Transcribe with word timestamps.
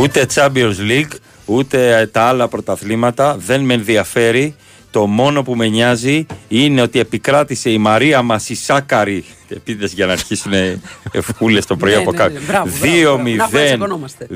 Ούτε 0.00 0.26
Champions 0.34 0.74
League, 0.90 1.12
ούτε 1.44 2.08
τα 2.12 2.22
άλλα 2.22 2.48
πρωταθλήματα 2.48 3.36
δεν 3.38 3.60
με 3.60 3.74
ενδιαφέρει. 3.74 4.54
Το 4.90 5.06
μόνο 5.06 5.42
που 5.42 5.56
με 5.56 5.66
νοιάζει 5.66 6.26
είναι 6.48 6.82
ότι 6.82 6.98
επικράτησε 6.98 7.70
η 7.70 7.78
Μαρία 7.78 8.22
Μασισάκαρη. 8.22 9.24
Επίτηδες 9.48 9.92
για 9.92 10.06
να 10.06 10.12
αρχίσουν 10.12 10.52
ευκούλε 11.12 11.60
το 11.60 11.76
πρωί 11.76 11.92
Ναι, 11.92 11.96
από 11.98 12.10
ναι, 12.10 12.16
κάτω. 12.16 12.32
ναι, 12.32 12.38
μπράβο, 12.46 12.70
μπράβο, 12.80 13.22
μπράβο. 13.22 13.26
Να 13.26 13.32
έχουμε 13.32 13.34
να 13.34 13.48
2-0 13.48 13.64
τσακωνόμαστε. 13.66 14.26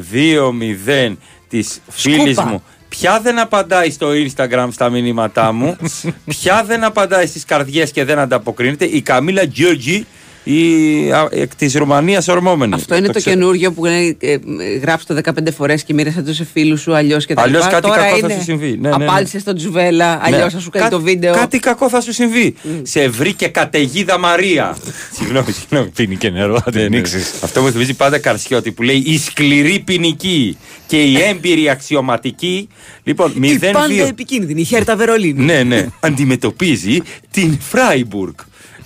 2-0 1.09 1.17
της 1.49 1.81
φίλης 1.89 2.35
Σκούπα. 2.37 2.45
μου. 2.51 2.63
Ποια 2.89 3.21
δεν 3.21 3.39
απαντάει 3.39 3.91
στο 3.91 4.09
Instagram 4.11 4.69
στα 4.71 4.89
μηνύματά 4.91 5.53
μου, 5.53 5.77
ποια 6.41 6.65
δεν 6.65 6.85
απαντάει 6.85 7.27
στις 7.27 7.45
καρδιές 7.45 7.91
και 7.91 8.05
δεν 8.05 8.19
ανταποκρίνεται, 8.19 8.85
η 8.85 9.03
Καμίλα 9.03 9.43
Γιώργη, 9.43 10.07
η 10.45 11.11
α, 11.13 11.29
εκ 11.31 11.55
της 11.55 11.75
Ρουμανίας 11.75 12.29
ορμόμενη. 12.29 12.75
Αυτό 12.75 12.97
είναι 12.97 13.07
το 13.09 13.19
ξέρω. 13.19 13.37
καινούριο 13.37 13.73
που 13.73 13.87
ε, 13.87 14.17
ε, 14.19 14.39
γράψει 14.83 15.07
το 15.07 15.17
15 15.25 15.31
φορές 15.57 15.83
και 15.85 15.95
μοίρασε 15.95 16.23
το 16.23 16.33
σε 16.35 16.47
φίλου 16.53 16.77
σου 16.77 16.95
αλλιώς 16.95 17.27
και 17.27 17.35
τα 17.35 17.43
Αλλιώς 17.43 17.65
λοιπά. 17.65 17.75
κάτι 17.75 17.87
Τώρα 17.89 18.01
κακό 18.03 18.11
θα 18.19 18.27
είναι 18.27 18.35
σου 18.35 18.43
συμβεί. 18.43 18.79
Ναι, 18.81 18.89
ναι, 18.89 18.97
ναι. 18.97 19.05
Απάντησε 19.05 19.39
στον 19.39 19.57
Τζουβέλα, 19.57 20.21
αλλιώς 20.23 20.43
Ναι. 20.45 20.51
θα 20.51 20.59
σου 20.59 20.71
κάνει 20.71 20.85
Κά- 20.85 20.93
το 20.93 21.01
βίντεο. 21.01 21.35
Κάτι 21.35 21.59
κακό 21.59 21.89
θα 21.89 22.01
σου 22.01 22.13
συμβεί. 22.13 22.55
Σε 22.83 23.09
βρήκε 23.09 23.47
καταιγίδα 23.49 24.19
Μαρία. 24.19 24.77
συγγνώμη, 25.19 25.53
συγγνώμη. 25.53 25.89
Πίνει 25.95 26.17
και 26.17 26.31
νερό, 26.31 26.61
θα 26.61 26.71
την 26.71 26.81
Ναι, 26.81 26.89
ναι. 26.89 26.97
ανοίξει. 26.97 27.17
Αυτό 27.43 27.63
μου 27.63 27.71
θυμίζει 27.71 27.95
πάντα 27.95 28.19
Καρσιώτη 28.19 28.73
που 28.73 28.83
λέει 28.83 29.03
η 29.07 29.19
σκληρή 29.19 29.79
ποινική 29.87 30.57
και 30.87 31.03
η 31.03 31.19
έμπειρη 31.23 31.69
αξιωματική. 31.71 32.69
Λοιπόν, 33.03 33.33
Η 33.41 33.59
πάντα 33.59 33.87
0-2. 33.89 34.07
επικίνδυνη, 34.09 34.61
η 34.61 34.65
Χέρτα 34.65 34.97
Βερολίνη. 34.97 35.45
Ναι, 35.45 35.63
ναι. 35.63 35.87
Αντιμετωπίζει 36.01 36.99
την 37.31 37.59
Φράιμπουργκ. 37.61 38.35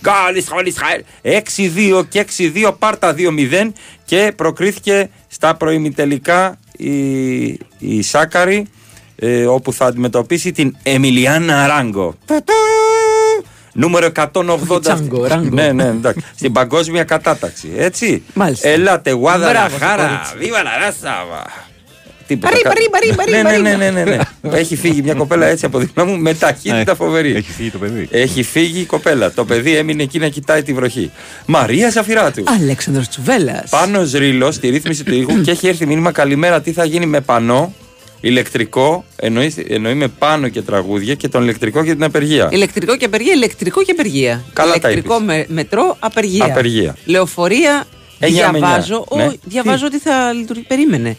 Γκάλ 0.02 0.37
Ισραήλ, 0.37 0.66
Ισραήλ. 0.66 1.02
6-2 2.01 2.05
και 2.09 2.27
6-2, 2.38 2.73
πάρτα 2.79 3.15
2-0 3.19 3.73
και 4.05 4.33
προκρίθηκε 4.37 5.11
στα 5.29 5.55
προημιτελικά 5.55 6.59
η, 6.77 7.47
η 7.79 8.02
Σάκαρη 8.02 8.66
ε, 9.16 9.46
όπου 9.46 9.73
θα 9.73 9.87
αντιμετωπίσει 9.87 10.52
την 10.52 10.76
Εμιλιάνα 10.82 11.66
Ράγκο. 11.66 12.15
Νούμερο 13.73 14.09
180. 14.32 14.80
Τσάγκο, 14.80 15.26
Ράγκο. 15.26 15.49
Ναι, 15.54 15.73
ναι, 15.73 15.85
εντάξει. 15.85 16.24
Στην 16.35 16.52
παγκόσμια 16.52 17.04
κατάταξη. 17.04 17.73
Έτσι. 17.76 18.23
Μάλιστα. 18.35 18.69
Ελάτε, 18.69 19.10
γουάδα 19.10 19.51
Μπράβο 19.51 19.76
στο 19.76 19.85
χάρα. 19.87 20.07
κορίτσι. 20.07 20.35
Βίβα 20.38 20.63
la 20.63 20.82
raza. 20.82 21.68
Τίποτα. 22.29 22.51
Παρή, 22.52 22.62
κα- 22.62 22.68
παρή, 22.68 22.88
παρή, 22.90 23.15
παρή, 23.16 23.30
Ναι, 23.30 23.43
παρή. 23.43 23.62
ναι, 23.62 23.76
ναι, 23.76 23.90
ναι, 23.90 24.02
ναι, 24.04 24.16
ναι. 24.43 24.59
Έχει 24.59 24.76
φύγει 24.76 25.02
μια 25.02 25.15
κοπέλα 25.15 25.46
έτσι 25.46 25.65
από 25.65 25.79
δίπλα 25.79 26.04
μου 26.04 26.16
με 26.18 26.35
ταχύτητα 26.35 26.95
φοβερή. 26.95 27.35
Έχει 27.35 27.51
φύγει 27.52 27.70
το 27.70 27.79
παιδί. 27.79 28.09
Έχει 28.10 28.43
φύγει 28.43 28.80
η 28.80 28.85
κοπέλα. 28.85 29.32
Το 29.32 29.45
παιδί 29.45 29.76
έμεινε 29.76 30.02
εκεί 30.02 30.18
να 30.18 30.29
κοιτάει 30.29 30.62
τη 30.62 30.73
βροχή. 30.73 31.10
Μαρία 31.46 31.90
Ζαφυράτου. 31.90 32.43
Αλέξανδρος 32.46 33.09
Τσουβέλλας. 33.09 33.70
Πάνω 33.70 34.02
ρίλο 34.15 34.52
στη 34.52 34.68
ρύθμιση 34.68 35.04
του 35.04 35.15
ήχου 35.15 35.40
και 35.40 35.51
έχει 35.51 35.68
έρθει 35.68 35.87
μήνυμα 35.87 36.12
καλημέρα 36.12 36.60
τι 36.60 36.73
θα 36.73 36.85
γίνει 36.85 37.07
με 37.07 37.20
πανό 37.20 37.73
ηλεκτρικό. 38.20 39.04
Εννοεί, 39.16 39.54
εννοεί 39.68 39.95
με 39.95 40.09
πάνω 40.09 40.48
και 40.48 40.63
τραγούδια 40.63 41.15
και 41.15 41.29
τον 41.29 41.42
ηλεκτρικό 41.42 41.85
και 41.85 41.92
την 41.92 42.04
απεργία. 42.04 42.48
Ηλεκτρικό 42.52 42.96
και 42.96 43.04
απεργία, 43.04 43.32
ηλεκτρικό 43.32 43.82
και 43.82 43.90
απεργία. 43.92 44.45
Καλά 44.52 44.79
τα 44.79 44.90
ηλεκτρικό 44.90 45.15
είπες. 45.23 45.26
με, 45.26 45.45
μετρό, 45.48 45.96
απεργία. 45.98 46.45
Απεργία. 46.45 46.96
Λεωφορεία, 47.04 47.85
Εννιά 48.18 48.52
με 48.52 48.59
διαβάζω. 48.59 49.07
εννιά. 49.10 49.26
Ω, 49.26 49.30
Ναι. 49.30 49.37
διαβάζω 49.45 49.87
ότι 49.87 49.98
θα 49.98 50.32
λειτουργεί. 50.32 50.63
Περίμενε. 50.68 51.16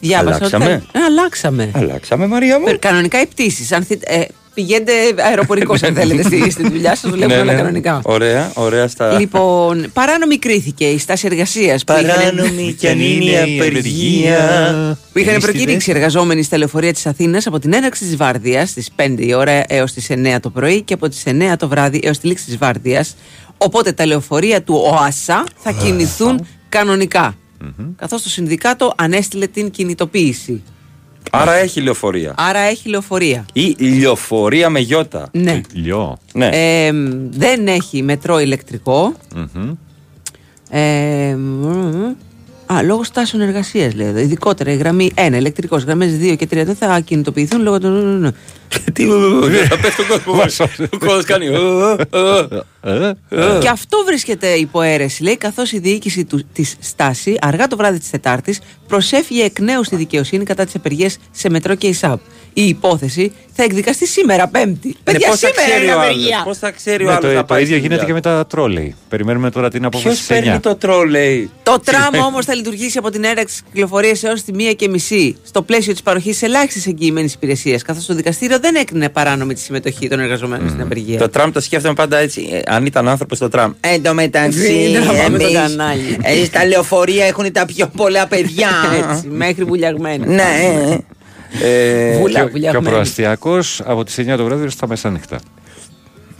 Διάβασα 0.00 0.44
ότι 0.44 0.54
Αλλάξαμε; 0.54 0.82
θα- 0.92 0.98
Ε, 0.98 1.02
αλλάξαμε. 1.04 1.70
Αλλάξαμε, 1.74 2.26
Μαρία 2.26 2.58
μου. 2.58 2.64
Πε- 2.64 2.78
Κανονικά 2.78 3.20
οι 3.20 3.26
πτήσεις. 3.26 3.70
Ε, 3.70 3.80
πηγαίνετε 4.54 4.92
αεροπορικό 5.18 5.74
αν 5.84 5.94
θέλετε 5.94 6.22
στη, 6.22 6.50
στη 6.50 6.68
δουλειά 6.68 6.94
σας, 6.96 7.10
δουλεύουν 7.10 7.34
Ναι, 7.36 7.42
όλα 7.42 7.52
ναι. 7.52 7.58
κανονικά. 7.58 8.00
Ωραία, 8.04 8.50
ωραία 8.54 8.88
στα. 8.88 9.18
Λοιπόν, 9.18 9.90
παράνομη 9.92 10.38
κρίθηκε 10.38 10.84
η 10.84 10.98
στάση 10.98 11.26
εργασίας 11.30 11.84
Παράνομη 11.84 12.74
κι 12.78 12.88
αν 12.88 13.00
είναι 13.00 13.24
η 13.24 13.36
απεργία. 13.60 14.98
που 15.12 15.18
είχαν 15.18 15.32
Εμείς 15.32 15.44
τι 15.44 15.50
προκήρυξει 15.50 15.90
εργαζόμενοι 15.90 16.42
στα 16.42 16.58
λεωφορεία 16.58 16.92
της 16.92 17.06
Αθήνας 17.06 17.46
από 17.46 17.58
την 17.58 17.72
έναρξη 17.72 18.04
της 18.04 18.16
βάρδιας 18.16 18.68
στις 18.70 18.88
5 18.96 19.22
η 19.26 19.34
ώρα 19.34 19.62
έως 19.68 19.92
τις 19.92 20.10
9 20.10 20.40
το 20.40 20.50
πρωί 20.50 20.82
και 20.82 20.94
από 20.94 21.08
τις 21.08 21.22
9 21.26 21.56
το 21.58 21.68
βράδυ 21.68 22.00
έως 22.02 22.18
τη 22.18 22.26
λήξη 22.26 22.44
της 22.44 22.56
βάρδιας. 22.58 23.16
Οπότε 23.58 23.92
τα 23.92 24.06
λεωφορεία 24.06 24.62
του 24.62 24.74
ΟΑΣΑ 24.92 25.44
θα 25.56 25.72
κινηθούν 25.72 26.46
κανονικά. 26.68 27.34
Καθώς 27.96 28.22
το 28.22 28.28
Συνδικάτο 28.28 28.92
ανέστειλε 28.96 29.46
την 29.46 29.70
κινητοποίηση. 29.70 30.62
Άρα 31.30 31.52
έχει 31.52 31.80
λεωφορεία. 31.80 32.34
Άρα 32.36 32.58
έχει 32.58 32.88
λεωφορεία. 32.88 33.46
Ή 33.52 33.76
λεωφορεία 34.00 34.70
με 34.70 34.78
γιώτα. 34.78 35.28
Ναι. 35.32 35.60
Λιό. 35.72 36.18
Ναι. 36.32 36.48
Ε, 36.52 36.92
δεν 37.30 37.66
έχει 37.66 38.02
μετρό 38.02 38.40
ηλεκτρικό. 38.40 39.14
Μμμ. 39.34 39.72
Ε, 40.70 41.34
μ, 41.34 42.14
α, 42.72 42.82
λόγω 42.82 43.04
στάσεων 43.04 43.42
εργασίας 43.42 43.94
λέει 43.94 44.06
εδώ. 44.06 44.18
Ειδικότερα 44.18 44.72
η 44.72 44.76
γραμμή 44.76 45.10
1, 45.14 45.32
ηλεκτρικός, 45.32 45.82
γραμμές 45.82 46.12
2 46.20 46.36
και 46.36 46.46
3 46.50 46.64
δεν 46.64 46.74
θα 46.74 47.00
κινητοποιηθούν 47.00 47.62
λόγω 47.62 47.78
των. 47.80 48.34
Τι 48.92 49.04
θα 49.68 49.78
πες 49.80 49.94
τον 49.94 50.06
κόσμος. 50.24 50.60
Ο 50.94 50.98
κόσμος 50.98 51.24
κάνει. 51.24 51.46
Ε, 52.82 53.12
Και 53.60 53.68
αυτό 53.68 53.98
βρίσκεται 54.06 54.46
υπό 54.48 54.82
αίρεση, 54.82 55.22
λέει, 55.22 55.36
καθώς 55.36 55.72
η 55.72 55.78
διοίκηση 55.78 56.24
του, 56.24 56.46
της 56.52 56.76
Στάση 56.80 57.36
αργά 57.40 57.66
το 57.66 57.76
βράδυ 57.76 57.98
της 57.98 58.10
Τετάρτης 58.10 58.60
προσέφυγε 58.88 59.42
εκ 59.44 59.58
νέου 59.60 59.84
στη 59.84 59.96
δικαιοσύνη 59.96 60.44
κατά 60.44 60.64
τις 60.64 60.74
απεργίες 60.74 61.18
σε 61.30 61.50
μετρό 61.50 61.74
και 61.74 61.86
ΙΣΑΠ. 61.86 62.20
Η 62.52 62.68
υπόθεση 62.68 63.32
θα 63.52 63.62
εκδικαστεί 63.62 64.06
σήμερα, 64.06 64.48
Πέμπτη. 64.48 64.96
Παιδιά, 65.04 65.28
Πώς 65.28 65.38
θα 65.38 65.46
σήμερα 65.46 65.66
ξέρει 65.68 65.84
είναι 65.84 65.94
ο 65.94 66.00
απεργία. 66.00 66.26
άλλος. 66.34 66.42
Πώς 66.46 66.58
θα 66.58 66.70
ξέρει 66.70 67.02
ο 67.04 67.06
Ναι, 67.06 67.12
άλλος. 67.14 67.34
το, 67.34 67.44
το 67.44 67.58
ίδιο 67.58 67.76
γίνεται 67.76 68.04
και 68.04 68.12
με 68.12 68.20
τα 68.20 68.46
τρόλεϊ. 68.46 68.94
Περιμένουμε 69.08 69.50
τώρα 69.50 69.68
την 69.70 69.80
Ποιος 69.80 69.94
απόφαση 69.94 70.18
της 70.18 70.26
παίρνει 70.26 70.56
9. 70.56 70.60
το 70.62 70.74
τρόλεϊ; 70.76 71.50
Το 71.62 71.80
τραμ 71.84 72.14
όμως 72.26 72.44
θα 72.44 72.54
λειτουργήσει 72.54 72.98
από 72.98 73.10
την 73.10 73.24
έναρξη 73.24 73.44
της 73.44 73.62
κυκλοφορίας 73.72 74.22
έως 74.22 74.42
τη 74.42 74.52
1 74.70 74.74
και 74.76 74.88
μισή 74.88 75.36
στο 75.44 75.62
πλαίσιο 75.62 75.92
της 75.92 76.02
παροχής 76.02 76.42
ελάχιστης 76.42 76.86
εγγυημένης 76.86 77.32
υπηρεσίας, 77.34 77.82
καθώς 77.82 78.06
το 78.06 78.14
δικαστήριο 78.14 78.57
δεν 78.60 78.74
έκρινε 78.74 79.08
παράνομη 79.08 79.54
τη 79.54 79.60
συμμετοχή 79.60 80.08
των 80.08 80.20
εργαζομένων 80.20 80.68
στην 80.68 80.80
απεργία. 80.80 81.18
Το 81.18 81.28
τραμ 81.28 81.50
το 81.52 81.60
σκέφτομαι 81.60 81.94
πάντα 81.94 82.16
έτσι. 82.18 82.48
ε, 82.52 82.60
αν 82.74 82.86
ήταν 82.86 83.08
άνθρωπος 83.08 83.38
το 83.38 83.48
τραμ. 83.48 83.72
Εν 83.80 84.02
τω 84.02 84.14
μεταξύ, 84.14 84.90
Δεν 84.92 85.02
θα 85.02 85.12
πάμε 85.12 85.38
στο 85.38 85.46
εμείς, 85.46 85.52
κανάλι. 85.58 86.18
ε, 86.22 86.44
στα 86.44 86.64
λεωφορεία 86.66 87.24
έχουν 87.26 87.52
τα 87.52 87.66
πιο 87.66 87.90
πολλά 87.96 88.26
παιδιά. 88.26 88.68
Έτσι, 89.12 89.26
μέχρι 89.28 89.64
βουλιαγμένα. 89.64 90.26
ναι. 90.26 90.42
Ε, 91.62 92.18
Βουλα- 92.18 92.38
Και, 92.40 92.44
ο 92.46 92.48
βουλιαγμένη. 92.50 92.86
προαστιακός 92.88 93.80
από 93.84 94.04
τις 94.04 94.18
9 94.18 94.36
το 94.36 94.44
βράδυ 94.44 94.62
έως 94.62 94.76
τα 94.76 94.86
μεσάνυχτα. 94.88 95.38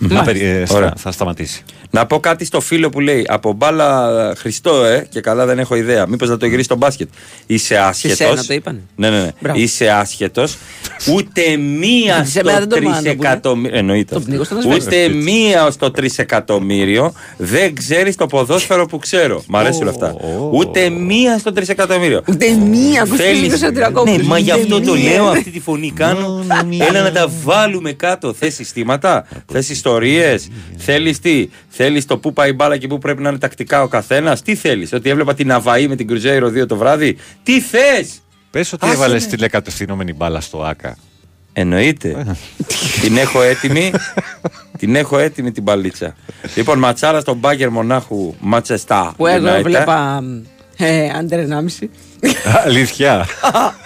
Θα, 0.08 0.22
περι- 0.22 0.42
ε, 0.42 0.62
στα- 0.66 0.76
Ωραία. 0.76 0.92
θα 0.96 1.10
σταματήσει. 1.12 1.62
Να 1.90 2.06
πω 2.06 2.20
κάτι 2.20 2.44
στο 2.44 2.60
φίλο 2.60 2.88
που 2.88 3.00
λέει 3.00 3.24
Από 3.28 3.52
μπάλα 3.52 4.08
Χριστό, 4.38 4.84
ε, 4.84 5.06
και 5.10 5.20
καλά 5.20 5.46
δεν 5.46 5.58
έχω 5.58 5.74
ιδέα. 5.74 6.06
Μήπως 6.08 6.28
να 6.28 6.36
το 6.36 6.46
γυρίσει 6.46 6.64
στο 6.64 6.76
μπάσκετ. 6.76 7.08
Είσαι 7.46 7.76
άσχετο. 7.78 8.14
σένα 8.14 8.44
το 8.44 8.54
είπανε. 8.54 8.80
Ναι, 8.96 9.10
ναι, 9.10 9.20
ναι. 9.20 9.30
Μπράβο. 9.40 9.58
Είσαι 9.60 9.88
άσχετος. 9.88 10.56
Ούτε 11.14 11.56
μία 11.56 12.24
Σε 12.24 12.40
μένα 12.44 12.58
στο 12.60 12.66
δεν 12.66 12.68
το 12.68 12.74
μάνα, 12.88 12.96
που 12.96 13.02
είναι. 13.06 13.14
τρισεκατομμύριο. 13.14 13.78
Εννοείται. 13.78 14.10
Το 14.12 14.16
αυτό. 14.16 14.28
πνίγω 14.28 14.44
στον 14.44 14.58
ασβέστη. 14.58 14.84
Ούτε 14.86 15.08
μία 15.08 15.70
στο 15.70 15.90
τρισεκατομμύριο 15.90 17.12
δεν 17.36 17.74
ξέρει 17.74 18.14
το 18.14 18.26
ποδόσφαιρο 18.26 18.86
που 18.86 18.98
ξέρω. 18.98 19.42
Μ' 19.48 19.56
αρέσει 19.56 19.80
όλα 19.80 19.90
αυτά. 19.90 20.12
Ω. 20.12 20.50
Ούτε 20.52 20.88
μία 20.88 21.38
στο 21.38 21.52
τρισεκατομμύριο. 21.52 22.22
Ούτε 22.28 22.50
μία 22.50 23.04
Θέλεις- 23.16 23.48
Κωνσταντινίδη 23.48 24.16
Ναι, 24.16 24.22
μα 24.22 24.38
γι' 24.38 24.50
αυτό 24.50 24.76
Ούτε 24.76 24.86
το 24.86 24.92
μία. 24.94 25.10
λέω, 25.12 25.24
αυτή 25.24 25.50
τη 25.50 25.60
φωνή 25.60 25.90
κάνω. 25.94 26.44
Έλα 26.88 27.02
να 27.02 27.12
τα 27.12 27.28
βάλουμε 27.44 27.92
κάτω. 27.92 28.32
Θες 28.32 28.54
συστήματα, 28.54 29.26
θες 29.52 29.68
ιστορίες, 29.68 30.48
θέλεις 30.76 31.18
τι. 31.20 31.48
Θέλεις 31.80 32.04
το 32.06 32.18
πού 32.18 32.32
πάει 32.32 32.50
η 32.50 32.52
μπάλα 32.56 32.76
και 32.76 32.86
πού 32.86 32.98
πρέπει 32.98 33.22
να 33.22 33.28
είναι 33.28 33.38
τακτικά 33.38 33.82
ο 33.82 33.88
καθένας; 33.88 34.42
Τι 34.42 34.54
θέλεις, 34.54 34.92
Ότι 34.92 35.10
έβλεπα 35.10 35.34
την 35.34 35.52
Αβαή 35.52 35.88
με 35.88 35.96
την 35.96 36.06
Κρουζέιρο 36.06 36.48
2 36.48 36.66
το 36.66 36.76
βράδυ; 36.76 37.16
Τι 37.42 37.60
θες. 37.60 38.20
Πες 38.50 38.72
ότι 38.72 38.86
Άσε 38.86 38.94
έβαλες 38.94 39.24
με. 39.24 39.30
τηλεκατευθυνόμενη 39.30 40.12
μπάλα 40.12 40.40
στο 40.40 40.62
ΑΚΑ. 40.62 40.96
Εννοείται. 41.52 42.36
την 43.02 43.16
έχω 43.16 43.42
έτοιμη. 43.42 43.92
την 44.78 44.94
έχω 44.94 45.18
έτοιμη 45.18 45.52
την 45.52 45.62
μπαλίτσα. 45.62 46.14
λοιπόν, 46.54 46.78
ματσάρα 46.78 47.20
στον 47.20 47.36
μπάγκερ 47.36 47.70
μονάχου 47.70 48.34
Ματσεστά. 48.40 49.14
Που 49.16 49.26
εγώ 49.26 49.46
United. 49.48 49.54
έβλεπα 49.58 50.22
ε, 50.76 51.08
άντερ 51.08 51.46
1,5. 51.48 51.88
Αλήθεια. 52.64 53.26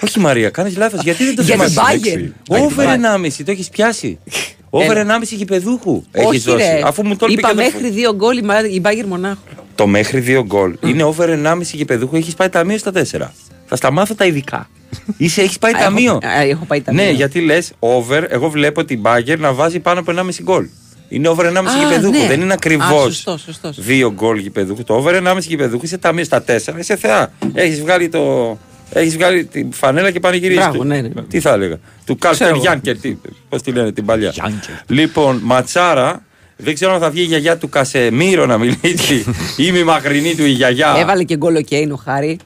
Όχι 0.01 0.21
Μαρία, 0.21 0.51
κάνεις 0.51 0.77
λάθος. 0.77 1.03
Γιατί 1.03 1.25
δεν 1.25 1.35
το 1.35 1.43
Για 1.43 1.57
την 1.57 1.69
θυμάσαι. 1.69 2.33
Bayern. 2.49 2.57
Over 2.63 2.87
1,5 2.87 3.43
το 3.45 3.51
έχεις 3.51 3.69
πιάσει. 3.69 4.19
Over 4.75 4.97
1,5 4.97 5.37
γηπεδούχου 5.37 6.03
έχεις 6.13 6.29
Όχι, 6.29 6.39
δώσει. 6.39 6.57
ρε. 6.65 6.81
Αφού 6.85 7.07
μου 7.07 7.17
το 7.17 7.27
είπε 7.29 7.39
Είπα 7.39 7.49
και 7.49 7.55
το- 7.55 7.63
μέχρι 7.63 7.91
δύο 7.91 8.15
γκολ 8.15 8.37
η 8.39 8.43
Μα- 8.43 8.67
η 8.67 8.81
Μπάγκερ 8.81 9.07
Μονάχου. 9.07 9.39
Το 9.75 9.87
μέχρι 9.87 10.21
2 10.21 10.43
γκολ 10.47 10.77
είναι 10.87 11.03
over 11.03 11.29
1,5 11.29 11.77
γηπεδούχου, 11.77 12.17
έχεις 12.17 12.35
πάει 12.35 12.49
ταμείο 12.49 12.79
στα 12.79 12.91
4. 12.93 13.33
Θα 13.67 13.77
στα 13.77 13.91
μάθω 13.91 14.15
τα 14.15 14.25
ειδικά. 14.25 14.69
Είσαι, 15.17 15.43
έχεις 15.43 15.59
πάει 15.59 15.73
Α, 15.73 15.79
ταμείο. 15.79 16.19
έχω- 16.23 16.33
α, 16.35 16.41
έχω 16.43 16.65
πάει 16.65 16.81
ταμείο. 16.81 17.05
Ναι, 17.05 17.11
γιατί 17.11 17.41
λες 17.41 17.73
over, 17.79 18.23
εγώ 18.29 18.49
βλέπω 18.51 18.85
την 18.85 19.01
Μπάγκερ 19.01 19.39
να 19.39 19.53
βάζει 19.53 19.79
πάνω 19.81 20.01
από 20.01 20.11
1,5 20.11 20.43
γκολ. 20.43 20.67
Είναι 21.09 21.29
over 21.29 21.47
1,5 21.47 21.73
Α, 21.75 21.79
γηπεδούχου. 21.89 22.19
ναι. 22.19 22.27
Δεν 22.27 22.41
είναι 22.41 22.53
Α, 22.53 22.55
ακριβώς 22.55 23.03
σωστό, 23.03 23.39
σωστό. 23.39 23.73
2 23.77 24.11
γκολ 24.13 24.39
γηπεδούχου. 24.39 24.85
Το 24.85 24.95
over 24.95 25.15
1,5 25.15 25.49
γηπεδούχου 25.49 25.85
είσαι 25.85 25.99
ταμείο 25.99 26.25
στα 26.25 26.43
4. 26.43 26.79
Είσαι 26.79 26.97
θεά. 26.97 27.33
Έχεις 27.55 27.81
βγάλει 27.81 28.09
το. 28.09 28.59
Έχεις 28.93 29.17
βγάλει 29.17 29.45
την 29.45 29.73
φανέλα 29.73 30.11
και 30.11 30.21
πανηγυρίζει. 30.21 30.59
Μπράβο, 30.61 30.77
του. 30.79 30.85
ναι, 30.85 31.01
ναι. 31.01 31.23
Τι 31.29 31.41
θα 31.41 31.53
έλεγα. 31.53 31.77
Του 32.05 32.17
Κάλτερ 32.19 32.33
Ξέρω 32.41 32.51
εγώ. 32.51 32.61
Γιάνκερ. 32.61 32.97
Πώς 33.49 33.63
τη 33.63 33.71
λένε 33.73 33.93
την 33.93 34.05
παλιά. 34.05 34.31
Γιάνκερ. 34.31 34.75
Λοιπόν, 34.87 35.41
ματσάρα. 35.43 36.23
Δεν 36.57 36.75
ξέρω 36.75 36.95
αν 36.95 37.01
θα 37.01 37.11
βγει 37.11 37.21
η 37.21 37.25
γιαγιά 37.25 37.57
του 37.59 37.69
Κασεμίρο 37.69 38.47
να 38.47 38.59
μιλήσει 38.59 39.25
ή 39.57 39.73
μη 39.73 39.85
μακρινή 39.85 40.35
του 40.35 40.45
η 40.45 40.51
γιαγιά. 40.51 40.95
Έβαλε 40.99 41.23
και 41.23 41.37
γκολ 41.37 41.57
ο 41.57 41.61
Κέιν 41.61 41.93
ο 41.93 41.97
Χάρη. 41.97 42.39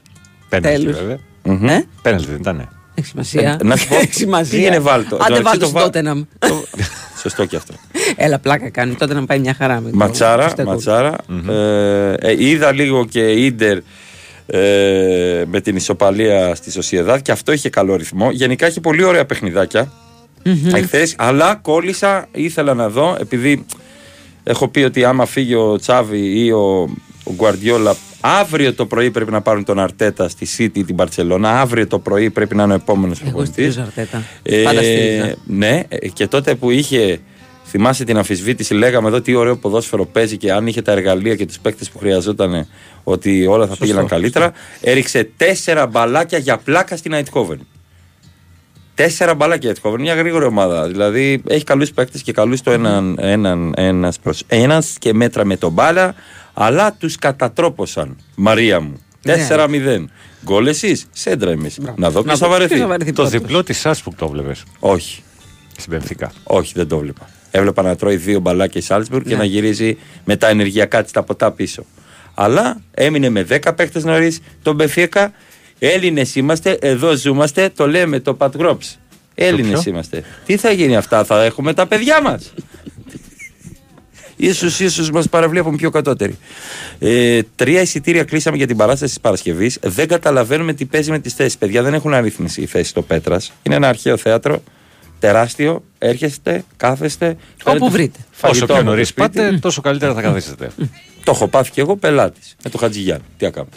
Πέναλτι 0.49 0.79
Τέλος. 0.83 0.99
βέβαια. 0.99 1.75
Ε; 1.77 1.85
Πέναλτι 2.01 2.25
δεν 2.31 2.35
ήταν. 2.39 2.69
Έχει 2.95 3.07
σημασία. 3.07 3.57
Ε, 3.61 3.63
να 3.63 3.75
σου 3.75 3.87
πω, 3.87 3.95
Έχει 3.95 4.13
σημασία. 4.13 4.57
πήγαινε 4.57 4.79
βάλτο. 4.79 5.15
Άντε 5.15 5.25
Εντάξει, 5.25 5.43
βάλτο 5.43 5.59
το 5.59 5.65
στην 5.65 5.77
βα- 5.77 5.83
Τότεναμ. 5.83 6.23
Το- 6.39 6.65
Σωστό 7.21 7.45
και 7.45 7.55
αυτό. 7.55 7.73
Έλα, 8.15 8.39
πλάκα 8.39 8.69
κάνει. 8.69 8.93
Τότε 8.95 9.13
να 9.13 9.25
πάει 9.25 9.39
μια 9.39 9.53
χαρά 9.57 9.81
με 9.81 9.89
το 9.89 9.95
Ματσάρα, 9.97 10.49
Στέκο. 10.49 10.69
ματσάρα. 10.69 11.15
Ε, 11.49 12.13
ε, 12.13 12.45
είδα 12.45 12.71
λίγο 12.71 13.05
και 13.05 13.19
Ίντερ 13.19 13.77
ε, 14.47 15.43
με 15.47 15.61
την 15.61 15.75
ισοπαλία 15.75 16.55
στη 16.55 16.71
Σοσιεδάδ 16.71 17.21
και 17.21 17.31
αυτό 17.31 17.51
είχε 17.51 17.69
καλό 17.69 17.95
ρυθμό. 17.95 18.31
Γενικά 18.31 18.65
έχει 18.65 18.81
πολύ 18.81 19.03
ωραία 19.03 19.25
παιχνιδάκια 19.25 19.91
εχθές, 20.73 21.15
αλλά 21.17 21.55
κόλλησα, 21.55 22.27
ήθελα 22.31 22.73
να 22.73 22.89
δω, 22.89 23.17
επειδή 23.19 23.65
έχω 24.43 24.67
πει 24.67 24.79
ότι 24.83 25.03
άμα 25.03 25.25
φύγει 25.25 25.55
ο 25.55 25.77
Τσάβη 25.77 26.45
ή 26.45 26.51
ο, 26.51 26.89
ο 27.23 27.33
Γκουαρδιόλα, 27.35 27.95
αύριο 28.21 28.73
το 28.73 28.85
πρωί 28.85 29.11
πρέπει 29.11 29.31
να 29.31 29.41
πάρουν 29.41 29.63
τον 29.63 29.79
Αρτέτα 29.79 30.29
στη 30.29 30.47
City 30.57 30.83
την 30.85 30.95
Παρσελώνα. 30.95 31.59
Αύριο 31.61 31.87
το 31.87 31.99
πρωί 31.99 32.29
πρέπει 32.29 32.55
να 32.55 32.63
είναι 32.63 32.73
ο 32.73 32.75
επόμενος 32.75 33.19
Εγώ 33.19 33.25
προπονητής. 33.29 33.53
στηρίζω 33.73 33.81
Αρτέτα. 33.81 34.23
Πάντα 34.63 34.81
στηρίζω. 34.81 35.33
ναι, 35.45 35.83
ε, 35.89 36.07
και 36.07 36.27
τότε 36.27 36.55
που 36.55 36.69
είχε. 36.71 37.19
Θυμάσαι 37.69 38.03
την 38.03 38.17
αμφισβήτηση, 38.17 38.73
λέγαμε 38.73 39.07
εδώ 39.07 39.21
τι 39.21 39.35
ωραίο 39.35 39.57
ποδόσφαιρο 39.57 40.05
παίζει 40.05 40.37
και 40.37 40.51
αν 40.51 40.67
είχε 40.67 40.81
τα 40.81 40.91
εργαλεία 40.91 41.35
και 41.35 41.45
τους 41.45 41.59
παίκτες 41.59 41.89
που 41.89 41.97
χρειαζόταν, 41.97 42.67
ότι 43.03 43.45
όλα 43.47 43.67
θα 43.67 43.75
πήγαιναν 43.77 44.07
καλύτερα. 44.07 44.51
Έριξε 44.81 45.29
τέσσερα 45.37 45.87
μπαλάκια 45.87 46.37
για 46.37 46.57
πλάκα 46.57 46.97
στην 46.97 47.13
Αιτχόβεν. 47.13 47.67
Τέσσερα 48.95 49.35
μπαλάκια 49.35 49.69
η 49.69 49.71
Αιτχόβεν, 49.71 50.01
μια 50.01 50.13
γρήγορη 50.13 50.45
ομάδα. 50.45 50.87
Δηλαδή 50.87 51.41
έχει 51.47 51.63
καλούς 51.63 51.91
παίκτες 51.91 52.21
και 52.21 52.31
καλούς 52.31 52.61
το 52.61 52.71
έναν, 52.71 53.17
έναν 53.19 53.73
ένας 53.77 54.19
προς 54.19 54.43
ένας 54.47 54.95
και 54.99 55.13
μέτρα 55.13 55.45
με 55.45 55.57
τον 55.57 55.71
μπάλα, 55.71 56.15
αλλά 56.53 56.93
τους 56.93 57.15
κατατρόπωσαν. 57.15 58.17
Μαρία 58.35 58.79
μου. 58.79 59.01
Ναι. 59.23 59.47
4-0. 59.49 60.05
Γκολ 60.45 60.67
εσείς, 60.67 61.05
σέντρα 61.11 61.51
εμείς. 61.51 61.77
Να 61.95 62.09
δω 62.09 62.23
ποιος 62.23 62.39
θα 62.39 62.45
Ποιος 62.45 62.57
βαρεθεί. 62.57 62.77
θα 62.79 62.87
βαρεθεί 62.87 63.13
Το 63.13 63.21
πρώτος. 63.23 63.39
διπλό 63.41 63.63
της 63.63 63.79
Σάσπουκ 63.79 64.17
το 64.17 64.27
βλέπει. 64.27 64.55
Όχι. 64.79 65.21
Στην 65.77 65.91
Πενθήκα. 65.91 66.31
Όχι, 66.43 66.73
δεν 66.75 66.87
το 66.87 66.97
βλέπα. 66.97 67.29
Έβλεπα 67.51 67.81
να 67.81 67.95
τρώει 67.95 68.15
δύο 68.15 68.39
μπαλάκια 68.39 68.81
η 68.81 68.83
Σάλτσμπουργκ 68.83 69.23
και 69.23 69.29
Ναι. 69.33 69.37
να 69.37 69.43
γυρίζει 69.43 69.97
με 70.25 70.35
τα 70.35 70.47
ενεργειακά 70.47 71.03
της 71.03 71.11
τα 71.11 71.23
ποτά 71.23 71.51
πίσω. 71.51 71.85
Αλλά 72.33 72.81
έμεινε 72.91 73.29
με 73.29 73.43
10 73.43 73.73
παίχτε 73.75 73.99
νωρίς 74.03 74.39
τον 74.61 74.75
Μπεφίκα. 74.75 75.31
Έλληνες 75.79 76.35
είμαστε, 76.35 76.77
εδώ 76.81 77.15
ζούμαστε, 77.15 77.69
το 77.75 77.87
λέμε 77.87 78.19
το 78.19 78.33
Πατγρόψ. 78.33 78.99
Έλληνες 79.35 79.81
ποιο; 79.81 79.91
είμαστε. 79.91 80.23
Τι 80.45 80.57
θα 80.57 80.71
γίνει 80.71 80.95
αυτά, 80.95 81.23
θα 81.23 81.43
έχουμε 81.43 81.73
τα 81.73 81.87
παιδιά 81.87 82.21
μας. 82.21 82.53
Ίσως, 84.35 84.79
ίσως 84.79 85.11
μας 85.11 85.29
παραβλέπουν 85.29 85.75
πιο 85.75 85.89
κατώτεροι. 85.89 86.37
Ε, 86.99 87.39
τρία 87.55 87.81
εισιτήρια 87.81 88.23
κλείσαμε 88.23 88.57
για 88.57 88.67
την 88.67 88.77
παράσταση 88.77 89.13
της 89.13 89.21
Παρασκευής. 89.21 89.79
Δεν 89.81 90.07
καταλαβαίνουμε 90.07 90.73
τι 90.73 90.85
παίζει 90.85 91.11
με 91.11 91.19
τις 91.19 91.33
θέσεις. 91.33 91.57
Παιδιά 91.57 91.83
δεν 91.83 91.93
έχουν 91.93 92.13
αρρύθμιση 92.13 92.61
οι 92.61 92.65
θέσεις 92.65 92.89
στο 92.89 93.01
Πέτρας. 93.01 93.53
Είναι 93.63 93.75
ένα 93.75 93.87
αρχαίο 93.87 94.17
θέατρο, 94.17 94.63
τεράστιο. 95.19 95.83
Έρχεστε, 95.97 96.63
κάθεστε. 96.77 97.37
φέρετε 97.63 97.89
βρείτε. 97.89 98.19
Όσο 98.19 98.29
φαγητό 98.31 98.65
πιο 98.65 98.75
από 98.75 98.83
το 98.83 98.89
νωρί 98.89 99.03
σπίτι. 99.03 99.27
πάτε, 99.27 99.57
τόσο 99.61 99.81
καλύτερα 99.81 100.13
θα 100.13 100.21
καθίσετε. 100.21 100.71
Το 101.23 101.31
έχω 101.35 101.47
πάθει 101.47 101.71
και 101.71 101.81
εγώ 101.81 101.95
πελάτης. 101.95 102.55
Με 102.63 102.69
το 102.69 102.77
Χατζηγιάννη. 102.77 103.23
Τι 103.37 103.45
να 103.45 103.51
κάνω. 103.51 103.67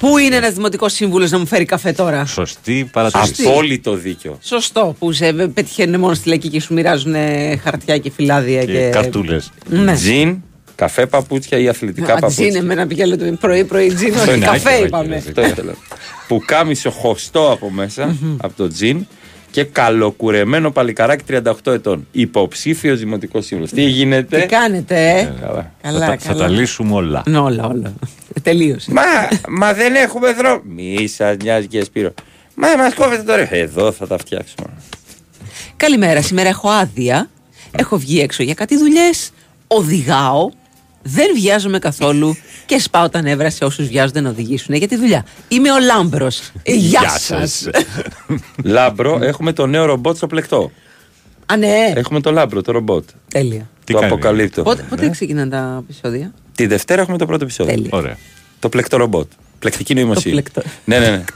Πού 0.00 0.18
είναι 0.18 0.36
ένας 0.36 0.54
δημοτικός 0.54 0.92
σύμβουλος 0.92 1.30
να 1.30 1.38
μου 1.38 1.46
φέρει 1.46 1.64
καφέ 1.64 1.92
τώρα; 1.92 2.24
Σωστή 2.24 2.88
παρατήρηση. 2.92 3.46
Απόλυτο 3.46 3.94
δίκιο. 3.94 4.38
Σωστό, 4.42 4.96
που 4.98 5.12
σε 5.12 5.32
πετυχαίνουν 5.32 6.00
μόνο 6.00 6.14
στη 6.14 6.28
λαϊκή 6.28 6.48
και 6.48 6.60
σου 6.60 6.74
μοιράζουν 6.74 7.14
ε, 7.14 7.56
χαρτιά 7.56 7.98
και 7.98 8.10
φυλάδια. 8.10 8.64
Και 8.64 8.72
Και, 8.72 8.88
καρτούλες. 8.88 9.50
Ναι. 9.68 9.94
Τζιν, 9.94 10.36
καφέ 10.74 11.06
παπούτσια 11.06 11.58
ή 11.58 11.68
αθλητικά 11.68 12.12
Α, 12.12 12.18
παπούτσια. 12.18 12.48
τζιν, 12.48 12.60
εμένα 12.62 12.86
πήγα 12.86 13.16
το 13.16 13.36
πρωί-πρωί 13.40 13.94
τζιν, 13.94 14.14
Αυτό 14.14 14.20
όχι 14.30 14.36
είναι 14.36 14.46
καφέ 14.46 14.68
άκυρο, 14.70 14.86
είπαμε. 14.86 15.16
άκυρο. 15.16 15.28
Αυτό 15.28 15.46
ήθελα. 15.46 15.74
που 16.28 16.42
κάμισε 16.46 16.88
χωστό 16.88 17.50
από 17.52 17.70
μέσα, 17.70 18.16
από 18.36 18.52
το 18.56 18.68
τζιν 18.68 19.06
και 19.54 19.64
καλοκουρεμένο 19.64 20.70
παλικαράκι 20.70 21.24
38 21.64 21.72
ετών. 21.72 22.06
Υποψήφιο 22.12 22.96
δημοτικό 22.96 23.40
σύμβουλος. 23.40 23.70
Τι 23.72 23.82
γίνεται; 23.82 24.40
Τι 24.40 24.46
κάνετε, 24.46 25.10
ε; 25.18 25.34
Καλά. 25.40 25.72
Καλά, 25.82 25.98
θα, 25.98 26.06
τα- 26.06 26.16
θα 26.18 26.28
καλά. 26.32 26.38
τα 26.44 26.48
λύσουμε 26.48 26.94
όλα. 26.94 27.22
Ναι, 27.26 27.38
όλα, 27.38 27.66
όλα. 27.66 27.92
Ε, 28.36 28.40
Τελείωσε. 28.40 28.92
Μα, 28.92 29.02
μα 29.48 29.72
δεν 29.74 29.94
έχουμε 29.94 30.32
δρόμο. 30.32 30.60
Μη 30.64 31.06
σας 31.06 31.36
νοιάζει 31.42 31.66
και 31.66 31.84
Σπύρο. 31.84 32.14
Μα 32.54 32.68
μας 32.76 32.94
κόβετε 32.94 33.22
τώρα. 33.22 33.54
Εδώ 33.54 33.92
θα 33.92 34.06
τα 34.06 34.18
φτιάξουμε. 34.18 34.66
Καλημέρα, 35.76 36.22
σήμερα 36.22 36.48
έχω 36.48 36.68
άδεια. 36.68 37.30
Έχω 37.70 37.98
βγει 37.98 38.20
έξω 38.20 38.42
για 38.42 38.54
κάτι 38.54 38.76
δουλειές. 38.76 39.30
Οδηγάω. 39.66 40.50
Δεν 41.06 41.26
βιάζομαι 41.34 41.78
καθόλου 41.78 42.36
και 42.66 42.78
σπάω 42.78 43.08
τα 43.08 43.22
νεύρα 43.22 43.50
σε 43.50 43.64
όσους 43.64 43.86
βιάζονται 43.86 44.20
να 44.20 44.28
οδηγήσουν 44.28 44.74
για 44.74 44.88
τη 44.88 44.96
δουλειά. 44.96 45.24
Είμαι 45.48 45.72
ο 45.72 45.80
Λάμπρος. 45.80 46.52
Γεια 46.64 47.08
σας. 47.08 47.68
Λάμπρο, 48.64 49.18
έχουμε 49.22 49.52
το 49.52 49.66
νέο 49.66 49.84
ρομπότ 49.84 50.16
στο 50.16 50.26
πλεκτό. 50.26 50.70
Α, 51.46 51.56
ναι. 51.56 51.92
Έχουμε 51.94 52.20
το 52.20 52.30
λάμπρο, 52.30 52.62
το 52.62 52.72
ρομπότ. 52.72 53.04
Τέλεια. 53.28 53.68
Τι 53.84 53.92
το 53.92 53.98
κάνει; 53.98 54.12
αποκαλύπτω. 54.12 54.62
Πότε, 54.62 54.86
πότε 54.88 55.10
ξεκινάνε 55.10 55.50
τα 55.50 55.82
επεισόδια; 55.82 56.32
Τη 56.54 56.66
Δευτέρα 56.66 57.00
έχουμε 57.00 57.18
το 57.18 57.26
πρώτο 57.26 57.44
επεισόδιο. 57.44 57.74
Τέλεια. 57.74 57.90
Ωραία. 57.92 58.16
Το 58.58 58.68
πλεκτό 58.68 58.96
ρομπότ. 58.96 59.26
Πλεκτική 59.58 59.94
νοημοσύνη. 59.94 60.32
πλεκτό. 60.32 60.62
Ναι, 60.84 60.98
ναι, 60.98 61.10
ναι. 61.10 61.24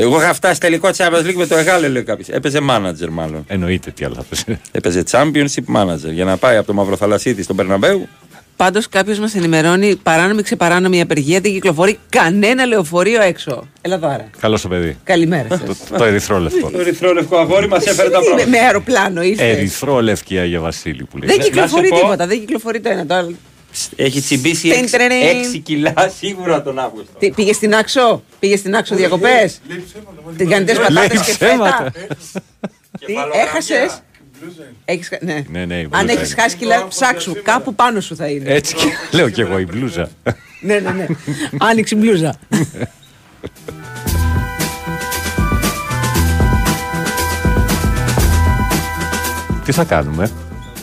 Εγώ 0.00 0.20
είχα 0.20 0.34
φτάσει 0.34 0.60
τελικό 0.60 0.88
Champions 0.96 1.26
League 1.26 1.34
με 1.34 1.46
το 1.46 1.56
Εγάλε, 1.56 1.88
λέει 1.88 2.02
κάποιος. 2.02 2.28
Έπαιζε 2.28 2.58
manager, 2.70 3.08
μάλλον. 3.10 3.44
Εννοείται 3.46 3.90
τι 3.90 4.04
άλλο 4.04 4.14
θα 4.14 4.22
πες. 4.22 4.44
Έπαιζε 4.70 5.02
Championship 5.10 5.74
manager. 5.76 6.12
Για 6.12 6.24
να 6.24 6.36
πάει 6.36 6.56
από 6.56 6.66
το 6.66 6.72
Μαυροθαλασσίτη 6.72 7.42
στον 7.42 7.56
Περναμπέου. 7.56 8.08
Πάντω 8.58 8.80
κάποιο 8.90 9.16
μα 9.20 9.30
ενημερώνει 9.34 9.96
παράνομη 9.96 10.42
ξεπαράνομη 10.42 11.00
απεργία 11.00 11.40
δεν 11.40 11.52
κυκλοφορεί 11.52 11.98
κανένα 12.08 12.64
λεωφορείο 12.64 13.22
έξω. 13.22 13.68
Ελαδάρα. 13.80 14.30
Καλό 14.40 14.60
το 14.60 14.68
παιδί. 14.68 14.96
Καλημέρα 15.04 15.48
σα. 15.50 15.58
Το, 15.58 15.74
το 15.98 16.04
ερυθρόλευκο. 16.04 16.70
Το 16.70 16.80
ερυθρό 16.80 17.12
λευκό 17.12 17.36
αγόρι 17.36 17.68
μα 17.68 17.76
έφερε 17.76 18.10
τα 18.10 18.18
με, 18.18 18.24
πράγματα. 18.24 18.48
με 18.50 18.58
αεροπλάνο 18.58 19.22
ήρθε. 19.22 19.48
Ερυθρόλευκη 19.50 20.38
Αγία 20.38 20.60
Βασίλη 20.60 21.04
που 21.04 21.18
λέει. 21.18 21.28
Δεν 21.28 21.36
να 21.38 21.42
σου 21.44 21.50
κυκλοφορεί 21.50 21.88
πω- 21.88 21.98
τίποτα. 22.00 22.26
Δεν 22.26 22.38
κυκλοφορεί 22.40 22.80
το 22.80 22.88
ένα 22.88 23.06
το 23.06 23.14
άλλο. 23.14 23.34
Έχει 23.96 24.20
τσιμπήσει 24.20 24.68
Τιν, 24.70 24.90
τρενιν. 24.90 25.18
6 25.54 25.58
κιλά 25.62 25.94
σίγουρα 26.18 26.62
τον 26.62 26.78
Αύγουστο. 26.78 27.18
Τι, 27.18 27.30
πήγε 27.30 27.52
στην 27.52 27.74
Άξο, 27.74 28.22
πήγε 28.40 28.56
στην 28.56 28.76
Άξο 28.76 28.94
διακοπέ. 28.94 29.50
Την 30.36 30.48
κάνετε 30.48 30.72
πατάτε 30.74 30.92
Λέει 30.92 31.06
και 31.08 31.32
ψέματα. 31.32 31.92
φέτα. 31.94 32.14
Τι, 33.06 33.12
έχασε. 33.46 33.88
Έχεις, 34.84 35.08
χα- 35.08 35.18
ναι. 35.24 35.44
Ναι, 35.50 35.64
ναι, 35.64 35.74
η 35.74 35.82
Αν 35.82 35.88
μπλούζα 36.04 36.12
έχεις 36.20 36.32
είναι. 36.32 36.42
χάσει 36.42 36.56
κιλά, 36.56 36.88
ψάξου. 36.88 37.42
Κάπου 37.42 37.74
πάνω 37.74 38.00
σου 38.00 38.16
θα 38.16 38.26
είναι. 38.26 38.50
Έτσι 38.54 38.74
και 38.74 38.84
λέω 39.10 39.28
κι 39.30 39.40
εγώ 39.40 39.58
η 39.58 39.64
μπλούζα. 39.66 40.08
ναι, 40.60 40.78
ναι, 40.78 40.90
ναι. 40.90 41.06
Άνοιξε 41.58 41.94
η 41.94 41.98
μπλούζα. 42.00 42.38
Τι 49.64 49.72
θα 49.72 49.84
κάνουμε; 49.84 50.30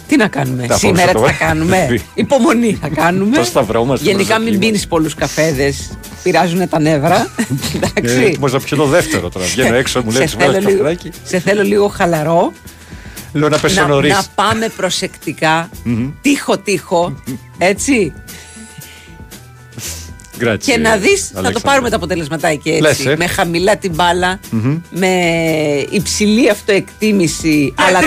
Τι 0.07 0.15
να 0.15 0.27
κάνουμε; 0.27 0.65
Τα 0.67 0.77
Σήμερα 0.77 1.03
τι 1.05 1.09
απόψε 1.17 1.33
θα 1.33 1.39
το- 1.39 1.45
κάνουμε. 1.45 1.99
Υπομονή 2.13 2.77
θα 2.81 2.87
κάνουμε. 2.89 3.37
Το 3.37 3.43
σταυρό 3.43 3.85
μας, 3.85 4.01
Γενικά 4.01 4.33
το 4.35 4.39
μην 4.41 4.47
κλίμα. 4.49 4.65
πίνεις 4.65 4.87
πολλούς 4.87 5.13
καφέδες. 5.15 5.89
Πειράζουν 6.23 6.69
τα 6.69 6.79
νεύρα. 6.79 7.27
Εντάξει. 7.75 8.37
Πώς 8.39 8.53
να 8.53 8.59
πιω 8.59 8.77
το 8.77 8.85
δεύτερο 8.85 9.29
τώρα. 9.29 9.45
Βγαίνω 9.45 9.75
έξω, 9.75 10.01
μου 10.05 10.11
λέει 10.11 10.21
σε, 10.21 10.27
«Σου 10.27 10.37
βγάλω 10.37 10.53
θέλω 10.53 10.67
λίγο, 10.69 10.83
καφεδάκι». 10.83 11.09
σε 11.23 11.39
θέλω 11.39 11.63
λίγο 11.63 11.87
χαλαρό. 11.87 12.51
Λέω 13.35 13.49
να 13.49 13.59
πέσω 13.59 13.81
να, 13.81 13.87
νωρίς. 13.87 14.13
να 14.13 14.23
πάμε 14.35 14.69
προσεκτικά. 14.69 15.69
Τύχο-τύχο. 16.21 17.21
Έτσι. 17.57 18.13
Και 20.57 20.77
να 20.77 20.97
δεις, 20.97 21.31
θα 21.33 21.51
το 21.51 21.59
πάρουμε 21.59 21.89
τα 21.89 21.95
αποτελεσματάκια 21.95 22.75
έτσι. 22.75 23.03
Λες, 23.03 23.13
ε. 23.13 23.15
Με 23.17 23.27
χαμηλά 23.27 23.77
την 23.77 23.93
μπάλα, 23.93 24.39
με 24.89 25.09
υψηλή 25.89 26.49
αυτοεκτίμηση. 26.49 27.73
αλλά 27.77 27.99
3-0 27.99 28.03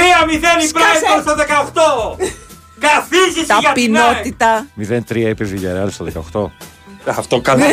η 0.63 0.67
Σκάσε. 0.67 0.75
Brighton 0.75 1.21
στο 1.21 1.35
18! 1.35 2.29
Καθίζεις 2.79 3.47
για 3.61 3.73
την 3.75 3.97
ΑΕΚ. 3.97 4.15
ταπεινότητα. 4.15 4.67
0-3 5.09 5.17
είπε 5.17 5.45
η 5.45 5.51
Villarreal 5.55 5.89
στο 5.91 6.07
18. 6.33 6.51
Αυτό 7.17 7.41
καλά. 7.41 7.65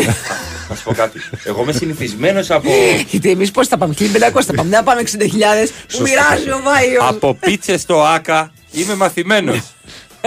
Να 0.69 0.75
σου 0.75 0.83
πω 0.83 0.93
κάτι. 0.93 1.19
Εγώ 1.43 1.61
είμαι 1.61 1.71
συνηθισμένος 1.71 2.51
από, 2.51 2.69
Γιατί 3.09 3.29
εμείς 3.29 3.51
πώς 3.51 3.67
θα 3.67 3.77
πάμε, 3.77 3.93
1500 3.93 4.45
θα 4.45 4.53
πάμε. 4.53 4.69
Δεν 4.69 4.77
θα 4.79 4.83
πάμε 4.83 5.01
60.000 5.01 5.71
που 5.91 6.01
μοιράζει 6.01 6.49
ο 6.49 6.59
Βάιος. 6.63 7.05
από 7.09 7.33
πίτσε 7.39 7.77
στο 7.77 8.01
Άκα. 8.03 8.51
Είμαι 8.71 8.95
μαθημένος. 8.95 9.59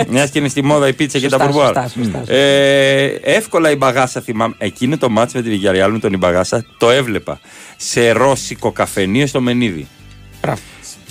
Μιας 0.09 0.31
και 0.31 0.39
είναι 0.39 0.49
στη 0.49 0.63
μόδα 0.65 0.89
η 0.89 0.93
πίτσα 0.93 1.19
και 1.19 1.29
τα 1.29 1.39
Σωστά, 1.39 1.45
μπουρμπουάρ. 1.53 1.75
σωστά, 1.75 1.91
σωστά. 2.03 2.33
Ε, 2.35 3.05
εύκολα 3.23 3.71
η 3.71 3.77
μπαγάσα 3.77 4.21
θυμάμαι. 4.21 4.55
Εκείνο 4.59 4.97
το 4.99 5.09
μάτς 5.11 5.33
με 5.35 5.43
τη 5.43 5.49
Βιγιαριάλ 5.49 5.93
με 5.93 5.99
τον 5.99 6.13
Ιμπαγάσα 6.13 6.65
το 6.79 6.91
έβλεπα. 6.91 7.41
Σε 7.77 8.11
ρώσικο 8.11 8.73
καφενείο 8.73 9.27
στο 9.27 9.41
Μενίδη. 9.41 9.89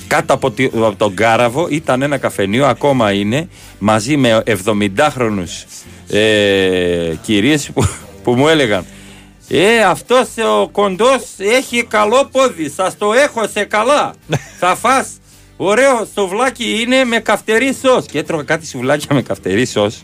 Κάτω 0.08 0.34
από, 0.34 0.52
τη- 0.52 0.66
από 0.74 0.96
τον 0.98 1.14
Κάραβο 1.14 1.68
ήταν 1.70 2.02
ένα 2.02 2.18
καφενείο, 2.18 2.66
ακόμα 2.66 3.12
είναι, 3.12 3.48
μαζί 3.80 4.18
με 4.18 4.44
70χρονους 4.46 5.64
ε, 6.10 7.14
κυρίες 7.22 7.70
που, 7.74 7.88
που 8.24 8.34
μου 8.34 8.48
έλεγαν 8.48 8.86
ε, 9.50 9.84
αυτός 9.84 10.28
ο 10.62 10.68
κοντός 10.70 11.22
έχει 11.38 11.84
καλό 11.84 12.30
πόδι, 12.32 12.70
σας 12.70 12.98
το 12.98 13.14
έχω 13.14 13.48
σε 13.54 13.64
καλά. 13.64 14.14
Θα 14.60 14.76
φας 14.76 15.08
ωραίο 15.58 16.08
σουβλάκι 16.14 16.82
είναι 16.82 17.04
με 17.04 17.20
καυτερή 17.20 17.76
σως. 17.84 18.06
Και 18.06 18.18
έτρωγα 18.20 18.44
κάτι 18.44 18.68
σουβλάκια 18.68 19.16
με 19.16 19.22
καυτερή 19.22 19.66
σως. 19.66 20.04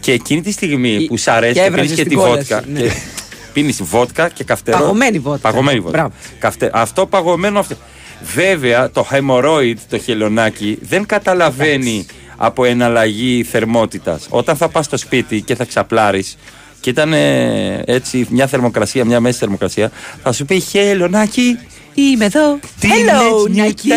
Και 0.00 0.12
εκείνη 0.12 0.40
τη 0.40 0.52
στιγμή 0.52 0.96
Και- 0.96 1.06
που 1.06 1.16
σ' 1.16 1.28
αρέσει 1.28 1.52
και 1.52 1.60
και 1.60 1.66
έβραζες 1.66 1.90
πίνεις 1.94 2.02
και 2.02 2.08
την 2.08 2.18
τη 2.18 2.24
κόλαση, 2.24 2.54
βότκα. 2.54 2.64
ναι. 2.72 2.80
Και, 2.80 2.90
Πίνεις 3.52 3.82
βότκα 3.82 4.28
και 4.28 4.44
καυτερό. 4.44 4.78
Παγωμένη 4.78 5.18
βότκα. 5.18 5.50
Παγωμένη 5.50 5.80
βότκα. 5.80 5.98
Μπράβο. 5.98 6.14
Καυτε... 6.38 6.70
Αυτό 6.72 7.06
παγωμένο 7.06 7.58
αυτό. 7.58 7.76
Βέβαια 8.34 8.90
το 8.90 9.06
hemorrhoid, 9.10 9.74
το 9.88 9.98
χελωνάκι, 9.98 10.78
δεν 10.80 11.06
καταλαβαίνει 11.06 12.06
από 12.42 12.64
εναλλαγή 12.64 13.42
θερμότητας. 13.42 14.26
Όταν 14.30 14.56
θα 14.56 14.68
πας 14.68 14.84
στο 14.84 14.96
σπίτι 14.96 15.40
και 15.40 15.54
θα 15.54 15.64
ξαπλάρεις 15.64 16.36
και 16.80 16.90
ήταν 16.90 17.12
ε, 17.12 17.82
έτσι 17.86 18.26
μια 18.30 18.46
θερμοκρασία, 18.46 19.04
μια 19.04 19.20
μέση 19.20 19.38
θερμοκρασία, 19.38 19.90
θα 20.22 20.32
σου 20.32 20.44
πει 20.44 20.60
χελωνάκι, 20.60 21.58
Είμαι 22.00 22.24
εδώ. 22.24 22.58
Hello, 22.82 23.50
Νάκη. 23.50 23.88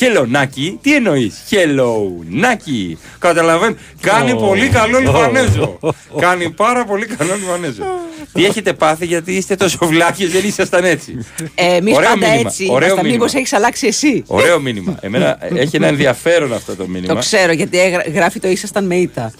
Hello, 0.00 0.26
Νάκη. 0.28 0.78
Τι 0.82 0.94
εννοείς, 0.94 1.34
Hello, 1.50 1.94
Νάκη. 2.28 2.98
Καταλαβαίνω. 3.18 3.76
Κάνει 4.00 4.34
πολύ 4.34 4.68
καλό 4.68 4.98
Λιβανέζο. 4.98 5.78
Κάνει 6.20 6.50
πάρα 6.50 6.84
πολύ 6.84 7.06
καλό 7.06 7.34
Λιβανέζο. 7.38 7.82
Τι 8.32 8.44
έχετε 8.44 8.72
πάθει, 8.72 9.06
γιατί 9.06 9.32
είστε 9.32 9.54
τόσο 9.56 9.78
βλάκες, 9.86 10.30
δεν 10.30 10.44
ήσασταν 10.44 10.84
έτσι. 10.84 11.26
Εμεί 11.54 11.94
Ωραίο 11.94 12.08
πάντα 12.10 12.26
μήνυμα, 12.28 12.48
έτσι. 12.48 12.62
ωραίο 12.70 12.76
Ήμασταν. 12.76 12.96
μήνυμα. 12.96 13.12
Μήπως 13.24 13.34
έχεις 13.34 13.52
αλλάξει 13.52 13.86
εσύ; 13.86 14.22
Ωραίο 14.26 14.60
μήνυμα. 14.60 14.96
Εμένα 15.00 15.38
έχει 15.62 15.76
ένα 15.76 15.86
ενδιαφέρον 15.86 16.52
αυτό 16.54 16.76
το 16.76 16.82
Το 16.82 16.88
μήνυμα. 16.88 17.14
ξέρω 17.14 17.52
γιατί 17.52 17.80
έγρα- 17.80 18.04
γράφει 18.14 18.40
το 18.40 18.48
ήσασταν 18.48 18.84
με 18.86 18.94
ήττα. 18.94 19.32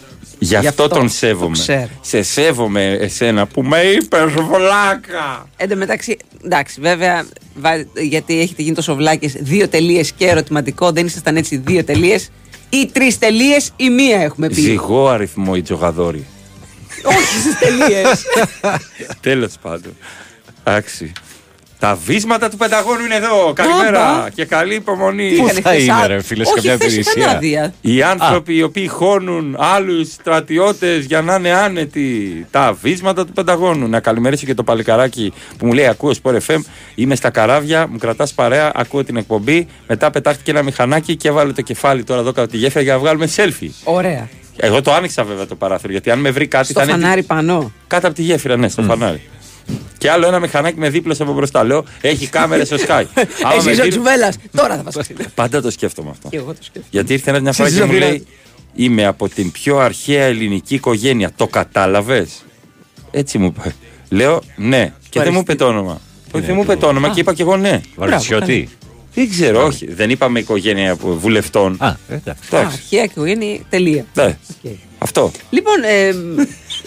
Γι' 0.44 0.54
αυτό, 0.56 0.60
Γι' 0.60 0.66
αυτό 0.82 0.88
τον 0.88 1.06
το 1.06 1.12
σέβομαι. 1.12 1.52
ξέρω. 1.58 1.88
Σε 2.00 2.22
σέβομαι 2.22 2.86
εσένα 3.00 3.46
που 3.46 3.62
με 3.62 3.80
είπες 3.80 4.32
βλάκα. 4.32 5.48
Εν 5.56 5.68
τω 5.68 5.76
μεταξύ, 5.76 6.16
εντάξει, 6.44 6.80
βέβαια, 6.80 7.26
βα- 7.54 7.86
γιατί 8.02 8.40
έχετε 8.40 8.62
γίνει 8.62 8.74
τόσο 8.74 8.94
βλάκες, 8.94 9.32
δύο 9.40 9.68
τελείες 9.68 10.12
και 10.12 10.26
ερωτηματικό, 10.26 10.92
δεν 10.92 11.06
ήσασταν 11.06 11.36
έτσι 11.36 11.56
δύο 11.56 11.84
τελείες. 11.84 12.30
Ή 12.70 12.86
τρεις 12.92 13.18
τελείες 13.18 13.72
ή 13.76 13.90
μία 13.90 14.20
έχουμε 14.22 14.48
πει. 14.48 14.60
Ζυγό 14.60 15.08
αριθμό 15.08 15.52
η 15.56 15.62
Τζογαδόρη. 15.62 16.26
Όχι 17.04 17.38
στις 17.40 17.58
τελείες. 17.58 18.24
Τέλος 19.20 19.52
πάντων. 19.62 19.96
Εντάξει. 20.64 21.12
Τα 21.82 21.98
βίσματα 22.04 22.48
του 22.48 22.56
Πενταγώνου 22.56 23.04
είναι 23.04 23.14
εδώ. 23.14 23.52
Καλημέρα 23.52 24.08
Άμπα. 24.08 24.28
και 24.30 24.44
καλή 24.44 24.74
υπομονή. 24.74 25.30
Πού 25.36 25.48
θα 25.62 25.74
είναι, 25.74 26.06
ρε 26.06 26.22
φίλε, 26.22 26.44
σε 26.44 26.52
Όχι, 26.56 26.60
καμιά 26.60 26.74
χθες 26.76 26.96
είχαν 26.96 27.12
υπηρεσία. 27.12 27.36
άδεια. 27.36 27.74
Οι 27.80 28.02
άνθρωποι 28.02 28.54
οι 28.56 28.62
οποίοι 28.62 28.88
χώνουν 28.88 29.56
άλλους 29.58 30.08
στρατιώτες 30.12 31.04
για 31.04 31.20
να 31.22 31.34
είναι 31.34 31.52
άνετοι. 31.52 32.46
Τα 32.50 32.78
βίσματα 32.82 33.26
του 33.26 33.32
Πενταγώνου. 33.32 33.88
Να 33.88 34.00
καλημερίσω 34.00 34.46
και 34.46 34.54
το 34.54 34.62
παλικαράκι 34.62 35.32
που 35.58 35.66
μου 35.66 35.72
λέει: 35.72 35.86
Ακούω 35.86 36.12
Sport 36.22 36.36
FM. 36.46 36.58
Είμαι 36.94 37.14
στα 37.14 37.30
καράβια, 37.30 37.86
μου 37.86 37.98
κρατάς 37.98 38.32
παρέα, 38.32 38.72
ακούω 38.74 39.04
την 39.04 39.16
εκπομπή. 39.16 39.66
Μετά 39.86 40.10
πετάχτηκε 40.10 40.50
ένα 40.50 40.62
μηχανάκι 40.62 41.16
και 41.16 41.28
έβαλε 41.28 41.52
το 41.52 41.62
κεφάλι 41.62 42.04
τώρα 42.04 42.20
εδώ 42.20 42.32
κάτω 42.32 42.48
τη 42.50 42.56
γέφυρα 42.56 42.82
για 42.82 42.92
να 42.92 42.98
βγάλουμε 42.98 43.28
selfie. 43.36 43.70
Ωραία. 43.84 44.28
Εγώ 44.56 44.82
το 44.82 44.92
άνοιξα 44.92 45.24
βέβαια 45.24 45.46
το 45.46 45.54
παράθυρο 45.54 45.92
γιατί 45.92 46.10
αν 46.10 46.18
με 46.18 46.30
βρει 46.30 46.46
κάτι 46.46 46.64
Στο 46.70 46.80
θα 46.80 46.82
είναι 46.82 46.92
φανάρι 46.92 47.22
πάνω. 47.22 47.72
κάτω 47.86 48.06
από 48.06 48.16
τη 48.16 48.22
γέφυρα, 48.22 48.56
ναι, 48.56 48.68
στο 48.68 48.82
φανάρι. 48.82 49.20
Και 49.98 50.10
άλλο 50.10 50.26
ένα 50.26 50.38
μηχανάκι 50.40 50.78
με 50.78 50.88
δίπλα 50.90 51.16
από 51.18 51.32
μπροστά. 51.32 51.64
Λέω: 51.64 51.84
Έχει 52.00 52.26
κάμερες 52.26 52.66
στο 52.66 52.76
Sky. 52.76 53.04
Άμα 53.44 53.62
με 53.62 53.70
Εσύ 53.70 53.80
ο 53.80 53.82
δει- 53.84 53.90
Τσουβέλλα. 53.90 54.32
Τώρα 54.56 54.76
θα 54.76 54.82
μα 54.82 55.02
πει. 55.02 55.24
Πάντα 55.34 55.62
το 55.62 55.70
σκέφτομαι 55.70 56.10
αυτό. 56.10 56.28
Και 56.28 56.36
εγώ 56.36 56.46
το 56.50 56.56
σκέφτομαι. 56.60 56.86
Γιατί 56.90 57.12
ήρθε 57.12 57.30
ένα 57.30 57.40
μια 57.40 57.52
φορά 57.52 57.68
Στις 57.68 57.80
και 57.80 57.86
μου 57.86 57.92
Ζαφυρά- 57.92 58.10
λέει: 58.10 58.26
Είμαι 58.74 59.06
από 59.06 59.28
την 59.28 59.50
πιο 59.52 59.78
αρχαία 59.78 60.24
ελληνική 60.24 60.74
οικογένεια. 60.74 61.30
Το 61.36 61.46
κατάλαβες; 61.46 62.44
Έτσι 63.10 63.38
μου 63.38 63.46
είπε. 63.46 63.74
Λέω 64.08 64.42
ναι. 64.56 64.92
Και 65.08 65.20
δεν 65.22 65.32
μου 65.32 65.38
είπε 65.38 65.54
το 65.54 65.66
όνομα. 65.66 66.00
Όχι, 66.32 66.44
δεν 66.44 66.54
μου 66.54 66.62
είπε 66.62 66.76
το 66.76 66.86
όνομα 66.86 67.08
και 67.10 67.20
είπα 67.20 67.34
και 67.34 67.42
εγώ 67.42 67.56
ναι. 67.56 67.80
Βαρυσιώτη. 67.96 68.68
Δεν 69.14 69.30
ξέρω, 69.30 69.64
όχι. 69.64 69.92
Δεν 69.94 70.10
είπαμε 70.10 70.38
οικογένεια 70.38 70.92
από 70.92 71.14
βουλευτών. 71.18 71.76
Α, 71.78 71.96
εντάξει. 72.08 72.42
Εντάξει. 72.50 72.66
Αρχαία 72.76 73.02
οικογένεια, 73.02 73.58
τελεία. 73.68 74.04
Ναι. 74.14 74.24
Οκ. 74.64 74.70
Αυτό. 74.98 75.30
Λοιπόν, 75.50 75.74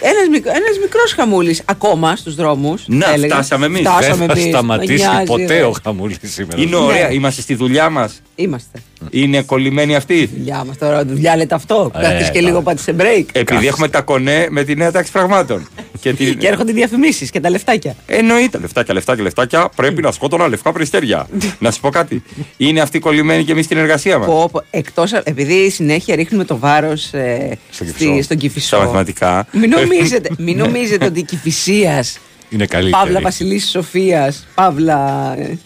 ε, 0.00 0.08
ένας, 0.08 0.28
μικ, 0.30 0.46
ένας 0.46 0.78
μικρός 0.82 1.12
χαμούλης 1.12 1.62
ακόμα 1.64 2.16
στους 2.16 2.34
δρόμους. 2.34 2.84
Να, 2.86 3.06
θα 3.06 3.12
έλεγα. 3.12 3.34
φτάσαμε 3.34 3.66
εμείς. 3.66 3.80
Φτάσαμε 3.80 4.16
Δεν 4.16 4.26
θα 4.26 4.32
εμείς. 4.40 4.44
σταματήσει 4.52 4.92
Νοιάζει, 5.08 5.24
ποτέ 5.26 5.46
ρε. 5.58 5.62
ο 5.62 5.74
χαμούλης 5.84 6.16
σήμερα. 6.22 6.60
Είναι 6.62 6.70
Ναι. 6.70 6.84
ωραία. 6.84 7.10
Είμαστε 7.10 7.40
στη 7.40 7.54
δουλειά 7.54 7.90
μας. 7.90 8.20
Είμαστε. 8.34 8.78
Είναι 9.10 9.42
κολλημένοι 9.42 9.96
αυτοί. 9.96 10.30
Δουλειά 10.36 10.64
μας 10.64 10.78
τώρα, 10.78 11.04
δουλειά 11.04 11.36
λέτε 11.36 11.54
αυτό. 11.54 11.90
Ε, 11.96 12.00
Κάθεις 12.02 12.26
και 12.30 12.40
πα- 12.40 12.46
λίγο 12.46 12.62
πάτησε 12.62 12.94
break. 12.98 13.24
Επειδή 13.32 13.66
έχουμε 13.66 13.88
τα 13.88 14.00
κονέ 14.00 14.46
με 14.50 14.64
τη 14.64 14.74
νέα 14.76 14.90
τάξη 14.92 15.12
πραγμάτων. 15.12 15.68
και 16.00 16.12
την... 16.12 16.38
Και 16.38 16.46
έρχονται 16.46 16.70
οι 16.70 16.74
διαφημίσεις 16.74 17.30
και 17.30 17.40
τα 17.40 17.50
λεφτάκια. 17.50 17.94
Εννοείται. 18.06 18.58
Λεφτάκια, 18.58 18.94
λεφτάκια, 18.94 19.22
λεφτάκια. 19.22 19.68
Πρέπει 19.76 20.02
να 20.02 20.12
σκότωνα 20.12 20.48
λευκά 20.48 20.72
περιστέρια. 20.72 21.26
να 21.58 21.70
σου 21.70 21.80
πω 21.80 21.88
κάτι. 21.88 22.22
Είναι 22.56 22.80
αυτοί 22.80 22.98
κολλημένοι 22.98 23.44
και 23.44 23.52
εμείς 23.52 23.64
στην 23.64 23.76
εργασία 23.76 24.18
μας. 24.18 24.26
Πω, 24.26 24.48
πω, 24.52 24.62
εκτός, 24.70 25.12
επειδή 25.12 25.70
συνέχεια 25.70 26.14
ρίχνουμε 26.14 26.44
το 26.44 26.58
βάρος 26.58 27.12
ε, 27.12 27.58
Στον 27.70 27.86
στη- 27.88 28.04
Κηφισό. 28.04 28.22
στον 28.22 28.36
Κηφισό. 28.36 28.66
Στα 28.66 28.78
μαθηματικά. 28.78 29.46
Μην 29.52 29.72
νομίζετε, 29.88 30.30
μην 30.38 30.56
νομίζετε 30.56 31.04
ότι 31.04 31.18
η 31.18 31.22
Κηφισίας, 31.22 32.18
Είναι 32.48 32.66
καλύτερη. 32.66 33.02
Παύλα 33.04 33.20
Βασιλής 33.20 33.68
Σοφίας, 33.70 34.46
Παύλα... 34.54 35.34
ε, 35.38 35.58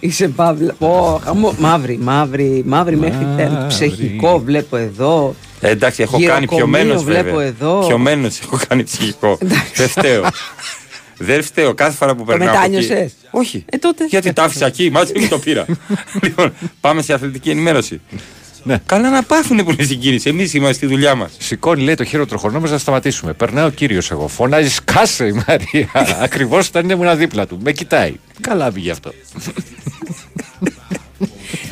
Είσαι 0.00 0.28
Παύλα. 0.28 0.72
Πω, 0.78 1.20
χαμό, 1.24 1.54
μαύρη, 1.58 1.98
μαύρη, 1.98 2.62
μαύρη 2.66 2.96
μέχρι 2.96 3.26
τέλος. 3.36 3.52
Μαύρη. 3.52 3.68
Ψυχικό 3.68 4.38
βλέπω 4.44 4.76
εδώ. 4.76 5.34
Ε, 5.60 5.70
εντάξει, 5.70 6.02
έχω 6.02 6.12
κάνει 6.12 6.24
Γυροκομείο 6.24 6.56
πιωμένος. 6.56 7.04
βλέπω 7.04 7.40
εδώ. 7.40 7.84
Πιωμένος 7.86 8.40
έχω 8.40 8.58
κάνει 8.68 8.82
ψυχικό. 8.84 9.38
Δεν 9.74 9.88
φταίω. 9.88 10.24
Δεν 11.18 11.42
φταίω. 11.42 11.74
Κάθε 11.74 11.96
φορά 11.96 12.14
που 12.14 12.24
περνάω. 12.24 12.48
από 12.48 12.58
εκεί- 12.64 12.70
μετάνιωσες; 12.74 13.12
Όχι. 13.30 13.64
Ε, 13.70 13.76
τότε. 13.76 14.04
Γιατί 14.06 14.32
τα 14.32 14.42
άφησα 14.42 14.66
εκεί, 14.66 14.90
μάτσε 14.90 15.12
μου 15.18 15.28
το 15.28 15.38
πήρα. 15.38 15.66
λοιπόν, 16.22 16.52
πάμε 16.80 17.02
σε 17.02 17.12
αθλητική 17.12 17.50
ενημέρωση. 17.50 18.00
Ναι. 18.64 18.78
Καλά 18.86 19.10
να 19.10 19.22
πάθουν 19.22 19.64
που 19.64 19.70
είναι 19.70 19.82
στην 19.82 19.98
κίνηση. 20.00 20.28
Εμείς 20.28 20.54
είμαστε 20.54 20.74
στη 20.74 20.86
δουλειά 20.86 21.14
μας. 21.14 21.30
Σηκώνει, 21.38 21.82
λέει 21.82 21.94
το 21.94 22.04
χείρο 22.04 22.26
τροχονόμος 22.26 22.70
να 22.70 22.78
σταματήσουμε. 22.78 23.32
Περνάει 23.32 23.64
ο 23.66 23.70
κύριος 23.70 24.10
εγώ. 24.10 24.28
Φωνάζει, 24.28 24.74
κάσε 24.84 25.26
η 25.26 25.32
Μαρία. 25.46 25.88
Ακριβώς 26.26 26.68
όταν 26.68 26.90
ήμουν 26.90 27.16
δίπλα 27.16 27.46
του. 27.46 27.58
Με 27.62 27.72
κοιτάει. 27.72 28.14
Καλά 28.40 28.72
πήγε 28.72 28.90
αυτό. 28.90 29.12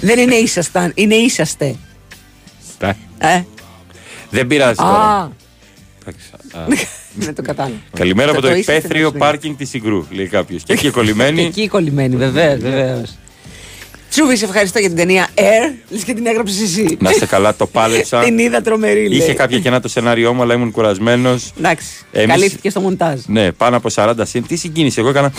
Δεν 0.01 0.19
είναι 0.19 0.35
ήσασταν, 0.35 0.93
είναι 0.95 1.15
είσαστε. 1.15 1.77
Ε, 2.79 2.91
Ε, 3.19 3.43
Δεν 4.31 4.47
πειράζει 4.47 4.75
τώρα. 4.75 4.91
α, 4.93 5.29
Εντάξει. 6.07 6.27
ναι, 7.15 7.33
το 7.33 7.43
κατάλαβα. 7.43 7.75
Καλημέρα 7.97 8.27
Το- 8.31 8.33
από 8.33 8.41
το 8.47 8.49
το 8.53 8.55
είσαστε 8.55 8.79
υπαίθριο 8.79 9.03
να 9.03 9.07
σου 9.07 9.13
λέει. 9.13 9.21
πάρκινγκ 9.29 9.57
της 9.57 9.69
Συγκρού, 9.69 10.07
λέει 10.11 10.27
κάποιος. 10.27 10.63
Και 10.63 10.73
εκεί 10.73 10.83
Και 10.83 10.91
κολλημένοι. 10.91 11.43
εκεί 11.43 11.69
κολλημένη, 11.69 12.17
βεβαίως, 12.17 12.59
βεβαίως. 12.61 13.17
Τσούβι, 14.11 14.37
σε 14.37 14.45
ευχαριστώ 14.45 14.79
για 14.79 14.89
την 14.89 14.97
ταινία 14.97 15.29
Air. 15.35 15.73
Λες 15.89 16.05
και 16.05 16.15
την 16.15 16.27
έγραψες 16.27 16.61
εσύ. 16.61 16.97
Να 17.01 17.11
είστε 17.11 17.27
καλά, 17.27 17.55
το 17.55 17.67
πάλεψα. 17.67 18.21
την 18.25 18.39
είδα 18.39 18.63
τρομερή, 18.63 19.09
λέει. 19.09 19.19
Είχε 19.19 19.35
κάποια 19.35 19.59
κενά 19.59 19.81
το 19.81 19.89
σενάριό 19.89 20.35
μου, 20.35 20.43
αλλά 20.43 20.55
ήμουν 20.55 20.71
κουρασμένος. 20.71 21.53
Εντάξει, 21.59 21.87
Εμείς- 22.13 22.29
καλύφθηκε 22.29 22.71
στο 22.71 22.81
μοντάζ. 22.81 23.21
Ναι, 23.27 23.53
πάνω 23.53 23.77
από 23.77 23.89
40 23.95 24.15
συν. 24.23 24.47
Τι 24.47 24.57
συγκίνηση. 24.57 25.01
Εγώ 25.01 25.09
έκανα. 25.09 25.33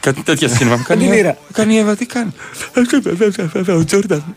Κάτι 0.00 0.22
τέτοια 0.22 0.48
σύνημα. 0.48 0.76
Μου 0.76 0.82
κάνει. 0.86 1.04
την 1.04 1.12
ήρα. 1.12 1.28
Μου 1.28 1.46
κάνει 1.52 1.74
η 1.74 1.78
Εύα, 1.78 1.96
τι 1.96 2.06
κάνει; 2.06 2.32
Ο 3.78 3.84
Τζόρνταν. 3.84 4.36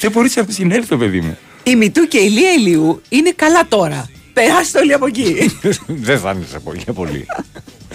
Δεν 0.00 0.10
μπορούσε 0.12 0.40
να 0.40 0.46
συνέλθεις 0.52 0.88
το 0.88 0.96
παιδί 0.96 1.20
μου; 1.20 1.38
Η 1.62 1.76
Μητού 1.76 2.08
και 2.08 2.18
η 2.18 2.28
Λία 2.28 2.52
Ηλιού 2.52 3.02
είναι 3.08 3.32
καλά 3.36 3.66
τώρα. 3.68 4.10
Περάστε 4.32 4.78
όλοι 4.78 4.92
από 4.92 5.06
εκεί. 5.06 5.56
Δεν 5.86 6.18
θα 6.18 6.30
είναι 6.30 6.44
σε 6.50 6.58
πολύ. 6.58 6.80
για 6.84 6.92
πολύ. 6.92 7.26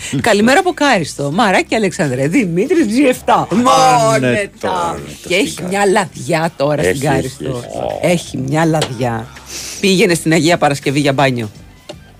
Καλημέρα 0.21 0.59
από 0.59 0.71
Κάριστο. 0.73 1.31
Μαράκι 1.31 1.75
Αλεξανδρέ. 1.75 2.27
Δημήτρη 2.27 2.77
G7. 2.89 3.45
Μόνετα. 3.49 4.19
ναι, 4.19 4.43
τώρα, 4.59 4.99
Και 5.27 5.35
έχει 5.35 5.57
μια 5.69 5.85
λαδιά 5.85 6.51
τώρα 6.57 6.81
Έχεις, 6.81 6.97
στην 6.97 7.09
Κάριστο. 7.09 7.63
έχει, 8.01 8.13
Έχει 8.13 8.37
μια 8.37 8.65
λαδιά. 8.65 9.27
Πήγαινε 9.79 10.13
στην 10.13 10.31
Αγία 10.33 10.57
Παρασκευή 10.57 10.99
για 10.99 11.13
μπάνιο. 11.13 11.49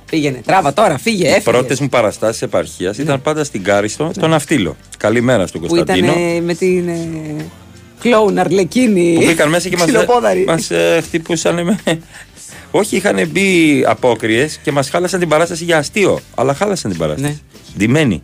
Πήγαινε. 0.10 0.42
Τράβα 0.46 0.74
τώρα, 0.74 0.98
φύγε. 0.98 1.24
Οι 1.24 1.28
Έφυγες. 1.28 1.44
πρώτες 1.44 1.80
μου 1.80 1.90
παραστάσεις 1.90 2.42
επαρχίας 2.42 2.98
ήταν 2.98 3.22
πάντα 3.22 3.44
στην 3.44 3.64
Κάριστο, 3.64 4.12
στον 4.16 4.30
Ναυτίλο. 4.30 4.76
Καλημέρα 4.98 5.48
στον 5.48 5.62
Ναι. 5.62 5.68
Που 5.68 5.76
ήταν 5.76 5.86
Κωνσταντίνο. 6.00 6.36
ε, 6.38 6.42
με 6.42 6.54
την. 6.54 6.88
ε, 6.88 7.46
Κλόουν 8.00 8.38
Αρλεκίνη. 8.40 9.14
Που 9.16 9.26
μπήκαν 9.26 9.50
μέσα 9.50 9.70
και 9.70 9.76
μας 9.78 9.86
Ξυλοπόδαρη. 9.92 10.44
μας, 10.48 10.72
ε, 10.72 11.00
χτυπούσαν 11.04 11.64
με. 11.64 11.80
Όχι, 12.76 12.96
είχαν 12.96 13.28
μπει 13.28 13.84
απόκριες 13.88 14.60
και 14.64 14.72
μας 14.72 14.90
χάλασαν 14.90 15.20
την 15.20 15.30
παράσταση 15.30 15.64
για 15.64 15.78
αστείο. 15.78 16.20
Αλλά 16.36 16.54
χάλασαν 16.54 16.92
την 16.92 17.00
παράσταση. 17.00 17.32
Ναι. 17.32 17.38
Ντυμένοι. 17.78 18.22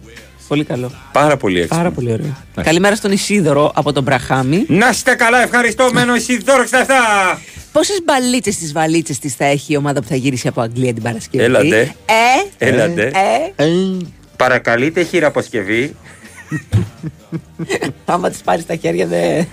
Πολύ 0.48 0.64
καλό. 0.64 0.92
Πάρα 1.12 1.38
πολύ 1.38 1.58
έξυπνο. 1.58 1.78
Πάρα 1.78 1.92
πολύ 1.92 2.12
ωραίο. 2.12 2.38
Καλημέρα 2.64 2.96
στον 2.96 3.12
Ισίδωρο 3.12 3.72
από 3.76 3.94
τον 3.94 4.04
Μπραχάμι. 4.04 4.66
Να 4.68 4.90
είστε 4.90 5.16
καλά, 5.16 5.42
ευχαριστώ. 5.44 5.90
Μένω 5.94 6.14
εσύ 6.14 6.38
δώρο 6.44 6.64
67. 6.64 7.38
Πόσες 7.72 8.02
μπαλίτσες 8.04 8.54
στι 8.54 8.72
βαλίτσες 8.72 9.20
τη 9.20 9.30
θα 9.30 9.46
έχει 9.46 9.74
η 9.74 9.76
ομάδα 9.78 10.02
που 10.02 10.08
θα 10.08 10.16
γυρίσει 10.16 10.48
από 10.48 10.62
Αγγλία 10.62 10.94
την 10.94 11.04
Παρασκευή; 11.04 11.44
Έλατε. 11.44 11.96
Ε, 12.58 12.68
Έλατε. 12.70 13.12
ε, 13.56 13.66
Παρακαλείτε 14.38 15.04
χειραποσκευή. 15.04 15.96
Άμα 18.06 18.30
τις 18.30 18.42
πάρεις 18.42 18.64
στα 18.64 18.76
χέρια 18.76 19.06
δεν, 19.08 19.46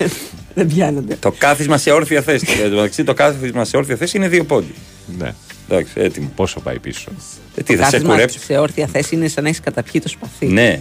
δεν 0.54 0.66
πιάνονται. 0.66 1.16
Το 1.20 1.32
κάθισμα 1.38 1.76
σε 1.78 1.90
όρθια 1.90 2.22
θέση. 2.22 2.46
Εν 2.62 2.70
τω 2.70 2.76
μεταξύ, 2.76 3.04
το 3.04 3.14
κάθισμα 3.14 3.64
σε 3.64 3.76
όρθια 3.76 3.96
θέση 3.96 4.16
είναι 4.16 4.28
δύο 4.28 4.44
πόντι. 4.44 4.74
Ναι. 5.18 5.34
Εντάξει, 5.68 5.92
έτοιμο. 5.96 6.32
Πόσο 6.36 6.60
πάει 6.60 6.78
πίσω; 6.78 7.10
Ε, 7.54 7.62
τι, 7.62 7.76
θα 7.76 7.84
σε 7.84 7.90
Κάθισμα 7.90 8.12
κουρέψει. 8.12 8.38
σε 8.38 8.58
όρθια 8.58 8.86
θέση 8.86 9.14
είναι 9.14 9.28
σαν 9.28 9.42
να 9.42 9.48
έχεις 9.48 9.60
καταπιεί 9.60 10.00
το 10.00 10.08
σπαθί. 10.08 10.46
Ναι. 10.46 10.80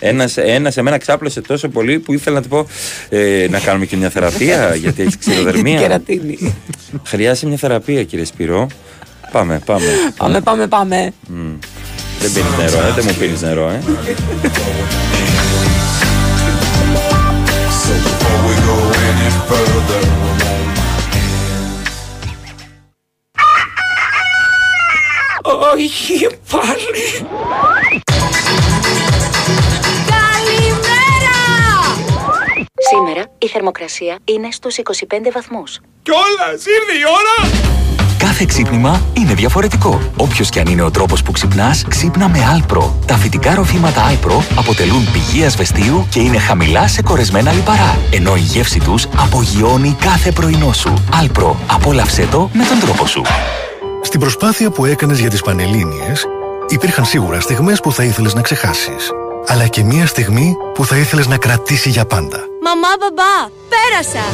Ένα 0.00 0.28
ένας 0.36 0.76
εμένα 0.76 0.98
ξάπλωσε 0.98 1.40
τόσο 1.40 1.68
πολύ 1.68 1.98
που 1.98 2.12
ήθελα 2.12 2.36
να 2.36 2.42
του 2.42 2.48
πω 2.48 2.66
ε, 3.08 3.46
να 3.50 3.60
κάνουμε 3.60 3.86
και 3.86 3.96
μια 3.96 4.10
θεραπεία 4.10 4.74
γιατί 4.82 5.02
έχει 5.02 5.16
Την 5.16 5.18
ξηροδερμία. 5.32 5.80
κερατίνη. 5.80 6.54
Χρειάζεται 7.04 7.46
μια 7.46 7.56
θεραπεία, 7.56 8.04
κύριε 8.04 8.24
Σπυρό. 8.24 8.66
Πάμε, 9.32 9.60
πάμε. 9.64 9.86
Πάμε, 10.16 10.40
πάμε, 10.40 10.66
πάμε. 10.66 11.12
Δεν 12.20 12.32
πίνεις 12.32 12.56
νερό, 12.58 12.86
ε. 12.86 12.92
Δεν 12.92 13.04
μου 13.08 13.14
πίνεις 13.18 13.40
νερό, 13.42 13.68
ε. 13.68 13.80
Go 19.30 19.56
any 19.56 19.80
further, 19.82 20.04
Όχι 25.72 26.26
πάλι. 26.50 27.26
Σήμερα 32.90 33.30
η 33.38 33.48
θερμοκρασία 33.48 34.18
είναι 34.24 34.50
στους 34.50 34.76
25 34.76 35.30
βαθμούς. 35.32 35.80
Κιόλας, 36.02 36.64
ήρθε 36.66 36.98
η 36.98 37.02
ώρα. 37.06 37.50
Κάθε 38.18 38.44
ξύπνημα 38.44 39.00
είναι 39.12 39.34
διαφορετικό. 39.34 40.00
Όποιος 40.16 40.48
και 40.48 40.60
αν 40.60 40.66
είναι 40.66 40.82
ο 40.82 40.90
τρόπος 40.90 41.22
που 41.22 41.32
ξυπνάς, 41.32 41.84
ξύπνα 41.88 42.28
με 42.28 42.38
Alpro. 42.56 42.90
Τα 43.06 43.16
φυτικά 43.16 43.54
ροφήματα 43.54 44.10
Alpro 44.10 44.42
αποτελούν 44.54 45.08
πηγή 45.12 45.44
ασβεστίου 45.44 46.06
και 46.10 46.20
είναι 46.20 46.38
χαμηλά 46.38 46.88
σε 46.88 47.02
κορεσμένα 47.02 47.52
λιπαρά. 47.52 47.98
Ενώ 48.10 48.36
η 48.36 48.40
γεύση 48.40 48.78
τους 48.78 49.06
απογειώνει 49.16 49.96
κάθε 50.00 50.32
πρωινό 50.32 50.72
σου. 50.72 50.94
Alpro. 51.22 51.54
Απόλαυσέ 51.66 52.26
το 52.30 52.50
με 52.52 52.64
τον 52.64 52.78
τρόπο 52.80 53.06
σου. 53.06 53.22
Στην 54.02 54.20
προσπάθεια 54.20 54.70
που 54.70 54.84
έκανες 54.84 55.18
για 55.18 55.30
τις 55.30 55.42
Πανελλήνιες, 55.42 56.26
υπήρχαν 56.68 57.04
σίγουρα 57.04 57.40
στιγμές 57.40 57.80
που 57.80 57.92
θα 57.92 58.04
ήθελες 58.04 58.34
να 58.34 58.40
ξεχάσεις. 58.40 59.10
Αλλά 59.46 59.66
και 59.66 59.82
μία 59.84 60.06
στιγμή 60.06 60.56
που 60.74 60.84
θα 60.84 60.96
ήθελες 60.96 61.26
να 61.26 61.36
κρατήσει 61.36 61.88
για 61.88 62.04
πάντα. 62.04 62.38
Μαμά, 62.62 62.88
μπαμπά, 63.00 63.50
πέρασα! 63.68 64.24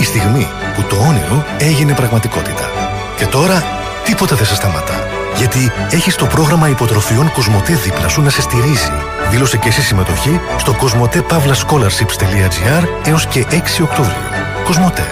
Η 0.00 0.04
στιγμή 0.04 0.48
που 0.74 0.82
το 0.82 0.96
όνειρο 0.96 1.44
έγινε 1.58 1.94
πραγματικότητα. 1.94 2.79
Και 3.20 3.26
τώρα 3.26 3.62
τίποτα 4.04 4.36
δεν 4.36 4.46
σε 4.46 4.54
σταματά. 4.54 5.06
Γιατί 5.36 5.72
έχεις 5.90 6.14
το 6.14 6.26
πρόγραμμα 6.26 6.68
υποτροφιών 6.68 7.32
Κοσμοτέ 7.32 7.74
δίπλα 7.74 8.08
σου 8.08 8.22
να 8.22 8.30
σε 8.30 8.40
στηρίζει. 8.40 8.92
Δήλωσε 9.30 9.56
και 9.56 9.68
εσύ 9.68 9.82
συμμετοχή 9.82 10.40
στο 10.58 10.74
κοσμοτέ-scholarships.gr 10.74 12.84
έως 13.04 13.26
και 13.26 13.46
6 13.50 13.54
Οκτωβρίου. 13.82 14.28
Κοσμοτέ. 14.64 15.06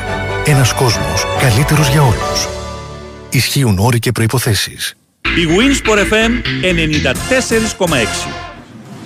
Ένας 0.45 0.73
κόσμος 0.73 1.27
καλύτερος 1.38 1.88
για 1.88 2.03
όλους. 2.03 2.49
Ισχύουν 3.31 3.79
όροι 3.79 3.99
και 3.99 4.12
προϋποθέσεις. 4.12 4.95
Η 5.23 5.47
Winsport 5.59 5.99
FM 5.99 6.43
94,6. 6.62 8.48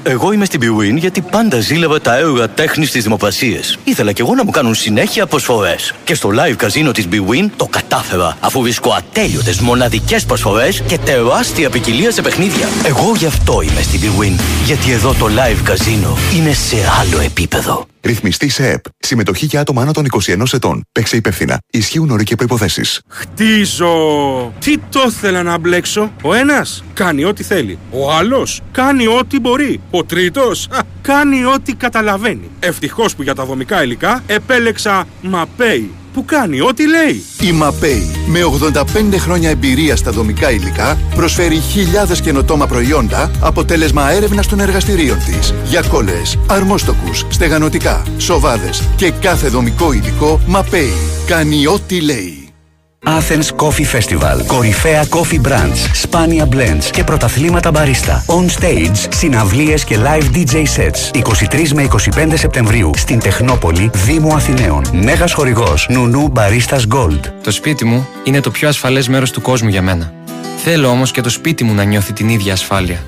Εγώ 0.04 0.32
είμαι 0.32 0.44
στην 0.44 0.60
BWIN 0.62 0.96
γιατί 0.96 1.20
πάντα 1.20 1.60
ζήλευα 1.60 2.00
τα 2.00 2.16
έργα 2.16 2.48
τέχνης 2.48 2.88
στι 2.88 3.00
δημοπρασίε. 3.00 3.60
Ήθελα 3.84 4.12
κι 4.12 4.20
εγώ 4.20 4.34
να 4.34 4.44
μου 4.44 4.50
κάνουν 4.50 4.74
συνέχεια 4.74 5.26
προσφορές. 5.26 5.94
Και 6.04 6.14
στο 6.14 6.30
live 6.32 6.54
καζίνο 6.56 6.92
της 6.92 7.08
BWIN 7.12 7.50
το 7.56 7.66
κατάφερα, 7.66 8.36
αφού 8.40 8.62
βρίσκω 8.62 8.92
ατέλειωτες 8.92 9.60
μοναδικές 9.60 10.24
προσφορές 10.24 10.82
και 10.86 10.98
τεράστια 10.98 11.70
ποικιλία 11.70 12.10
σε 12.10 12.22
παιχνίδια. 12.22 12.68
Εγώ 12.84 13.12
γι' 13.16 13.26
αυτό 13.26 13.60
είμαι 13.60 13.82
στην 13.82 14.00
BWIN. 14.00 14.40
Γιατί 14.64 14.92
εδώ 14.92 15.14
το 15.14 15.26
live 15.26 15.60
καζίνο 15.64 16.16
είναι 16.36 16.52
σε 16.52 16.76
άλλο 17.00 17.20
επίπεδο. 17.20 17.91
Ρυθμιστή 18.02 18.48
σε 18.48 18.70
ΕΠ. 18.70 18.84
Συμμετοχή 18.98 19.46
για 19.46 19.60
άτομα 19.60 19.82
άνω 19.82 19.92
των 19.92 20.06
21 20.24 20.44
ετών. 20.52 20.84
Παίξε 20.92 21.16
υπεύθυνα. 21.16 21.58
Ισχύουν 21.70 22.10
όροι 22.10 22.24
και 22.24 22.34
προποθέσει. 22.34 22.82
Χτίζω! 23.08 23.94
Τι 24.58 24.78
το 24.78 25.04
ήθελα 25.06 25.42
να 25.42 25.58
μπλέξω; 25.58 26.12
Ο 26.22 26.34
ένας 26.34 26.84
κάνει 26.94 27.24
ό,τι 27.24 27.42
θέλει. 27.42 27.78
Ο 27.90 28.12
άλλος 28.12 28.60
κάνει 28.72 29.06
ό,τι 29.06 29.40
μπορεί. 29.40 29.80
Ο 29.90 30.04
τρίτος 30.04 30.68
κάνει 31.02 31.44
ό,τι 31.44 31.74
καταλαβαίνει. 31.74 32.50
Ευτυχώς 32.60 33.14
που 33.14 33.22
για 33.22 33.34
τα 33.34 33.44
δομικά 33.44 33.82
υλικά 33.82 34.22
επέλεξα 34.26 35.06
Mapei 35.32 36.01
που 36.12 36.24
κάνει 36.24 36.60
ό,τι 36.60 36.88
λέει. 36.88 37.24
Η 37.40 37.58
Mapei 37.62 38.16
με 38.26 38.40
85 38.72 38.84
χρόνια 39.18 39.50
εμπειρία 39.50 39.96
στα 39.96 40.10
δομικά 40.10 40.50
υλικά 40.50 40.98
προσφέρει 41.14 41.56
χιλιάδες 41.56 42.20
καινοτόμα 42.20 42.66
προϊόντα 42.66 43.30
αποτέλεσμα 43.40 44.10
έρευνας 44.10 44.46
των 44.46 44.60
εργαστηρίων 44.60 45.18
της 45.18 45.54
για 45.64 45.82
κόλλες, 45.88 46.38
αρμόστοκους, 46.46 47.26
στεγανοτικά, 47.28 48.02
σοβάδες 48.18 48.88
και 48.96 49.10
κάθε 49.10 49.48
δομικό 49.48 49.92
υλικό 49.92 50.40
Mapei 50.54 50.92
κάνει 51.26 51.66
ό,τι 51.66 52.00
λέει. 52.00 52.41
Athens 53.06 53.48
Coffee 53.56 53.96
Festival. 53.96 54.46
Κορυφαία 54.46 55.04
coffee 55.08 55.48
brands, 55.48 55.90
σπάνια 55.92 56.48
blends 56.52 56.84
και 56.90 57.04
πρωταθλήματα 57.04 57.70
μπαρίστα. 57.70 58.24
On 58.26 58.60
stage, 58.60 59.08
συναυλίες 59.08 59.84
και 59.84 59.96
live 59.98 60.36
DJ 60.36 60.54
sets. 60.54 61.16
23 61.16 61.72
με 61.74 61.82
25 61.82 62.32
Σεπτεμβρίου 62.34 62.90
στην 62.96 63.20
Τεχνόπολη, 63.20 63.90
Δήμο 63.94 64.34
Αθηναίων. 64.34 64.84
Μέγας 64.92 65.32
χορηγός 65.32 65.86
Νουνού 65.90 66.32
Baristas 66.36 66.82
Gold. 66.94 67.20
Το 67.42 67.50
σπίτι 67.50 67.84
μου 67.84 68.08
είναι 68.24 68.40
το 68.40 68.50
πιο 68.50 68.68
ασφαλές 68.68 69.08
μέρος 69.08 69.30
του 69.30 69.40
κόσμου 69.40 69.68
για 69.68 69.82
μένα. 69.82 70.12
Θέλω 70.56 70.88
όμως 70.88 71.10
και 71.10 71.20
το 71.20 71.30
σπίτι 71.30 71.64
μου 71.64 71.74
να 71.74 71.84
νιώθει 71.84 72.12
την 72.12 72.28
ίδια 72.28 72.52
ασφάλεια. 72.52 73.04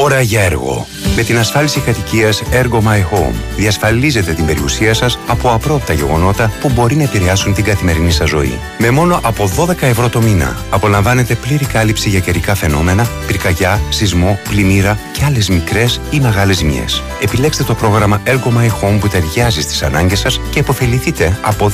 Ώρα 0.00 0.20
για 0.20 0.40
έργο. 0.42 0.86
Με 1.16 1.22
την 1.22 1.38
ασφάλιση 1.38 1.80
κατοικίας 1.80 2.42
Ergo 2.52 2.76
My 2.76 2.98
Home 2.98 3.34
διασφαλίζετε 3.56 4.32
την 4.32 4.46
περιουσία 4.46 4.94
σας 4.94 5.18
από 5.26 5.50
απρόπτα 5.50 5.92
γεγονότα 5.92 6.52
που 6.60 6.70
μπορεί 6.74 6.96
να 6.96 7.02
επηρεάσουν 7.02 7.54
την 7.54 7.64
καθημερινή 7.64 8.10
σας 8.10 8.28
ζωή. 8.28 8.58
Με 8.78 8.90
μόνο 8.90 9.20
από 9.22 9.50
12 9.56 9.82
ευρώ 9.82 10.08
το 10.08 10.20
μήνα 10.22 10.56
απολαμβάνετε 10.70 11.34
πλήρη 11.34 11.64
κάλυψη 11.64 12.08
για 12.08 12.20
καιρικά 12.20 12.54
φαινόμενα, 12.54 13.06
πυρκαγιά, 13.26 13.80
σεισμό, 13.88 14.38
πλημμύρα 14.48 14.98
και 15.12 15.24
άλλες 15.24 15.48
μικρές 15.48 16.00
ή 16.10 16.20
μεγάλες 16.20 16.56
ζημιές. 16.56 17.02
Επιλέξτε 17.22 17.62
το 17.62 17.74
πρόγραμμα 17.74 18.22
Ergo 18.26 18.58
My 18.58 18.66
Home 18.66 18.98
που 19.00 19.08
ταιριάζει 19.08 19.60
στις 19.60 19.82
ανάγκες 19.82 20.18
σας 20.18 20.40
και 20.50 20.58
υποφεληθείτε 20.58 21.38
από 21.42 21.72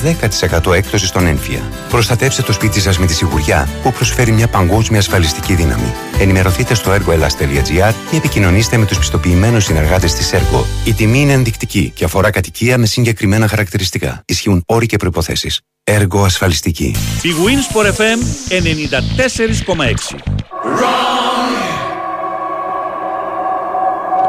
10% 0.67 0.73
έκπτωση 0.73 1.05
στον 1.05 1.25
ένφια. 1.25 1.59
Προστατεύστε 1.89 2.41
το 2.41 2.53
σπίτι 2.53 2.79
σας 2.79 2.99
με 2.99 3.05
τη 3.05 3.13
σιγουριά 3.13 3.69
που 3.83 3.91
προσφέρει 3.91 4.31
μια 4.31 4.47
παγκόσμια 4.47 4.99
ασφαλιστική 4.99 5.53
δύναμη. 5.53 5.93
Ενημερωθείτε 6.19 6.73
στο 6.73 6.91
ergoelas.gr 6.91 7.93
ή 8.11 8.15
επικοινωνήστε 8.15 8.77
με 8.77 8.85
τους 8.85 8.97
πιστοποιημένους 8.97 9.63
συνεργάτες 9.63 10.13
της 10.13 10.33
ΕΡΚΟ. 10.33 10.65
Η 10.83 10.93
τιμή 10.93 11.21
είναι 11.21 11.33
ενδεικτική 11.33 11.91
και 11.95 12.05
αφορά 12.05 12.31
κατοικία 12.31 12.77
με 12.77 12.85
συγκεκριμένα 12.85 13.47
χαρακτηριστικά. 13.47 14.21
Ισχύουν 14.25 14.63
όροι 14.65 14.85
και 14.85 14.97
προποθέσει. 14.97 15.55
Έργο 15.83 16.23
ασφαλιστική. 16.23 16.95
Η 17.21 17.29
Winsport 17.45 17.85
FM 17.85 18.19
94,6. 18.49 20.15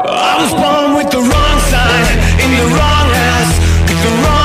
I 0.07 0.33
was 0.41 0.51
born 0.61 0.89
with 0.97 1.09
the 1.15 1.21
wrong 1.29 1.59
sign 1.71 2.05
in 2.43 2.49
the 2.59 2.67
wrong 2.75 3.09
house 3.23 3.55
with 3.87 3.99
the 4.05 4.11
wrong 4.21 4.40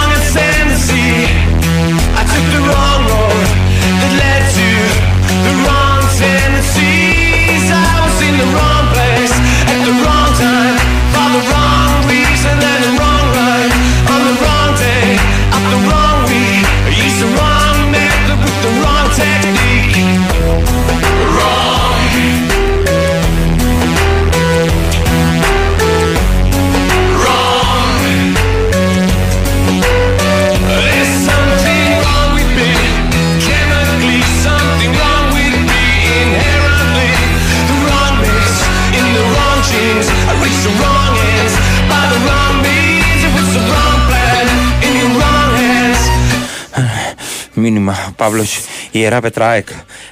Μήνυμα, 48.30 48.44
Παύλο, 48.44 48.44
ιερά 48.90 49.20
Πετράεκ. 49.20 49.68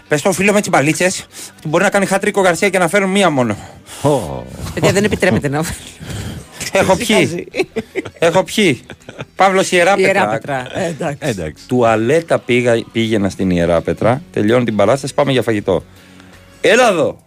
Πες 0.09 0.21
στο 0.21 0.33
φίλο 0.33 0.53
με 0.53 0.61
τις 0.61 0.69
μπαλίτσες 0.71 1.27
ότι 1.59 1.69
μπορεί 1.69 1.83
να 1.85 1.91
κάνει 1.91 2.07
χατρίκο 2.07 2.41
Γαρσία 2.41 2.69
και 2.69 2.79
να 2.79 2.89
φέρουν 2.89 3.11
μία 3.11 3.31
μόνο. 3.31 3.57
Παιδιά, 4.75 4.93
δεν 4.93 5.05
επιτρέπεται 5.05 5.49
να 5.49 5.65
Έχω 6.73 6.97
πιει. 6.97 7.49
Έχω 8.19 8.43
πιει. 8.45 8.81
Παύλος 9.37 9.71
Ιερά 9.73 9.95
Ιερά 9.99 10.13
Πετρά. 10.27 10.63
Πετρά. 10.63 10.81
Ε, 10.81 10.87
εντάξει. 10.89 11.19
Εντάξει. 11.21 11.67
Τουαλέτα 11.67 12.39
πήγα, 12.39 12.85
πήγαινα 12.93 13.29
στην 13.29 13.51
Ιερά 13.51 13.81
Πετρά. 13.81 14.23
Τελειώνει 14.33 14.65
την 14.65 14.77
παράσταση, 14.77 15.15
πάμε 15.15 15.33
για 15.33 15.43
φαγητό. 15.43 15.85
Έλα 16.61 16.89
εδώ. 16.89 17.19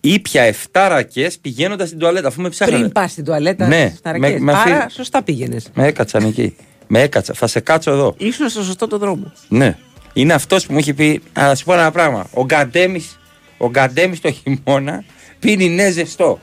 Ήπια 0.00 0.42
7 0.72 0.86
ρακές 0.88 1.38
πηγαίνοντας 1.38 1.86
στην 1.88 1.98
τουαλέτα, 1.98 2.28
αφού 2.28 2.40
με 2.42 2.48
ψάχνανε. 2.48 2.80
Πριν 2.80 2.92
πας 2.92 3.10
στην 3.10 3.24
τουαλέτα, 3.24 3.66
Ναι, 3.66 3.92
στα 3.96 4.10
με- 4.12 4.18
ρακές. 4.26 4.40
με 4.40 4.52
αφή- 4.52 4.72
Άρα, 4.72 4.88
σωστά 4.88 5.22
πήγαινες. 5.22 5.66
Με 5.74 5.86
έκατσαν 5.86 6.24
εκεί. 6.24 6.56
Με 6.94 7.00
έκατσα. 7.00 7.34
Θα 7.34 7.46
σε 7.46 7.60
κάτσω 7.60 7.90
εδώ. 7.90 8.14
Ήσουν 8.18 8.48
στο 8.48 8.62
σωστό 8.62 8.86
το 8.86 8.98
δρόμο. 8.98 9.32
Ναι. 9.48 9.76
Είναι 10.12 10.32
αυτός 10.32 10.66
που 10.66 10.72
μου 10.72 10.78
έχει 10.78 10.94
πει. 10.94 11.22
Να 11.32 11.54
σου 11.54 11.64
πω 11.64 11.72
ένα 11.72 11.90
πράγμα. 11.90 12.26
Ο 12.32 12.44
Γκαντέμις 12.44 13.18
ο 13.56 13.68
Γκαντέμις 13.68 14.20
το 14.20 14.32
χειμώνα 14.32 15.04
πίνει 15.38 15.68
ναι 15.68 15.90
ζεστό. 15.90 16.40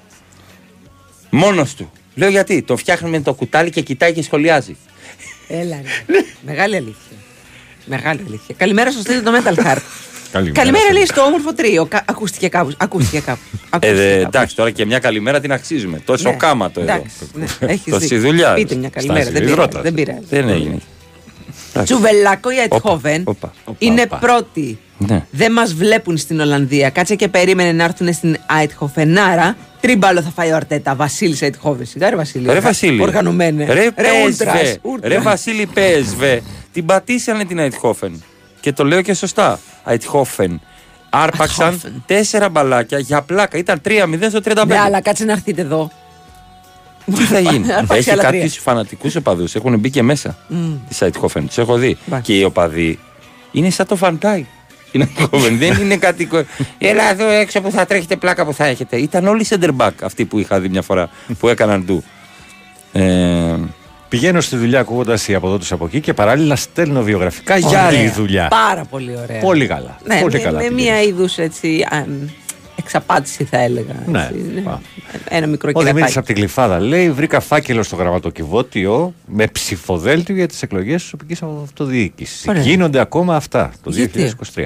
Μόνος 1.29 1.75
του. 1.75 1.91
Λέω 2.15 2.29
γιατί. 2.29 2.61
Το 2.61 2.77
φτιάχνει 2.77 3.09
με 3.09 3.21
το 3.21 3.33
κουτάλι 3.33 3.69
και 3.69 3.81
κοιτάει 3.81 4.13
και 4.13 4.23
σχολιάζει. 4.23 4.77
Έλα. 5.47 5.75
ρε. 5.75 6.15
Μεγάλη 6.41 6.75
αλήθεια. 6.75 7.17
Μεγάλη 7.85 8.23
αλήθεια. 8.27 8.55
Καλημέρα 8.57 8.91
στο 8.91 9.01
στέλνει 9.01 9.23
το 9.23 9.31
Metal 9.31 9.55
Heart. 9.55 9.77
Καλημέρα 10.31 10.91
λέει 10.93 11.05
στο 11.05 11.21
όμορφο 11.21 11.53
τρίο. 11.53 11.85
Κα- 11.85 12.03
Ακούστηκε 12.05 12.47
κάπου. 12.47 12.71
Ακούστηκε 12.77 13.19
κάπου. 13.19 13.39
Ε, 13.53 13.57
Ακούστηκε 13.69 13.93
δε, 14.01 14.13
κάπου. 14.15 14.27
εντάξει, 14.27 14.55
τώρα 14.55 14.71
και 14.71 14.85
μια 14.85 14.99
καλημέρα 14.99 15.39
την 15.39 15.51
αξίζουμε. 15.51 16.01
Τόσο 16.05 16.29
Ναι, 16.29 16.35
κάματο 16.35 16.81
εδώ. 16.81 16.91
εντάξει, 16.93 17.11
ναι, 17.33 17.45
έχεις 17.71 17.93
Τόση 17.93 18.05
δίκιο. 18.07 18.19
δουλειά. 18.19 18.53
Πείτε 18.53 18.75
μια 18.75 18.89
καλημέρα. 18.89 19.19
Στάση 19.21 19.33
Δεν 19.33 19.43
πειράζει, 19.43 19.59
υδρότας. 19.61 19.81
δεν 19.81 19.93
πειράζει. 19.93 20.19
Δεν 20.29 20.49
έγινε. 20.49 20.77
Εντάξει. 21.73 21.93
Τσουβελάκο 21.93 22.51
η 22.51 22.57
Αιτχόβεν 22.57 23.21
όπα, 23.25 23.53
όπα, 23.65 23.75
είναι 23.79 24.01
όπα. 24.01 24.17
πρώτη. 24.17 24.77
Ναι. 24.97 25.25
Δεν 25.31 25.51
μας 25.51 25.73
βλέπουν 25.73 26.17
στην 26.17 26.39
Ολλανδία. 26.39 26.89
Κάτσε 26.89 27.15
και 27.15 27.27
περίμενε 27.27 27.71
να 27.71 27.83
έρθουν 27.83 28.13
στην 28.13 28.37
Αιτχόφεν. 28.61 29.17
Άρα, 29.17 29.57
τρίμπαλο 29.81 30.21
θα 30.21 30.29
φάει 30.35 30.51
ο 30.51 30.55
Αρτέτα. 30.55 30.95
Βασίλης 30.95 31.41
Αιτχόβεν. 31.41 31.85
Σιγά, 31.85 32.09
ρε 32.09 32.15
Βασίλη. 32.15 32.45
Ρε 32.53 32.59
Βασίλη. 32.59 33.01
Οργανωμένε. 33.01 33.65
Ρε, 33.65 33.85
Ούλτρας, 34.25 34.53
πέσβε. 34.53 34.77
ούλτρας. 34.81 35.11
Ρε 35.13 35.19
Βασίλη, 35.19 35.65
πέσβε. 35.73 36.41
Την 36.73 36.85
πατήσανε 36.85 37.45
την 37.45 37.59
Αιτχόφεν. 37.59 38.23
Και 38.59 38.73
το 38.73 38.83
λέω 38.83 39.01
και 39.01 39.13
σωστά. 39.13 39.59
Αιτχόφεν. 39.85 40.61
Άρπαξαν 41.09 41.81
τέσσερα 42.05 42.49
μπαλάκια 42.49 42.99
για 42.99 43.21
πλάκα. 43.21 43.57
Ήταν 43.57 43.81
3-0 43.85 43.91
στο 44.29 44.39
35. 44.43 44.65
Ναι, 44.67 44.79
αλλά 44.79 45.01
κάτσε 45.01 45.25
να 45.25 45.31
έρθετε 45.31 45.61
εδώ. 45.61 45.91
Τι 47.15 47.23
θα 47.23 47.39
γίνει; 47.39 47.71
Άρπαξε 47.73 47.93
Έχει 47.99 48.11
άλλα 48.11 48.23
κάποιους 48.23 48.51
τρία. 48.51 48.61
φανατικούς 48.61 49.15
οπαδούς. 49.15 49.55
Έχουν 49.55 49.79
μπει 49.79 49.89
και 49.89 50.03
μέσα 50.03 50.37
Μμ. 50.47 50.73
της 50.87 51.01
Αιτχόφεν. 51.01 51.47
Τους 51.47 51.57
έχω 51.57 51.75
δει. 51.77 51.97
Μπα. 52.05 52.19
Και 52.19 52.37
οι 52.37 52.43
οπαδοί 52.43 52.99
είναι 53.51 53.69
σαν 53.69 53.87
το 53.87 53.95
φαντάι. 53.95 54.45
Είναι 54.91 55.09
Αιτχόφεν. 55.17 55.57
Δεν 55.57 55.81
είναι 55.81 55.97
κάτι. 55.97 56.25
κο- 56.25 56.45
Έλα 56.77 57.09
εδώ 57.11 57.29
έξω 57.29 57.61
που 57.61 57.71
θα 57.71 57.85
τρέχετε 57.85 58.15
πλάκα 58.15 58.45
που 58.45 58.53
θα 58.53 58.65
έχετε. 58.65 58.97
Ήταν 58.97 59.27
όλοι 59.27 59.45
center 59.49 59.69
back 59.77 59.91
αυτοί 60.03 60.25
που 60.25 60.39
είχα 60.39 60.59
δει 60.59 60.69
μια 60.69 60.81
φορά 60.81 61.09
που 61.39 61.47
έκαναν 61.47 61.85
του. 61.85 62.03
Ε, 62.91 63.55
Πηγαίνω 64.09 64.41
στη 64.41 64.55
δουλειά 64.55 64.79
ακούγοντας 64.79 65.27
οι 65.27 65.33
από 65.35 65.47
εδώ 65.47 65.57
του 65.57 65.65
από 65.69 65.85
εκεί 65.85 65.99
και 65.99 66.13
παράλληλα 66.13 66.55
στέλνω 66.55 67.03
βιογραφικά 67.03 67.57
για 67.57 67.67
Ωραία. 67.67 67.85
άλλη 67.85 68.09
δουλειά. 68.09 68.47
Πάρα 68.47 68.85
πολύ 68.85 69.17
ωραία. 69.23 69.39
Πολύ 69.39 69.67
καλά. 69.67 69.97
Ναι, 70.05 70.19
Πολύ 70.21 70.33
με, 70.37 70.39
καλά 70.43 70.57
με 70.57 70.63
πηγαίνεις. 70.67 70.83
μία 70.85 71.01
είδους 71.01 71.37
έτσι. 71.37 71.85
α, 71.89 71.97
μ, 72.07 72.27
εξαπάτηση 72.75 73.43
θα 73.43 73.57
έλεγα. 73.59 73.93
Ναι. 74.05 74.21
έτσι, 74.31 74.63
Ένα 75.29 75.47
μικρό 75.47 75.69
Ο 75.73 75.79
Δημήτρης 75.79 75.93
κερατάκι. 75.93 76.17
από 76.17 76.27
την 76.27 76.35
Κλειφάδα 76.35 76.79
λέει: 76.79 77.11
Βρήκα 77.11 77.39
φάκελο 77.39 77.83
στο 77.83 77.95
γραμματοκιβώτιο 77.95 79.13
με 79.25 79.47
ψηφοδέλτιο 79.47 80.35
για 80.35 80.47
τις 80.47 80.61
εκλογές 80.61 81.01
της 81.01 81.09
τοπικής 81.11 81.41
αυτοδιοίκησης. 81.63 82.45
Ωραία. 82.47 82.61
Γίνονται 82.61 82.99
ακόμα 82.99 83.35
αυτά 83.35 83.71
το 83.83 83.89
Γιατί; 83.89 84.33
2023. 84.55 84.63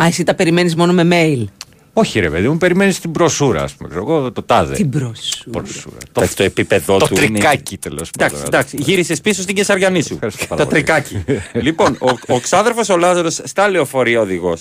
Α, 0.00 0.06
εσύ 0.06 0.24
τα 0.24 0.34
περιμένεις 0.34 0.76
μόνο 0.76 0.92
με 0.92 1.08
mail. 1.12 1.44
Όχι, 1.92 2.20
ρε 2.20 2.30
παιδί 2.30 2.48
μου, 2.48 2.56
περιμένεις 2.58 3.00
την 3.00 3.10
μπροσούρα, 3.10 3.62
ας 3.62 3.72
πούμε. 3.72 3.88
ξέρω 3.88 4.04
εγώ, 4.08 4.32
το 4.32 4.42
τάδε. 4.42 4.74
Την 4.74 4.86
μπροσούρα. 4.86 5.44
μπροσούρα. 5.46 5.96
Το, 6.12 6.28
το 6.36 6.42
επίπεδο 6.42 6.96
το 6.98 7.06
του 7.06 7.14
τρικάκι 7.14 7.76
τέλος 7.78 8.10
πάντων. 8.10 8.26
Εντάξει, 8.36 8.44
εντάξει. 8.46 8.76
Γύρισες 8.80 9.20
πίσω 9.20 9.42
στην 9.42 9.54
Κεσαριανή 9.54 10.02
σου. 10.02 10.18
πάρα 10.18 10.32
Το 10.48 10.54
πολύ. 10.56 10.66
τρικάκι. 10.68 11.24
λοιπόν, 11.66 11.96
ο, 12.00 12.34
ο 12.34 12.40
ξάδερφος 12.40 12.88
ο 12.88 12.96
Λάζαρος 12.96 13.40
στα 13.44 13.68
λεωφορεία 13.68 14.20
οδηγός. 14.20 14.60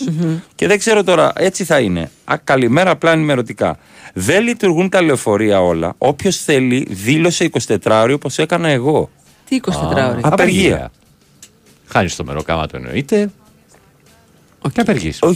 Και 0.55 0.67
δεν 0.67 0.77
ξέρω 0.79 1.03
τώρα, 1.03 1.31
έτσι 1.35 1.63
θα 1.63 1.79
είναι. 1.79 2.11
Α, 2.25 2.35
καλημέρα, 2.43 2.89
απλά 2.89 3.11
ενημερωτικά. 3.11 3.77
Δεν 4.13 4.43
λειτουργούν 4.43 4.89
τα 4.89 5.01
λεωφορεία 5.01 5.61
όλα. 5.61 5.93
Όποιος 5.97 6.37
θέλει, 6.37 6.87
δήλωσε 6.89 7.49
24 7.67 7.77
ώριο 7.85 8.15
όπως 8.15 8.37
έκανα 8.37 8.67
εγώ. 8.67 9.09
Τι 9.49 9.59
24 9.65 9.71
ώρε. 9.91 10.19
Απεργία. 10.21 10.91
Χάνεις 11.87 12.15
το 12.15 12.23
μεροκάματο 12.23 12.77
εννοείται. 12.77 13.29
Και 14.73 14.81
απεργείς. 14.81 15.19
Οκ. 15.21 15.35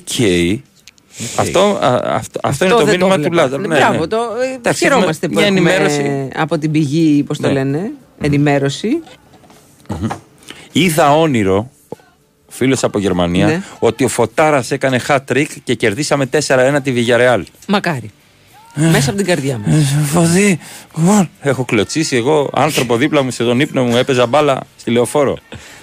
Αυτό, 1.38 1.60
α, 1.82 2.00
αυτό, 2.04 2.40
αυτό 2.44 2.66
είναι 2.66 2.74
το 2.74 2.84
δεν 2.86 2.90
μήνυμα 3.00 3.16
του 3.16 3.22
βλέπα. 3.22 3.36
Λάζαρου. 3.36 3.62
Ναι, 3.68 3.76
Μπράβο, 3.78 4.00
ναι. 4.00 4.08
το, 4.08 4.18
ε, 4.52 4.54
Εντάξει, 4.56 4.84
χαιρόμαστε 4.84 5.28
που 5.28 5.40
για 5.40 5.48
έχουμε 5.48 5.60
ενημέρωση. 5.72 6.28
από 6.36 6.58
την 6.58 6.72
πηγή, 6.72 7.24
πώς 7.24 7.38
το 7.40 7.48
Ναι. 7.48 7.54
λένε, 7.54 7.92
ενημέρωση. 8.22 8.88
Είδα 10.72 11.16
όνειρο, 11.16 11.70
φίλος 12.48 12.84
από 12.84 13.00
Γερμανία, 13.00 13.46
Ναι. 13.46 13.62
ότι 13.80 14.04
ο 14.04 14.08
Φωτάρας 14.08 14.72
έκανε 14.72 15.00
hat 15.08 15.20
trick 15.32 15.46
και 15.64 15.74
κερδίσαμε 15.74 16.26
4-1 16.26 16.82
τη 16.82 16.94
Villarreal. 16.96 17.42
Μακάρι. 17.68 18.12
Μέσα 18.76 19.10
από 19.10 19.18
την 19.18 19.28
καρδιά 19.28 19.58
μας. 19.66 19.86
Φωδί, 20.12 20.60
Έχω 21.42 21.66
κλωτσίσει 21.66 22.16
εγώ 22.16 22.50
άνθρωπο 22.54 22.98
δίπλα 22.98 23.22
μου 23.24 23.32
σε 23.32 23.44
τον 23.44 23.60
ύπνο 23.60 23.84
μου, 23.84 23.96
έπαιζα 23.98 24.26
μπάλα 24.26 24.60
στη 24.78 24.92
λεωφόρο. 24.92 25.38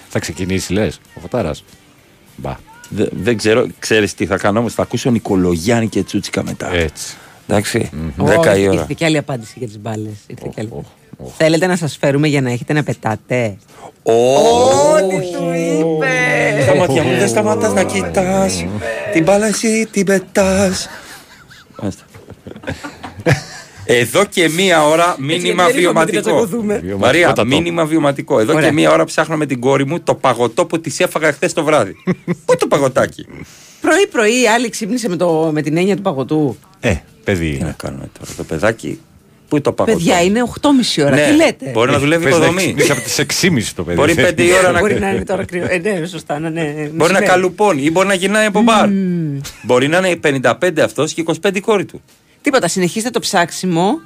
Θα 0.09 0.19
ξεκινήσει, 0.19 0.73
λες, 0.73 0.99
ο 1.13 1.19
Φωτάρας. 1.19 1.63
Μπα. 2.35 2.55
Δε- 2.95 3.07
δεν 3.11 3.37
ξέρω, 3.37 3.67
ξέρεις 3.79 4.13
τι 4.13 4.25
θα 4.25 4.37
κάνω 4.37 4.59
όμως. 4.59 4.73
Θα 4.73 4.81
ακούσω 4.81 5.09
Νικολογιάννη 5.09 5.87
και 5.87 6.03
Τσούτσικα 6.03 6.43
μετά. 6.43 6.73
Έτσι. 6.73 7.15
Εντάξει, 7.47 7.89
Ω, 8.17 8.23
10 8.25 8.57
η 8.57 8.67
ώρα. 8.67 8.73
Ήρθε 8.73 8.93
και 8.95 9.05
άλλη 9.05 9.17
απάντηση 9.17 9.53
για 9.57 9.67
τις 9.67 9.79
μπάλες. 9.79 10.13
Ήρθε 10.27 10.49
και 10.55 10.61
άλλη. 10.61 10.71
Θέλετε 11.37 11.67
να 11.67 11.75
σας 11.75 11.97
φέρουμε 11.97 12.27
για 12.27 12.41
να 12.41 12.51
έχετε 12.51 12.73
να 12.73 12.83
πετάτε; 12.83 13.57
Ό,τι 14.03 15.15
του 15.37 15.51
είπε. 15.53 16.65
Τα 16.65 16.75
μάτια 16.75 17.03
μου 17.03 17.17
δεν 17.17 17.27
σταματάς 17.27 17.73
να 17.73 17.83
κοιτάς 17.83 18.65
Την 19.13 19.23
μπάλα 19.23 19.45
εσύ 19.47 19.87
την 19.91 20.05
πετάς 20.05 20.89
Μάλιστα. 21.81 22.03
Εδώ 23.93 24.25
και 24.25 24.49
μία 24.49 24.87
ώρα 24.87 25.15
μήνυμα 25.19 25.63
γιατί 25.63 25.71
δεν 25.81 25.81
είπαμε 25.81 25.99
ότι 25.99 26.13
να 26.15 26.21
βιωματικό. 26.21 26.21
τσακωθούμε. 26.21 26.73
Μαρία, 26.73 26.87
Βιωματικότατο. 26.97 27.45
μήνυμα 27.45 27.85
βιωματικό. 27.85 28.39
Εδώ 28.39 28.53
Ωραία. 28.53 28.67
και 28.67 28.73
μία 28.73 28.91
ώρα 28.91 29.03
ψάχνω 29.05 29.37
με 29.37 29.45
την 29.45 29.59
κόρη 29.59 29.85
μου 29.85 29.99
το 29.99 30.15
παγωτό 30.15 30.65
που 30.65 30.79
της 30.81 30.99
έφαγα 30.99 31.31
χθες 31.31 31.53
το 31.53 31.63
βράδυ. 31.63 31.95
Πού 32.45 32.55
το 32.57 32.67
παγωτάκι; 32.67 33.25
Πρωί-πρωί 33.81 34.41
η 34.41 34.47
άλλη 34.47 34.69
ξύπνησε 34.69 35.09
με, 35.09 35.15
το, 35.15 35.49
με 35.53 35.61
την 35.61 35.77
έννοια 35.77 35.95
του 35.95 36.01
παγωτού. 36.01 36.57
Ε, 36.79 36.95
παιδί. 37.23 37.49
Τι 37.51 37.57
να 37.57 37.65
είναι. 37.65 37.75
κάνουμε 37.77 38.09
τώρα, 38.19 38.31
το 38.37 38.43
παιδάκι. 38.43 38.99
Πού 39.47 39.61
το 39.61 39.71
παγωτό. 39.71 39.97
Παιδιά, 39.97 40.21
είναι 40.23 40.41
8.30 40.61 41.03
ώρα. 41.05 41.15
Ναι, 41.15 41.25
Τι 41.29 41.35
λέτε; 41.35 41.69
Μπορεί 41.73 41.91
να 41.91 41.99
δουλεύει 41.99 42.23
Πες 42.23 42.31
να 42.31 42.37
υποδομή. 42.37 42.61
ξυπνήσει 42.61 42.91
από 42.91 43.01
τις 43.01 43.19
6.30 43.19 43.61
το 43.75 43.83
παιδί. 43.83 43.97
Μπορεί 43.97 44.13
5 44.17 44.39
η 44.41 44.53
ώρα 44.53 44.71
να 44.71 44.79
Μπορεί 44.79 44.99
να 44.99 45.09
είναι 45.09 45.23
τώρα 45.23 45.45
κρύο. 45.45 45.65
Ε, 45.69 45.77
ναι, 45.77 46.05
σωστά. 46.05 46.39
Να, 46.39 46.49
ναι, 46.49 46.61
Μπορεί 46.61 46.87
να 46.89 46.97
μεσημέρι. 46.97 47.25
καλουπώνει 47.25 47.81
ή 47.81 47.89
μπορεί 47.91 48.07
να 48.07 48.13
γυρνάει 48.13 48.45
από 48.45 48.61
μπαρ. 48.61 48.89
Μπορεί 49.61 49.87
να 49.87 49.97
είναι 49.97 50.19
55 50.61 50.79
αυτός 50.83 51.13
και 51.13 51.23
25 51.41 51.55
η 51.55 51.59
κόρη 51.59 51.85
του. 51.85 52.01
Τίποτα, 52.41 52.67
συνεχίστε 52.67 53.09
το 53.09 53.19
ψάξιμο. 53.19 53.99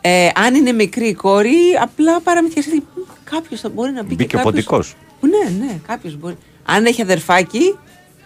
Ε, 0.00 0.28
αν 0.34 0.54
είναι 0.54 0.72
μικρή 0.72 1.06
η 1.08 1.14
κόρη, 1.14 1.54
απλά 1.82 2.20
παραμυθιαστεί. 2.20 2.82
Κάποιος 3.30 3.60
θα 3.60 3.68
μπορεί 3.68 3.92
να 3.92 4.02
μπει 4.02 4.08
Μπήκε 4.14 4.24
και 4.24 4.36
ο 4.36 4.38
κάποιος- 4.38 4.64
ποντικός. 4.66 4.94
Ναι, 5.20 5.66
ναι, 5.66 5.80
κάποιος 5.86 6.16
μπορεί. 6.18 6.36
Αν 6.64 6.84
έχει 6.84 7.02
αδερφάκι, 7.02 7.78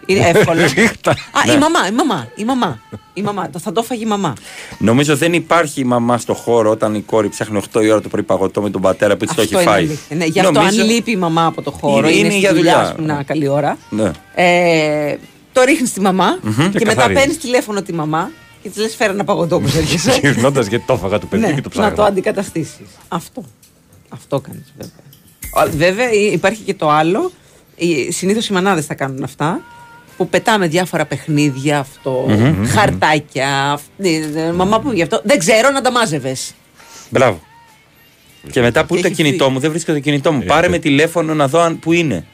είναι 0.05 0.27
εύκολο. 0.27 0.61
Ρίχτα. 0.75 1.11
Α, 1.11 1.53
η 1.53 1.57
μαμά, 1.57 1.87
η 1.87 1.91
μαμά, 1.91 2.27
η 2.35 2.43
μαμά. 2.43 2.79
Η 3.13 3.21
μαμά, 3.21 3.49
το 3.49 3.59
θα 3.59 3.71
το 3.71 3.83
φάγει 3.83 4.03
η 4.03 4.05
μαμά. 4.05 4.33
Νομίζω 4.77 5.15
δεν 5.15 5.33
υπάρχει 5.33 5.81
η 5.81 5.83
μαμά 5.83 6.17
στο 6.17 6.33
χώρο 6.33 6.69
όταν 6.71 6.95
η 6.95 7.01
κόρη 7.01 7.29
ψάχνει 7.29 7.57
8 7.73 7.83
η 7.83 7.89
ώρα 7.91 8.01
το 8.01 8.09
πρωί 8.09 8.23
παγωτό 8.23 8.61
με 8.61 8.69
τον 8.69 8.81
πατέρα 8.81 9.17
που 9.17 9.25
της 9.25 9.35
το 9.35 9.41
έχει 9.41 9.55
Αυτό 9.55 9.61
είναι 9.69 9.71
φάει. 9.75 9.83
αλήθεια. 9.85 10.15
Ναι, 10.15 10.25
γι' 10.25 10.39
αυτό 10.39 10.51
Νομίζω- 10.51 10.81
αν 10.81 10.87
λείπει 10.89 11.11
η 11.11 11.15
μαμά 11.15 11.45
από 11.45 11.61
το 11.61 11.71
χώρο, 11.71 11.97
Είναι- 11.97 12.09
είναι, 12.09 12.17
είναι 12.19 12.29
στη 12.29 12.39
για 12.39 12.53
δουλειά, 12.53 12.71
δουλειά. 12.73 12.89
ας 12.89 12.95
πούμε, 12.95 13.13
να 13.13 13.23
καλή 13.23 13.47
ώρα. 13.47 13.77
Ναι. 13.89 14.11
Ε, 14.35 15.15
το 15.53 15.61
ρίχνεις 15.63 15.89
στη 15.89 15.99
μαμά 16.01 16.39
Μμμ. 16.41 16.51
και, 16.55 16.61
Και 16.63 16.85
μετά 16.85 16.93
καθαρίζεις. 16.93 17.19
παίρνεις 17.21 17.37
τηλέφωνο 17.37 17.81
τη 17.81 17.93
μαμά 17.93 18.31
και 18.65 18.71
τη 18.71 18.79
λε: 18.79 18.87
Φέρε 18.87 19.11
ένα 19.11 19.23
παγωτό 19.23 19.59
που 19.59 19.69
έρχεσαι. 19.77 20.19
Γυρνώντας 20.21 20.67
γιατί 20.67 20.85
το 20.85 20.93
έφαγα 20.93 21.19
του 21.19 21.27
παιδιού 21.27 21.47
ναι, 21.47 21.53
και 21.53 21.61
το 21.61 21.69
να 21.73 21.83
το 21.83 21.91
ψάχνω. 21.91 22.03
αντικαταστήσεις. 22.03 22.87
Αυτό. 23.07 23.43
Αυτό 24.09 24.39
κάνεις 24.39 24.73
βέβαια. 24.77 24.93
Α, 25.53 25.77
Βέβαια 25.77 26.05
ε, 26.09 26.31
υπάρχει 26.31 26.61
και 26.61 26.73
το 26.73 26.89
άλλο. 26.89 27.31
Συνήθως 28.09 28.47
οι 28.47 28.53
μανάδες 28.53 28.85
θα 28.85 28.93
κάνουν 28.93 29.23
αυτά. 29.23 29.61
Που 30.17 30.29
πετάμε 30.29 30.67
διάφορα 30.67 31.05
παιχνίδια, 31.05 31.79
αυτό, 31.79 32.25
Μμμ. 32.29 32.65
χαρτάκια. 32.67 33.71
αυ- 33.71 33.83
ε, 33.97 34.09
ε, 34.47 34.51
Μαμά 34.51 34.79
που 34.79 34.91
γι' 34.91 35.01
αυτό. 35.01 35.21
Δεν 35.23 35.39
ξέρω 35.39 35.69
να 35.71 35.81
τα 35.81 35.91
μάζευες. 35.91 36.53
Μπράβο. 37.09 37.41
Και 38.51 38.61
μετά 38.61 38.81
που 38.85 38.87
Και 38.87 38.93
είναι 38.93 39.01
το 39.01 39.07
έχεις 39.07 39.17
κινητό 39.17 39.43
φύγει. 39.43 39.53
μου, 39.55 39.59
δεν 39.59 39.69
βρίσκω 39.71 39.93
το 39.93 39.99
κινητό 39.99 40.31
μου. 40.31 40.41
Ε, 40.41 40.45
Πάρε 40.45 40.65
ε. 40.65 40.69
με 40.69 40.77
τηλέφωνο 40.77 41.33
να 41.33 41.47
δω 41.47 41.59
αν, 41.61 41.79
που 41.79 41.91
είναι. 41.91 42.25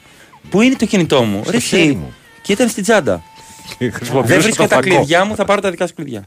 Πού 0.50 0.62
είναι 0.62 0.76
το 0.76 0.86
κινητό 0.86 1.24
μου, 1.24 1.40
Στο 1.44 1.52
Ρε 1.52 1.60
χέρι 1.60 1.82
εσύ. 1.84 1.92
μου. 1.92 2.14
Και 2.42 2.52
ήταν 2.52 2.70
στην 2.70 2.84
τσάντα. 2.84 3.24
Χρησιμοποιούσα 3.78 4.22
Δεν 4.28 4.38
το 4.38 4.44
βρίσκω 4.44 4.68
τα 4.68 4.76
φακό. 4.76 4.88
κλειδιά 4.96 5.26
μου, 5.26 5.36
θα 5.36 5.46
πάρω 5.46 5.62
τα 5.62 5.70
δικά 5.72 5.88
σου 5.88 5.94
κλειδιά. 5.94 6.24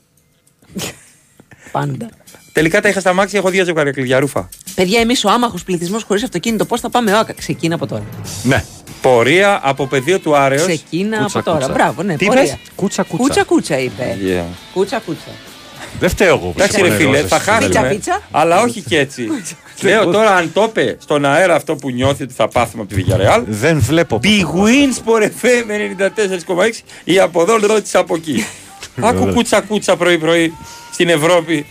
Πάντα. 1.73 2.09
Τελικά 2.53 2.81
τα 2.81 2.89
είχα 2.89 3.01
στα 3.01 3.13
μάξια, 3.13 3.39
έχω 3.39 3.49
δύο 3.51 3.65
ζευγάρια 3.65 3.93
κλειδιά 3.93 4.19
ρούφα. 4.19 4.49
Παιδιά, 4.75 5.01
εμείς 5.01 5.25
ο 5.25 5.31
άμαχος 5.31 5.65
πληθυσμός 5.65 6.03
χωρίς 6.03 6.23
αυτοκίνητο, 6.23 6.65
πώς 6.65 6.81
θα 6.81 6.91
πάμε 6.91 7.13
ΟΑΚΑ. 7.13 7.33
Ξεκίνα 7.33 7.75
από 7.75 7.87
τώρα. 7.87 8.03
Ναι. 8.43 8.65
Πορεία 9.03 9.61
από 9.63 9.87
πεδίο 9.87 10.19
του 10.19 10.37
Άρεος. 10.37 10.67
Ξεκίνα 10.67 11.19
Κούτσα, 11.19 11.39
από 11.39 11.51
τώρα. 11.51 11.59
κούτσα. 11.67 11.73
Μπράβο, 11.73 12.03
ναι, 12.03 12.17
Τι 12.17 12.27
πορεία. 12.27 12.43
είπες; 12.43 12.57
Κούτσα, 12.75 13.03
κούτσα. 13.03 13.25
Κούτσα 13.27 13.45
κούτσα 13.45 13.79
είπε. 13.79 14.17
Yeah. 14.27 14.45
Κούτσα 14.75 14.99
κούτσα. 15.07 15.29
Δεν 16.01 16.09
φταίω 16.09 16.29
εγώ 16.29 16.37
που 16.39 16.53
Εντάξει 16.57 16.81
ρε 16.81 16.89
σε 16.89 16.95
φίλε, 16.95 17.05
πονερώσες. 17.07 17.31
θα 17.31 17.39
χάσουμε. 17.39 17.67
Πίτσα, 17.67 17.83
πίτσα. 17.83 18.21
Αλλά 18.31 18.61
όχι 18.63 18.81
και 18.81 18.99
έτσι. 18.99 19.29
Λέω 19.83 20.05
τώρα 20.05 20.35
αν 20.37 20.51
το 20.53 20.63
είπε 20.69 20.97
στον 21.01 21.25
αέρα 21.25 21.55
αυτό 21.55 21.75
που 21.75 21.91
νιώθει 21.91 22.23
ότι 22.23 22.35
θα 22.35 22.49
πάθουμε 22.49 22.83
από 22.83 22.95
τη 22.95 23.05
Villarreal. 23.09 23.43
Δεν 23.47 23.81
βλέπω. 23.81 24.21
Big 24.23 24.43
Wins 24.43 24.99
Sport 25.05 25.23
FM 25.23 26.03
94,6 26.57 26.71
ή 27.05 27.19
από 27.19 27.43
εδώ 27.43 27.57
ρώτησα 27.67 27.99
από 27.99 28.15
εκεί. 28.15 28.47
Άκου 29.09 29.33
κούτσα 29.35 29.61
κούτσα 29.61 29.97
πρωί 29.97 30.19
πρωί 30.19 30.53
στην 30.93 31.09
Ευρώπη. 31.09 31.67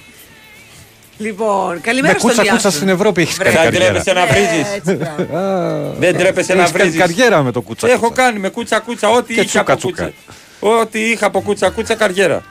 Λοιπόν, 1.18 1.74
Με 1.74 1.80
καλημέρα 1.80 2.18
στον 2.20 2.30
κούτσα 2.30 2.42
κούτσα 2.42 2.54
Ιάσον. 2.54 2.72
στην 2.72 2.90
Ευρώπη 2.90 3.22
έχει 3.22 3.34
Βρε, 3.34 3.52
κάνει 3.52 3.70
Δεν 3.70 3.80
καριέρα. 3.80 4.02
τρέπεσαι 4.02 4.14
να 4.14 4.26
βρίζεις. 4.26 4.74
Έτσι, 4.76 4.94
μπράβο. 4.94 5.94
Δεν 6.00 6.18
τρέπεσαι 6.18 6.54
να 6.54 6.62
Έχεις 6.62 6.72
κάνει 6.74 6.90
βρίζεις. 6.90 7.00
καριέρα 7.00 7.42
με 7.44 7.52
το 7.52 7.62
κούτσα. 7.62 7.88
Έχω 7.92 8.08
κούτσα. 8.08 8.22
κάνει 8.24 8.40
με 8.40 8.50
κούτσα 8.50 8.80
κούτσα 8.80 9.10
ό,τι 9.10 9.34
Και 9.34 9.42
είχε 9.42 9.60
από 9.60 9.76
τσούκα, 9.78 10.04
κούτσα 10.04 10.14
ότι 10.64 11.00
είχα 11.00 11.26
από 11.26 11.42
κούτσα 11.42 11.70
κούτσα 11.70 11.96
καριέρα. 11.96 12.44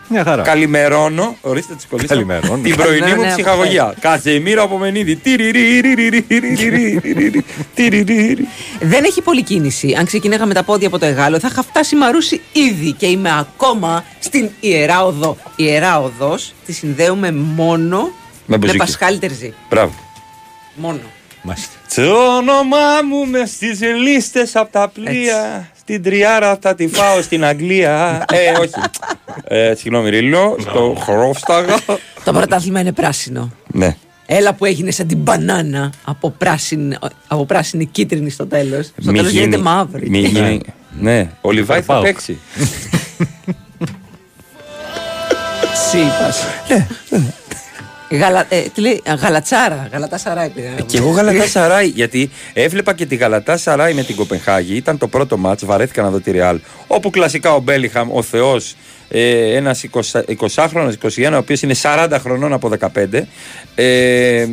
Καλημερώνω. 0.42 1.37
Ορίστε 1.40 1.75
τις 1.75 1.87
κολλήσεις. 1.87 2.11
Καλημερώνω. 2.11 2.62
Την 2.62 2.77
πρωινή 2.77 3.14
μου 3.14 3.25
ψυχαγωγία. 3.35 3.85
Ναι. 3.85 3.92
Καζεμίρο 4.01 4.62
από 4.62 4.79
Μενίδη. 4.79 5.20
Δεν 8.81 9.05
έχει 9.05 9.22
πολλή 9.22 9.42
κίνηση. 9.42 9.94
Αν 9.98 10.05
ξεκινήγαμε 10.05 10.55
τα 10.55 10.62
πόδια 10.62 10.87
από 10.87 10.98
το 10.98 11.07
Εγάλο, 11.07 11.38
θα 11.38 11.48
είχα 11.51 11.62
φτάσει 11.62 11.96
μαρούσι 11.96 12.40
ήδη 12.53 12.92
και 12.92 13.07
είμαι 13.07 13.38
ακόμα 13.38 14.05
στην 14.18 14.51
ιερά 14.61 15.05
οδό. 15.05 15.37
Ιερά 15.57 16.01
οδό 16.01 16.38
τη 16.66 16.72
συνδέουμε 16.72 17.33
μόνο 17.33 18.12
με, 18.46 18.59
με 18.59 18.72
Πασχάλη 18.72 19.20
Μπράβο. 19.68 19.94
Μόνο. 20.75 21.01
Μάλιστα. 21.42 21.72
Το 21.94 22.37
όνομά 22.37 23.03
μου 23.09 23.27
μες 23.27 23.51
στις 23.51 23.81
λίστες 23.81 24.57
από 24.57 24.72
τα 24.72 24.88
πλοία. 24.88 25.72
Στην 25.83 26.03
τριάρα 26.03 26.59
θα 26.61 26.75
τη 26.75 26.88
φάω 26.88 27.23
στην 27.23 27.45
Αγγλία. 27.45 28.25
ε, 28.33 28.59
όχι. 28.61 28.71
Ε, 29.45 29.75
συγγνώμη, 29.75 30.11
Ρίλο. 30.11 30.57
Στο 30.61 30.97
Χρόφσταγα. 31.05 31.75
Το 32.25 32.33
πρωτάθλημα 32.33 32.81
είναι 32.81 32.92
πράσινο. 32.92 33.53
ναι. 33.66 33.97
Έλα 34.27 34.55
που 34.55 34.64
έγινε 34.64 34.90
σαν 34.90 35.07
την 35.07 35.18
μπανάνα 35.18 35.92
από 36.05 36.31
πράσινη, 36.31 36.97
από 37.29 37.45
πράσινη 37.47 37.87
κίτρινη 37.87 38.31
στο 38.31 38.47
τέλος. 38.47 38.85
Στο 38.87 39.11
Μη 39.11 39.16
τέλος 39.18 39.31
γίνεται 39.33 39.49
γίνει- 39.51 39.62
μαύρη. 39.62 40.11
μη 40.11 40.18
γίνει- 40.18 40.61
Ναι, 41.01 41.31
ο 41.40 41.51
Λιβάη 41.51 41.79
θα 41.83 41.92
Πάω. 41.92 42.03
παίξει. 42.03 42.38
Τσίπας. 45.88 46.47
Γαλα, 48.16 48.46
ε, 48.48 48.61
τι 48.75 48.81
λέει, 48.81 49.03
α, 49.11 49.14
γαλατσάρα, 49.14 49.88
γαλατά 49.92 50.18
σαράι 50.18 50.48
πήγα. 50.48 50.68
Και 50.87 50.96
εγώ 50.96 51.11
Γαλατά 51.11 51.46
Σαράι, 51.46 51.87
γιατί 51.87 52.31
έβλεπα 52.53 52.94
και 52.94 53.07
τη 53.07 53.14
Γαλατά 53.14 53.57
Σαράι 53.57 53.94
με 53.94 54.03
την 54.03 54.16
Κοπενχάγη. 54.16 54.77
Ήταν 54.77 54.98
το 54.98 55.09
πρώτο 55.09 55.37
μάτς, 55.37 55.64
βαρέθηκα 55.64 56.03
να 56.03 56.11
δω 56.11 56.20
τη 56.20 56.31
Ρεάλ. 56.31 56.61
Όπου 56.87 57.11
κλασικά 57.11 57.55
ο 57.55 57.61
Μπέλιχαμ, 57.61 58.12
ο 58.12 58.22
Θεός, 58.22 58.77
ε, 59.09 59.57
ένας 59.57 59.85
20χρονο, 60.27 60.92
21, 61.03 61.33
ο 61.33 61.37
οποίος 61.37 61.62
είναι 61.62 61.75
40 61.83 62.18
χρονών 62.20 62.53
από 62.53 62.68
15. 62.68 63.27
Ε, 63.75 64.46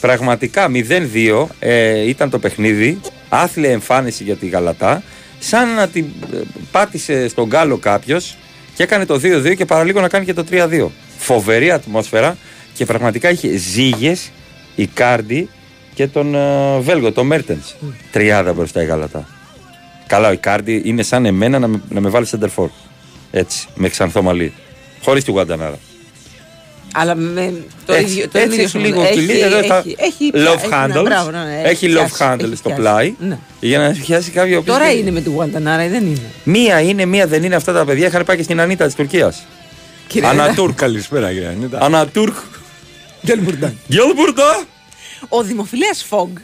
πραγματικά 0.00 0.68
0-2 0.68 1.46
ε, 1.58 2.08
ήταν 2.08 2.30
το 2.30 2.38
παιχνίδι. 2.38 3.00
Άθλια 3.28 3.70
εμφάνιση 3.70 4.22
για 4.24 4.36
τη 4.36 4.46
Γαλατά. 4.46 5.02
Σαν 5.38 5.74
να 5.74 5.88
την 5.88 6.06
ε, 6.34 6.36
πάτησε 6.70 7.28
στον 7.28 7.46
γκάλο 7.46 7.76
κάποιος 7.76 8.36
και 8.74 8.82
έκανε 8.82 9.06
το 9.06 9.14
2-2 9.14 9.56
και 9.56 9.64
παραλίγο 9.64 10.00
να 10.00 10.08
κάνει 10.08 10.24
και 10.24 10.34
το 10.34 10.44
3-2. 10.50 10.86
Φοβερή 11.18 11.70
ατμόσφαιρα 11.70 12.36
και 12.74 12.84
πραγματικά 12.84 13.30
είχε 13.30 13.56
ζύγες 13.56 14.30
η 14.74 14.86
Κάρντι 14.86 15.48
και 15.94 16.06
τον 16.06 16.34
ε, 16.34 16.78
Βέλγο, 16.80 17.12
τον 17.12 17.26
Μέρτενς. 17.26 17.74
Τριάδα 18.12 18.52
μπροστά 18.52 18.82
η 18.82 18.86
Γαλατά. 18.86 19.26
Καλά, 20.06 20.28
ο 20.28 20.32
Ικάρντι 20.32 20.82
είναι 20.84 21.02
σαν 21.02 21.26
εμένα 21.26 21.58
να 21.58 21.66
με, 21.66 21.80
να 21.88 22.00
με 22.00 22.08
βάλει 22.08 22.26
center 22.30 22.48
for. 22.56 22.68
Έτσι, 23.30 23.66
με 23.74 23.88
ξανθό 23.88 24.22
μαλλί. 24.22 24.52
Χωρίς 25.02 25.24
τη 25.24 25.30
Γουαντανάρα. 25.30 25.78
Αλλά 26.94 27.14
με 27.14 27.52
το 27.86 27.92
Έτσι, 27.92 28.12
ίδιο. 28.12 28.28
Το 28.28 28.38
έτσι 28.38 28.48
ίδιο 28.52 28.62
έχει 28.62 28.70
σωμα- 28.70 28.84
λίγο 28.86 29.02
έχει- 29.02 29.12
κυλί, 29.12 29.40
εδώ 29.40 29.62
θα- 29.62 29.76
έχει- 29.78 29.96
έχει 29.98 30.30
πια- 30.30 30.42
love 30.52 30.56
έχει- 30.58 30.68
ναι, 30.68 30.76
handles. 31.00 31.04
μπράβο, 31.04 31.30
ναι, 31.30 31.38
ναι, 31.38 31.60
έχει 31.64 31.86
love 31.90 31.92
πιάσει, 31.94 32.14
handle 32.18 32.44
έχει 32.44 32.54
στο 32.56 32.68
πιάσει. 32.68 32.80
πλάι. 32.80 33.14
Ναι. 33.18 33.38
Για 33.60 33.78
να 33.78 33.90
πιάσει 33.90 34.30
κάποιο. 34.30 34.56
ο 34.56 34.58
οποίος 34.58 34.76
Τώρα 34.76 34.88
δεν- 34.88 34.98
είναι 34.98 35.10
με 35.10 35.20
τη 35.20 35.28
Γουαντανάρα 35.30 35.84
ή 35.84 35.88
δεν 35.88 36.06
είναι. 36.06 36.18
Μία 36.44 36.80
είναι, 36.80 37.04
μία 37.04 37.26
δεν 37.26 37.42
είναι 37.42 37.54
αυτά 37.54 37.72
τα 37.72 37.84
παιδιά. 37.84 38.06
Είχαν 38.06 38.24
πάει 38.24 38.36
και 38.36 38.42
στην 38.42 38.60
Ανίτα 38.60 38.84
της 38.86 38.94
Τουρκίας. 38.94 39.42
Κύριε 40.06 40.28
Ανατούρκ. 40.28 40.74
Καλησπέρα, 40.78 41.32
κύριε 41.32 41.48
Ανίτα. 41.48 41.78
Ανατούρκ. 41.80 42.34
Γκέλμπουρνταν. 43.26 43.76
Γκέλμπουρντα. 43.88 44.62
Ο 45.28 45.42
δημοφιλέας 45.42 46.04
Φόγκ. 46.08 46.36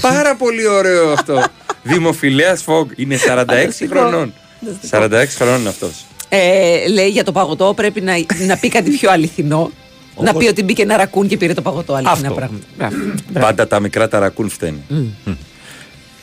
Πάρα 0.00 0.36
πολύ 0.36 0.66
ωραίο 0.66 1.12
αυτό. 1.12 1.44
Δημοφιλέας 1.82 2.62
Φόγκ. 2.62 2.90
Είναι 2.96 3.16
46 3.16 3.18
Φανταστικό. 3.36 3.98
χρονών. 3.98 4.32
46 4.90 5.36
χρονών 5.36 5.60
είναι 5.60 5.68
αυτός. 5.68 6.04
Ε, 6.28 6.88
λέει 6.88 7.08
για 7.08 7.24
το 7.24 7.32
παγωτό 7.32 7.72
πρέπει 7.76 8.00
να, 8.00 8.12
να 8.46 8.56
πει 8.56 8.68
κάτι 8.68 8.90
πιο 8.90 9.10
αληθινό. 9.10 9.70
να 10.20 10.34
πει 10.34 10.46
ότι 10.46 10.62
μπήκε 10.62 10.82
ένα 10.82 10.96
ρακούν 10.96 11.28
και 11.28 11.36
πήρε 11.36 11.52
το 11.54 11.62
παγωτό. 11.62 11.94
Αληθινά 11.94 12.28
Αυτό. 12.28 12.34
πράγματα. 12.34 12.64
Μπράβο. 12.76 13.46
Πάντα 13.46 13.66
τα 13.66 13.80
μικρά 13.80 14.08
ταρακούν 14.08 14.48
φταίνει. 14.50 14.84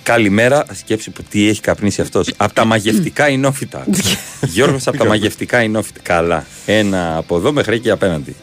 Καλημέρα, 0.04 0.66
σκέψη 0.74 1.10
που 1.10 1.24
τι 1.30 1.48
έχει 1.50 1.62
καπνίσει 1.62 2.02
αυτός. 2.02 2.30
από 2.38 2.54
τα 2.54 2.66
μαγευτικά 2.66 3.26
ενόφυτα. 3.26 3.86
Γιώργος, 4.54 4.88
από 4.88 4.98
τα 4.98 5.06
μαγευτικά 5.06 5.58
ενόφυτα. 5.58 6.00
Καλά. 6.04 6.46
Ένα 6.66 7.18
από 7.18 7.36
εδώ 7.38 7.52
μέχρι 7.52 7.76
εκεί 7.76 7.90
απέναντι. 7.90 8.36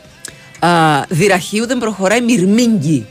Α, 0.61 0.69
Δυραχείου 1.09 1.67
δεν 1.67 1.79
προχωράει 1.79 2.21
μυρμήγκι. 2.21 3.07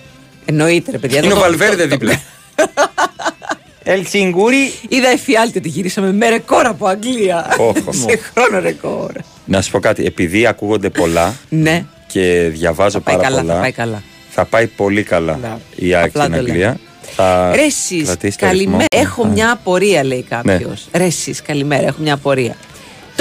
Εννοείται, 0.46 0.92
ρε 0.92 0.98
παιδιά. 0.98 1.18
Είναι 1.18 1.28
το- 1.28 1.34
ο 1.34 1.38
το- 1.38 1.44
Βαλβέρδε 1.44 1.84
το- 1.84 1.90
δίπλα. 1.90 2.22
Ελσιγκούρι. 3.84 4.74
Είδα 4.90 5.08
εφιάλτη 5.10 5.58
ότι 5.58 5.70
γυρίσαμε 5.70 6.12
με 6.12 6.30
ρεκόρ 6.30 6.66
από 6.66 6.88
Αγγλία. 6.88 7.56
Όχο. 7.58 7.92
Σε 7.92 8.20
χρόνο 8.34 8.60
ρεκόρ. 8.60 9.12
Να 9.46 9.62
σου 9.62 9.72
πω 9.72 9.80
κάτι, 9.80 10.06
επειδή 10.06 10.46
ακούγονται 10.46 10.90
πολλά 10.90 11.36
Ναι. 11.50 11.86
και 12.08 12.50
διαβάζω 12.52 13.00
πάει 13.00 13.16
πάρα 13.16 13.28
καλά, 13.28 13.40
πολλά. 13.42 13.54
θα 13.54 13.60
πάει 13.62 13.72
καλά. 13.72 14.04
θα 14.30 14.46
πάει 14.46 14.68
πολύ 14.68 15.04
καλά 15.04 15.34
Μπράβο. 15.42 15.60
η 15.76 15.94
ΑΕΚ 15.94 16.06
Απλά 16.08 16.24
στην 16.24 16.34
το 16.36 16.40
Αγγλία. 16.40 16.80
Θα 17.16 17.52
Ρε 17.56 17.62
εσείς, 17.64 18.04
κρατήσει 18.06 18.38
το 18.38 18.46
καλημέρα. 18.46 18.86
ρυθμό. 18.92 19.08
Έχω 19.10 19.26
μια 19.26 19.52
απορία, 19.52 20.04
λέει 20.04 20.26
κάποιος. 20.30 20.88
Ρε 20.94 21.04
εσείς, 21.04 21.42
καλημέρα, 21.42 21.88
έχω 21.88 21.98
μια 22.02 22.14
απορία. 22.14 22.56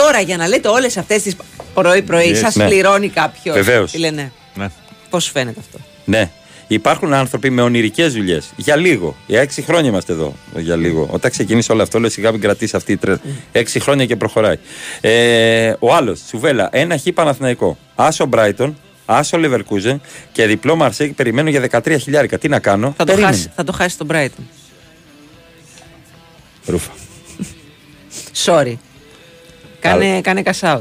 Τώρα 0.02 0.20
για 0.20 0.37
να 0.37 0.48
λέτε 0.48 0.68
όλες 0.68 0.96
αυτές 0.96 1.22
τις 1.22 1.37
πρωί-πρωί, 1.74 2.30
Yes. 2.34 2.37
σας 2.37 2.54
Ναι. 2.54 2.66
πληρώνει 2.66 3.08
κάποιος. 3.08 3.54
Βεβαίως. 3.56 3.90
Τι 3.90 3.98
λένε; 3.98 4.32
Ναι. 4.54 4.66
Πώς 5.11 5.30
φαίνεται 5.30 5.61
αυτό; 5.61 5.78
Ναι. 6.04 6.30
Υπάρχουν 6.70 7.12
άνθρωποι 7.12 7.50
με 7.50 7.62
ονειρικές 7.62 8.12
δουλειές. 8.12 8.50
Για 8.56 8.76
λίγο. 8.76 9.16
Για 9.26 9.40
έξι 9.40 9.62
χρόνια 9.62 9.90
είμαστε 9.90 10.12
εδώ. 10.12 10.34
Για 10.56 10.76
λίγο. 10.76 11.08
Όταν 11.11 11.30
ξεκίνησε 11.30 11.72
όλο 11.72 11.82
αυτό, 11.82 12.00
λέω 12.00 12.11
σιγά 12.11 12.30
μην 12.32 12.40
κρατήσεις 12.40 12.74
αυτή 12.74 12.92
η 12.92 12.96
τρέλα. 12.96 13.20
Έξι 13.52 13.80
χρόνια 13.80 14.06
και 14.06 14.16
προχωράει. 14.16 14.56
Ε, 15.00 15.72
ο 15.78 15.94
άλλος, 15.94 16.20
Σουβέλα, 16.28 16.68
ένα 16.72 16.98
χ 16.98 17.02
Παναθηναϊκό. 17.14 17.78
Άσο 17.94 18.26
Μπράιτον, 18.26 18.78
άσο 19.06 19.38
Λεβερκούζεν 19.38 20.00
και 20.32 20.46
διπλό 20.46 20.76
Μαρσέκ 20.76 21.12
περιμένω 21.12 21.50
για 21.50 21.61
13 21.61 21.96
χιλιάρικα. 21.98 22.38
Τι 22.38 22.48
να 22.48 22.58
κάνω; 22.58 22.94
Θα 22.96 23.04
το, 23.04 23.11
Περίμενε. 23.12 23.32
χάσει, 23.37 23.50
θα 23.56 23.64
το 23.64 23.72
χάσει 23.72 23.98
τον 23.98 24.06
Brighton. 24.11 24.42
Ρούφα. 26.66 26.90
Sorry. 28.44 28.74
Κάνε, 29.80 30.20
κάνε 30.20 30.42
cash 30.44 30.74
out. 30.74 30.80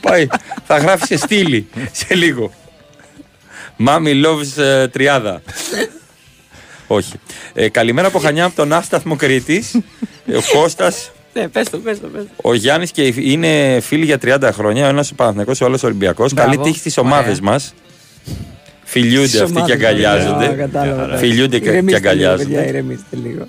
Πάει. 0.00 0.26
θα 0.66 0.78
γράφεις 0.78 1.06
σε 1.06 1.16
στήλη 1.16 1.66
σε 1.92 2.14
λίγο. 2.14 2.52
Μάμι 3.76 4.22
loves 4.24 4.62
ε, 4.62 4.88
τριάδα. 4.88 5.42
Όχι. 6.86 7.12
Ε, 7.54 7.68
καλημέρα 7.68 8.06
από 8.08 8.18
Χανιά 8.18 8.44
από 8.44 8.56
τον 8.56 8.72
Άσταθμο 8.72 9.16
Κρήτης. 9.16 9.74
Ε, 10.26 10.36
ο 10.36 10.40
Κώστας, 10.52 11.10
Ναι, 11.32 11.48
πες 11.48 11.70
το, 11.70 11.78
πες 11.78 12.00
το, 12.00 12.06
πες 12.06 12.22
το. 12.22 12.48
ο 12.48 12.54
Γιάννης 12.54 12.90
και 12.90 13.02
η- 13.06 13.14
είναι 13.18 13.80
φίλοι 13.80 14.04
για 14.04 14.18
30 14.24 14.50
χρόνια. 14.52 14.86
Ο 14.86 14.88
ένας 14.88 15.10
ο 15.10 15.14
Παναθηναϊκός, 15.14 15.60
ο 15.60 15.64
άλλος 15.64 15.82
ο 15.82 15.86
Ολυμπιακός. 15.86 16.32
Μπράβο. 16.32 16.50
Καλή 16.50 16.62
τύχη 16.62 16.78
στις 16.78 16.98
ομάδες 16.98 17.38
Ωραία. 17.38 17.50
μας. 17.52 17.74
Φιλιούνται 18.84 19.26
Στις 19.26 19.40
αυτοί 19.40 19.52
και 19.52 19.58
ομάδες, 19.60 19.76
αγκαλιάζονται. 19.76 20.46
Α, 20.46 20.52
κατάλαβα, 20.54 21.04
εντάξει. 21.04 21.26
Φιλιούνται 21.26 21.58
και, 21.58 21.64
και 21.64 21.70
Ηρεμήστε 21.70 21.98
λίγο, 21.98 22.10
παιδιά, 22.10 22.30
αγκαλιάζονται. 22.30 22.68
ηρεμήστε 22.68 23.16
λίγο. 23.24 23.46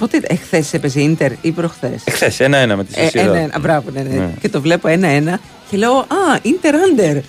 Ε, 0.00 0.04
ε, 0.04 0.18
πότε, 0.18 0.20
εχθές 0.34 0.72
έπαιζε 0.72 1.00
Ίντερ 1.00 1.32
ή 1.40 1.50
προχθές; 1.50 2.02
Εχθές, 2.04 2.40
ένα-ένα 2.40 2.76
με 2.76 2.84
τη 2.84 3.00
Ε, 3.00 3.04
Σοσιαδάδ. 3.04 3.34
ένα, 3.34 3.44
ένα, 3.44 3.58
μπράβο, 3.58 3.90
ναι, 3.90 4.00
ναι. 4.02 4.14
Ναι. 4.16 4.30
Και 4.40 4.48
το 4.48 4.60
βλέπω 4.60 4.88
ένα-ένα 4.88 5.40
και 5.70 5.76
λέω 5.76 5.92
Α, 5.98 6.38
Ιντερ 6.42 6.74
Άντερ. 6.74 7.16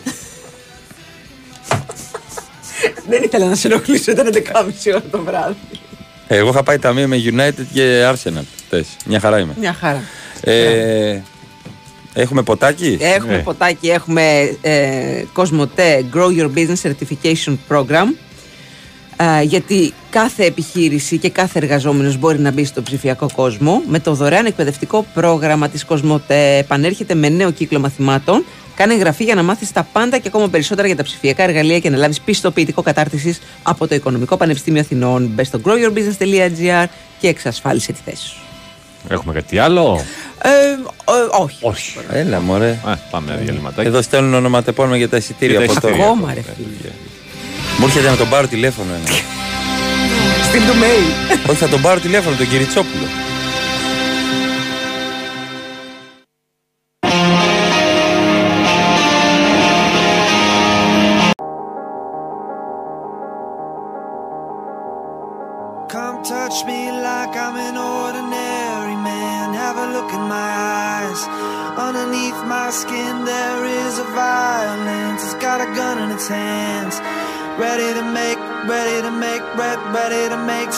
Δεν 3.10 3.24
ήθελα 3.24 3.46
να 3.48 3.56
σε 3.56 3.68
ενοχλήσω, 3.68 4.12
ήταν 4.12 4.30
11.30 4.34 4.42
ώρα 4.88 5.04
το 5.12 5.22
βράδυ. 5.24 5.56
Εγώ 6.28 6.50
είχα 6.50 6.64
πάει 6.64 6.80
ταμείο 6.80 7.08
με 7.08 7.18
United 7.26 7.66
και 7.74 8.04
Arsenal. 8.14 8.44
Χθες. 8.66 8.88
Μια 9.06 9.20
χαρά 9.20 9.40
είμαι. 9.40 9.54
Μια 9.60 9.74
χαρά. 9.74 10.04
Ε, 10.42 11.20
έχουμε 12.14 12.44
ποτάκι; 12.44 12.98
Έχουμε 13.02 13.36
Ναι. 13.36 13.42
ποτάκι, 13.42 13.90
έχουμε 13.90 14.56
ε, 14.62 15.24
Κοσμοτέ 15.34 16.06
Grow 16.14 16.38
Your 16.40 16.50
Business 16.56 16.82
Certification 16.90 17.58
Program. 17.70 18.16
Ε, 19.24 19.42
γιατί 19.44 19.94
κάθε 20.10 20.46
επιχείρηση 20.46 21.18
και 21.18 21.30
κάθε 21.30 21.60
εργαζόμενος 21.60 22.18
μπορεί 22.18 22.40
να 22.40 22.52
μπει 22.52 22.66
στο 22.66 22.82
ψηφιακό 22.82 23.30
κόσμο 23.36 23.82
με 23.88 24.00
το 24.00 24.14
δωρεάν 24.14 24.46
εκπαιδευτικό 24.46 25.06
πρόγραμμα 25.14 25.70
της 25.70 25.86
Κοσμοτέ. 25.86 26.58
Επανέρχεται 26.58 27.14
με 27.16 27.30
νέο 27.30 27.52
κύκλο 27.52 27.80
μαθημάτων. 27.80 28.46
Κάνε 28.76 28.94
εγγραφή 28.94 29.24
για 29.24 29.36
να 29.36 29.44
μάθεις 29.44 29.72
τα 29.72 29.88
πάντα 29.94 30.18
και 30.18 30.28
ακόμα 30.28 30.48
περισσότερα 30.48 30.88
για 30.88 30.96
τα 30.96 31.04
ψηφιακά 31.04 31.44
εργαλεία 31.44 31.80
και 31.80 31.90
να 31.90 31.98
λάβεις 31.98 32.22
πιστοποιητικό 32.22 32.82
κατάρτισης 32.82 33.42
από 33.64 33.88
το 33.88 33.96
Οικονομικό 33.96 34.38
Πανεπιστήμιο 34.38 34.82
Αθηνών. 34.82 35.26
Μπες 35.34 35.48
στο 35.48 35.60
growyourbusiness.gr 35.66 36.86
και 37.20 37.28
εξασφάλισε 37.28 37.92
τη 37.92 38.00
θέση 38.06 38.28
σου. 38.28 38.38
Έχουμε 39.10 39.34
κάτι 39.34 39.58
άλλο; 39.58 40.06
Ε, 40.42 40.50
ε, 40.50 41.42
όχι. 41.42 41.58
Όχι. 41.62 41.98
Έλα, 42.12 42.40
μωρέ. 42.40 42.70
Ε, 42.70 42.94
πάμε 43.12 43.32
ένα 43.32 43.42
διαλυματάκι. 43.42 43.88
Εδώ 43.88 44.02
στέλνουν 44.02 44.34
ονοματεπώνυμα 44.34 44.98
για 44.98 45.10
τα 45.10 45.18
εισιτήρια 45.18 45.58
Για 45.58 45.68
τα 45.68 45.74
από 45.74 45.82
τώρα. 45.82 45.94
εισιτήρια. 45.94 46.14
Ακόμα 46.14 46.34
ρε 46.34 46.42
φίλε. 46.42 46.92
Μου 47.82 47.88
έρχεται 47.88 48.10
να 48.10 48.16
τον 48.18 48.30
πάρω 48.30 48.48
τηλέφωνο 48.48 48.94
ένα. 48.94 49.08
Στείλ 50.44 50.62
του 50.62 50.74
mail. 50.82 51.50
Όχι, 51.50 51.60
θα 51.60 51.68
τον 51.68 51.82
πάρω 51.82 52.00
τηλέφωνο, 52.00 52.36
τον 52.36 52.48
Κυριτσόπουλο. 52.50 53.31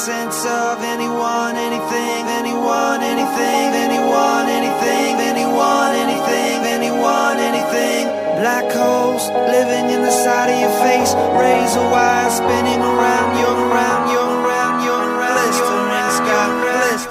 sense 0.03 0.43
of 0.43 0.83
anyone, 0.83 1.55
anything, 1.55 2.27
anyone, 2.27 2.99
anything, 3.01 3.71
anyone, 3.71 4.49
anything, 4.51 5.15
anyone, 5.31 5.95
anything, 5.95 6.59
anyone, 6.67 7.39
anything. 7.39 8.11
Black 8.35 8.67
holes 8.69 9.29
living 9.47 9.95
in 9.95 10.01
the 10.01 10.11
side 10.11 10.51
of 10.51 10.59
your 10.59 10.75
face, 10.83 11.15
razor 11.39 11.87
wires 11.87 12.35
spinning 12.35 12.83
around, 12.83 13.39
you, 13.39 13.47
around, 13.47 14.11
you, 14.11 14.19
around, 14.43 14.83
you, 14.83 14.91
around, 14.91 15.55
you, 15.55 15.71
around, 15.71 16.19
you, 16.19 16.35
around, 16.51 17.07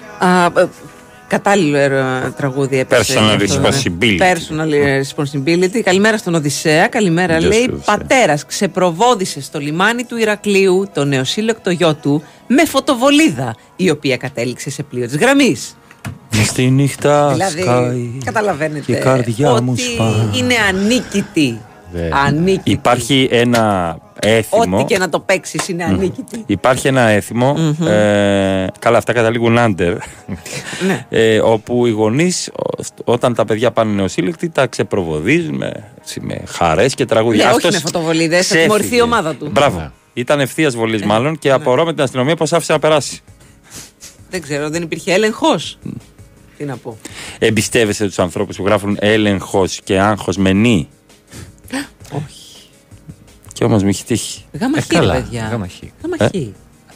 you, 0.00 0.56
around, 0.56 1.01
κατάλληλο 1.36 1.76
ε, 1.76 1.90
τραγούδι 2.36 2.78
έπαιξε. 2.78 3.14
Personal 3.18 3.38
γι' 3.38 3.44
αυτό, 3.44 3.62
responsibility. 3.68 4.16
ναι. 4.18 4.32
Personal 4.32 5.02
responsibility. 5.02 5.80
Καλημέρα 5.84 6.16
στον 6.18 6.34
Οδυσσέα. 6.34 6.86
Καλημέρα, 6.86 7.38
Γεια 7.38 7.40
σου, 7.52 7.58
λέει. 7.58 7.68
Οδυσσέα. 7.72 7.96
Πατέρας 7.96 8.46
ξεπροβόδησε 8.46 9.40
στο 9.40 9.58
λιμάνι 9.58 10.04
του 10.04 10.16
Ηρακλείου 10.16 10.88
το 10.94 11.04
νεοσύλλεκτο 11.04 11.70
γιο 11.70 11.94
του 11.94 12.22
με 12.46 12.64
φωτοβολίδα, 12.64 13.54
η 13.76 13.90
οποία 13.90 14.16
κατέληξε 14.16 14.70
σε 14.70 14.82
πλοίο 14.82 15.06
της 15.06 15.16
γραμμής. 15.16 15.76
Στη 16.44 16.70
νύχτα 16.70 17.28
Δηλαδή, 17.32 17.60
σκάει 17.60 18.10
καταλαβαίνετε 18.24 18.80
και 18.86 18.92
η 18.92 18.98
καρδιά 18.98 19.62
μου 19.62 19.70
ότι 19.72 19.80
σπάει. 19.82 20.10
είναι 20.38 20.54
ανίκητη. 20.68 21.60
Δεν. 21.92 22.14
Ανίκητη. 22.14 22.70
Υπάρχει 22.70 23.28
ένα 23.30 23.96
έθιμο. 24.22 24.76
Ό,τι 24.76 24.84
και 24.84 24.98
να 24.98 25.08
το 25.08 25.20
παίξεις 25.20 25.68
είναι 25.68 25.84
ανίκητη. 25.84 26.42
Υπάρχει 26.46 26.88
ένα 26.88 27.00
έθιμο, 27.00 27.56
ε, 27.86 28.66
καλά 28.78 28.98
αυτά 28.98 29.12
καταλήγουν 29.12 29.58
άντερ, 29.58 29.96
Ναι. 30.86 31.06
ε, 31.18 31.38
όπου 31.40 31.86
οι 31.86 31.90
γονείς 31.90 32.48
ο- 32.48 32.82
όταν 33.04 33.34
τα 33.34 33.44
παιδιά 33.44 33.70
πάνε 33.70 33.92
νεοσύλλεκτοι 33.92 34.48
τα 34.48 34.66
ξεπροβοδίζουν 34.66 35.54
με, 35.56 35.90
έτσι, 36.00 36.20
με 36.20 36.42
χαρές 36.48 36.94
και 36.94 37.04
τραγούδια. 37.04 37.44
Ναι, 37.44 37.50
όχι 37.50 37.56
Αυτός 37.66 37.74
με 37.74 37.78
φωτοβολίδες, 37.80 38.36
θα 38.36 38.42
ξέφυγε. 38.42 38.62
τιμωρηθεί 38.62 38.96
η 38.96 39.00
ομάδα 39.02 39.34
του. 39.34 39.48
Μπράβο. 39.52 39.92
Ήταν 40.14 40.40
ευθείας 40.40 40.76
βολής 40.76 41.02
μάλλον 41.04 41.38
και 41.38 41.50
απορώ 41.52 41.84
με 41.84 41.92
την 41.94 42.02
αστυνομία 42.02 42.36
πώ 42.36 42.44
άφησε 42.50 42.72
να 42.72 42.78
περάσει. 42.78 43.20
Δεν 44.30 44.42
ξέρω, 44.42 44.70
δεν 44.70 44.82
υπήρχε 44.82 45.12
έλεγχος. 45.12 45.78
Τι 46.58 46.64
να 46.64 46.76
πω. 46.76 46.96
Εμπιστεύεσαι 47.38 48.04
τους 48.06 48.18
ανθρώπους 48.18 48.56
που 48.56 48.64
γράφουν 48.66 48.96
έλεγχος 49.00 49.80
και 49.84 49.98
άγχος 50.00 50.36
με 50.36 50.52
νη. 50.52 50.88
Όχι. 53.52 53.64
Και 53.64 53.64
όμως 53.64 53.82
μου 53.82 53.88
έχει 53.88 54.04
τύχει. 54.04 54.44
Γάμα 54.60 54.80
χ, 54.80 54.86
καλά, 54.86 55.14
ρε 55.14 55.20
παιδιά. 55.20 55.48
γάμα 55.50 55.68
χ. 55.68 55.72
Γάμα 56.02 56.16
Ε, 56.18 56.26
χ. 56.38 56.42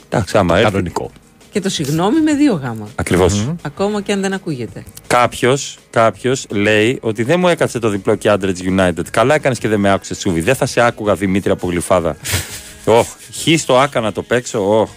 Εντάξει, 0.09 0.39
άμα 0.39 0.55
έρθει. 0.59 0.71
Κανονικό. 0.71 1.11
Και 1.51 1.61
το 1.61 1.69
συγγνώμη 1.69 2.21
με 2.21 2.35
δύο 2.35 2.55
γάμα. 2.55 2.89
Ακριβώς. 2.95 3.49
Ακόμα 3.63 4.01
και 4.03 4.13
αν 4.13 4.21
δεν 4.21 4.33
ακούγεται. 4.33 4.85
Κάποιος 5.07 5.79
κάποιος 5.91 6.47
λέει 6.51 6.99
ότι 7.03 7.23
δεν 7.23 7.41
μου 7.41 7.49
έκατσε 7.49 7.79
το 7.79 7.89
διπλό 7.89 8.15
και 8.15 8.31
Android 8.33 8.57
United. 8.79 9.09
Καλά 9.11 9.35
έκανες 9.35 9.59
και 9.59 9.69
δεν 9.69 9.81
με 9.81 9.91
άκουσες, 9.93 10.19
Σούβι. 10.19 10.41
Δεν 10.41 10.55
θα 10.55 10.67
σε 10.67 10.81
άκουγα 10.81 11.15
Δημήτρη 11.15 11.51
από 11.51 11.69
γλυφάδα. 11.69 12.17
Ωχ, 12.85 13.07
χ 13.33 13.65
το 13.67 13.79
άκα 13.79 14.01
να 14.01 14.13
το 14.13 14.23
παίξω. 14.23 14.81
Ωχ. 14.81 14.91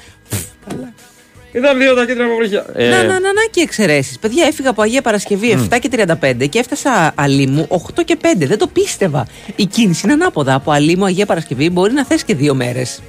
Ήταν 1.51 1.77
δύο 1.77 1.95
τα 1.95 2.05
κίτρινα 2.05 2.25
αποβρύχια. 2.25 2.65
Ε, 2.75 2.89
Να, 2.89 2.97
να, 2.97 3.03
να, 3.03 3.19
να 3.19 3.45
και 3.51 3.61
εξαιρέσεις. 3.61 4.19
Παιδιά, 4.19 4.45
έφυγα 4.45 4.69
από 4.69 4.81
Αγία 4.81 5.01
Παρασκευή 5.01 5.67
7 5.71 5.77
και 5.79 5.89
35 6.21 6.49
και 6.49 6.59
έφτασα 6.59 7.11
Αλήμου 7.15 7.67
8 7.69 8.03
και 8.05 8.17
5. 8.21 8.25
Δεν 8.37 8.57
το 8.57 8.67
πίστευα. 8.67 9.27
Η 9.55 9.65
κίνηση 9.65 10.01
είναι 10.03 10.13
ανάποδα. 10.13 10.53
Από 10.53 10.71
Αλήμου 10.71 11.05
Αγία 11.05 11.25
Παρασκευή 11.25 11.69
μπορεί 11.69 11.93
να 11.93 12.05
θες 12.05 12.23
και 12.23 12.35
δύο 12.35 12.53
μέρες. 12.55 13.01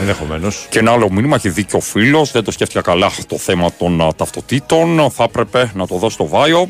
Ενδεχομένως. 0.00 0.66
Και 0.70 0.78
ένα 0.78 0.92
άλλο 0.92 1.10
μήνυμα, 1.10 1.36
έχει 1.36 1.48
δίκιο 1.48 1.78
ο 1.78 1.80
φίλος, 1.80 2.30
δεν 2.32 2.44
το 2.44 2.50
σκέφτηκα 2.50 2.80
καλά 2.80 3.10
το 3.28 3.38
θέμα 3.38 3.72
των 3.78 4.00
α, 4.00 4.14
ταυτοτήτων. 4.16 5.10
Θα 5.10 5.24
έπρεπε 5.24 5.70
να 5.74 5.86
το 5.86 5.96
δω 5.96 6.10
στο 6.10 6.26
Βάιο. 6.26 6.68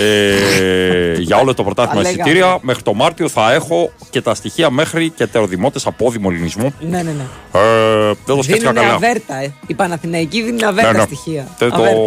Ε, 0.00 1.14
για 1.18 1.36
όλο 1.36 1.54
το 1.54 1.64
πρωτάθλημα 1.64 2.02
Τα 2.02 2.10
λέγαμε. 2.10 2.30
εισιτήρια. 2.30 2.58
Μέχρι 2.62 2.82
το 2.82 2.94
Μάρτιο 2.94 3.28
θα 3.28 3.52
έχω 3.52 3.92
και 4.10 4.20
τα 4.20 4.34
στοιχεία 4.34 4.70
μέχρι 4.70 5.10
και 5.10 5.26
τεροδημότε 5.26 5.80
από 5.84 6.06
όδημο 6.06 6.28
ελληνισμό. 6.32 6.72
Ναι, 6.80 7.02
ναι, 7.02 7.10
ναι. 7.12 7.24
Ε, 7.60 8.06
δεν 8.24 8.36
το 8.36 8.42
σκέφτηκα 8.42 8.70
Δίνουν 8.70 8.84
καλά. 8.84 8.94
αβέρτα, 8.94 9.34
ε. 9.42 9.52
Η 9.66 9.74
Παναθηναϊκή 9.74 10.42
δίνει 10.42 10.64
αβέρτα 10.64 10.92
Ναι, 10.92 10.98
ναι. 10.98 11.04
στοιχεία. 11.04 11.46
Δεν 11.58 11.70
το, 11.70 11.74
Αβέρτα. 11.76 11.98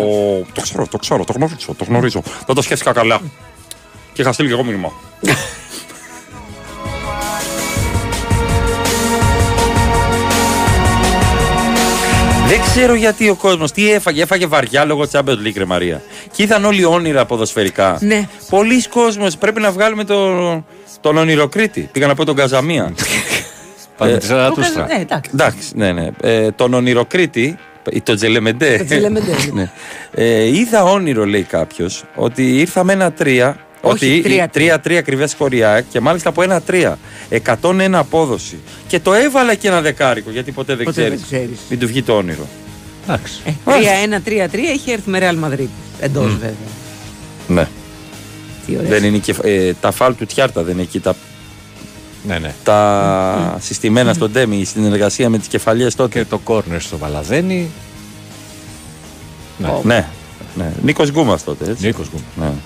το 0.53 0.61
ξέρω, 0.61 0.87
το 0.87 0.97
ξέρω, 0.97 1.23
το 1.23 1.33
γνωρίζω, 1.35 1.73
το 1.77 1.83
γνωρίζω. 1.87 2.21
Δεν 2.45 2.55
το 2.55 2.61
σκέφτηκα 2.61 2.91
καλά. 2.91 3.19
Και 4.13 4.21
είχα 4.21 4.31
στείλει 4.31 4.47
και 4.47 4.53
εγώ 4.53 4.63
μήνυμα. 4.63 4.91
Δεν 12.55 12.61
ξέρω 12.61 12.93
γιατί 12.93 13.29
ο 13.29 13.35
κόσμος 13.35 13.71
τι 13.71 13.91
έφαγε. 13.91 14.21
Έφαγε 14.21 14.45
βαριά 14.45 14.85
λόγω 14.85 15.05
Champions 15.11 15.21
League, 15.47 15.57
ρε 15.57 15.65
Μαρία. 15.65 16.01
Και 16.35 16.43
ήταν 16.43 16.65
όλοι 16.65 16.85
όνειρα 16.85 17.25
ποδοσφαιρικά. 17.25 17.97
Ναι. 18.01 18.27
Πολλοί 18.49 18.87
κόσμος 18.87 19.37
πρέπει 19.37 19.59
να 19.61 19.71
βγάλουμε 19.71 20.03
τον, 20.03 20.65
τον 21.01 21.17
ονειροκρίτη. 21.17 21.89
Πήγα 21.91 22.07
να 22.07 22.15
πω 22.15 22.25
τον 22.25 22.35
Καζαμία. 22.35 22.93
Πάμε 23.97 24.11
τη 24.13 24.19
Το 24.19 24.25
Ζαρατούστρα. 24.25 24.81
κα- 24.83 24.95
Ναι, 24.95 25.01
εντάξει. 25.01 25.31
Εντάξει, 25.33 25.69
ναι, 25.75 25.91
ναι. 25.91 26.07
Ε, 26.21 26.51
τον 26.51 26.73
ονειροκρίτη, 26.73 27.57
ή 27.91 28.01
τον 28.01 28.15
Τζελεμεντέ. 28.15 28.77
Το 28.77 28.85
Τζελεμεντέ, 28.85 29.35
ναι. 29.53 29.69
ε, 30.11 30.43
είδα 30.57 30.83
όνειρο, 30.83 31.25
λέει 31.25 31.43
κάποιος, 31.43 32.03
ότι 32.15 32.59
ήρθα 32.59 32.83
με 32.83 32.93
ένα 32.93 33.11
τρία. 33.11 33.57
Όχι, 33.85 34.05
ότι 34.11 34.21
τρία, 34.21 34.49
τρία-τρία 34.49 34.99
ακριβές 34.99 35.33
χωριά 35.33 35.81
και 35.81 35.99
μάλιστα 35.99 36.29
από 36.29 36.41
ένα 36.41 36.61
τρία. 36.61 36.99
101 37.61 37.89
απόδοση. 37.93 38.59
Και 38.87 38.99
το 38.99 39.13
έβαλα 39.13 39.55
και 39.55 39.67
ένα 39.67 39.81
δεκάρικο, 39.81 40.31
γιατί 40.31 40.51
ποτέ 40.51 40.75
δεν 40.75 40.85
Ποτέ 40.85 41.01
ξέρει. 41.01 41.15
δεν 41.15 41.25
ξέρεις. 41.25 41.59
Μην 41.69 41.79
του 41.79 41.87
βγει 41.87 42.03
το 42.03 42.13
όνειρο. 42.13 42.47
Εντάξει. 43.03 43.41
Ε, 43.45 43.51
3-1-3-3 43.65 44.57
έχει 44.73 44.91
έρθει 44.91 45.09
με 45.09 45.19
Real 45.21 45.45
Madrid. 45.49 45.67
Εντός 45.99 46.31
βέβαια. 46.31 46.53
Ναι. 47.47 47.67
Τι 48.65 48.75
ωραίες. 48.75 48.89
Δεν 48.89 49.03
είναι 49.03 49.17
και, 49.17 49.35
ε, 49.43 49.73
τα 49.73 49.91
φάλ 49.91 50.15
του 50.15 50.25
Τιάρτα 50.25 50.63
δεν 50.63 50.73
είναι 50.73 50.81
εκεί 50.81 50.99
τα, 50.99 51.15
Ναι, 52.27 52.37
ναι. 52.39 52.53
τα 52.63 53.57
συστημένα 53.61 54.13
στον 54.13 54.31
Τέμι, 54.31 54.57
η 54.57 54.65
συνεργασία 54.65 55.29
με 55.29 55.37
τις 55.37 55.47
κεφαλιές 55.47 55.95
τότε. 55.95 56.19
Και 56.19 56.25
το 56.25 56.37
κόρνερ 56.37 56.81
στο 56.81 56.97
Βαλαδένι. 56.97 57.69
Ναι. 59.57 59.69
Ναι. 59.83 60.05
ναι. 60.55 60.71
Νίκος 60.83 61.11
Γκούμας 61.11 61.43
τότε, 61.43 61.69
έτσι. 61.69 61.85
Νίκος 61.85 62.07
Γκούμας. 62.09 62.25
Ναι. 62.35 62.57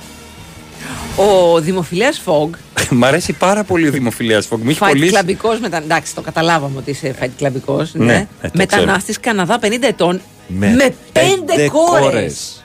Ο 1.18 1.60
δημοφιλέας 1.62 2.20
Φόγκ, 2.20 2.54
Μ' 2.90 3.04
αρέσει 3.04 3.34
πάρα 3.34 3.64
πολύ 3.64 3.88
ο 3.88 3.92
δημοφιλία 3.92 4.42
Φόγκ. 4.42 4.62
Μου 4.64 4.70
έχει 4.70 4.80
fight 4.82 4.88
κολλήσει. 4.88 5.12
κλαμπικό 5.12 5.58
μετα... 5.62 5.78
Εντάξει, 5.78 6.16
το 6.16 6.22
καταλάβαμε 6.22 6.78
ότι 6.78 6.90
είσαι 6.92 7.16
fight 7.22 7.30
κλαμπικό. 7.38 7.86
Ναι, 7.94 8.06
Ναι. 8.06 8.28
ε, 8.42 8.48
το 8.48 8.52
Μετανάστης 8.54 9.20
Καναδά 9.20 9.60
50 9.62 9.68
ετών. 9.82 10.22
Με 10.48 10.68
Με, 10.74 10.96
πέντε 11.12 11.44
πέντε 11.46 11.68
κόρες. 11.68 12.02
κόρες. 12.02 12.64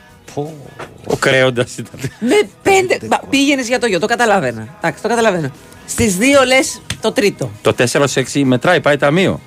Ο 1.06 1.16
κρέοντας 1.16 1.76
ήταν. 1.78 2.00
Με 2.20 2.48
πέντε. 2.62 2.98
Πήγαινες 3.30 3.66
για 3.68 3.78
το 3.78 3.86
γιο, 3.86 3.98
το 3.98 4.06
καταλαβαίνα. 4.06 4.68
Εντάξει, 4.78 5.02
το 5.02 5.08
καταλαβαίνω. 5.08 5.50
Στις 5.86 6.16
δύο 6.16 6.44
λες 6.44 6.80
το 7.00 7.12
τρίτο. 7.12 7.50
Το 7.62 7.74
4 7.92 8.04
6 8.14 8.42
μετράει, 8.44 8.80
πάει 8.80 8.96
ταμείο. 8.96 9.40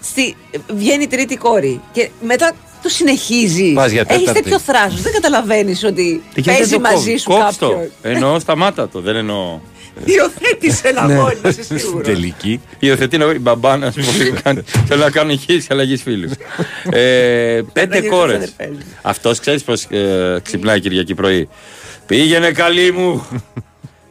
Στη... 0.00 0.36
Βγαίνει 0.74 1.02
η 1.02 1.06
τρίτη 1.06 1.36
κόρη. 1.36 1.80
Και 1.92 2.10
μετά 2.20 2.52
το 2.84 2.90
συνεχίζεις. 2.90 3.72
Πας 3.72 3.90
για 3.90 4.04
Έχεις 4.06 4.18
τέταρτη. 4.24 4.42
τέτοιο 4.42 4.58
θράσος. 4.58 5.02
Δεν 5.02 5.12
καταλαβαίνεις 5.12 5.84
ότι 5.84 6.22
Γιατί 6.34 6.50
παίζει 6.50 6.62
δεν 6.70 6.82
το 6.82 6.88
μαζί 6.88 6.96
κόβει. 7.04 7.18
σου 7.18 7.28
Κόψ' 7.30 7.56
το. 7.58 7.68
κάποιον. 7.68 7.90
Εννοώ 8.02 8.38
σταμάτα 8.38 8.88
το, 8.88 9.00
δεν 9.00 9.16
εννοώ. 9.16 9.58
Υιοθέτησε 10.04 10.88
ένα 10.88 11.06
Ναι. 11.06 11.14
μόνη, 11.14 11.34
είσαι 11.48 11.62
σίγουρος. 11.78 12.06
Τελική. 12.06 12.60
Υιοθετεί 12.78 13.18
να 13.18 13.24
η 13.24 13.38
μπαμπάνα 13.38 13.86
μου 13.96 14.04
που 14.04 14.40
κάνει. 14.42 14.62
Θέλω 14.86 15.02
να 15.02 15.10
κάνω 15.10 15.30
εγχείρηση 15.30 15.66
αλλαγής 15.70 16.02
φίλους. 16.02 16.32
ε, 16.90 17.60
πέντε 17.72 17.96
γίνεις 17.96 18.10
κόρες. 18.10 18.34
αδερφές. 18.36 18.70
Αυτός 19.02 19.38
ξέρεις 19.40 19.62
πώ 19.62 19.72
ε, 19.96 20.40
ξυπνάει 20.42 20.80
Κυριακή 20.80 21.14
πρωί. 21.14 21.48
Πήγαινε 22.06 22.50
καλή 22.50 22.92
μου 22.92 23.26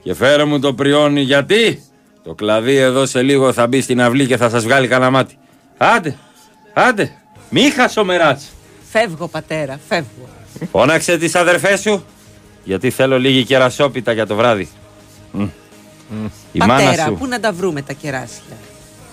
και 0.03 0.13
φέρε 0.13 0.43
μου 0.43 0.59
το 0.59 0.73
πριόνι 0.73 1.21
γιατί; 1.21 1.83
Το 2.23 2.33
κλαδί 2.33 2.75
εδώ 2.75 3.05
σε 3.05 3.21
λίγο 3.21 3.53
θα 3.53 3.67
μπει 3.67 3.81
στην 3.81 4.01
αυλή 4.01 4.25
και 4.27 4.37
θα 4.37 4.49
σας 4.49 4.63
βγάλει 4.63 4.87
κανένα 4.87 5.11
μάτι. 5.11 5.37
Άντε, 5.77 6.15
άντε, 6.73 7.11
μη 7.49 7.61
χασομεράς. 7.69 8.43
Φεύγω, 8.93 9.27
πατέρα, 9.27 9.79
φεύγω. 9.87 10.27
Φώναξε 10.71 11.17
τις 11.17 11.35
αδερφές 11.35 11.79
σου 11.81 12.05
γιατί 12.63 12.89
θέλω 12.89 13.19
λίγη 13.19 13.43
κερασόπιτα 13.43 14.11
για 14.11 14.25
το 14.27 14.35
βράδυ. 14.35 14.69
Μμ. 15.31 15.47
Η 16.51 16.59
μάνα 16.59 16.73
πατέρα, 16.73 17.05
σου. 17.05 17.13
πού 17.13 17.27
να 17.27 17.39
τα 17.39 17.51
βρούμε 17.51 17.81
τα 17.81 17.93
κεράσια; 17.93 18.57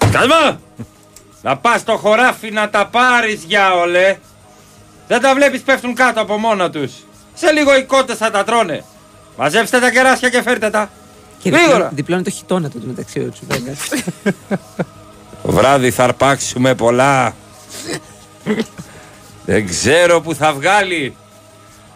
Σκασμό! 0.09 0.59
Να 1.43 1.57
πας 1.57 1.81
στο 1.81 1.97
χωράφι 1.97 2.51
να 2.51 2.71
τα 2.71 2.87
πάρεις 2.87 3.45
για 3.47 3.75
όλε. 3.75 4.19
Δεν 5.09 5.21
τα 5.21 5.35
βλέπεις 5.35 5.61
πέφτουν 5.61 5.95
κάτω 5.95 6.21
από 6.21 6.37
μόνα 6.37 6.71
τους. 6.71 6.93
Σε 7.35 7.51
λίγο 7.53 7.77
οι 7.77 7.85
κότες 7.85 8.17
θα 8.17 8.31
τα 8.31 8.45
τρώνε. 8.45 8.85
Μαζέψτε 9.37 9.79
τα 9.79 9.91
κεράσια 9.91 10.29
και 10.29 10.43
φέρτε 10.43 10.71
τα. 10.71 10.91
Και 11.39 11.49
Γρήγορα. 11.51 11.73
διπλώνει, 11.73 11.95
διπλώνει 11.95 12.23
το 12.23 12.31
χιτόνα 12.31 12.69
του 12.71 12.83
μεταξύ 12.87 13.19
ο 13.19 13.31
Τσουβέγκα. 13.33 13.73
Το 15.43 15.53
βράδυ 15.53 15.91
θα 15.91 16.05
αρπάξουμε 16.05 16.75
πολλά. 16.75 17.35
Δεν 19.47 19.67
ξέρω 19.67 20.21
που 20.21 20.35
θα 20.35 20.53
βγάλει. 20.53 21.15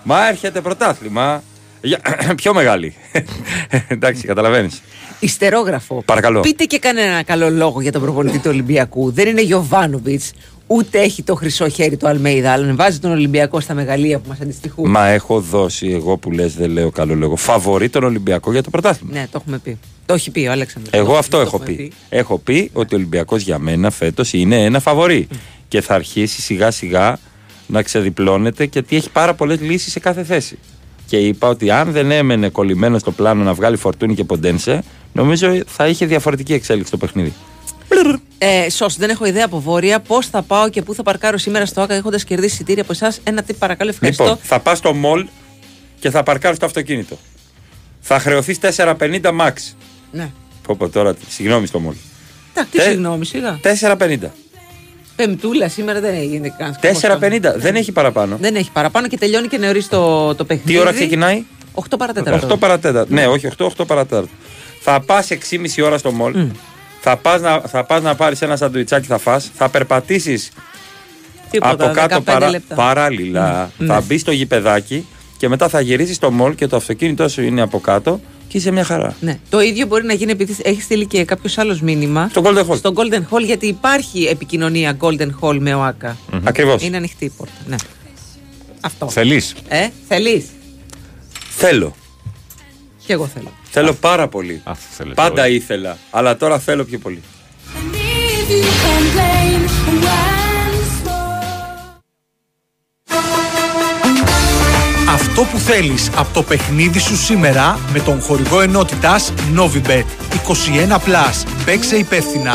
Μα 0.03 0.29
έρχεται 0.29 0.61
πρωτάθλημα. 0.61 1.43
Για- 1.83 2.01
Πιο 2.37 2.55
μεγάλη. 2.55 2.95
Εντάξει, 3.89 4.23
καταλαβαίνεις. 4.27 4.83
Ιστερόγραφο. 5.21 6.03
Παρακαλώ. 6.05 6.41
Πείτε 6.41 6.65
και 6.65 6.79
κανένα 6.79 7.23
καλό 7.23 7.51
λόγο 7.51 7.81
για 7.81 7.93
τον 7.93 8.03
προπονητή 8.03 8.39
του 8.39 8.49
Ολυμπιακού. 8.51 9.13
Δεν 9.13 9.29
είναι 9.29 9.41
Γιωβάνοβιτς, 9.43 10.33
Ούτε 10.67 10.99
έχει 11.01 11.23
το 11.23 11.35
χρυσό 11.35 11.69
χέρι 11.69 11.97
του 11.97 12.09
Αλμέιδα, 12.09 12.53
αλλά 12.53 12.75
βάζει 12.75 12.99
τον 12.99 13.11
Ολυμπιακό 13.11 13.61
στα 13.61 13.75
μεγαλεία 13.75 14.19
που 14.19 14.29
μας 14.29 14.41
αντιστοιχούν. 14.41 14.91
Μα 14.91 15.07
έχω 15.09 15.41
δώσει 15.41 15.89
εγώ 15.91 16.17
που 16.17 16.31
λες, 16.31 16.55
δεν 16.55 16.71
λέω 16.71 16.91
καλό 16.91 17.15
λόγο. 17.15 17.37
Φαβορεί 17.37 17.89
τον 17.89 18.05
Ολυμπιακό 18.05 18.53
για 18.53 18.63
το 18.63 18.71
πρωτάθλημα. 18.71 19.13
Ναι, 19.13 19.27
το 19.31 19.39
έχουμε 19.41 19.59
πει. 19.59 19.79
Το 20.07 20.15
έχει 20.15 20.31
πει 20.31 20.47
ο 20.47 20.51
Αλέξανδρος. 20.51 20.95
Εγώ 21.01 21.13
Το- 21.13 21.19
αυτό 21.19 21.37
το 21.37 21.43
έχω 21.43 21.57
έχουμε 21.63 21.77
πει. 21.77 21.93
Έχω 22.09 22.39
πει 22.39 22.71
ότι 22.73 22.95
ο 22.95 22.97
Ολυμπιακός 22.97 23.43
για 23.43 23.59
μένα 23.59 23.91
φέτος 23.91 24.33
είναι 24.33 24.65
ένα 24.65 24.81
φαβορή. 24.81 25.29
Και 25.69 25.81
θα 25.81 25.95
αρχίσει 25.95 26.41
σιγά 26.41 26.71
σιγά 26.71 27.19
να 27.67 27.83
ξεδιπλώνεται 27.83 28.65
γιατί 28.73 28.97
έχει 28.97 29.11
πάρα 29.11 29.35
πολλές 29.35 29.61
λύσεις 29.61 29.93
σε 29.93 30.01
κάθε 30.01 30.25
θέση. 30.25 30.59
Και 31.07 31.17
είπα 31.17 31.49
ότι 31.49 31.71
αν 31.71 31.93
δεν 31.93 32.11
έμενε 32.11 32.49
κολλημένος 32.49 33.01
στο 33.01 33.11
πλάνο 33.11 33.43
να 33.43 33.55
βγάλει 33.55 33.77
φορτούνι 33.77 34.15
και 34.15 34.25
ποντένσε, 34.25 34.83
νομίζω 35.13 35.61
θα 35.67 35.87
είχε 35.87 36.07
διαφορετική 36.07 36.53
εξέλιξη 36.53 36.91
το 36.91 36.97
παιχνίδι. 36.97 37.33
Ε, 38.39 38.71
σως, 38.71 38.97
δεν 38.97 39.11
έχω 39.11 39.25
ιδέα 39.27 39.45
από 39.45 39.61
βόρεια 39.61 40.01
πώς 40.01 40.27
θα 40.27 40.43
πάω 40.43 40.69
και 40.69 40.83
πού 40.83 40.95
θα 40.95 41.03
παρκάρω 41.03 41.39
σήμερα 41.39 41.67
στο 41.67 41.81
ΑΚΑ 41.81 41.95
έχοντας 41.95 42.25
κερδίσει 42.25 42.53
εισιτήρια 42.55 42.83
από 42.83 42.93
εσάς. 42.93 43.21
Ένα 43.25 43.43
τι 43.43 43.53
παρακαλώ, 43.55 43.91
ευχαριστώ. 43.91 44.23
Λοιπόν, 44.25 44.39
θα 44.43 44.61
πας 44.61 44.79
στο 44.79 44.93
μολ 44.95 45.27
και 45.99 46.11
θα 46.11 46.23
παρκάρεις 46.23 46.59
το 46.59 46.67
αυτοκίνητο. 46.67 47.19
Θα 48.01 48.19
χρεωθείς 48.19 48.59
4,50 48.61 49.21
max. 49.23 49.53
Ναι. 50.13 50.31
Πω, 50.67 50.77
πω, 50.77 50.89
τώρα, 50.89 51.15
συγγνώμη 51.29 51.67
στο 51.67 51.79
μολ. 51.79 51.95
Τα, 52.55 52.65
τι 52.71 52.79
Τε- 52.79 52.87
συγγνώμη, 52.89 53.25
σιγά. 53.27 53.61
4,50. 53.81 54.19
Πεμπτούλα 55.17 55.69
σήμερα 55.69 56.01
δεν 56.01 56.15
έγινε 56.15 56.55
καν. 56.59 56.77
4,50. 56.81 57.41
Δεν 57.57 57.75
έχει 57.75 57.93
παραπάνω. 57.93 58.37
Δεν 58.41 58.55
έχει 58.55 58.71
παραπάνω 58.73 59.09
και 59.09 59.19
τελειώνει 59.19 59.49
και 59.49 59.59
νωρίς 59.59 59.89
το, 59.89 60.35
το 60.35 60.45
παιχνίδι. 60.45 60.73
Τι 60.73 60.79
ώρα 60.79 60.93
ξεκινάει; 60.93 61.45
8 61.75 61.83
παρατέταρτο. 61.99 62.55
8 62.55 62.59
παρατέταρτο. 62.59 63.15
Ναι, 63.15 63.27
όχι 63.27 63.49
8, 63.59 63.67
8 63.77 63.87
παρατέταρτο. 63.87 64.29
Θα 64.81 65.01
πας 65.01 65.29
6,5 65.31 65.85
ώρα 65.85 65.99
στο 65.99 66.11
μολ. 66.13 66.47
Θα 67.01 67.17
πας 67.17 67.41
να, 67.41 67.61
θα 67.61 67.85
πας 67.85 68.03
να 68.03 68.15
πάρεις 68.15 68.43
ένα 68.43 68.57
σαντουιτσάκι, 68.57 69.07
θα 69.07 69.19
φας, 69.19 69.51
θα 69.55 69.69
περπατήσεις 69.69 70.51
Τίποτα, 71.51 71.85
από 71.85 71.95
κάτω 71.95 72.17
15 72.17 72.23
παρά- 72.25 72.51
λεπτά. 72.51 72.75
παράλληλα. 72.75 73.71
Ναι. 73.79 73.87
Θα 73.87 73.95
Ναι. 73.95 74.01
μπεις 74.07 74.21
στο 74.21 74.33
γηπεδάκι 74.33 75.07
και 75.39 75.49
μετά 75.49 75.69
θα 75.69 75.81
γυρίσεις 75.81 76.17
στο 76.17 76.31
μολ 76.31 76.55
και 76.55 76.67
το 76.67 76.77
αυτοκίνητό 76.77 77.29
σου 77.29 77.43
είναι 77.43 77.61
από 77.63 77.79
κάτω 77.81 78.21
και 78.55 78.61
είσαι 78.61 78.71
μια 78.71 78.85
χαρά. 78.85 79.17
Ναι. 79.21 79.39
Το 79.49 79.61
ίδιο 79.61 79.87
μπορεί 79.87 80.05
να 80.05 80.13
γίνει 80.13 80.33
επειδή 80.33 80.57
έχεις 80.63 80.85
στείλει 80.85 81.07
και 81.07 81.25
κάποιος 81.25 81.59
άλλος 81.59 81.81
μήνυμα. 81.81 82.29
Στο 82.31 82.43
Golden 82.45 82.67
Hall. 82.67 82.77
Στο 82.77 82.93
Golden 82.97 83.23
Hall, 83.31 83.43
γιατί 83.45 83.67
υπάρχει 83.67 84.25
επικοινωνία 84.25 84.97
Golden 85.01 85.29
Hall 85.41 85.57
με 85.59 85.75
ΟΑΚΑ. 85.75 86.17
Ακριβώς. 86.45 86.83
Είναι 86.83 86.97
ανοιχτή 86.97 87.25
η 87.25 87.31
πόρτα. 87.37 87.55
Ναι. 87.67 87.77
Αυτό. 88.81 89.09
Θέλει. 89.11 89.43
Ε, 89.69 89.89
θέλει. 90.09 90.47
Θέλω. 91.57 91.95
Και 93.07 93.13
εγώ 93.13 93.27
θέλω. 93.27 93.53
Θέλω 93.71 93.93
πάρα 93.93 94.29
πολύ. 94.29 94.63
Πάντα 95.15 95.49
ήθελα, 95.49 95.99
αλλά 96.11 96.37
τώρα 96.37 96.59
θέλω 96.59 96.85
πιο 96.85 96.99
πολύ. 96.99 97.23
Αυτό 105.37 105.49
που 105.53 105.59
θέλεις 105.59 106.11
από 106.17 106.29
το 106.35 106.43
παιχνίδι 106.43 106.99
σου 106.99 107.17
σήμερα 107.17 107.79
με 107.93 108.01
τον 108.01 108.21
χορηγό 108.21 108.61
ενότητας 108.61 109.33
Novibet 109.57 110.05
21+. 110.47 111.45
Παίξε 111.65 111.97
υπεύθυνα. 111.97 112.55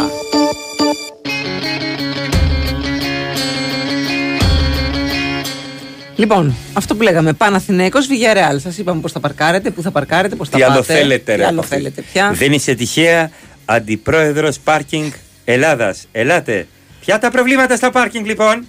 Λοιπόν, 6.16 6.56
αυτό 6.74 6.96
που 6.96 7.02
λέγαμε, 7.02 7.34
Παναθηναίκος 7.34 8.08
Βιγιαρεάλ. 8.08 8.60
Σας 8.60 8.78
είπαμε 8.78 9.02
πώς 9.02 9.12
θα 9.12 9.20
παρκάρετε, 9.20 9.70
πού 9.70 9.82
θα 9.82 9.92
παρκάρετε, 9.92 10.36
πώς 10.36 10.50
θα 10.50 10.56
Τι 10.56 10.62
πάτε. 10.62 10.74
άλλο 10.74 10.84
θέλετε, 10.84 11.32
Τι 11.32 11.38
ρε. 11.38 11.44
άλλο 11.46 11.52
από 11.52 11.60
αυτή. 11.62 11.76
θέλετε 11.76 12.02
πια. 12.14 12.32
Δεν 12.36 12.52
είσαι 12.54 12.74
τυχαία 12.74 13.32
αντιπρόεδρος 13.66 14.60
πάρκινγκ 14.60 15.12
Ελλάδας. 15.46 16.08
Ελάτε. 16.12 16.68
Ποια 17.00 17.20
τα 17.20 17.32
προβλήματα 17.32 17.76
στα 17.76 17.92
πάρκινγκ, 17.92 18.26
λοιπόν; 18.26 18.66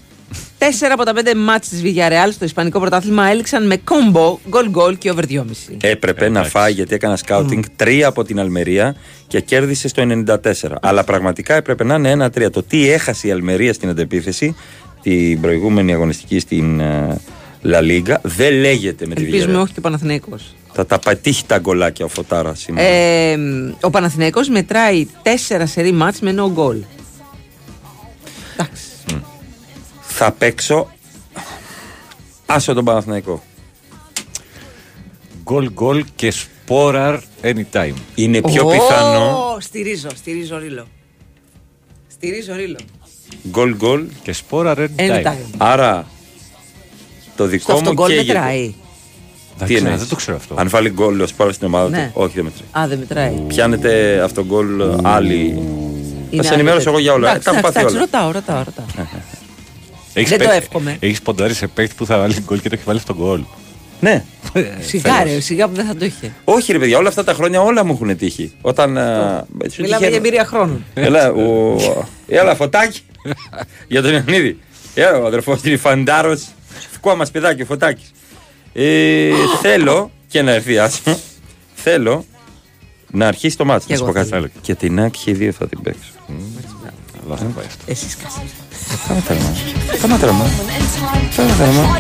Τέσσερα 0.59 0.95
από 0.95 1.05
τα 1.05 1.13
πέντε 1.13 1.35
μάτς 1.35 1.69
της 1.69 1.83
Βιγιαρεάλ 1.83 2.33
στο 2.33 2.45
Ισπανικό 2.45 2.81
Πρωτάθλημα 2.81 3.27
έληξαν 3.27 3.67
με 3.67 3.77
κόμπο, 3.77 4.39
γκολ 4.49 4.69
γκολ 4.71 4.99
και 4.99 5.11
over 5.11 5.25
2,5. 5.31 5.43
Έπρεπε 5.81 6.29
να 6.29 6.45
φάει 6.45 6.73
γιατί 6.73 6.95
έκανα 6.95 7.17
σκάουτινγκ 7.17 7.63
τρία 7.77 8.07
από 8.09 8.25
την 8.25 8.41
Αλμερία 8.41 8.97
και 9.27 9.41
κέρδισε 9.41 9.89
στο 9.89 10.03
94. 10.27 10.37
Αλλά 10.81 11.05
πραγματικά 11.05 11.55
έπρεπε 11.55 11.85
να 11.85 11.95
είναι 11.95 12.11
ένα-τρία. 12.11 12.51
Το 12.51 12.63
τι 12.63 12.91
έχασε 12.91 13.27
η 13.27 13.31
Αλμερία 13.31 13.73
στην 13.73 13.89
αντεπίθεση 13.89 14.55
την 15.03 15.41
προηγούμενη 15.41 15.93
αγωνιστική 15.93 16.39
στην 16.39 16.81
ε, 16.81 17.21
Λα 17.63 17.81
Λίγκα 17.81 18.21
δεν 18.23 18.53
λέγεται 18.53 19.07
με 19.07 19.15
τη 19.15 19.21
Ελπίζουμε 19.21 19.31
Βιγιαρεάλ. 19.31 19.63
όχι 19.63 19.73
και 19.73 19.79
ο 19.79 19.83
Παναθηναίκος. 19.83 20.55
Θα 20.73 20.87
τα 20.87 20.99
πατύχει 20.99 21.47
τα 21.47 21.59
γκολάκια 21.59 22.05
ο 22.05 22.09
Φωτάρα 22.09 22.55
σήμερα. 22.55 22.87
Ε, 22.89 23.37
ο 23.81 23.91
Παναθηναίκος 23.91 24.49
μετράει 24.49 25.07
τέσσερα 25.23 25.67
σερή 25.67 25.93
μάτς 25.93 26.21
με 26.21 26.35
no 26.39 26.59
goal. 26.59 26.77
Θα 30.23 30.33
παίξω. 30.33 30.89
Άσο 32.47 32.73
τον 32.75 32.85
Παναθηναϊκό. 32.85 33.43
Γκολ 35.43 35.71
γκολ 35.73 36.05
και 36.17 36.31
σπόραρ 36.31 37.19
anytime. 37.43 37.93
Είναι 38.15 38.41
πιο 38.41 38.67
Ω, 38.67 38.71
πιθανό 38.71 39.57
Στηρίζω, 39.61 40.09
στηρίζω 40.17 40.59
ρίλο. 40.59 40.87
Στηρίζω 42.09 42.55
ρίλο. 42.55 42.79
γκολ 43.51 43.77
γκολ 43.77 44.05
και 44.23 44.33
σπόραρ 44.33 44.79
anytime. 44.79 45.11
Anytime. 45.25 45.37
Άρα 45.57 46.07
το 47.37 47.47
δικό 47.47 47.63
Στο 47.63 47.73
μου 47.73 47.79
αυτό 47.79 47.93
γκολ 47.93 48.09
καίγεται. 48.09 48.33
μετράει. 48.33 48.75
Τι 49.59 49.65
ξέρω, 49.65 49.79
εννοείς; 49.79 49.99
δεν 50.01 50.09
το 50.09 50.17
ξέρω 50.17 50.37
αυτό. 50.37 50.55
Αν 50.59 50.69
βάλει 50.69 50.91
γκολ 50.91 51.21
ο 51.21 51.27
Σπάρο 51.27 51.53
στην 51.53 51.67
ομάδα 51.67 51.89
Ναι. 51.89 52.11
του, 52.15 52.21
όχι 52.23 52.35
δεν 52.35 52.45
μετράει. 52.45 52.85
Α, 52.85 52.89
δεν 52.89 52.99
μετράει. 52.99 53.33
Πιάνετε 53.47 54.21
αυτό 54.23 54.45
γκολ 54.45 54.83
άλλοι. 55.07 55.53
Θα 55.55 56.29
Είναι 56.31 56.43
σε 56.43 56.55
ενημέρωσω 56.55 56.89
άλλη 56.89 56.89
εγώ 56.89 56.99
για 56.99 57.13
όλα. 57.13 57.29
Εντάξει, 57.29 57.45
Τα 57.45 57.51
έχω 57.51 57.59
εντάξει, 57.69 57.83
πάθει 57.83 57.95
όλα. 57.97 58.05
ρωτάω, 58.05 58.31
ρωτάω, 58.31 58.63
ρωτάω. 58.65 58.87
Έχεις 60.13 60.31
Δεν 60.31 60.39
το 60.39 60.45
παίκτη- 60.45 60.63
εύχομαι. 60.63 60.97
Έχεις 61.01 61.23
ποντάρει 61.23 61.55
σε 61.55 61.67
παίκτη 61.67 61.95
που 61.95 62.07
θα 62.07 62.19
βάλει 62.19 62.35
γκολ 62.45 62.61
και 62.61 62.69
το 62.69 62.75
έχει 62.75 62.85
βάλει 62.87 63.01
στον 63.01 63.17
γκολ. 63.17 63.43
Ναι. 64.01 64.25
Σιγά 64.81 65.23
ρε, 65.25 65.41
σιγά 65.41 65.69
που 65.69 65.75
δεν 65.75 65.87
θα 65.87 65.97
το 65.97 66.05
είχε. 66.05 66.33
Όχι 66.45 66.73
ρε 66.73 66.79
παιδιά, 66.79 66.99
όλα 66.99 67.09
αυτά 67.09 67.25
τα 67.25 67.33
χρόνια 67.35 67.61
όλα 67.61 67.85
μου 67.85 67.93
έχουν 67.93 68.17
τύχει. 68.17 68.53
Όταν. 68.61 68.97
ε, 68.97 69.03
σου 69.03 69.07
Μιλάμε 69.57 69.69
τυχαίνει- 69.79 70.09
για 70.09 70.17
εμπειρία 70.17 70.45
χρόνων. 70.45 70.85
Έλα, 70.95 71.33
ο... 71.33 71.77
Έλα 72.29 72.55
φωτάκι. 72.55 73.01
για 73.89 74.03
τον 74.03 74.13
Ιωαννίδη. 74.13 74.59
Έλα, 74.95 75.19
ο 75.19 75.27
αδερφός 75.27 75.61
είναι 75.65 75.77
φαντάρος. 75.77 76.47
Φυκό 76.91 77.15
μας 77.15 77.31
παιδάκι, 77.31 77.63
ο 77.63 77.65
φωτάκι. 77.65 78.05
Ε, 78.73 79.31
θέλω 79.63 80.11
και 80.29 80.43
να 80.43 80.51
ευθιάσω. 80.53 81.01
θέλω 81.75 82.25
να 83.11 83.27
αρχίσει 83.27 83.57
το 83.57 83.65
μάτι. 83.65 83.85
Και 83.87 83.93
Να 83.93 83.99
σου 83.99 84.05
πω 84.05 84.11
εγώ 84.11 84.19
κάτι. 84.19 84.29
θέλω. 84.29 84.49
Και 84.61 84.75
την 84.75 85.01
άκχη 85.01 85.33
δύο 85.33 85.53
θα 85.53 85.67
την 85.69 85.83
παίξω. 85.83 86.11
Αλλά 87.27 87.37
θα 87.37 87.45
πάει 88.89 89.19
αυτό. 89.19 89.33
Εσείς 89.33 89.73
κάσατε. 89.83 89.97
Σταμάτα 89.99 90.27
ρε, 90.27 90.33
μα. 90.33 90.47
Σταμάτα 91.33 91.65
ρε, 91.65 91.71
μα. 91.71 91.71
Σταμάτα 91.71 91.71
ρε, 91.71 91.71
μα. 91.71 91.99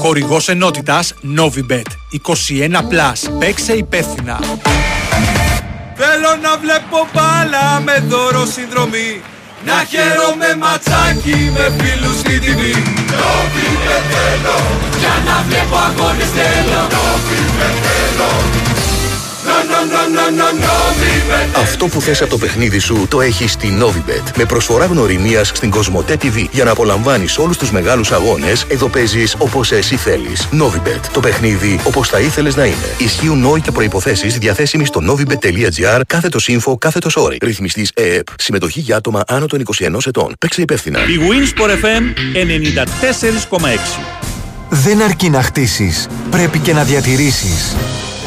Χορηγός 0.00 0.48
ενότητας 0.48 1.14
Novibet 1.38 1.90
21+. 2.12 3.30
Παίξε 3.38 3.72
υπεύθυνα. 3.72 4.38
Θέλω 5.98 6.30
να 6.42 6.56
βλέπω 6.56 7.08
μπάλα 7.12 7.80
με 7.80 8.04
δώρο 8.08 8.46
συνδρομή 8.46 9.22
Να 9.66 9.84
χαίρομαι 9.90 10.56
ματσάκι 10.58 11.50
με 11.56 11.72
φίλους 11.78 12.18
στη 12.18 12.38
τιμή 12.38 12.74
Νόβιμπετ 13.18 14.04
θέλω 14.12 14.58
Για 14.98 15.14
να 15.26 15.36
βλέπω 15.48 15.76
αγώνες 15.76 16.30
θέλω 16.36 16.80
Νόβιμπετ 16.94 17.76
θέλω 17.84 18.55
Αυτό 21.56 21.86
που 21.86 22.00
θες 22.00 22.20
από 22.22 22.30
το 22.30 22.38
παιχνίδι 22.38 22.78
σου 22.78 23.06
το 23.10 23.20
έχεις 23.20 23.52
στη 23.52 23.78
Novibet. 23.80 24.36
Με 24.36 24.44
προσφορά 24.44 24.84
γνωριμίας 24.84 25.48
στην 25.54 25.70
Κοσμοτέ 25.70 26.16
TV. 26.22 26.46
Για 26.50 26.64
να 26.64 26.70
απολαμβάνεις 26.70 27.38
όλους 27.38 27.56
τους 27.56 27.70
μεγάλους 27.70 28.12
αγώνες, 28.12 28.66
εδώ 28.68 28.88
παίζεις 28.88 29.34
όπως 29.38 29.72
εσύ 29.72 29.96
θέλεις. 29.96 30.48
Novibet. 30.52 31.00
Το 31.12 31.20
παιχνίδι 31.20 31.80
όπως 31.84 32.08
θα 32.08 32.20
ήθελες 32.20 32.56
να 32.56 32.64
είναι. 32.64 32.94
Ισχύουν 32.98 33.40
νόοι 33.40 33.60
και 33.60 33.70
προϋποθέσεις 33.70 34.38
διαθέσιμοι 34.38 34.84
στο 34.84 35.00
novibet.gr 35.08 36.00
κάθετος 36.06 36.48
info 36.50 36.78
κάθετος 36.78 37.16
όρι. 37.16 37.36
Ρυθμιστής 37.42 37.90
ΕΕΠ. 37.94 38.26
Συμμετοχή 38.38 38.80
για 38.80 38.96
άτομα 38.96 39.22
άνω 39.26 39.46
των 39.46 39.60
21 39.60 40.06
ετών. 40.06 40.34
Παίξε 40.40 40.60
υπεύθυνα. 40.60 40.98
Η 40.98 41.18
Winsport 41.28 41.70
FM 41.70 42.02
94,6. 43.58 44.00
Δεν 44.68 45.02
αρκεί 45.02 45.30
να 45.30 45.42
χτίσεις, 45.42 46.06
πρέπει 46.30 46.58
και 46.58 46.72
να 46.72 46.84
διατηρήσεις. 46.84 47.76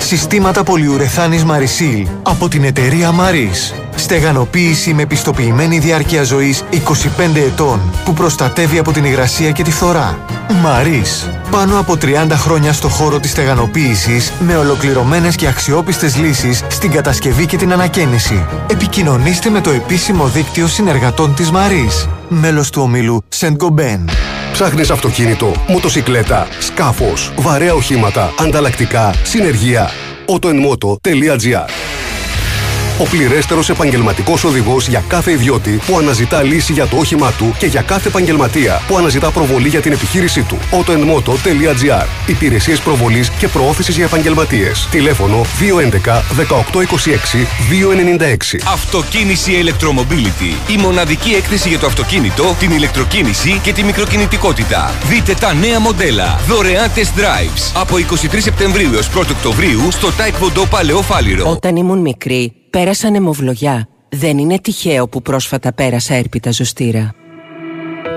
Συστήματα 0.09 0.63
πολυουρεθάνης 0.63 1.45
Marisil 1.45 2.05
από 2.23 2.47
την 2.47 2.63
εταιρεία 2.63 3.11
Maris. 3.11 3.88
Στεγανοποίηση 3.99 4.93
με 4.93 5.05
πιστοποιημένη 5.05 5.79
διάρκεια 5.79 6.23
ζωής 6.23 6.63
25 6.71 7.35
ετών 7.35 7.79
που 8.05 8.13
προστατεύει 8.13 8.77
από 8.77 8.91
την 8.91 9.03
υγρασία 9.03 9.51
και 9.51 9.63
τη 9.63 9.71
φθορά. 9.71 10.19
Maris. 10.49 11.29
Πάνω 11.51 11.79
από 11.79 11.97
30 12.01 12.05
χρόνια 12.31 12.73
στο 12.73 12.87
χώρο 12.87 13.19
της 13.19 13.31
στεγανοποίησης 13.31 14.31
με 14.39 14.55
ολοκληρωμένες 14.55 15.35
και 15.35 15.47
αξιόπιστες 15.47 16.17
λύσεις 16.17 16.63
στην 16.67 16.91
κατασκευή 16.91 17.45
και 17.45 17.57
την 17.57 17.73
ανακαίνιση. 17.73 18.45
Επικοινωνήστε 18.71 19.49
με 19.49 19.61
το 19.61 19.69
επίσημο 19.69 20.27
δίκτυο 20.27 20.67
συνεργατών 20.67 21.35
της 21.35 21.51
Maris. 21.53 22.09
Μέλος 22.27 22.69
του 22.69 22.81
ομίλου 22.81 23.23
Saint 23.39 23.55
Gobain. 23.57 24.05
Ψάχνεις 24.51 24.89
αυτοκίνητο, 24.89 25.51
μοτοσικλέτα, 25.67 26.47
σκάφος, 26.59 27.31
βαρέα 27.37 27.73
οχήματα, 27.73 28.33
ανταλλακτικά, 28.39 29.13
συνεργεία. 29.23 29.89
autoenmoto.gr 30.25 31.69
Ο 33.01 33.03
πληρέστερος 33.03 33.69
επαγγελματικός 33.69 34.43
οδηγός 34.43 34.87
για 34.87 35.03
κάθε 35.07 35.31
ιδιώτη 35.31 35.79
που 35.85 35.97
αναζητά 35.97 36.43
λύση 36.43 36.73
για 36.73 36.87
το 36.87 36.97
όχημά 36.97 37.31
του 37.31 37.55
και 37.57 37.65
για 37.65 37.81
κάθε 37.81 38.07
επαγγελματία 38.07 38.81
που 38.87 38.97
αναζητά 38.97 39.31
προβολή 39.31 39.67
για 39.67 39.81
την 39.81 39.91
επιχείρησή 39.91 40.43
του. 40.43 40.57
autoenmoto.gr 40.71 42.05
Υπηρεσίες 42.27 42.79
προβολής 42.79 43.29
και 43.29 43.47
προώθησης 43.47 43.95
για 43.95 44.05
επαγγελματίες. 44.05 44.87
Τηλέφωνο 44.91 45.41
211 45.41 46.21
1826 46.37 47.47
296. 48.57 48.59
Αυτοκίνηση 48.73 49.51
Electromobility. 49.63 50.71
Η 50.71 50.77
μοναδική 50.77 51.29
έκθεση 51.29 51.69
για 51.69 51.79
το 51.79 51.85
αυτοκίνητο, 51.85 52.55
την 52.59 52.71
ηλεκτροκίνηση 52.71 53.59
και 53.63 53.73
τη 53.73 53.83
μικροκινητικότητα. 53.83 54.93
Δείτε 55.03 55.33
τα 55.33 55.53
νέα 55.53 55.79
μοντέλα. 55.79 56.39
Δωρεάν 56.47 56.91
test 56.95 57.19
drives. 57.19 57.71
Από 57.73 57.95
23 57.97 58.37
Σεπτεμβρίου 58.37 58.93
έως 58.93 59.09
1 59.15 59.21
Οκτωβρίου 59.31 59.91
στο 59.91 60.07
Taekwondo 60.07 60.63
Παλαιό 60.69 61.01
Φάληρο. 61.01 61.49
Όταν 61.49 61.75
ήμουν 61.75 61.99
μικρή, 61.99 62.53
πέρασαν 62.69 63.15
αιμοβλογιά. 63.15 63.87
Δεν 64.09 64.37
είναι 64.37 64.59
τυχαίο 64.59 65.07
που 65.07 65.21
πρόσφατα 65.21 65.73
πέρασα 65.73 66.13
έρπιτα 66.13 66.51
ζωστήρα. 66.51 67.13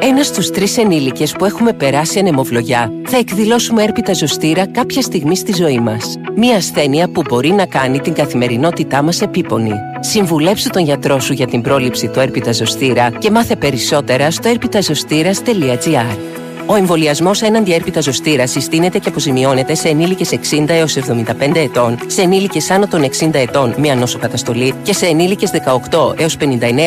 Ένας 0.00 0.26
στους 0.26 0.50
τρεις 0.50 0.78
ενήλικες 0.78 1.32
που 1.32 1.44
έχουμε 1.44 1.72
περάσει 1.72 2.18
ανεμοβλογιά 2.18 2.92
θα 3.05 3.16
εκδηλώσουμε 3.16 3.82
έρπιτα 3.82 4.12
ζωστήρα 4.12 4.66
κάποια 4.66 5.03
στιγμή 5.03 5.36
στη 5.36 5.53
ζωή 5.55 5.80
μας. 5.80 6.16
Μία 6.36 6.57
ασθένεια 6.57 7.09
που 7.09 7.22
μπορεί 7.28 7.50
να 7.50 7.66
κάνει 7.66 8.00
την 8.00 8.12
καθημερινότητά 8.12 9.03
μας 9.03 9.20
επίπονη. 9.20 9.72
Συμβουλέψου 10.00 10.68
τον 10.68 10.84
γιατρό 10.84 11.20
σου 11.20 11.32
για 11.32 11.46
την 11.46 11.62
πρόληψη 11.62 12.09
του 12.09 12.20
έρπιτα 12.20 12.53
ζωστήρα 12.53 13.11
και 13.11 13.30
μάθε 13.30 13.57
περισσότερα 13.57 14.30
στο 14.30 14.48
έρπιταζωστήρας.gr. 14.48 16.41
Ο 16.67 16.75
εμβολιασμός 16.75 17.43
έναντι 17.43 17.73
έρπιτα 17.75 18.01
ζωστήρα 18.01 18.47
συστήνεται 18.47 18.99
και 18.99 19.09
αποζημιώνεται 19.09 19.75
σε 19.75 19.89
ενήλικες 19.89 20.31
60 20.31 20.65
έως 20.69 20.97
75 20.97 21.57
ετών, 21.57 21.99
σε 22.07 22.23
ενήλικες 22.23 22.71
άνω 22.71 22.87
των 22.87 23.03
60 23.03 23.35
ετών 23.35 23.75
μία 23.79 23.95
νόσοκαταστολή 23.95 24.75
και 24.83 24.93
σε 24.93 25.07
ενήλικες 25.07 25.51
18 25.91 26.15
έως 26.21 26.37
59 26.41 26.45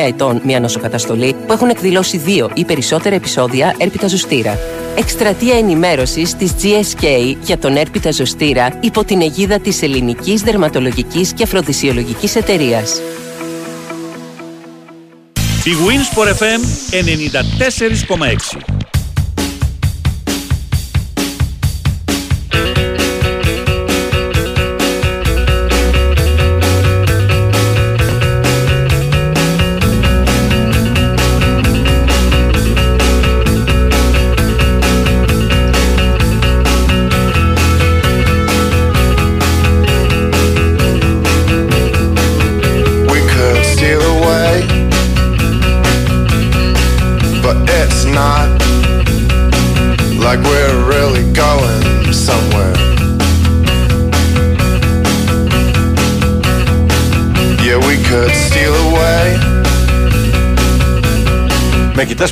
ετών 0.08 0.42
μία 0.44 0.60
νόσοκαταστολή 0.60 1.36
που 1.48 1.54
έχουν 1.54 1.70
εκδηλώσει 1.70 2.18
δύο 2.18 2.50
ή 2.54 2.66
περισσότερα 2.66 3.16
επεισόδια 3.16 3.76
έρπιτα 3.78 4.08
ζωστήρα. 4.08 4.58
Εκστρατεία 4.98 5.58
ενημέρωσης 5.58 6.36
της 6.36 6.52
GSK 6.62 7.36
για 7.42 7.58
τον 7.58 7.76
έρπιτα 7.76 8.12
ζωστήρα 8.12 8.80
υπό 8.82 9.04
την 9.04 9.22
αιγίδα 9.22 9.60
της 9.60 9.82
Ελληνικής 9.82 10.42
Δερματολογικής 10.42 11.34
και 11.34 11.44
Αφροδισιολογικής 11.44 12.36
Εταιρείας. 12.36 13.02
Η 15.64 15.72
Winsport 15.88 16.28
FM 16.28 16.62
94,6 16.92 18.85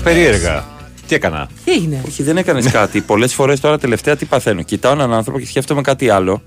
περίεργα. 0.03 0.65
Τι 1.07 1.15
έκανα; 1.15 1.49
Τι 1.65 1.71
έγινε; 1.71 2.01
Όχι, 2.07 2.23
δεν 2.23 2.37
έκανες 2.37 2.65
κάτι. 2.71 3.01
Πολλές 3.01 3.33
φορές 3.33 3.59
τώρα 3.59 3.77
τελευταία 3.77 4.15
τι 4.15 4.25
παθαίνω. 4.25 4.61
Κοιτάω 4.61 4.91
έναν 4.91 5.13
άνθρωπο 5.13 5.39
και 5.39 5.45
σκέφτομαι 5.45 5.81
κάτι 5.81 6.09
άλλο. 6.09 6.41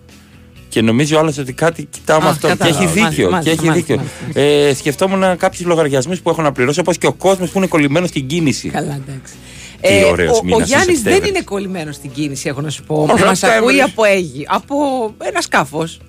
Και 0.69 0.83
νομίζει 0.83 1.15
ο 1.15 1.19
άλλος 1.19 1.39
ότι 1.39 1.53
κάτι 1.53 1.85
κοιτάω 1.91 2.21
με 2.21 2.27
Α, 2.27 2.31
αυτό. 2.31 2.49
Και 2.49 2.55
κατάλαβα. 2.57 2.83
έχει 2.83 2.93
δίκιο. 3.01 3.31
Μάλιστα, 3.31 3.51
και 3.55 3.59
έχει 3.61 3.67
μάλιστα, 3.69 3.95
δίκιο. 4.33 4.43
Ε, 4.43 4.75
σκεφτόμουν 4.75 5.37
κάποιους 5.37 5.67
λογαριασμούς 5.67 6.21
που 6.21 6.31
έχω 6.31 6.43
να 6.43 6.53
πληρώσω, 6.53 6.81
όπως 6.81 6.99
και 6.99 7.07
ο 7.07 7.13
κόσμος 7.13 7.51
που 7.51 7.59
είναι 7.59 7.67
κολλημένος 7.67 8.09
στην 8.09 8.27
κίνηση. 8.27 8.69
Καλά, 8.69 9.01
εντάξει. 9.07 9.35
Τι 9.81 10.05
ωραίος 10.11 10.33
ο, 10.37 10.41
ο 10.43 10.45
μήνας 10.45 10.69
Γιάννης 10.69 10.89
ο 10.89 10.93
δεν 10.93 11.03
Σεπτέμβρης. 11.13 11.29
είναι 11.29 11.41
κολλημένος 11.45 11.95
στην 11.95 12.11
κίνηση, 12.11 12.49
έχω 12.49 12.61
να 12.61 12.71
σου 12.71 12.83
πω. 12.85 12.95
Ο 12.95 13.07
Μας 13.07 13.21
ακούει 13.23 13.35
Σεπτέμβρης. 13.37 13.83
από 13.83 14.05
Αίγυ. 14.05 14.47
Από 14.49 14.77
ένα 15.23 15.41
σκάφος. 15.41 16.01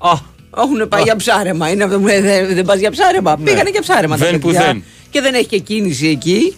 Έχουν 0.58 0.88
πάει 0.89 1.02
για 1.02 1.16
ψάρεμα. 1.16 1.70
Είναι 1.70 1.84
αυτό 1.84 2.00
που 2.00 2.06
λέει, 2.06 2.20
δεν, 2.20 2.54
δεν 2.56 2.66
πας 2.66 2.80
για 2.80 2.91
ψάρεμα. 2.91 3.38
Πήγανε 3.43 3.70
για 3.70 3.82
ψάρεμα. 3.82 4.18
τα 4.18 4.26
Δεν 4.26 4.39
που 4.39 4.48
παιδιά. 4.48 4.66
δεν. 4.66 4.84
Και 5.10 5.22
δεν 5.22 5.34
έχει 5.34 5.45
και 5.45 5.58
κίνηση 5.60 6.08
εκεί. 6.08 6.56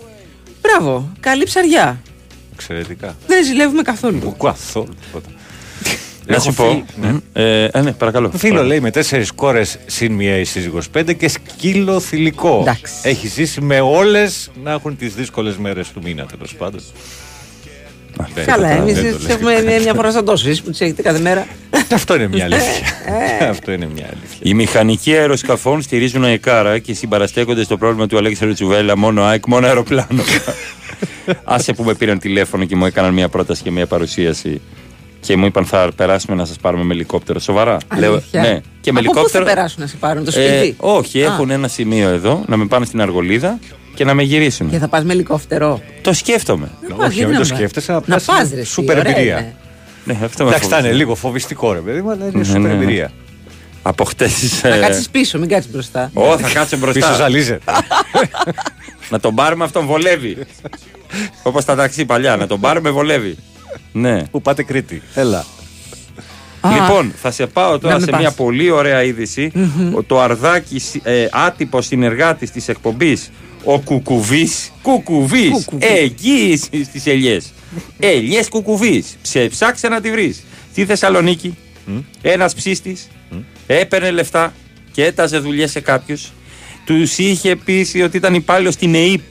Μπράβο. 0.61 1.11
Καλή 1.19 1.43
ψαριά. 1.43 2.01
Εξαιρετικά. 2.53 3.15
Δεν 3.27 3.45
ζηλεύουμε 3.45 3.81
καθόλου. 3.81 4.35
Καθόλου 4.43 4.95
τίποτα. 5.05 5.29
Να 6.25 6.35
Έχω 6.35 6.43
σου 6.43 6.53
πω. 6.53 6.63
φίλ- 6.69 6.83
ναι. 7.01 7.15
Ε, 7.33 7.63
ε, 7.71 7.81
ναι, 7.81 7.91
παρακαλώ. 7.91 8.31
Φίλο 8.35 8.63
λέει 8.63 8.79
με 8.79 8.91
τέσσερις 8.91 9.31
κόρες 9.31 9.79
συν 9.85 10.11
μία 10.13 10.37
η 10.37 10.43
σύζυγος 10.43 10.89
πέντε 10.89 11.13
και 11.13 11.27
σκύλο 11.27 11.99
θηλυκό. 11.99 12.57
Εντάξει. 12.61 12.93
Έχει 13.03 13.27
ζήσει 13.27 13.61
με 13.61 13.79
όλες 13.79 14.51
να 14.63 14.71
έχουν 14.71 14.97
τις 14.97 15.13
δύσκολες 15.13 15.57
μέρες 15.57 15.89
του 15.91 16.01
μήνα 16.03 16.25
τέλος 16.25 16.55
πάντων. 16.55 16.81
Δεν- 18.33 18.45
Καλά, 18.45 18.67
δεν 18.67 18.77
εμείς 18.77 18.93
το 18.95 19.01
τις 19.01 19.11
λες 19.11 19.35
έχουμε 19.35 19.53
και- 19.55 19.61
μια- 19.61 19.79
μια 19.79 19.93
φορά 19.93 20.11
σαν 20.11 20.25
τόσο. 20.25 20.49
Εσεί 20.49 20.63
που 20.63 20.69
τις 20.69 20.81
έχετε 20.81 21.01
κάθε 21.01 21.19
μέρα. 21.19 21.47
Αυτό 21.93 22.15
είναι 22.15 22.27
μια 22.27 22.43
Ε, 22.43 22.53
αλήθεια. 22.53 23.49
Αυτό 23.49 23.71
είναι 23.71 23.87
μια 23.93 24.05
αλήθεια. 24.05 24.39
Οι 24.41 24.53
μηχανικοί 24.53 25.13
αεροσκαφών 25.17 25.81
στηρίζουν 25.81 26.23
αεκάρα 26.23 26.77
και 26.79 26.93
συμπαραστέκονται 26.93 27.63
στο 27.63 27.77
πρόβλημα 27.77 28.07
του 28.07 28.17
Αλέξανδρου 28.17 28.55
Τσουβέλα 28.55 28.97
μόνο 28.97 29.23
ΑΕΚ, 29.23 29.47
μόνο 29.47 29.67
αεροπλάνο. 29.67 30.23
Άσε 31.43 31.73
που 31.73 31.83
με 31.83 31.93
πήραν 31.93 32.19
τηλέφωνο 32.19 32.65
και 32.65 32.75
μου 32.75 32.85
έκαναν 32.85 33.13
μια 33.13 33.29
πρόταση 33.29 33.63
και 33.63 33.71
μια 33.71 33.87
παρουσίαση 33.87 34.61
και 35.19 35.37
μου 35.37 35.45
είπαν 35.45 35.65
θα 35.65 35.89
περάσουμε 35.95 36.35
να 36.35 36.45
σας 36.45 36.55
πάρουμε 36.61 36.83
με 36.83 36.93
ελικόπτερο. 36.93 37.39
Σοβαρά. 37.39 37.77
Αλήθεια. 37.87 38.41
ναι. 38.41 38.59
Και 38.81 38.91
με 38.91 38.99
Από 38.99 39.07
πού 39.09 39.13
θα 39.13 39.19
ελικόπτερο. 39.19 39.45
περάσουν 39.45 39.81
να 39.81 39.87
σε 39.87 39.95
πάρουν 39.99 40.25
το 40.25 40.31
Ε, 40.39 40.47
σπίτι; 40.47 40.75
όχι, 40.77 41.23
Α. 41.23 41.25
έχουν 41.25 41.49
ένα 41.49 41.67
σημείο 41.67 42.09
εδώ 42.09 42.43
να 42.47 42.57
με 42.57 42.65
πάνε 42.65 42.85
στην 42.85 43.01
Αργολίδα 43.01 43.59
και 43.99 44.05
να 44.05 44.13
με 44.13 44.23
γυρίσουν. 44.23 44.69
Και 44.69 44.77
θα 44.77 44.87
πας 44.87 45.03
με 45.03 45.13
ελικόπτερο. 45.13 45.81
Το 46.01 46.13
σκέφτομαι. 46.13 46.69
Να 46.89 46.95
πας, 46.95 47.13
γιατί 47.13 47.31
να 47.31 47.39
πας. 47.39 47.89
απλά 47.89 48.15
Να 48.15 48.21
πας, 48.33 48.51
ρε, 48.53 48.63
σούπερ 48.63 48.97
εσύ, 48.97 49.07
ωραία 49.07 49.17
εμπειρία. 49.17 49.39
είναι. 49.39 49.55
Ναι, 50.03 50.17
αυτό 50.25 50.43
με 50.43 50.49
Εντάξει, 50.49 50.67
θα 50.69 50.75
είναι 50.75 50.83
φοβίζει. 50.85 50.97
λίγο 51.03 51.15
φοβιστικό 51.15 51.73
ρε 51.73 51.79
παιδί 51.79 52.01
μου, 52.01 52.11
αλλά 52.11 52.25
είναι 52.27 52.37
Ναι, 52.37 52.43
σούπερ 52.43 52.61
ναι, 52.61 52.67
ναι. 52.67 52.73
εμπειρία. 52.73 53.11
Από 53.81 54.03
χτες. 54.03 54.61
Να 54.63 54.77
κάτσεις 54.77 55.09
πίσω, 55.09 55.39
μην 55.39 55.49
κάτσεις 55.49 55.71
μπροστά. 55.71 56.11
Ω, 56.13 56.37
θα 56.37 56.49
κάτσω 56.53 56.77
μπροστά. 56.77 56.99
Πίσω 56.99 57.13
ζαλίζεται. 57.13 57.71
να 59.11 59.19
τον 59.19 59.35
πάρουμε 59.35 59.63
αυτόν 59.63 59.85
βολεύει. 59.85 60.37
Όπως 61.43 61.65
τα 61.65 61.75
ταξί 61.75 62.05
παλιά, 62.05 62.35
να 62.35 62.47
τον 62.47 62.59
πάρουμε 62.59 62.89
βολεύει. 62.89 63.35
Ναι. 63.91 64.23
Πού 64.31 64.41
πάτε 64.41 64.63
Κρήτη; 64.63 65.01
Έλα. 65.15 65.45
Λοιπόν, 66.73 67.13
θα 67.21 67.31
σε 67.31 67.45
πάω 67.47 67.79
τώρα 67.79 67.93
Να 67.93 67.99
με 67.99 68.05
σε 68.05 68.11
πας. 68.11 68.19
μια 68.19 68.31
πολύ 68.31 68.69
ωραία 68.71 69.03
είδηση. 69.03 69.51
Ο- 69.95 70.03
Το 70.03 70.21
αρδάκι 70.21 70.81
ε, 71.03 71.27
άτυπος 71.31 71.85
συνεργάτης 71.85 72.51
της 72.51 72.67
εκπομπής, 72.67 73.29
ο 73.63 73.79
Κουκουβής. 73.79 74.71
Κουκουβής. 74.81 75.67
Εγγύηση 75.79 76.83
στις 76.83 77.05
ελιές. 77.05 77.53
Ελιέ 77.99 78.43
Κουκουβής. 78.49 79.17
Ψάξε 79.49 79.87
να 79.87 80.01
τη 80.01 80.11
βρεις. 80.11 80.43
Στη 80.71 80.85
Θεσσαλονίκη, 80.85 81.57
ένας 82.21 82.53
ψήστη 82.55 82.97
έπαιρνε 83.67 84.11
λεφτά 84.11 84.53
και 84.91 85.05
έταζε 85.05 85.37
δουλειές 85.37 85.71
σε 85.71 85.79
κάποιους. 85.79 86.31
Τους 86.85 87.17
είχε 87.17 87.55
πει 87.55 88.01
ότι 88.03 88.17
ήταν 88.17 88.33
υπάλληλος 88.33 88.73
στην 88.73 88.95
ΕΕΠ. 88.95 89.21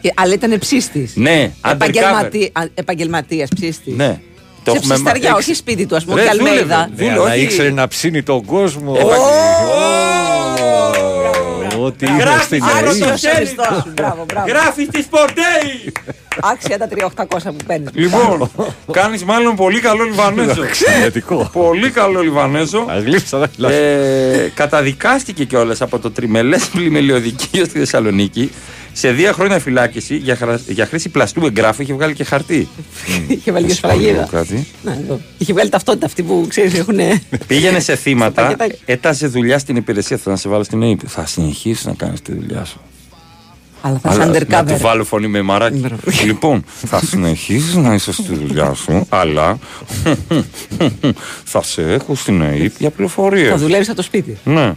Και- 0.00 0.12
Αλλά 0.16 0.32
ήταν 0.34 0.58
ψήστη. 0.58 1.10
Ναι, 1.14 1.52
undercover. 1.64 2.48
Επαγγελματίας 2.74 3.48
ψήστη. 3.56 3.90
Ναι. 3.90 4.20
Το 4.64 4.70
Σε 4.70 4.76
έχουμε 4.76 4.94
ψισταριά, 4.94 5.30
μα- 5.30 5.36
όχι 5.36 5.54
σπίτι 5.54 5.86
του, 5.86 5.96
ας 5.96 6.04
πούμε. 6.04 6.22
Ρε, 6.22 6.28
Και 6.30 6.36
δούλευε, 6.36 6.58
Αλμέιδα. 6.58 6.90
δούλευε, 6.94 7.14
Ναι, 7.14 7.20
αλλά 7.20 7.32
όχι. 7.32 7.42
ήξερε 7.42 7.70
να 7.70 7.88
ψήνει 7.88 8.22
τον 8.22 8.44
κόσμο. 8.44 8.96
Ότι 11.90 12.06
είναι 12.06 12.22
Γράφει 12.22 12.44
στην 12.44 12.62
άλλο 12.64 12.90
ΕΕ. 12.90 12.98
το 12.98 13.16
χέρι 13.16 13.34
Χριστό 13.34 13.64
σου, 13.84 13.92
μπράβο, 13.94 14.24
μπράβο. 14.24 14.46
Γράφεις 14.48 14.88
τη 14.88 15.02
Σπορτέι! 15.02 15.92
Άξια 16.42 16.78
τα 16.78 16.88
3.800 16.88 17.26
που 17.44 17.64
παίρνεις. 17.66 17.88
Λοιπόν, 17.92 18.50
κάνεις 18.92 19.24
μάλλον 19.24 19.56
πολύ 19.56 19.80
καλό 19.80 20.04
Λιβανέζο. 20.04 20.62
Εξαιρετικό. 20.62 21.50
πολύ 21.52 21.90
καλό 21.90 22.20
Λιβανέζο. 22.20 22.78
Α 22.80 22.98
γλύψα 22.98 23.38
τα 23.38 23.46
χειλά. 23.54 23.70
Ε, 23.70 24.52
καταδικάστηκε 24.54 25.44
κιόλας 25.44 25.80
από 25.80 25.98
το 25.98 26.10
τριμελές 26.10 26.66
πλημελιωδικείο 26.66 27.64
στη 27.64 27.78
Θεσσαλονίκη 27.78 28.50
σε 28.92 29.10
δύο 29.12 29.32
χρόνια 29.32 29.58
φυλάκιση 29.58 30.16
για, 30.16 30.36
χρα- 30.36 30.60
για 30.68 30.86
χρήση 30.86 31.08
πλαστού 31.08 31.44
εγγράφου. 31.46 31.82
Είχε 31.82 31.92
βγάλει 31.94 32.14
και 32.14 32.24
χαρτί. 32.24 32.68
Είχε 33.28 33.52
βάλει 33.52 33.66
και 33.66 33.72
σφραγίδα. 33.74 34.28
Κάτι. 34.30 34.66
Να, 34.82 34.92
εδώ. 34.92 35.20
Είχε 35.38 35.52
βγάλει 35.52 35.68
ταυτότητα 35.70 36.06
αυτή 36.06 36.22
που 36.22 36.44
ξέρεις 36.48 36.74
έχουν. 36.74 36.98
Πήγαινε 37.46 37.80
σε 37.80 37.96
θύματα, 37.96 38.42
πακετάκι. 38.42 38.78
έταζε 38.84 39.26
δουλειά 39.26 39.58
στην 39.58 39.76
υπηρεσία. 39.76 40.16
Θα 40.16 40.36
σε 40.36 40.48
βάλω 40.48 40.62
στην 40.64 40.82
ΑΕΠ. 40.82 41.00
Θα 41.06 41.26
συνεχίσεις 41.26 41.84
να 41.86 41.92
κάνεις 41.92 42.22
τη 42.22 42.32
δουλειά 42.34 42.64
σου. 42.64 42.80
Αλλά 43.82 43.98
θα 43.98 44.10
Αλλά 44.10 44.24
είσαι 44.36 44.46
να 44.48 44.64
του 44.64 44.72
undercover. 44.74 44.80
βάλω 44.80 45.04
φωνή 45.04 45.26
με 45.26 45.42
μαράκι. 45.42 45.82
λοιπόν, 46.24 46.64
θα 46.86 47.00
συνεχίσεις 47.10 47.74
να 47.74 47.94
είσαι 47.94 48.12
στη 48.12 48.34
δουλειά 48.34 48.74
σου, 48.74 49.06
αλλά 49.08 49.58
θα 51.44 51.62
σε 51.62 51.82
έχω 51.92 52.14
στην 52.14 52.42
ΑΕΠ 52.42 52.72
για 52.78 52.90
πληροφορίες. 52.90 53.50
Θα 53.50 53.56
δουλεύεις 53.56 53.86
από 53.88 53.96
το 53.96 54.02
σπίτι. 54.02 54.36
Ναι. 54.44 54.72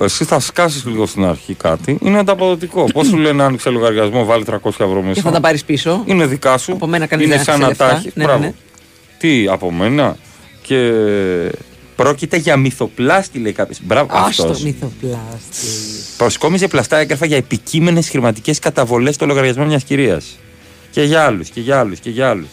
Εσύ 0.00 0.24
θα 0.24 0.40
σκάσεις 0.40 0.84
λίγο 0.84 1.06
στην 1.06 1.24
αρχή 1.24 1.54
κάτι. 1.54 1.98
Είναι 2.02 2.18
ανταποδοτικό. 2.18 2.84
Πώς 2.84 3.06
σου 3.06 3.16
λένε, 3.16 3.42
άνοιξε 3.42 3.70
λογαριασμό, 3.70 4.24
βάλει 4.24 4.44
300 4.50 4.54
ευρώ 4.66 5.02
μέσα. 5.02 5.12
Και 5.12 5.20
θα 5.20 5.30
τα 5.30 5.40
πάρεις 5.40 5.64
πίσω. 5.64 6.02
Είναι 6.06 6.26
δικά 6.26 6.58
σου. 6.58 6.72
Από 6.72 6.86
μένα 6.86 7.06
κανείς 7.06 7.26
Είναι 7.26 7.34
δεν 7.34 7.44
σαν 7.44 7.60
να 7.60 7.66
άφησε 7.66 7.78
τα 7.78 7.86
λεφτά. 7.86 7.98
έχεις. 8.00 8.14
Ναι, 8.16 8.24
Μπράβο. 8.24 8.40
ναι, 8.40 8.46
ναι. 8.46 8.52
Τι 9.18 9.46
από 9.48 9.72
μένα. 9.72 10.16
Και 10.62 10.92
πρόκειται 11.96 12.36
για 12.36 12.56
μυθοπλάστη, 12.56 13.38
λέει 13.38 13.52
κάποιος. 13.52 13.78
Μπράβο, 13.82 14.08
Άστο 14.12 14.42
αυτός. 14.42 14.62
μυθοπλάστη. 14.62 15.66
Προσκόμιζε 16.16 16.68
πλαστά 16.68 16.96
έγγραφα 16.98 17.26
για 17.26 17.36
επικείμενες 17.36 18.08
χρηματικέ 18.08 18.52
καταβολές 18.60 19.14
στο 19.14 19.26
λογαριασμό 19.26 19.64
μιας 19.64 19.82
κυρίας. 19.84 20.38
Και 20.90 21.02
για 21.02 21.24
άλλους, 21.24 21.48
και 21.48 21.60
για 21.60 21.78
άλλους, 21.78 21.98
και 22.00 22.10
για 22.10 22.28
άλλους. 22.30 22.48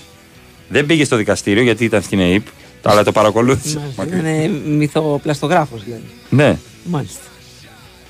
Δεν 0.70 0.86
πήγε 0.86 1.04
στο 1.06 1.16
δικαστήριο 1.16 1.64
γιατί 1.64 1.84
ήταν 1.84 2.02
στην 2.02 2.20
ΑΕΠ, 2.20 2.46
αλλά 2.82 3.04
το 3.04 3.12
παρακολούθησε. 3.12 3.82
Μακριά. 3.98 4.18
Είναι 4.18 4.52
μυθοπλαστογράφος 4.66 5.84
δηλαδή. 5.84 6.04
ναι. 6.30 6.58
Μάλιστα. 6.84 7.20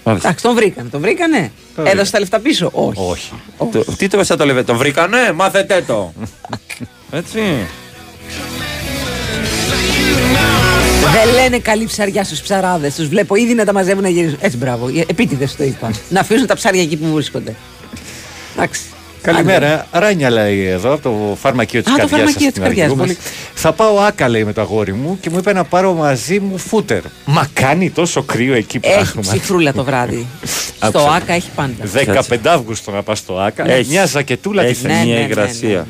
Μάλιστα. 0.03 0.27
Εντάξει, 0.27 0.43
τον 0.43 0.55
βρήκανε. 0.55 0.89
Τον 0.89 1.01
βρήκανε. 1.01 1.51
Τον 1.75 1.85
Έδωσε 1.87 2.11
τα 2.11 2.19
λεφτά 2.19 2.39
πίσω. 2.39 2.69
Όχι. 2.73 3.01
Όχι. 3.09 3.31
Το- 3.71 3.95
τι 3.97 4.07
το 4.07 4.17
πέσα 4.17 4.35
το 4.37 4.45
λεβέ, 4.45 4.63
τον 4.63 4.77
βρήκανε, 4.77 5.31
μάθετε 5.31 5.83
το. 5.87 6.13
Έτσι. 7.11 7.39
Δεν 11.13 11.33
λένε 11.33 11.59
καλή 11.59 11.85
ψαριά 11.85 12.23
στους 12.23 12.41
ψαράδες. 12.41 12.95
Τους 12.95 13.07
βλέπω 13.07 13.35
ήδη 13.35 13.53
να 13.53 13.65
τα 13.65 13.73
μαζεύουν 13.73 14.01
να 14.03 14.09
γυρίζουν. 14.09 14.37
Έτσι, 14.41 14.57
μπράβο. 14.57 14.87
Επίτηδες 15.07 15.55
το 15.55 15.63
είπα. 15.63 15.91
να 16.09 16.19
αφήσουν 16.19 16.47
τα 16.47 16.55
ψάρια 16.55 16.81
εκεί 16.81 16.97
που 16.97 17.13
βρίσκονται. 17.13 17.55
Εντάξει. 18.55 18.81
Καλημέρα. 19.23 19.87
Ράνια 19.91 20.29
λέει 20.29 20.65
εδώ 20.65 20.93
από 20.93 21.01
το 21.01 21.35
φαρμακείο 21.41 21.81
της 21.83 21.91
Α, 21.91 21.95
το 21.95 21.99
καρδιάς 21.99 22.19
φαρμακείο 22.19 22.39
σας 22.41 22.41
της 22.43 22.51
στην 22.51 22.63
καρδιάς 22.63 22.89
Αργιούπολη. 22.89 23.17
Θα 23.53 23.71
πάω 23.73 23.97
άκα 23.99 24.27
λέει 24.29 24.43
με 24.43 24.53
το 24.53 24.61
αγόρι 24.61 24.93
μου 24.93 25.17
και 25.21 25.29
μου 25.29 25.37
είπε 25.37 25.53
να 25.53 25.63
πάρω 25.63 25.93
μαζί 25.93 26.39
μου 26.39 26.57
φούτερ. 26.57 27.01
Μα 27.25 27.47
κάνει 27.53 27.89
τόσο 27.89 28.23
κρύο 28.23 28.53
εκεί 28.53 28.79
Έχει 28.81 28.93
πράγμα. 28.93 29.21
ψυχρούλα 29.21 29.73
το 29.73 29.83
βράδυ. 29.83 30.27
στο 30.75 30.87
Άκουσα. 30.99 31.11
ΑΚΑ 31.11 31.33
έχει 31.33 31.49
πάντα. 31.55 32.23
15 32.29 32.37
Αύγουστο 32.47 32.91
να 32.91 33.03
πας 33.03 33.17
στο 33.19 33.39
άκα. 33.39 33.69
Έχει. 33.69 33.89
Μια 33.89 34.05
ζακετούλα 34.05 34.61
τη 34.63 34.67
Έχει 34.69 34.79
θέλει. 34.87 35.05
μια 35.05 35.19
υγρασία. 35.19 35.87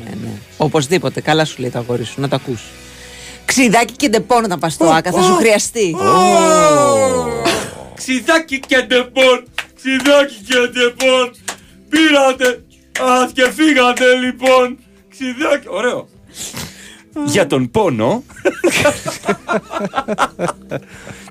Οπωσδήποτε. 0.56 1.20
Καλά 1.20 1.44
σου 1.44 1.54
λέει 1.58 1.70
το 1.70 1.78
αγόρι 1.78 2.04
σου. 2.04 2.20
Να 2.20 2.28
το 2.28 2.36
ακούς. 2.36 2.60
Ξιδάκι 3.44 3.92
και 3.96 4.08
ντεπόν 4.08 4.46
να 4.46 4.58
πας 4.58 4.72
στο 4.72 4.84
ΑΚΑ. 4.84 5.10
Θα 5.12 5.22
σου 5.22 5.34
χρειαστεί. 5.34 5.96
Ξιδάκι 7.94 8.60
και 8.60 8.76
ντεπών, 8.86 9.44
ξιδάκι 9.76 10.34
και 10.48 10.54
ντεπών. 10.72 11.30
Πήρατε, 11.88 12.63
α 13.00 13.28
και 13.32 13.50
φύγατε 13.50 14.04
λοιπόν. 14.24 14.78
Ξιδάκι, 15.10 15.66
ωραίο. 15.68 16.08
Για 17.26 17.46
τον 17.46 17.70
πόνο. 17.70 18.22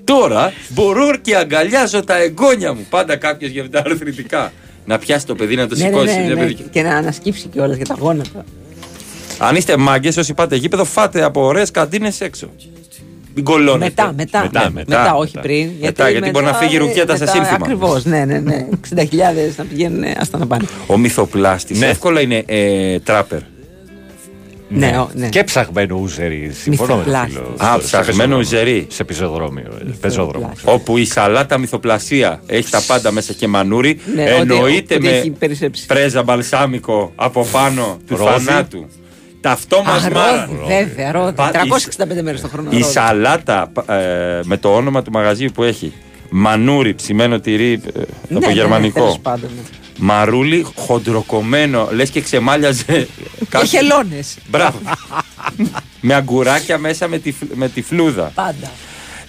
Τώρα 0.04 0.54
μπορώ 0.70 1.16
και 1.22 1.36
αγκαλιάζω 1.36 2.04
τα 2.04 2.18
εγγόνια 2.18 2.74
μου. 2.74 2.86
Πάντα 2.90 3.16
κάποιος 3.16 3.52
για 3.52 3.70
τα 3.70 3.82
αρθρητικά. 3.86 4.52
Να 4.86 4.98
πιάσει 4.98 5.26
το 5.26 5.36
παιδί 5.36 5.56
να 5.56 5.68
το 5.68 5.76
Ναι, 5.76 5.84
ναι, 5.84 5.90
σηκώσει. 5.90 6.16
ναι, 6.16 6.24
μια 6.26 6.34
ναι. 6.34 6.40
παιδική. 6.42 6.64
Και 6.72 6.82
να 6.82 6.96
ανασκύψει 6.96 7.48
κιόλας 7.48 7.76
για 7.76 7.86
τα 7.86 7.96
γόνατα. 8.00 8.46
Αν 9.38 9.56
είστε 9.56 9.78
μάγκες, 9.78 10.18
όσοι 10.18 10.34
πάτε 10.34 10.56
γήπεδο, 10.56 10.86
φάτε 10.86 11.24
από 11.24 11.42
ωραίες 11.46 11.72
καντίνες 11.72 12.22
έξω. 12.22 12.50
Μην 13.36 13.44
κολώνετε. 13.46 13.84
Μετά, 13.84 14.14
μετά, 14.18 14.42
μετά, 14.42 14.64
ναι, 14.64 14.70
μετά, 14.88 15.16
όχι 15.16 15.40
πριν. 15.42 15.70
Μετά, 15.82 16.10
γιατί 16.10 16.30
μπορεί 16.30 16.46
να 16.46 16.54
φύγει 16.54 16.76
η 16.76 16.78
ρουκέτα 16.78 17.16
σε 17.16 17.28
σύνθημα. 17.28 17.58
Ακριβώς, 17.62 18.06
ναι, 18.06 18.26
ναι, 18.26 18.40
ναι. 18.40 18.66
60.000 18.96 19.04
να 19.58 19.64
πηγαίνουν, 19.64 20.04
άστα 20.20 20.38
να 20.38 20.48
πάνε. 20.48 20.66
Ο 20.88 20.98
μυθοπλάστης 20.98 21.80
Ναι. 21.80 21.86
εύκολα 21.88 22.22
είναι 22.22 22.44
ε, 22.46 23.00
τράπερ. 23.00 23.40
Ναι, 24.76 24.98
ο- 25.00 25.10
ναι. 25.14 25.30
Και 25.30 25.44
ψαγμένο 25.44 25.96
ουζερί. 25.96 26.52
Συμφωνώ 26.54 26.96
με 26.96 27.04
τον 27.04 27.12
Μυθοπλάστης. 27.14 27.38
φίλο. 27.58 27.68
Α, 27.70 27.74
Σε 27.80 27.86
ψαγμένο 27.86 28.06
πεζοδρόμιο. 28.38 28.38
ουζερί. 28.38 28.88
Σε 28.90 29.04
πεζοδρόμιο. 29.04 29.72
ε, 29.88 29.92
Πεζόδρομο. 30.02 30.52
Όπου 30.64 30.98
η 30.98 31.06
σαλάτα 31.06 31.58
μυθοπλασία 31.58 32.42
έχει 32.46 32.70
τα 32.70 32.82
πάντα 32.88 33.12
μέσα 33.12 33.34
και 33.34 33.48
μανούρι. 33.48 34.00
Ναι, 34.16 34.24
ότι- 34.24 34.32
εννοείται 34.34 34.96
ότι 34.96 35.04
με 35.04 35.10
έχει 35.12 35.30
περισσέψει. 35.30 35.86
πρέζα 35.86 36.24
μπαλσάμικο 36.24 37.12
από 37.16 37.46
πάνω 37.52 37.98
του 38.08 38.16
Ρόδι. 38.16 38.44
θανάτου. 38.46 38.86
Ταυτόμασμα. 39.44 40.22
Α, 40.22 40.46
ρόδι, 40.46 40.60
βέβαια, 40.68 41.12
ρόδι. 41.12 41.32
Πα- 41.36 41.52
365 41.52 42.22
μέρες 42.22 42.42
το 42.42 42.48
χρόνο. 42.48 42.70
Η 42.72 42.80
ρόδι. 42.80 42.92
σαλάτα 42.92 43.72
ε, 43.90 43.94
με 44.44 44.58
το 44.58 44.76
όνομα 44.76 45.02
του 45.02 45.12
μαγαζιού 45.12 45.50
που 45.54 45.64
έχει. 45.64 45.94
Μανούρι, 46.30 46.94
ψημένο 46.94 47.40
τυρί 47.40 47.72
ε, 47.72 47.78
Ναι, 47.78 48.04
από 48.30 48.40
ναι, 48.40 48.48
ναι, 48.48 48.52
γερμανικό. 48.54 49.00
τέλος 49.00 49.20
πάντων, 49.22 49.50
ναι. 49.56 49.62
Μαρούλι 49.98 50.66
χοντροκομμένο, 50.76 51.88
λες 51.92 52.10
και 52.10 52.22
ξεμάλιαζε. 52.22 52.84
Και 52.86 53.46
κάτι- 53.50 53.68
χελώνες. 53.68 54.38
Μπράβο. 54.50 54.80
με 56.02 56.14
αγκουράκια 56.14 56.78
μέσα 56.78 57.08
με 57.08 57.18
τη, 57.18 57.32
φλ- 57.32 57.54
με 57.56 57.70
τη 57.70 57.82
φλούδα. 57.82 58.32
Πάντα. 58.36 58.72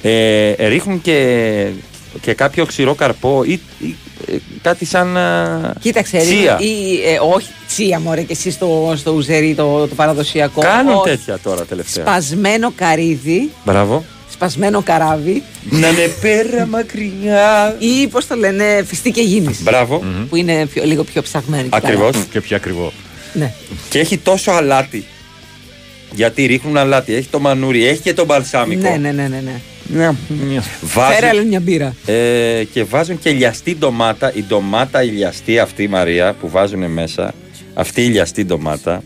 Ε, 0.03 0.69
ρίχνουν 0.69 1.01
και, 1.03 1.67
και 2.21 2.35
κάποιο 2.35 2.67
ξηρό 2.67 2.95
καρπό 2.95 3.43
ή, 3.45 3.61
ή, 3.79 3.95
ε, 4.27 4.37
κάτι 4.63 4.85
σαν 4.85 5.17
α, 5.17 5.75
Κοίταξε, 5.81 6.19
τσία. 6.19 6.59
ή, 6.61 6.95
ε, 7.07 7.19
όχι 7.35 7.49
τσία 7.69 8.01
μωρέ 8.01 8.23
και 8.23 8.33
εσύ 8.33 8.51
στο, 8.51 8.95
στο 8.97 9.11
ουζερί 9.11 9.55
το, 9.55 9.87
το 9.87 9.95
παραδοσιακό. 9.95 10.61
Κάνουν 10.61 10.95
Όχι. 10.95 11.09
τέτοια 11.09 11.39
τώρα 11.43 11.65
τελευταία. 11.65 12.05
Σπασμένο 12.05 12.73
καρύδι, 12.77 13.51
Μπράβο. 13.65 14.05
σπασμένο 14.33 14.83
καράβι 14.83 15.43
Να 15.71 15.89
είναι 15.89 16.11
πέρα 16.21 16.67
μακριά. 16.67 17.77
ή 17.79 18.07
πώς 18.07 18.27
το 18.27 18.35
λένε, 18.37 18.85
φιστή 18.87 19.11
και 19.11 19.21
γίνης. 19.23 19.63
Μπράβο. 19.63 20.03
Που 20.29 20.37
είναι 20.37 20.67
πιο, 20.67 20.85
λίγο 20.85 21.05
πιο 21.05 21.23
ψαγμένη. 21.23 21.63
και 21.69 21.77
Ακριβώς. 21.77 22.11
καλά. 22.13 22.25
Και 22.33 22.41
πιο 22.41 22.57
ακριβό. 22.57 22.93
Ναι. 23.33 23.53
Και 23.89 23.99
έχει 23.99 24.19
τόσο 24.19 24.51
αλάτι. 24.51 25.05
Γιατί 26.15 26.47
ρίχνουν 26.47 26.77
αλάτι. 26.77 27.15
Έχει 27.15 27.29
το 27.29 27.41
μανούρι, 27.41 27.87
έχει 27.87 28.01
και 28.01 28.15
το 28.15 28.25
μπαλσάμικο. 28.25 28.91
Ναι, 28.91 28.97
ναι, 28.97 29.13
ναι, 29.13 29.29
ναι. 29.29 29.41
ναι. 29.87 30.11
Βάζουν, 30.81 31.15
Φέρε 31.15 31.29
άλλη 31.29 31.45
μια 31.45 31.61
μπύρα. 31.61 31.95
ε, 32.07 32.65
και 32.73 32.85
βάζουν 32.85 33.19
και 33.19 33.31
λιαστή 33.31 33.77
ντομάτα. 33.77 34.33
Η 34.35 34.43
ντομάτα 34.43 35.03
η 35.03 35.09
λιαστή 35.09 35.59
αυτή 35.59 35.83
η 35.83 35.89
Μαρία 35.89 36.33
που 36.41 36.49
βάζουν 36.49 36.91
μέσα, 36.91 37.35
αυτή 37.75 38.03
η 38.03 38.07
λιαστή 38.09 38.45
ντομάτα, 38.45 39.03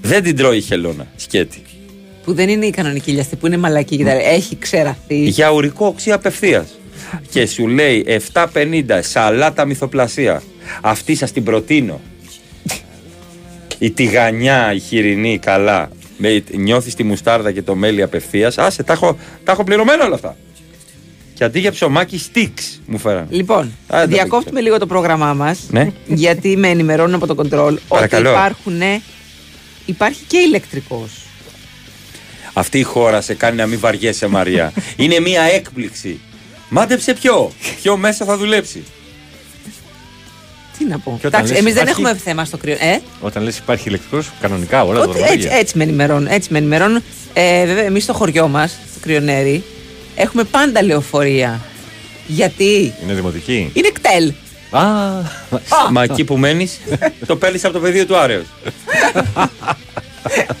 δεν 0.00 0.22
την 0.22 0.36
τρώει 0.36 0.56
η 0.56 0.60
χελώνα. 0.60 1.06
Σκέτη. 1.16 1.62
Που 2.24 2.34
δεν 2.34 2.48
είναι 2.48 2.66
η 2.66 2.70
κανονική 2.70 3.10
λιαστή, 3.10 3.36
που 3.36 3.46
είναι 3.46 3.56
μαλακή 3.56 3.96
και 3.96 4.04
τα 4.04 4.14
λέει. 4.14 4.24
Έχει 4.24 4.56
ξεραθεί. 4.56 5.16
Για 5.28 5.50
ουρικό 5.50 5.86
οξύ 5.86 6.12
απευθείας. 6.12 6.66
και 7.32 7.46
σου 7.46 7.66
λέει 7.66 8.20
7,50 8.32 8.82
σαλάτα 9.00 9.64
μυθοπλασία. 9.64 10.42
Αυτή 10.80 11.14
σας 11.14 11.32
την 11.32 11.44
προτείνω. 11.44 12.00
η 13.78 13.90
τηγανιά, 13.90 14.72
η 14.72 14.78
χοιρινή, 14.78 15.38
καλά. 15.38 15.88
Με, 16.22 16.44
νιώθεις 16.56 16.94
τη 16.94 17.02
μουστάρδα 17.04 17.52
και 17.52 17.62
το 17.62 17.74
μέλι 17.74 18.02
απευθείας. 18.02 18.58
Άσε, 18.58 18.82
τα 18.82 18.92
έχω, 18.92 19.16
τα 19.44 19.52
έχω 19.52 19.64
πληρωμένα 19.64 20.04
όλα 20.04 20.14
αυτά. 20.14 20.36
Και 21.34 21.44
αντί 21.44 21.58
για 21.58 21.70
ψωμάκι, 21.70 22.22
sticks 22.32 22.80
μου 22.86 22.98
φέραν. 22.98 23.26
Λοιπόν, 23.30 23.60
Α, 23.62 23.68
δεν 23.88 23.98
τα 23.98 24.06
διακόπτουμε 24.06 24.60
λίγο 24.60 24.78
το 24.78 24.86
πρόγραμμά 24.86 25.34
μας. 25.34 25.58
Ναι. 25.70 25.90
Γιατί 26.06 26.56
με 26.56 26.68
ενημερώνουν 26.68 27.14
από 27.14 27.26
το 27.26 27.34
κοντρόλ 27.34 27.74
ότι 27.74 27.82
Παρακαλώ. 27.88 28.30
υπάρχουν. 28.30 28.80
Υπάρχει 29.86 30.24
και 30.26 30.38
ηλεκτρικός. 30.38 31.10
Αυτή 32.52 32.78
η 32.78 32.82
χώρα 32.82 33.20
σε 33.20 33.34
κάνει 33.34 33.56
να 33.56 33.66
μην 33.66 33.78
βαριέσαι, 33.78 34.26
Μαρία. 34.26 34.72
Είναι 34.96 35.20
μια 35.20 35.42
έκπληξη. 35.42 36.20
Μάντεψε 36.68 37.14
ποιο. 37.14 37.52
Ποιο 37.82 37.96
μέσα 37.96 38.24
θα 38.24 38.36
δουλέψει. 38.36 38.82
Τι 40.82 40.88
να 40.88 40.98
πω. 40.98 41.18
Και 41.20 41.26
όταν 41.26 41.40
Εντάξει, 41.40 41.52
λες 41.52 41.60
εμείς 41.62 41.74
δεν 41.74 41.82
υπάρχει- 41.82 42.02
έχουμε 42.02 42.20
θέμα 42.24 42.44
στο 42.44 42.56
κρύο. 42.56 42.72
Ε, 42.80 42.98
Όταν 43.20 43.42
λες 43.42 43.58
υπάρχει 43.58 43.88
ηλεκτρικός, 43.88 44.30
κανονικά 44.40 44.84
όλα 44.84 44.94
τα 44.98 45.00
ότι 45.00 45.10
έτσι, 45.10 45.22
δρομολόγια. 45.28 45.56
έτσι 45.58 45.76
με 45.78 45.82
ενημερώνουν. 45.84 46.26
Έτσι 46.26 46.48
με 46.52 46.58
ενημερώνουν. 46.58 47.02
Ε, 47.32 47.66
βέβαια, 47.66 47.84
εμείς 47.84 48.02
στο 48.02 48.12
χωριό 48.12 48.48
μας, 48.48 48.70
στο 48.70 49.00
κρυονέρι, 49.02 49.62
έχουμε 50.14 50.44
πάντα 50.44 50.82
λεωφορεία. 50.82 51.60
Γιατί; 52.26 52.92
Είναι 53.02 53.12
δημοτική. 53.14 53.70
είναι 53.72 53.88
κτέλ. 53.92 54.32
Α, 54.70 54.80
Μα 55.90 56.02
εκεί 56.02 56.24
που 56.24 56.36
μένεις, 56.36 56.78
το 57.26 57.36
παίρνεις 57.36 57.64
από 57.64 57.72
το 57.72 57.80
πεδίο 57.80 58.06
του 58.06 58.16
Άρεο. 58.16 58.42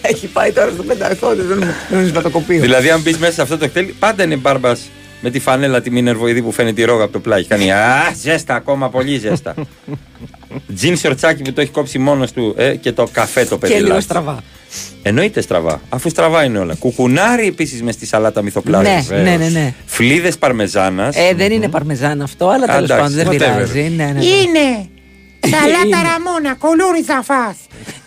Έχει 0.02 0.26
πάει 0.26 0.52
τώρα 0.52 0.70
στο 0.74 0.82
πεντακό, 0.82 1.34
δεν 1.34 1.56
είναι 1.60 1.74
νησβατοκοπείο. 2.02 2.60
δηλαδή, 2.60 2.90
αν 2.90 3.00
μπεις 3.00 3.16
μέσα 3.18 3.32
σε 3.32 3.42
αυτό 3.42 3.58
το 3.58 3.68
κτέλ, 3.68 3.86
πάντα 3.98 4.22
είναι 4.24 4.36
μπάρμπας 4.36 4.80
με 5.22 5.30
τη 5.30 5.38
φανέλα 5.40 5.80
τη 5.80 5.90
μινερβοειδή 5.90 6.42
που 6.42 6.52
φαίνεται 6.52 6.80
η 6.80 6.84
ρόγα 6.84 7.02
από 7.04 7.12
το 7.12 7.18
πλάγι. 7.18 7.46
Κάνει 7.46 7.72
Α, 7.72 8.14
ζέστα 8.22 8.54
ακόμα, 8.54 8.88
πολύ 8.88 9.18
ζέστα. 9.18 9.54
Τζιν 10.74 10.96
σορτσάκι 10.96 11.42
που 11.42 11.52
το 11.52 11.60
έχει 11.60 11.70
κόψει 11.70 11.98
μόνος 11.98 12.32
του 12.32 12.54
ε, 12.58 12.74
και 12.74 12.92
το 12.92 13.08
καφέ 13.12 13.44
το 13.44 13.56
Και 13.58 13.74
λίγο 13.74 13.88
παιδί. 13.88 14.00
στραβά. 14.00 14.42
Εννοείται 15.02 15.40
στραβά, 15.40 15.80
αφού 15.88 16.08
στραβά 16.08 16.44
είναι 16.44 16.58
όλα. 16.58 16.74
Κουκουνάρι 16.74 17.46
επίσης 17.46 17.82
μες 17.82 17.94
στη 17.94 18.06
σαλάτα 18.06 18.42
μυθοπλάζη. 18.42 18.88
Ναι, 19.08 19.16
ναι, 19.22 19.36
ναι, 19.36 19.48
ναι. 19.48 19.74
Φλίδες 19.86 20.38
παρμεζάνας. 20.38 21.16
Ε, 21.16 21.34
δεν 21.34 21.52
είναι 21.52 21.68
παρμεζάν 21.68 22.22
αυτό, 22.22 22.48
αλλά 22.48 22.66
τέλος 22.66 22.90
Εντάξει, 22.90 23.02
πάντων 23.02 23.16
δεν 23.16 23.26
whatever. 23.26 23.52
πειράζει. 23.54 23.80
Ναι, 23.80 24.04
ναι, 24.04 24.12
ναι. 24.12 24.24
Είναι 24.24 24.88
σαλάτα 25.56 25.86
Είναι. 25.86 25.96
ραμόνα, 26.02 26.54
κολούρι 26.54 27.02
θα 27.02 27.22
φας. 27.24 27.56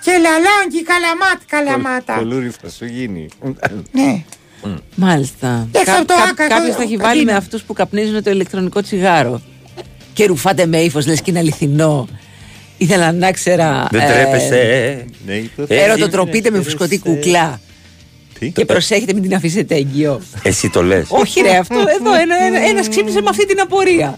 Και 0.03 0.11
λαλάνκι 0.11 0.84
καλαμάτ 0.84 1.41
καλαμάτα. 1.47 2.13
Κολούρι 2.18 2.51
θα 2.61 2.70
σου 2.70 2.86
γίνει. 2.86 3.28
Ναι. 3.91 4.24
Μάλιστα. 4.95 5.68
Και 5.72 5.80
αυτό 5.91 6.05
το 6.05 6.13
άκα, 6.30 6.47
Κάποιος 6.47 6.70
το- 6.70 6.76
θα 6.76 6.82
έχει 6.84 6.97
το 6.97 7.03
βάλει 7.03 7.22
είναι. 7.22 7.32
με 7.32 7.38
αυτούς 7.38 7.61
που 7.63 7.74
καπνίζουν 7.74 8.24
το 8.24 8.30
ηλεκτρονικό 8.32 8.82
τσιγάρο. 8.82 9.41
Και 10.13 10.26
ρουφάτε 10.26 10.66
με 10.66 10.78
ύφος, 10.78 11.07
λες 11.07 11.22
και 11.22 11.30
είναι 11.32 11.39
αληθινό. 11.39 12.07
Ήθελα 12.78 13.11
να 13.11 13.32
ξέρα. 13.32 13.88
Δεν 13.91 14.01
ε, 14.01 14.07
τρέπεσαι. 14.07 15.05
Ναι, 15.26 15.34
είπε. 15.34 15.63
Ε, 15.68 15.84
Έρωτο 15.84 16.09
τροπείτε 16.09 16.49
με 16.51 16.61
φουσκωτή 16.61 16.99
κουκλά. 16.99 17.59
Και 18.53 18.66
προσέχετε 18.66 19.13
μην 19.13 19.22
την 19.22 19.36
αφήσετε 19.36 19.76
έγκυο. 19.76 20.22
Εσύ 20.43 20.70
το 20.70 20.84
λες. 20.84 21.05
Όχι, 21.09 21.41
ρε, 21.41 21.57
αυτό 21.57 21.76
εδώ 21.99 22.13
ένα, 22.13 22.36
ένα, 22.45 22.68
ένας 22.70 22.89
ξύπνησε 22.89 23.22
με 23.22 23.28
αυτή 23.30 23.45
την 23.45 23.59
απορία. 23.59 24.18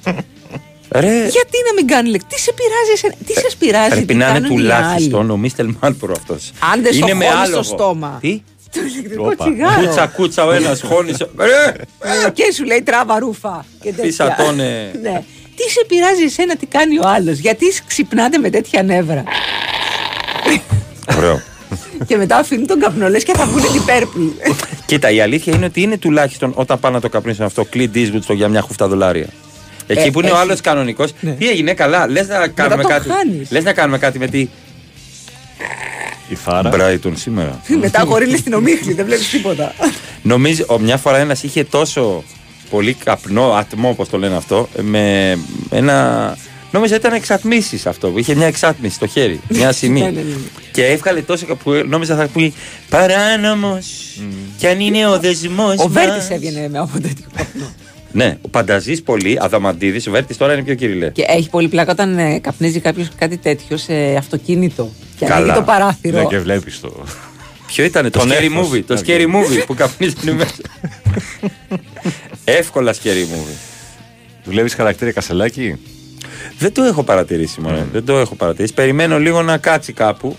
Ρε, 0.89 1.07
Γιατί 1.09 1.57
να 1.67 1.73
μην 1.75 1.87
κάνει 1.87 2.09
λεπτή, 2.09 2.35
τι 2.35 2.41
σε 2.41 2.51
πειράζει, 2.53 2.91
εσένα, 2.93 3.13
τι 3.25 3.33
σας 3.33 3.55
πειράζει, 3.55 3.89
πρέπει 3.89 4.05
τι 4.05 4.13
να 4.13 4.25
είναι 4.29 4.33
κάνουν 4.39 4.51
οι 4.51 4.55
τουλάχιστον 4.61 5.29
ο 5.29 5.37
Μίστελ 5.37 5.73
Μάλπορο 5.81 6.13
αυτός. 6.17 6.51
Αν 6.73 6.81
δεν 6.81 6.93
στο 6.93 7.05
Είναι 7.07 7.15
με 7.15 7.25
χώνει 7.25 7.37
άλογο. 7.41 7.63
στο 7.63 7.73
στόμα. 7.75 8.17
Τι; 8.21 8.41
Το 8.71 8.79
ηλεκτρικό 8.93 9.23
Όπα. 9.25 9.35
τσιγάρο. 9.45 9.81
Κούτσα 9.87 10.07
κούτσα 10.07 10.45
ο 10.45 10.51
ένας 10.51 10.81
χώνει. 10.81 11.11
Ρε! 11.37 11.73
Ε, 12.25 12.29
και 12.33 12.51
σου 12.53 12.63
λέει 12.65 12.81
τράβα 12.81 13.19
ρούφα. 13.19 13.65
Και 13.81 13.89
τέτοια. 13.89 14.03
Φύσατώνε. 14.03 14.91
ναι. 15.01 15.23
Τι 15.55 15.63
σε 15.71 15.85
πειράζει 15.87 16.23
εσένα, 16.23 16.55
τι 16.55 16.65
κάνει 16.65 16.97
ο 16.99 17.03
άλλος. 17.07 17.37
Γιατί 17.37 17.65
ξυπνάτε 17.87 18.37
με 18.37 18.49
τέτοια 18.49 18.83
νεύρα. 18.83 19.23
Ωραίο. 21.17 21.41
και 22.07 22.17
μετά 22.17 22.37
αφήνουν 22.37 22.67
τον 22.67 22.79
καπνό, 22.79 23.09
λες 23.09 23.23
και 23.23 23.33
θα 23.35 23.45
βγουν 23.45 23.71
την 23.71 23.85
πέρπλη. 23.85 24.33
Κοίτα, 24.85 25.09
η 25.09 25.21
αλήθεια 25.21 25.55
είναι 25.55 25.65
ότι 25.65 25.81
είναι 25.81 25.97
τουλάχιστον 25.97 26.51
όταν 26.55 26.79
πάνε 26.79 26.95
να 26.95 27.01
το 27.01 27.09
καπνίσουν 27.09 27.45
αυτό, 27.45 27.67
Clint 27.73 27.89
Eastwood 27.95 28.19
στο 28.21 28.33
για 28.33 28.47
μια 28.47 28.61
χούφτα 28.61 28.87
δολάρια. 28.87 29.27
Εκεί 29.87 30.07
Ε, 30.07 30.11
που 30.11 30.19
είναι 30.19 30.29
ο 30.29 30.33
έχει. 30.33 30.41
άλλος 30.41 30.61
κανονικός, 30.61 31.13
τι 31.39 31.49
έγινε, 31.49 31.73
καλά. 31.73 32.07
Λες 32.09 32.27
να 32.27 32.47
κάνουμε 32.47 32.81
το 32.83 32.87
κάτι. 32.89 33.09
χάνεις. 33.09 33.51
Λες 33.51 33.63
να 33.63 33.73
κάνουμε 33.73 33.97
κάτι 33.97 34.19
με 34.19 34.27
τη. 34.27 34.47
Η 36.29 36.35
φάρα. 36.35 36.69
Brighton 36.73 37.11
σήμερα. 37.15 37.61
μετά 37.79 37.99
χωρίλες 37.99 38.39
στην 38.39 38.53
ομίχλη, 38.53 38.93
δεν 38.93 39.05
βλέπεις 39.05 39.29
τίποτα. 39.29 39.73
Νομίζω, 40.23 40.65
ο, 40.67 40.79
μια 40.79 40.97
φορά 40.97 41.17
ένας 41.17 41.43
είχε 41.43 41.63
τόσο 41.63 42.23
πολύ 42.69 42.93
καπνό, 42.93 43.51
ατμό, 43.53 43.89
όπως 43.89 44.09
το 44.09 44.17
λένε 44.17 44.35
αυτό, 44.35 44.69
με 44.81 45.37
ένα. 45.69 46.37
Νόμιζα 46.71 46.95
ήταν 46.95 47.13
εξατμίσεις 47.13 47.85
αυτό. 47.85 48.13
Είχε 48.15 48.35
μια 48.35 48.47
εξάτμιση 48.47 48.95
στο 48.95 49.07
χέρι, 49.07 49.39
μια 49.49 49.65
Ναι, 49.65 49.71
σημεία. 49.71 50.03
ναι, 50.11 50.21
ναι. 50.21 50.33
και 50.71 50.85
έβγαλε 50.85 51.21
τόσο 51.21 51.45
που 51.45 51.71
νόμιζα 51.87 52.15
θα 52.15 52.27
πει 52.27 52.53
Παράνομος. 52.89 53.85
Κι 54.57 54.67
αν 54.67 54.79
είναι 54.79 55.07
ο 55.07 55.19
δεσμός. 55.19 55.75
Ο 55.77 55.87
Βέρτης 55.87 56.29
έβγαινε 56.29 56.67
με 56.69 56.77
από 56.79 57.01
τέτοιο 57.01 57.25
καπνό. 57.35 57.71
Ναι, 58.11 58.37
ο 58.41 58.47
Πανταζής 58.49 59.01
πολύ, 59.01 59.37
Αδαμαντίδης, 59.41 60.07
ο 60.07 60.11
Βέρτης 60.11 60.37
τώρα 60.37 60.53
είναι 60.53 60.63
πιο 60.63 60.73
κυριλέ. 60.75 61.09
Και 61.09 61.25
έχει 61.27 61.49
πολύ 61.49 61.67
πλάκα 61.67 61.91
όταν 61.91 62.17
ε, 62.17 62.39
καπνίζει 62.39 62.79
κάποιος 62.79 63.07
κάτι 63.17 63.37
τέτοιο 63.37 63.77
σε 63.77 63.93
αυτοκίνητο. 64.17 64.91
Και 65.17 65.25
Καλά. 65.25 65.35
ανοίγει 65.35 65.53
το 65.53 65.61
παράθυρο. 65.61 66.17
Ναι, 66.19 66.25
και 66.25 66.39
βλέπεις 66.39 66.79
το. 66.79 67.03
Ποιο 67.67 67.83
ήταν 67.83 68.03
το 68.11 68.19
Τον 68.19 68.29
scary 68.29 68.33
έφος. 68.43 68.69
movie, 68.71 68.83
το 68.87 68.93
Να 68.93 68.99
scary 68.99 69.03
βγει. 69.05 69.25
movie 69.33 69.63
που 69.65 69.73
καπνίζουν 69.73 70.35
μέσα. 70.35 70.53
Εύκολα 72.43 72.93
scary 72.93 73.07
movie. 73.33 73.57
Δουλεύεις 74.43 74.73
χαρακτήρα 74.73 75.11
κασελάκι. 75.11 75.75
Δεν 76.59 76.73
το 76.73 76.83
έχω 76.83 77.03
παρατηρήσει 77.03 77.61
μόνο. 77.61 77.85
Δεν 77.91 78.05
το 78.05 78.17
έχω 78.17 78.35
παρατηρήσει. 78.35 78.73
Περιμένω 78.73 79.19
λίγο 79.19 79.41
να 79.41 79.57
κάτσει 79.57 79.93
κάπου. 79.93 80.35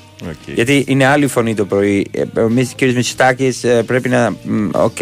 Γιατί 0.54 0.84
είναι 0.88 1.04
άλλη 1.06 1.26
φωνή 1.26 1.54
το 1.54 1.64
πρωί. 1.64 2.06
Ε, 2.10 2.20
Ο 2.40 2.48
κύριος 2.76 2.96
Μητσοτάκης 2.96 3.64
πρέπει 3.86 4.08
να. 4.08 4.30
μ, 4.42 4.68
Οκ. 4.72 4.96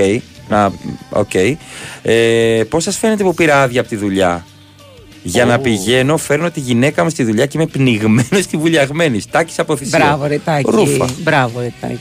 να, 0.48 0.72
οκ. 1.10 1.30
Ε, 2.02 2.62
Πώς 2.68 2.82
σας 2.82 2.98
φαίνεται 2.98 3.22
που 3.22 3.34
πήρα 3.34 3.62
άδεια 3.62 3.80
από 3.80 3.88
τη 3.88 3.96
δουλειά; 3.96 4.46
Για 5.28 5.44
να 5.44 5.54
Ω. 5.54 5.58
πηγαίνω, 5.58 6.16
φέρνω 6.16 6.50
τη 6.50 6.60
γυναίκα 6.60 7.02
μου 7.04 7.10
στη 7.10 7.24
δουλειά 7.24 7.46
και 7.46 7.58
είμαι 7.58 7.66
πνιγμένος 7.66 8.42
στη 8.42 8.56
βουλιαγμένης. 8.56 9.26
Τάκης 9.30 9.58
από 9.58 9.76
θυσία. 9.76 9.98
Μπράβο, 9.98 10.26
ρε 10.26 10.38
Τάκη. 10.38 10.70
Ρούφα. 10.70 11.06
Μπράβο, 11.22 11.60
ρε 11.60 11.72
Τάκη. 11.80 11.98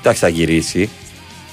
Εντάξει, 0.00 0.20
θα 0.20 0.28
γυρίσει. 0.28 0.88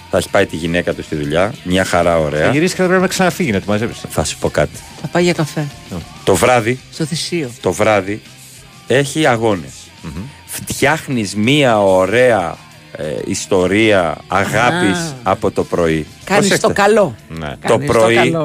Θα 0.09 0.17
έχει 0.17 0.29
πάει 0.29 0.45
τη 0.45 0.55
γυναίκα 0.55 0.93
του 0.93 1.03
στη 1.03 1.15
δουλειά. 1.15 1.53
Μια 1.63 1.83
χαρά 1.85 2.17
ωραία. 2.19 2.45
Θα 2.45 2.51
γυρίσει 2.51 2.75
και 2.75 2.81
θα 2.81 2.87
πρέπει 2.87 3.01
να 3.01 3.07
ξαναφύγει 3.07 3.51
να 3.51 3.59
τη 3.59 3.69
μαζέψει. 3.69 4.01
Θα 4.09 4.23
σου 4.23 4.37
πω 4.37 4.49
κάτι. 4.49 4.77
Θα 5.01 5.07
πάει 5.07 5.23
για 5.23 5.33
καφέ. 5.33 5.67
Το 6.23 6.35
βράδυ, 6.35 6.79
Στο 6.91 7.05
θυσίο. 7.05 7.49
το 7.61 7.71
βράδυ 7.71 8.21
έχει 8.87 9.25
αγώνες. 9.25 9.71
Φτιάχνεις 10.45 11.35
μία 11.35 11.81
ωραία 11.81 12.57
ε, 12.97 13.03
ιστορία 13.25 14.17
αγάπης 14.27 14.97
Α. 14.97 15.13
από 15.23 15.51
το 15.51 15.63
πρωί. 15.63 16.05
Κάνεις 16.23 16.47
Προσέξτε. 16.47 16.67
το 16.67 16.73
καλό. 16.73 17.15
Ναι. 17.29 17.49
Το 17.49 17.67
Κάνεις 17.67 17.87
το 17.87 17.93
πρωί 17.93 18.37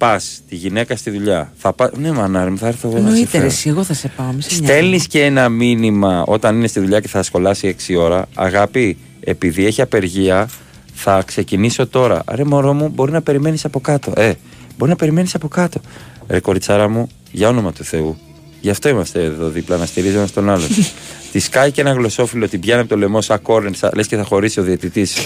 καλό. 0.00 0.12
πας 0.12 0.40
τη 0.48 0.56
γυναίκα 0.56 0.96
στη 0.96 1.10
δουλειά. 1.10 1.52
Θα 1.56 1.72
πά... 1.72 1.90
Ναι, 1.96 2.12
μανάρι 2.12 2.50
μου, 2.50 2.58
θα 2.58 2.66
έρθω 2.66 2.88
εγώ 2.88 2.96
να 2.96 3.02
σε 3.02 3.06
Εννοείται, 3.08 3.30
ρε, 3.32 3.38
φέρω. 3.38 3.46
εσύ, 3.46 3.68
εγώ 3.68 3.84
θα 3.84 3.94
σε 3.94 4.12
πάω. 4.16 4.32
μη 4.32 4.42
σε 4.42 4.48
νοιάζει. 4.48 4.64
Στέλνεις 4.64 5.06
και 5.06 5.24
ένα 5.24 5.48
μήνυμα 5.48 6.24
όταν 6.26 6.56
είναι 6.56 6.66
στη 6.66 6.80
δουλειά 6.80 7.00
και 7.00 7.08
θα 7.08 7.22
σχολάσει 7.22 7.76
6 7.88 7.94
ώρα. 7.98 8.26
Αγάπη, 8.34 8.96
επειδή 9.20 9.66
έχει 9.66 9.82
απεργία, 9.82 10.48
θα 10.94 11.22
ξεκινήσω 11.26 11.86
τώρα. 11.86 12.22
Ρε 12.30 12.44
μωρό 12.44 12.72
μου, 12.72 12.88
μπορεί 12.88 13.12
να 13.12 13.22
περιμένεις 13.22 13.64
από 13.64 13.80
κάτω. 13.80 14.12
Ε, 14.16 14.32
μπορεί 14.76 14.90
να 14.90 14.96
περιμένεις 14.96 15.34
από 15.34 15.48
κάτω. 15.48 15.80
Ρε 16.28 16.40
κοριτσάρα 16.40 16.88
μου, 16.88 17.08
για 17.30 17.48
όνομα 17.48 17.72
του 17.72 17.84
Θεού. 17.84 18.18
Γι' 18.60 18.70
αυτό 18.70 18.88
είμαστε 18.88 19.24
εδώ 19.24 19.48
δίπλα, 19.48 19.76
να 19.76 19.86
στηρίζουμε 19.86 20.26
τον 20.34 20.50
άλλον. 20.50 20.68
τη 21.32 21.38
σκάει 21.38 21.70
και 21.70 21.80
ένα 21.80 21.92
γλωσσόφυλλο, 21.92 22.48
την 22.48 22.60
πιάνει 22.60 22.80
από 22.80 22.88
το 22.88 22.96
λαιμό 22.96 23.20
σαν 23.20 23.42
κόρνερ, 23.42 23.72
λες 23.94 24.06
και 24.06 24.16
θα 24.16 24.24
χωρίσει 24.24 24.60
ο 24.60 24.62
διαιτητής 24.62 25.16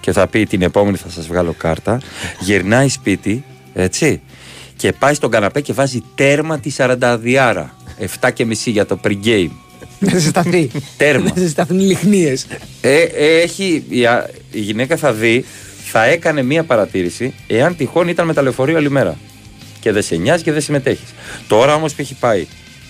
και 0.00 0.12
θα 0.12 0.26
πει 0.26 0.46
την 0.46 0.62
επόμενη 0.62 0.96
θα 0.96 1.10
σας 1.10 1.26
βγάλω 1.26 1.52
κάρτα. 1.52 2.00
Γυρνάει 2.40 2.88
σπίτι, 2.88 3.44
έτσι, 3.74 4.20
και 4.76 4.92
πάει 4.92 5.14
στον 5.14 5.30
καναπέ 5.30 5.60
και 5.60 5.72
βάζει 5.72 6.02
τέρμα 6.14 6.58
τη 6.58 6.70
40 6.76 7.16
διάρα. 7.20 7.74
7 8.20 8.30
και 8.34 8.44
μισή 8.44 8.70
για 8.70 8.86
το 8.86 9.00
pre-game. 9.04 9.50
Να 9.98 10.18
ζεσταθεί. 10.18 10.70
Τέρμα. 10.96 11.32
Να 11.34 11.42
ζεσταθούν 11.42 11.78
οι 11.80 11.82
λιχνίες. 11.84 12.46
Ε, 12.80 13.00
ε, 13.02 13.40
έχει, 13.40 13.84
η, 13.88 14.06
α- 14.06 14.30
η 14.50 14.60
γυναίκα 14.60 14.96
θα 14.96 15.12
δει, 15.12 15.44
θα 15.84 16.04
έκανε 16.04 16.42
μία 16.42 16.64
παρατήρηση 16.64 17.34
εάν 17.46 17.76
τυχόν 17.76 18.08
ήταν 18.08 18.26
με 18.26 18.34
τα 18.34 18.42
λεωφορείο 18.42 18.76
όλη 18.76 18.90
μέρα. 18.90 19.18
Και 19.80 19.92
δεν 19.92 20.02
σε 20.02 20.16
νοιάζει 20.16 20.42
και 20.42 20.52
δεν 20.52 20.60
συμμετέχεις. 20.60 21.08
Τώρα 21.48 21.74
όμως 21.74 21.94
που 21.94 22.00
έχει 22.00 22.14
πάει 22.14 22.46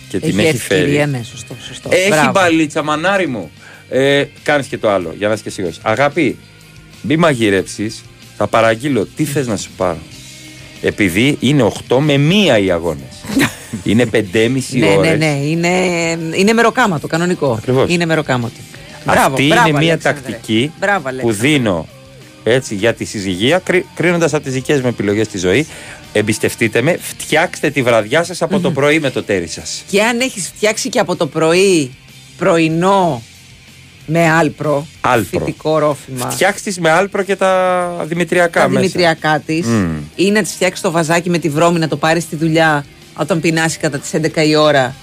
και 0.08 0.18
την 0.18 0.38
έχει 0.38 0.56
φέρει. 0.56 0.80
ευκαιρία, 0.80 1.06
ναι, 1.06 1.22
σωστό, 1.22 1.56
σωστό. 1.66 1.88
Έχει 1.92 2.08
Μπράβο. 2.08 2.30
μπαλίτσα, 2.30 2.82
μανάρι 2.82 3.26
μου. 3.26 3.50
Ε, 3.88 4.24
Κάνεις 4.42 4.66
και 4.66 4.78
το 4.78 4.90
άλλο, 4.90 5.14
για 5.18 5.28
να 5.28 5.34
είσαι 5.34 5.42
και 5.42 5.50
σίγουρος. 5.50 5.78
Αγάπη, 5.82 6.36
μη 7.02 7.16
μαγειρέψεις, 7.16 8.02
θα 8.36 8.46
παραγγείλω 8.46 9.06
τι 9.16 9.24
θες 9.24 9.46
να 9.46 9.56
σου 9.56 9.70
πάρω. 9.76 9.98
Επειδή 10.82 11.36
είναι 11.40 11.72
8 11.88 11.96
με 11.98 12.14
1 12.58 12.62
οι 12.64 12.70
αγώνες. 12.70 13.24
είναι 13.84 14.04
5,5 14.12 14.20
Ναι, 14.70 14.86
ώρες. 14.86 15.10
ναι, 15.10 15.16
ναι. 15.26 15.26
Είναι, 15.44 15.68
είναι 16.34 16.52
μεροκάματο, 16.52 17.06
κανονικό. 17.06 17.52
Ακριβώς. 17.52 17.90
Είναι 17.92 18.06
μεροκάματο. 18.06 18.54
Μπράβο, 19.04 19.20
Αυτή 19.34 19.46
μπράβο, 19.46 19.68
είναι 19.68 19.78
μια 19.78 19.88
Αλέξανδρε. 19.92 20.22
τακτική 20.32 20.72
Μπράβο, 20.80 21.00
που 21.02 21.08
Αλέξανδρε. 21.08 21.48
δίνω 21.48 21.88
έτσι 22.44 22.74
για 22.74 22.94
τη 22.94 23.04
συζυγία, 23.04 23.62
κρίνοντας 23.94 24.34
από 24.34 24.42
τις 24.44 24.52
δικές 24.52 24.80
μου 24.80 24.88
επιλογές 24.88 25.26
στη 25.26 25.38
ζωή. 25.38 25.66
Εμπιστευτείτε 26.12 26.82
με, 26.82 26.98
φτιάξτε 27.02 27.70
τη 27.70 27.82
βραδιά 27.82 28.24
σας 28.24 28.42
από 28.42 28.60
το 28.60 28.70
πρωί 28.70 29.00
με 29.00 29.10
το 29.10 29.22
τέρι 29.22 29.46
σας. 29.46 29.82
Και 29.90 30.02
αν 30.02 30.20
έχεις 30.20 30.52
φτιάξει 30.56 30.88
και 30.88 30.98
από 30.98 31.16
το 31.16 31.26
πρωί 31.26 31.90
πρωινό 32.38 33.22
με 34.12 34.30
Alpro, 34.30 34.86
Alpro. 35.00 35.38
φυτικό 35.38 35.78
ρόφημα, 35.78 36.30
Φτιάξτε 36.30 36.70
τις 36.70 36.78
με 36.78 36.90
Alpro 36.90 37.22
και 37.22 37.36
τα 37.36 38.04
δημητριακά 38.06 38.60
τα 38.60 38.68
μέσα. 38.68 38.80
δημητριακά 38.80 39.38
της, 39.46 39.66
Μμμ. 39.66 39.96
ή 40.16 40.30
να 40.30 40.42
της 40.42 40.52
φτιάξεις 40.52 40.80
το 40.80 40.90
βαζάκι 40.90 41.30
με 41.30 41.38
τη 41.38 41.48
βρώμη 41.48 41.78
να 41.78 41.88
το 41.88 41.96
πάρεις 41.96 42.22
στη 42.22 42.36
δουλειά 42.36 42.84
όταν 43.14 43.40
πεινάσει 43.40 43.78
κατά 43.78 43.98
τις 43.98 44.10
11 44.14 44.42
η 44.46 44.56
ώρα. 44.56 44.94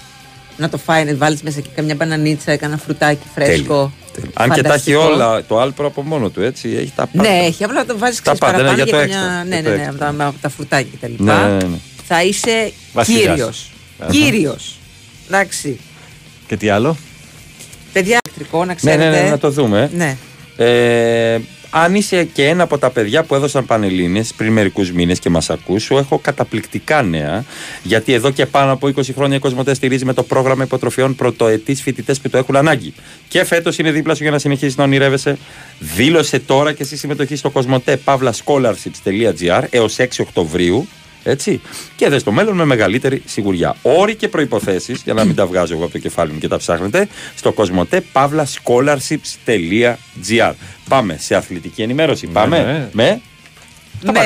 Να 0.56 0.68
το 0.68 0.78
φάει, 0.78 1.04
να 1.04 1.14
βάλεις 1.16 1.42
μέσα 1.42 1.60
και 1.60 1.68
καμιά 1.74 1.94
μπανανίτσα, 1.94 2.56
κάνα 2.56 2.76
φρουτάκι 2.76 3.26
φρέσκο. 3.34 3.92
Τέλειο. 4.12 4.30
Αν 4.34 4.50
και 4.50 4.62
τα 4.62 4.74
έχει 4.74 4.90
Φανταστικό. 4.92 5.00
όλα 5.02 5.44
το 5.44 5.58
Alpro 5.60 5.86
από 5.86 6.02
μόνο 6.02 6.28
του, 6.30 6.42
έτσι. 6.42 6.68
Έχει 6.78 6.92
τα 6.96 7.06
πάντα. 7.06 7.28
Ναι, 7.28 7.36
έχει, 7.38 7.64
απλά 7.64 7.84
το 7.84 7.98
βάζεις 7.98 8.22
Τα 8.22 8.34
πάντα, 8.36 8.38
παραπάνω 8.56 8.68
ναι, 8.68 8.74
για 8.74 8.84
για 8.84 8.92
το 8.92 8.98
καμιά- 9.00 9.16
έξτρα, 9.18 9.44
Ναι, 9.44 9.54
για 9.54 9.62
το 9.64 9.68
ναι, 9.70 9.76
ναι, 9.76 9.82
έξτρα. 9.82 10.08
από 10.08 10.16
τα, 10.18 10.26
από 10.26 10.38
τα 10.40 10.48
φρουτάκια 10.48 10.90
κτλ. 11.00 11.22
Ναι, 11.24 11.32
ναι, 11.34 11.48
ναι. 11.64 11.76
Θα 12.06 12.22
είσαι 12.24 12.72
Βασιλιάς. 12.92 13.24
κύριος. 13.34 13.70
Αχα. 13.98 14.10
Κύριος. 14.10 14.76
Εντάξει. 15.26 15.78
Και 16.46 16.56
τι 16.56 16.68
άλλο; 16.68 16.96
Παιδιά, 17.92 18.18
ηλεκτρικό, 18.38 18.58
να 18.58 18.64
Ναι, 18.66 18.74
ξέρετε. 18.74 19.08
ναι, 19.10 19.20
ναι, 19.22 19.28
να 19.30 19.38
το 19.38 19.50
δούμε. 19.50 19.90
Ναι. 19.94 20.16
Ε, 20.56 21.40
αν 21.70 21.94
είσαι 21.94 22.24
και 22.24 22.46
ένα 22.48 22.62
από 22.62 22.78
τα 22.78 22.90
παιδιά 22.90 23.22
που 23.22 23.34
έδωσαν 23.34 23.66
πανελλήνιες 23.66 24.32
πριν 24.36 24.52
μερικούς 24.52 24.92
μήνες 24.92 25.18
και 25.18 25.30
μας 25.30 25.50
ακούς, 25.50 25.82
σου 25.82 25.96
έχω 25.96 26.18
καταπληκτικά 26.18 27.02
νέα. 27.02 27.44
Γιατί 27.82 28.12
εδώ 28.12 28.30
και 28.30 28.46
πάνω 28.46 28.72
από 28.72 28.86
20 28.88 29.00
χρόνια 29.14 29.36
η 29.36 29.38
Κοσμοτέ 29.40 29.74
στηρίζει 29.74 30.04
με 30.04 30.12
το 30.12 30.22
πρόγραμμα 30.22 30.64
υποτροφιών 30.64 31.14
πρωτοετής 31.14 31.82
φοιτητές 31.82 32.20
που 32.20 32.30
το 32.30 32.38
έχουν 32.38 32.56
ανάγκη. 32.56 32.94
Και 33.28 33.44
φέτος 33.44 33.78
είναι 33.78 33.90
δίπλα 33.90 34.14
σου 34.14 34.22
για 34.22 34.32
να 34.32 34.38
συνεχίσεις 34.38 34.76
να 34.76 34.84
ονειρεύεσαι. 34.84 35.38
Δήλωσε 35.78 36.38
τώρα 36.38 36.72
και 36.72 36.84
στη 36.84 36.96
συμμετοχή 36.96 37.36
στο 37.36 37.50
κοσμοτέ 37.50 38.00
pavlascholarships.gr 38.04 39.62
έως 39.70 39.96
6 39.98 40.06
Οκτωβρίου. 40.20 40.88
Έτσι. 41.22 41.60
Και 41.96 42.08
δε 42.08 42.18
στο 42.18 42.32
μέλλον 42.32 42.56
με 42.56 42.64
μεγαλύτερη 42.64 43.22
σιγουριά. 43.26 43.76
Όροι 43.82 44.14
και 44.14 44.28
προποθέσει, 44.28 44.96
για 45.04 45.14
να 45.14 45.24
μην 45.24 45.34
τα 45.34 45.46
βγάζω 45.46 45.74
εγώ 45.74 45.82
από 45.82 45.92
το 45.92 45.98
κεφάλι 45.98 46.32
μου 46.32 46.38
και 46.38 46.48
τα 46.48 46.56
ψάχνετε, 46.56 47.08
στο 47.34 47.52
κοσμοτέ 47.52 48.02
pavlascholarships.gr. 48.12 50.52
Πάμε 50.88 51.16
σε 51.20 51.34
αθλητική 51.34 51.82
ενημέρωση. 51.82 52.26
Πάμε 52.26 52.58
ναι. 52.58 52.88
με; 52.92 53.20
με 54.02 54.12
τα 54.12 54.22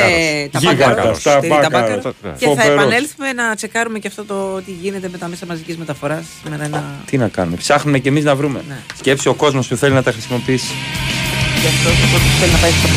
Γίγαντας, 0.58 0.88
μπάκαρο. 0.88 1.14
στα 1.14 1.30
στηρί 1.38 1.48
τα 1.48 1.56
μπάκαρο. 1.70 1.94
μπάκαρο. 1.94 2.14
Και 2.38 2.44
θα 2.44 2.50
Φοβερός. 2.50 2.72
επανέλθουμε 2.72 3.32
να 3.32 3.54
τσεκάρουμε 3.54 3.98
και 3.98 4.08
αυτό 4.08 4.24
το 4.24 4.60
τι 4.64 4.70
γίνεται 4.70 5.08
με 5.08 5.18
τα 5.18 5.28
μέσα 5.28 5.46
μαζικής 5.46 5.76
μεταφοράς. 5.76 6.24
Σήμερα 6.42 6.64
ένα. 6.64 6.84
Τι 7.06 7.16
να 7.18 7.28
κάνουμε, 7.28 7.56
ψάχνουμε 7.56 7.98
και 7.98 8.08
εμείς 8.08 8.24
να 8.24 8.34
βρούμε. 8.34 8.60
Ναι. 8.68 8.76
Σκέψει 8.98 9.28
ο 9.28 9.34
κόσμος 9.34 9.66
που 9.68 9.76
θέλει 9.76 9.94
να 9.94 10.02
τα 10.02 10.12
χρησιμοποιήσει. 10.12 10.72
Γι' 11.60 11.66
αυτός 11.66 12.00
το 12.00 12.06
θέλει 12.40 12.52
να 12.52 12.58
πάει 12.58 12.70
στο. 12.70 12.88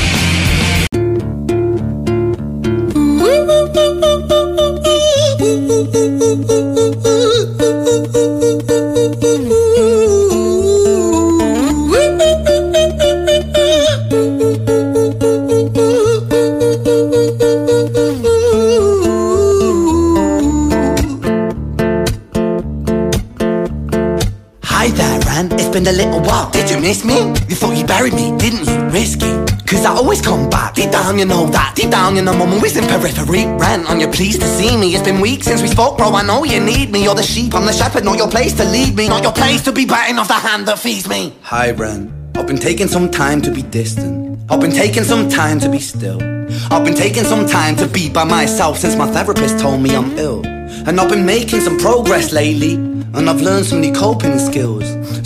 Miss 26.95 27.05
me? 27.05 27.17
You 27.49 27.55
thought 27.55 27.77
you 27.77 27.85
buried 27.85 28.13
me, 28.13 28.35
didn't 28.37 28.67
you? 28.67 28.77
Risky. 28.89 29.31
Cause 29.65 29.85
I 29.85 29.91
always 29.91 30.21
come 30.21 30.49
back. 30.49 30.75
Deep 30.75 30.91
down, 30.91 31.17
you 31.17 31.25
know 31.25 31.47
that. 31.47 31.75
Deep 31.75 31.89
down, 31.89 32.15
you 32.15 32.21
know 32.21 32.31
I'm 32.31 32.53
always 32.53 32.77
in 32.77 32.85
periphery. 32.85 33.45
Rent 33.45 33.89
on 33.89 33.99
your 33.99 34.11
pleased 34.11 34.41
to 34.41 34.47
see 34.47 34.77
me. 34.77 34.93
It's 34.93 35.03
been 35.03 35.19
weeks 35.19 35.47
since 35.47 35.61
we 35.61 35.67
spoke, 35.67 35.97
bro. 35.97 36.13
I 36.13 36.23
know 36.23 36.43
you 36.43 36.59
need 36.59 36.91
me. 36.91 37.03
You're 37.03 37.15
the 37.15 37.23
sheep, 37.23 37.53
I'm 37.55 37.65
the 37.65 37.73
shepherd. 37.73 38.05
Not 38.05 38.17
your 38.17 38.29
place 38.29 38.53
to 38.53 38.63
lead 38.63 38.95
me. 38.95 39.09
Not 39.09 39.23
your 39.23 39.33
place 39.33 39.63
to 39.63 39.71
be 39.71 39.85
biting 39.85 40.19
off 40.19 40.27
the 40.27 40.35
hand 40.35 40.67
that 40.67 40.79
feeds 40.79 41.09
me. 41.09 41.33
Hi, 41.41 41.71
Bren. 41.73 42.11
I've 42.37 42.47
been 42.47 42.57
taking 42.57 42.87
some 42.87 43.09
time 43.09 43.41
to 43.41 43.51
be 43.51 43.63
distant. 43.63 44.39
I've 44.49 44.61
been 44.61 44.71
taking 44.71 45.03
some 45.03 45.27
time 45.27 45.59
to 45.61 45.69
be 45.69 45.79
still. 45.79 46.21
I've 46.71 46.85
been 46.85 46.95
taking 46.95 47.23
some 47.23 47.47
time 47.47 47.75
to 47.77 47.87
be 47.87 48.09
by 48.09 48.23
myself 48.23 48.77
since 48.77 48.95
my 48.95 49.11
therapist 49.11 49.59
told 49.59 49.81
me 49.81 49.95
I'm 49.95 50.17
ill. 50.17 50.45
And 50.45 50.99
I've 50.99 51.09
been 51.09 51.25
making 51.25 51.61
some 51.61 51.79
progress 51.79 52.31
lately. 52.31 52.75
And 53.15 53.29
I've 53.29 53.41
learned 53.41 53.65
some 53.65 53.81
new 53.81 53.93
coping 53.93 54.37
skills. 54.37 54.85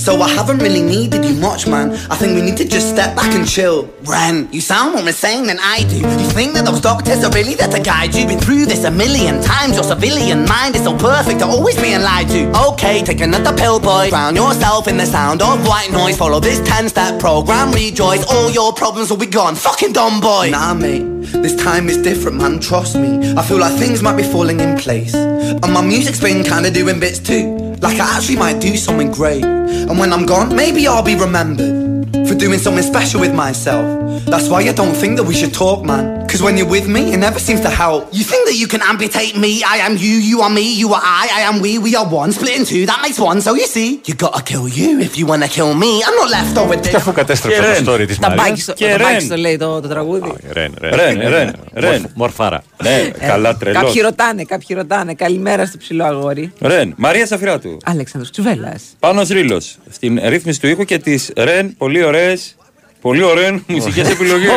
So 0.09 0.19
I 0.23 0.29
haven't 0.29 0.57
really 0.57 0.81
needed 0.81 1.23
you 1.23 1.35
much, 1.35 1.67
man. 1.67 1.91
I 2.09 2.15
think 2.15 2.33
we 2.33 2.41
need 2.41 2.57
to 2.57 2.67
just 2.67 2.89
step 2.89 3.15
back 3.15 3.31
and 3.35 3.47
chill. 3.47 3.93
Ren, 4.05 4.49
you 4.51 4.59
sound 4.59 4.95
more 4.95 5.07
insane 5.07 5.45
than 5.45 5.59
I 5.61 5.83
do. 5.83 5.97
You 5.97 6.29
think 6.31 6.55
that 6.55 6.65
those 6.65 6.81
doctors 6.81 7.23
are 7.23 7.29
really 7.29 7.53
there 7.53 7.67
to 7.67 7.79
guide 7.79 8.15
you? 8.15 8.25
Been 8.25 8.39
through 8.39 8.65
this 8.65 8.85
a 8.85 8.89
million 8.89 9.39
times. 9.43 9.75
Your 9.75 9.83
civilian 9.83 10.47
mind 10.47 10.75
is 10.75 10.83
so 10.83 10.97
perfect 10.97 11.41
to 11.41 11.45
always 11.45 11.79
being 11.79 12.01
lied 12.01 12.27
to. 12.29 12.51
Okay, 12.69 13.03
take 13.03 13.21
another 13.21 13.55
pill, 13.55 13.79
boy. 13.79 14.09
Drown 14.09 14.35
yourself 14.35 14.87
in 14.87 14.97
the 14.97 15.05
sound 15.05 15.43
of 15.43 15.67
white 15.67 15.91
noise. 15.91 16.17
Follow 16.17 16.39
this 16.39 16.59
10 16.67 16.89
step 16.89 17.19
program, 17.19 17.71
rejoice. 17.71 18.25
All 18.33 18.49
your 18.49 18.73
problems 18.73 19.11
will 19.11 19.17
be 19.17 19.27
gone. 19.27 19.53
Fucking 19.53 19.93
dumb 19.93 20.21
boy. 20.21 20.49
Nah, 20.49 20.73
mate. 20.73 21.05
This 21.21 21.55
time 21.55 21.87
is 21.87 21.97
different, 22.01 22.37
man. 22.37 22.59
Trust 22.59 22.95
me. 22.95 23.35
I 23.35 23.43
feel 23.43 23.59
like 23.59 23.77
things 23.77 24.01
might 24.01 24.17
be 24.17 24.23
falling 24.23 24.59
in 24.59 24.75
place. 24.75 25.13
And 25.13 25.71
my 25.71 25.81
music's 25.81 26.19
been 26.19 26.43
kinda 26.43 26.71
doing 26.71 26.99
bits 26.99 27.19
too. 27.19 27.69
Like 27.81 27.99
I 27.99 28.17
actually 28.17 28.37
might 28.37 28.59
do 28.59 28.75
something 28.75 29.11
great. 29.11 29.43
And 29.43 29.98
when 29.99 30.13
I'm 30.13 30.25
gone, 30.25 30.55
maybe 30.55 30.87
I'll 30.87 31.03
be 31.03 31.15
remembered 31.15 32.27
for 32.27 32.33
doing 32.33 32.57
something 32.57 32.83
special 32.83 33.19
with 33.19 33.35
myself. 33.35 34.23
That's 34.25 34.47
why 34.47 34.61
I 34.61 34.71
don't 34.71 34.95
think 34.95 35.17
that 35.17 35.23
we 35.25 35.33
should 35.33 35.53
talk, 35.53 35.83
man. 35.83 36.18
Cause 36.31 36.43
when 36.47 36.55
you're 36.59 36.71
with 36.77 36.87
me, 36.95 37.01
it 37.15 37.19
never 37.27 37.39
seems 37.47 37.61
to 37.67 37.71
help. 37.83 38.01
You 38.19 38.23
think 38.31 38.41
that 38.49 38.57
you 38.61 38.67
can 38.73 38.81
amputate 38.91 39.33
me? 39.45 39.51
I 39.75 39.77
am 39.87 39.93
you, 40.05 40.15
you 40.31 40.37
are 40.45 40.53
me, 40.59 40.65
you 40.81 40.87
are 40.97 41.03
I, 41.23 41.25
I 41.39 41.41
am 41.49 41.55
we, 41.65 41.71
we 41.85 41.91
are 41.99 42.07
one. 42.21 42.29
Split 42.37 42.55
in 42.59 42.63
two, 42.71 42.83
that 42.91 42.99
makes 43.05 43.19
one. 43.29 43.37
So 43.45 43.51
you 43.61 43.67
see, 43.75 43.89
you 44.07 44.13
gotta 44.25 44.41
kill 44.51 44.65
you 44.79 44.89
if 45.07 45.13
you 45.19 45.25
wanna 45.31 45.49
kill 45.57 45.71
me. 45.83 45.91
I'm 46.05 46.15
not 46.21 46.29
left 46.37 46.55
over 46.63 46.75
Και 46.75 46.87
Ε, 46.87 46.91
there. 46.91 46.95
αφού 46.95 47.11
κατέστρεψε 47.11 47.81
το 47.83 47.91
story 47.93 48.07
της 48.07 48.19
Τα 48.19 48.27
Μαρίας. 48.29 48.47
μπάκι 48.47 48.61
στο- 48.61 48.73
το 48.73 48.85
μπάκι 48.99 49.25
στο 49.25 49.35
λέει 49.35 49.57
το, 49.57 49.79
το 49.81 49.87
τραγούδι. 49.87 50.33
Ρεν, 50.51 50.73
Ρεν, 50.79 51.19
ρεν, 51.29 51.53
ρεν. 51.73 52.09
Μορφάρα. 52.13 52.63
Ναι, 52.83 53.11
καλά 53.27 53.55
τρελός. 53.57 53.81
Κάποιοι 53.83 54.01
ρωτάνε, 54.01 54.43
κάποιοι 54.43 54.75
ρωτάνε. 54.75 55.13
Καλημέρα 55.13 55.65
στο 55.65 55.77
ψηλό 55.77 56.03
αγόρι. 56.05 56.51
Ρεν, 56.59 56.93
Μαρία 56.97 57.25
Σαφυράτου. 57.27 57.77
Αλέξανδρος 57.83 58.31
Τσουβέλλας. 58.31 58.83
Πάνος 58.99 59.27
Ρήλος. 59.29 59.77
Στην 59.91 60.19
ρύθμιση 60.25 60.59
του 60.59 60.67
ήχου 60.67 60.83
και 60.85 60.97
της 60.97 61.31
Ρεν, 61.37 61.75
πολύ 61.77 62.03
ωραίες, 62.03 62.55
πολύ 63.01 63.23
ωραίες 63.23 63.59
μουσικές 63.67 64.09
επιλογές. 64.09 64.49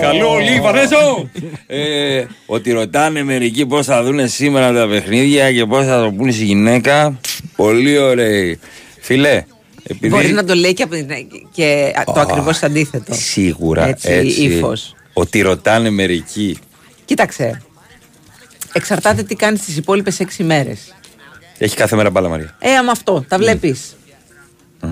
Καλό 0.00 0.30
όλοι, 0.30 0.60
Βανέσο! 0.60 1.28
Ε, 1.66 2.24
ότι 2.46 2.72
ρωτάνε 2.72 3.22
μερικοί 3.22 3.66
πώς 3.66 3.86
θα 3.86 4.02
δουν 4.02 4.28
σήμερα 4.28 4.72
τα 4.72 4.86
παιχνίδια 4.88 5.52
και 5.52 5.64
πώς 5.66 5.86
θα 5.86 6.02
το 6.02 6.10
πούνε 6.12 6.32
στη 6.32 6.44
γυναίκα. 6.44 7.20
Πολύ 7.56 7.98
ωραίοι. 7.98 8.58
Φιλέ, 9.00 9.44
επειδή... 9.82 10.08
Μπορείς 10.08 10.30
να 10.32 10.44
το 10.44 10.54
λέει 10.54 10.72
και, 10.72 10.82
από 10.82 10.94
την- 10.94 11.08
και 11.54 11.92
το 12.14 12.20
ακριβώς 12.20 12.62
αντίθετο. 12.62 13.14
Σίγουρα 13.14 13.86
Έτσι, 13.86 14.10
έτσι. 14.12 14.42
ύφος. 14.42 14.94
Ότι 15.12 15.40
ρωτάνε 15.40 15.90
μερικοί. 15.90 16.58
Κοίταξε. 17.04 17.62
Εξαρτάται 18.72 19.22
τι 19.22 19.34
κάνεις 19.34 19.60
τις 19.60 19.76
υπόλοιπες 19.76 20.20
έξι 20.20 20.42
μέρες. 20.42 20.94
Έχει 21.58 21.76
κάθε 21.76 21.96
μέρα 21.96 22.10
μπάλα 22.10 22.28
Μαρία. 22.28 22.56
Ε, 22.58 22.74
άμα 22.74 22.90
αυτό, 22.90 23.24
τα 23.28 23.38
βλέπεις. 23.38 23.96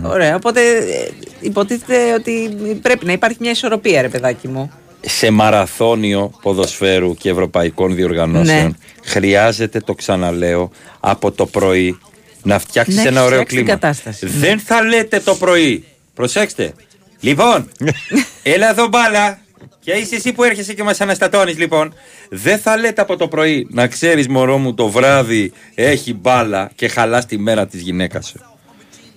Ωραία. 0.05 0.35
Οπότε 0.37 0.61
ε, 0.77 1.09
υποτίθεται 1.41 2.13
ότι 2.13 2.57
πρέπει 2.83 3.07
να 3.07 3.13
υπάρχει 3.13 3.37
μια 3.41 3.51
ισορροπία, 3.51 4.03
ρε 4.03 4.09
παιδάκι 4.09 4.49
μου. 4.49 4.71
σε 5.01 5.31
μαραθώνιο 5.31 6.33
ποδοσφαίρου 6.43 7.15
και 7.15 7.31
ευρωπαϊκών 7.31 7.95
διοργανώσεων 7.95 8.63
Ναι. 8.65 8.71
χρειάζεται, 9.05 9.81
το 9.81 9.95
ξαναλέω, 9.95 10.71
από 11.01 11.33
το 11.33 11.47
πρωί 11.47 11.99
να 12.43 12.59
φτιάξεις 12.59 12.95
Να 12.97 13.01
ένα 13.03 13.11
έχεις 13.11 13.21
ωραίο 13.23 13.31
φτιάξει 13.41 13.57
την 13.57 13.65
κλίμα. 13.65 13.79
κατάσταση. 13.79 14.27
Δεν 14.27 14.59
θα 14.61 14.83
λέτε 14.83 15.21
το 15.21 15.35
πρωί. 15.35 15.85
Προσέξτε. 16.15 16.73
Λοιπόν, 17.21 17.69
έλα 18.43 18.71
εδώ 18.71 18.89
μπάλα. 18.89 19.41
Και 19.85 19.93
είσαι 19.93 20.15
εσύ 20.15 20.33
που 20.33 20.45
έρχεσαι 20.45 20.75
και 20.75 20.83
μας 20.83 21.01
αναστατώνεις 21.01 21.59
λοιπόν. 21.59 21.95
Δεν 22.31 22.59
θα 22.59 22.77
λέτε 22.77 23.01
από 23.01 23.17
το 23.17 23.29
πρωί 23.29 23.67
να 23.71 23.87
ξέρεις 23.87 24.29
μωρό 24.29 24.59
μου 24.59 24.75
το 24.75 24.89
βράδυ 24.89 25.53
έχει 25.75 26.15
μπάλα 26.15 26.71
και 26.75 26.89
χαλάς 26.89 27.27
τη 27.27 27.39
μέρα 27.39 27.67
της 27.67 27.81
γυναίκας 27.81 28.27
σου. 28.27 28.41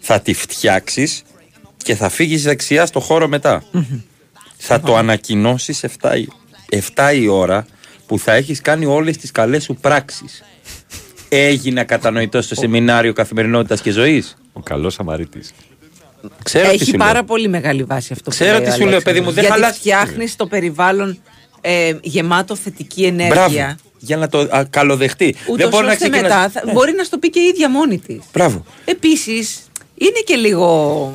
Θα 0.07 0.19
τη 0.19 0.33
φτιάξεις 0.33 1.23
και 1.77 1.95
θα 1.95 2.09
φύγεις 2.09 2.43
δεξιά 2.43 2.85
στο 2.85 2.99
χώρο 2.99 3.27
μετά. 3.27 3.63
Θα 4.57 4.79
το 4.79 4.95
ανακοινώσεις 4.95 5.83
7, 5.83 6.15
η- 6.17 6.27
7 6.69 7.13
η 7.15 7.27
ώρα 7.27 7.65
που 8.05 8.19
θα 8.19 8.33
έχεις 8.33 8.61
κάνει 8.61 8.85
όλες 8.85 9.17
τις 9.17 9.31
καλές 9.31 9.63
σου 9.63 9.75
πράξεις. 9.81 10.43
Έγινα 11.29 11.83
κατανοητός 11.83 12.45
στο 12.45 12.55
σεμινάριο 12.55 13.13
καθημερινότητας 13.13 13.81
και 13.81 13.91
ζωής; 13.91 14.37
Ο 14.53 14.59
καλός 14.59 14.93
Σαμαρίτης. 14.93 15.53
Ξέρω 16.43 16.67
τι 16.69 16.73
Έχει 16.73 16.85
σου 16.85 16.97
πάρα 16.97 17.13
λέω. 17.13 17.23
πολύ 17.23 17.47
μεγάλη 17.47 17.83
βάση 17.83 18.09
αυτό 18.13 18.23
που 18.23 18.29
Ξέρω 18.29 18.51
λέει 18.51 18.61
τι 18.61 18.67
ο 18.67 18.71
σου 18.71 18.77
λέω, 18.79 18.87
Αλέξανδρος. 18.87 19.03
παιδί 19.13 19.25
μου, 19.25 19.31
δεν 19.31 19.43
Γιατί 19.43 19.59
χαλάς- 19.61 19.77
φτιάχνεις 19.77 20.35
το 20.35 20.47
περιβάλλον 20.47 21.19
ε, 21.61 21.93
γεμάτο 22.01 22.55
θετική 22.55 23.03
ενέργεια. 23.03 23.33
Μπράβο. 23.49 23.75
Για 23.99 24.17
να 24.17 24.27
το 24.29 24.39
α, 24.39 24.65
καλοδεχτεί. 24.69 25.35
Ούτως 25.45 25.57
δεν 25.57 25.69
μπορεί 25.69 25.85
να 25.85 25.91
ώστε 25.91 26.09
ξεκινάς... 26.09 26.31
μετά 26.31 26.49
θα- 26.49 26.71
μπορεί 26.73 26.93
να 26.93 27.03
στο 27.03 27.17
πει 27.17 27.29
και 27.29 27.39
η 27.39 27.43
ίδια 27.47 27.69
μόνη 27.69 27.97
της. 27.99 28.19
Μπράβο. 28.33 28.65
Επίσης, 28.85 29.59
είναι 29.97 30.19
και 30.25 30.35
λίγο. 30.35 31.13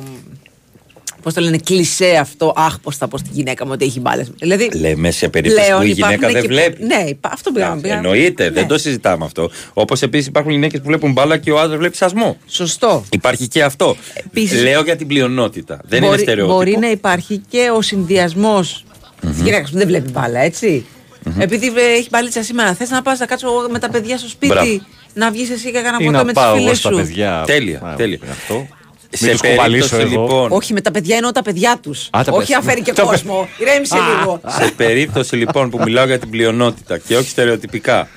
Πώς 1.21 1.33
το 1.33 1.41
λένε, 1.41 1.57
κλισέ 1.57 2.15
αυτό. 2.19 2.53
Αχ, 2.55 2.79
πώς 2.79 2.97
θα 2.97 3.07
πω 3.07 3.17
στη 3.17 3.29
γυναίκα 3.31 3.65
μου 3.65 3.71
ότι 3.73 3.85
έχει 3.85 3.99
μπάλες. 3.99 4.31
Δηλαδή, 4.39 4.69
Λέμε 4.79 5.11
σε 5.11 5.29
περίπτωση 5.29 5.65
πλέον 5.65 5.79
που 5.81 5.85
η 5.87 5.89
γυναίκα 5.91 6.13
υπάρχουν 6.13 6.31
δεν 6.33 6.41
και- 6.41 6.47
βλέπει. 6.47 6.83
Ναι, 6.83 7.03
υπά- 7.09 7.33
αυτό 7.33 7.51
πήγαμε 7.51 7.75
να 7.75 7.81
πει. 7.81 7.89
Εννοείται, 7.89 8.43
Ναι. 8.43 8.49
δεν 8.49 8.67
το 8.67 8.77
συζητάμε 8.77 9.25
αυτό. 9.25 9.49
Όπως 9.73 10.01
επίσης 10.01 10.27
υπάρχουν 10.27 10.51
γυναίκες 10.51 10.79
που 10.79 10.85
βλέπουν 10.85 11.11
μπάλα 11.11 11.37
και 11.37 11.51
ο 11.51 11.59
άντρας 11.59 11.77
βλέπει 11.77 11.95
σασμό. 11.95 12.37
Σωστό. 12.47 13.05
Υπάρχει 13.11 13.47
και 13.47 13.63
αυτό. 13.63 13.95
Επίσης- 14.13 14.61
Λέω 14.61 14.81
για 14.81 14.95
την 14.95 15.07
πλειονότητα. 15.07 15.79
Δεν 15.85 15.97
είναι 15.99 16.07
μπορεί, 16.07 16.21
στερεότυπο. 16.21 16.55
μπορεί 16.57 16.77
να 16.77 16.89
υπάρχει 16.91 17.41
και 17.49 17.69
ο 17.75 17.81
συνδυασμός 17.81 18.83
της 19.21 19.41
γυναίκας 19.41 19.69
που 19.71 19.77
δεν 19.77 19.87
βλέπει 19.87 20.09
μπάλα, 20.11 20.39
έτσι. 20.39 20.85
Επειδή 21.39 21.67
ε, 21.67 21.97
έχει 21.97 22.07
μπαλίτσα 22.11 22.43
σήμερα, 22.43 22.73
θες 22.73 22.89
να 22.89 23.01
πας 23.01 23.19
να 23.19 23.25
κάτσω 23.25 23.47
εγώ 23.47 23.67
με 23.69 23.79
τα 23.79 23.89
παιδιά 23.89 24.17
στο 24.17 24.27
σπίτι, 24.27 24.53
Μπράβο. 24.53 24.81
Να 25.13 25.31
βγεις 25.31 25.49
εσύ 25.49 25.71
και 25.71 25.79
να 25.79 25.97
Ή 25.99 26.05
πω 26.05 26.11
να 26.11 26.17
με 26.23 26.33
τις 26.33 26.41
πάω 26.41 26.53
φίλες 26.55 26.65
εγώ 26.67 26.75
στα 26.75 26.89
σου. 26.89 26.95
παιδιά. 26.95 27.43
Τέλεια, 27.45 27.81
Α, 27.85 27.95
τέλεια. 27.95 28.19
Αυτό. 28.31 28.67
Σε 29.13 29.25
Μην 29.25 29.31
τους 29.37 29.49
κουβαλήσω 29.49 29.89
περίπτωση 29.89 30.13
εγώ. 30.15 30.21
λοιπόν. 30.31 30.51
Όχι, 30.51 30.73
με 30.73 30.81
τα 30.81 30.91
παιδιά 30.91 31.15
εννοώ 31.15 31.31
τα 31.31 31.41
παιδιά 31.41 31.77
τους. 31.81 32.05
Α, 32.05 32.09
τα 32.11 32.31
Όχι 32.31 32.37
παιδιά. 32.37 32.57
αν 32.57 32.63
φέρει 32.63 32.81
και 32.81 32.93
Τα 32.93 33.01
παι- 33.01 33.11
κόσμο. 33.11 33.47
Ηρέμησε 33.59 33.95
λίγο. 34.19 34.41
Σε 34.47 34.71
περίπτωση 34.77 35.35
λοιπόν 35.35 35.69
που 35.69 35.79
μιλάω 35.83 36.05
για 36.05 36.19
την 36.19 36.29
πλειονότητα 36.29 36.97
και 36.97 37.15
όχι 37.17 37.29
στερεοτυπικά, 37.29 38.07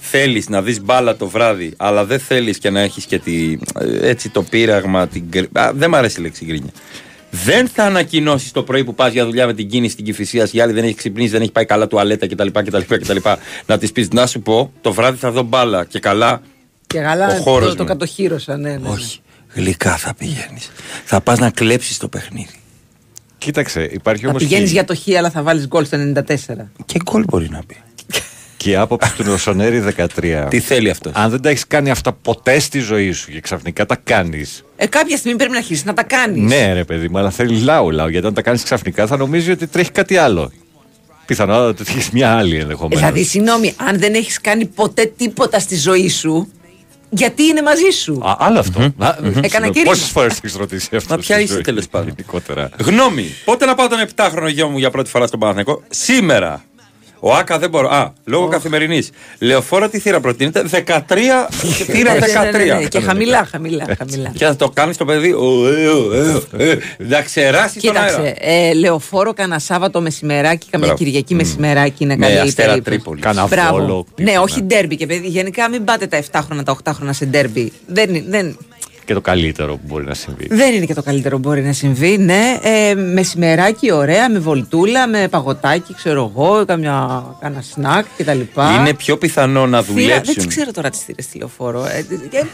θέλεις 0.00 0.48
να 0.48 0.62
δεις 0.62 0.80
μπάλα 0.82 1.16
το 1.16 1.26
βράδυ, 1.28 1.72
αλλά 1.76 2.04
δεν 2.04 2.18
θέλεις 2.20 2.58
και 2.58 2.70
να 2.70 2.80
έχεις 2.80 3.04
και 3.04 3.18
τη, 3.18 3.58
ε, 3.80 4.08
έτσι 4.08 4.28
το 4.28 4.42
πείραγμα. 4.42 5.06
Την... 5.08 5.22
γκρι- 5.28 5.58
Α, 5.58 5.70
δεν 5.74 5.88
μ' 5.90 5.94
αρέσει 5.94 6.20
η 6.20 6.22
λέξη 6.22 6.44
γκρίνια. 6.44 6.70
Δεν 7.30 7.68
θα 7.68 7.84
ανακοινώσεις 7.84 8.50
το 8.52 8.62
πρωί 8.62 8.84
που 8.84 8.94
πας 8.94 9.12
για 9.12 9.24
δουλειά 9.24 9.46
με 9.46 9.54
την 9.54 9.68
κίνηση 9.68 9.92
στην 9.92 10.04
κυφυσία, 10.04 10.48
η 10.52 10.60
άλλη 10.60 10.72
δεν 10.72 10.84
έχει 10.84 10.94
ξυπνήσει, 10.94 11.28
δεν 11.30 11.42
έχει 11.42 11.52
πάει 11.52 11.64
καλά 11.64 11.86
τουαλέτα 11.86 12.26
κτλ. 12.26 12.46
κτλ, 12.46 12.78
κτλ 12.94 13.16
να 13.66 13.78
τη 13.78 13.88
πεις 13.88 14.08
να 14.10 14.26
σου 14.26 14.40
πω, 14.40 14.72
το 14.80 14.92
βράδυ 14.92 15.18
θα 15.18 15.30
δω 15.30 15.42
μπάλα 15.42 15.84
και 15.84 15.98
καλά. 15.98 16.42
Και 16.86 16.98
καλά 17.00 17.26
Ο 17.26 17.40
χώρος 17.40 17.68
το, 17.68 17.74
το 17.74 17.82
μου. 17.82 17.88
κατοχύρωσα, 17.88 18.56
ναι. 18.56 18.76
ναι. 18.76 18.88
Όχι. 18.88 19.20
Γλυκά 19.54 19.96
θα 19.96 20.14
πηγαίνεις. 20.14 20.70
Θα 21.04 21.20
πας 21.20 21.38
να 21.38 21.50
κλέψεις 21.50 21.98
το 21.98 22.08
παιχνίδι. 22.08 22.54
Κοίταξε, 23.38 23.82
υπάρχει 23.92 24.22
Θα 24.22 24.28
όμως. 24.28 24.42
πηγαίνεις 24.42 24.70
για 24.72 24.84
το 24.84 24.96
χ, 24.96 25.08
αλλά 25.18 25.30
θα 25.30 25.42
βάλεις 25.42 25.66
γκολ 25.66 25.84
στο 25.84 25.98
94. 25.98 26.22
Και 26.84 26.98
γκολ 27.10 27.24
μπορεί 27.28 27.48
να 27.50 27.60
πει. 27.66 27.76
Και 28.62 28.70
η 28.70 28.76
άποψη 28.76 29.14
του 29.14 29.24
Νοσονέρη 29.24 29.84
13. 29.96 30.46
Τι 30.48 30.60
θέλει 30.60 30.90
αυτός; 30.90 31.12
Αν 31.14 31.30
δεν 31.30 31.40
τα 31.40 31.48
έχεις 31.48 31.66
κάνει 31.66 31.90
αυτά 31.90 32.12
ποτέ 32.12 32.58
στη 32.58 32.78
ζωή 32.78 33.12
σου 33.12 33.30
και 33.30 33.40
ξαφνικά 33.40 33.86
τα 33.86 33.96
κάνεις. 34.04 34.64
Ε, 34.76 34.86
κάποια 34.86 35.16
στιγμή 35.16 35.36
πρέπει 35.36 35.52
να 35.52 35.58
αρχίσεις 35.58 35.84
να 35.84 35.94
τα 35.94 36.02
κάνεις. 36.02 36.42
Ναι, 36.42 36.72
ρε 36.72 36.84
παιδί 36.84 37.08
μου, 37.08 37.18
αλλά 37.18 37.30
θέλει 37.30 37.60
λαού 37.60 37.90
λαού. 37.90 38.08
Γιατί 38.08 38.26
αν 38.26 38.34
τα 38.34 38.42
κάνεις 38.42 38.62
ξαφνικά 38.62 39.06
θα 39.06 39.16
νομίζει 39.16 39.50
ότι 39.50 39.66
τρέχει 39.66 39.90
κάτι 39.90 40.16
άλλο. 40.16 40.52
Πιθανότατα 41.26 41.66
ότι 41.68 41.84
έχεις 41.88 42.10
μια 42.10 42.36
άλλη 42.36 42.56
ενδεχομένως. 42.56 42.98
Δηλαδή, 42.98 43.24
συγγνώμη, 43.24 43.74
αν 43.76 43.98
δεν 43.98 44.14
έχεις 44.14 44.40
κάνει 44.40 44.66
ποτέ 44.66 45.12
τίποτα 45.16 45.58
στη 45.58 45.76
ζωή 45.76 46.08
σου, 46.08 46.48
γιατί 47.10 47.42
είναι 47.42 47.62
μαζί 47.62 47.90
σου; 48.02 48.20
Α, 48.24 48.36
άλλο 48.38 48.58
αυτό. 48.58 48.80
Έκανα 49.42 49.66
κήρυγμα. 49.66 49.82
Πόσες 49.84 50.08
φορές 50.08 50.34
το 50.34 50.40
έχεις 50.44 50.56
ρωτήσει 50.56 50.96
αυτό. 50.96 51.14
Μα 51.14 51.20
ποια 51.20 51.34
στη 51.34 51.44
είσαι 51.44 51.52
ζωή, 51.52 51.62
τέλος 51.62 51.88
πάντων. 51.88 52.08
γενικότερα; 52.08 52.70
Γνώμη. 52.78 53.26
Πότε 53.44 53.64
να 53.64 53.74
πάω 53.74 53.88
τον 53.88 53.98
7χρονο 54.14 54.48
γιο 54.48 54.68
μου 54.68 54.78
για 54.78 54.90
πρώτη 54.90 55.10
φορά 55.10 55.26
στον 55.26 55.40
Παναθηναϊκό; 55.40 55.82
Σήμερα. 55.88 56.64
Ο 57.20 57.34
Άκα 57.34 57.58
δεν 57.58 57.70
μπορώ. 57.70 57.88
Α, 57.88 58.12
λόγω 58.24 58.48
καθημερινής. 58.48 59.10
Λεωφόρο 59.38 59.88
τι 59.88 59.98
θύρα 59.98 60.20
προτείνεται. 60.20 60.62
13. 60.86 61.48
θύρα 61.84 62.12
Ναι, 62.12 62.18
ναι, 62.18 62.26
ναι, 62.50 62.76
13. 62.76 62.80
ναι, 62.80 62.86
Και 62.88 63.00
χαμηλά, 63.00 63.44
χαμηλά, 63.50 63.84
χαμηλά. 63.98 64.32
Και 64.34 64.44
θα 64.44 64.56
το 64.56 64.70
κάνεις 64.70 64.96
το 64.96 65.04
παιδί. 65.04 65.32
ο, 65.32 65.68
ε, 65.68 65.86
ο, 65.88 66.14
ε, 66.14 66.32
ο, 66.32 66.42
ε, 66.62 66.78
Να 66.98 67.22
ξεράσεις 67.22 67.82
τον 67.82 67.92
Κοίταξε, 67.92 68.16
αέρα. 68.16 68.34
ε, 68.68 68.72
λεωφόρο 68.74 69.32
κανένα 69.32 69.58
Σάββατο 69.58 70.00
μεσημεράκι, 70.00 70.66
καμιά 70.70 70.86
Μπράβο. 70.86 71.04
Κυριακή 71.04 71.34
μεσημεράκι 71.34 72.02
είναι 72.04 72.16
Με 72.16 72.26
καλή 72.26 72.36
η 72.36 72.38
Αστέρα 72.38 72.68
περίπτωση. 72.68 72.96
Τρίπολης. 72.96 73.22
Κάνα 73.24 73.46
Μπράβο. 73.46 73.76
Βόλο, 73.78 74.06
Ναι, 74.20 74.38
όχι 74.38 74.62
ντέρμπι 74.62 74.96
και 74.96 75.06
παιδί. 75.06 75.26
Γενικά 75.28 75.68
μην 75.68 75.84
πάτε 75.84 76.06
τα 76.06 76.22
7 76.32 76.40
χρόνια, 76.44 76.64
τα 76.64 76.72
8 76.84 76.90
χρόνια 76.94 77.12
σε 77.12 77.24
ντέρμπι. 77.24 77.72
Δεν, 77.86 78.24
δεν, 78.28 78.56
και 79.10 79.16
το 79.16 79.22
καλύτερο 79.22 79.72
που 79.72 79.80
μπορεί 79.86 80.04
να 80.04 80.14
συμβεί. 80.14 80.46
Δεν 80.50 80.74
είναι 80.74 80.84
και 80.84 80.94
το 80.94 81.02
καλύτερο 81.02 81.36
που 81.36 81.48
μπορεί 81.48 81.62
να 81.62 81.72
συμβεί, 81.72 82.18
ναι. 82.18 82.58
Ε, 82.62 82.94
μεσημεράκι 82.94 83.92
ωραία, 83.92 84.30
με 84.30 84.38
βολτούλα, 84.38 85.08
με 85.08 85.28
παγωτάκι, 85.28 85.94
ξέρω 85.94 86.32
εγώ, 86.34 86.64
καμιά, 86.64 87.24
κάνα 87.40 87.60
σνακ 87.60 88.06
κτλ. 88.16 88.40
Είναι 88.78 88.94
πιο 88.94 89.18
πιθανό 89.18 89.66
να 89.66 89.82
Θύρα, 89.82 89.94
δεν 89.94 90.04
δουλέψουν. 90.04 90.34
τις 90.34 90.46
ξέρω 90.46 90.70
τώρα 90.70 90.90
τι 90.90 90.98
θύρε 90.98 91.22
τηλεοφόρο. 91.32 91.84
Ε, 91.84 92.04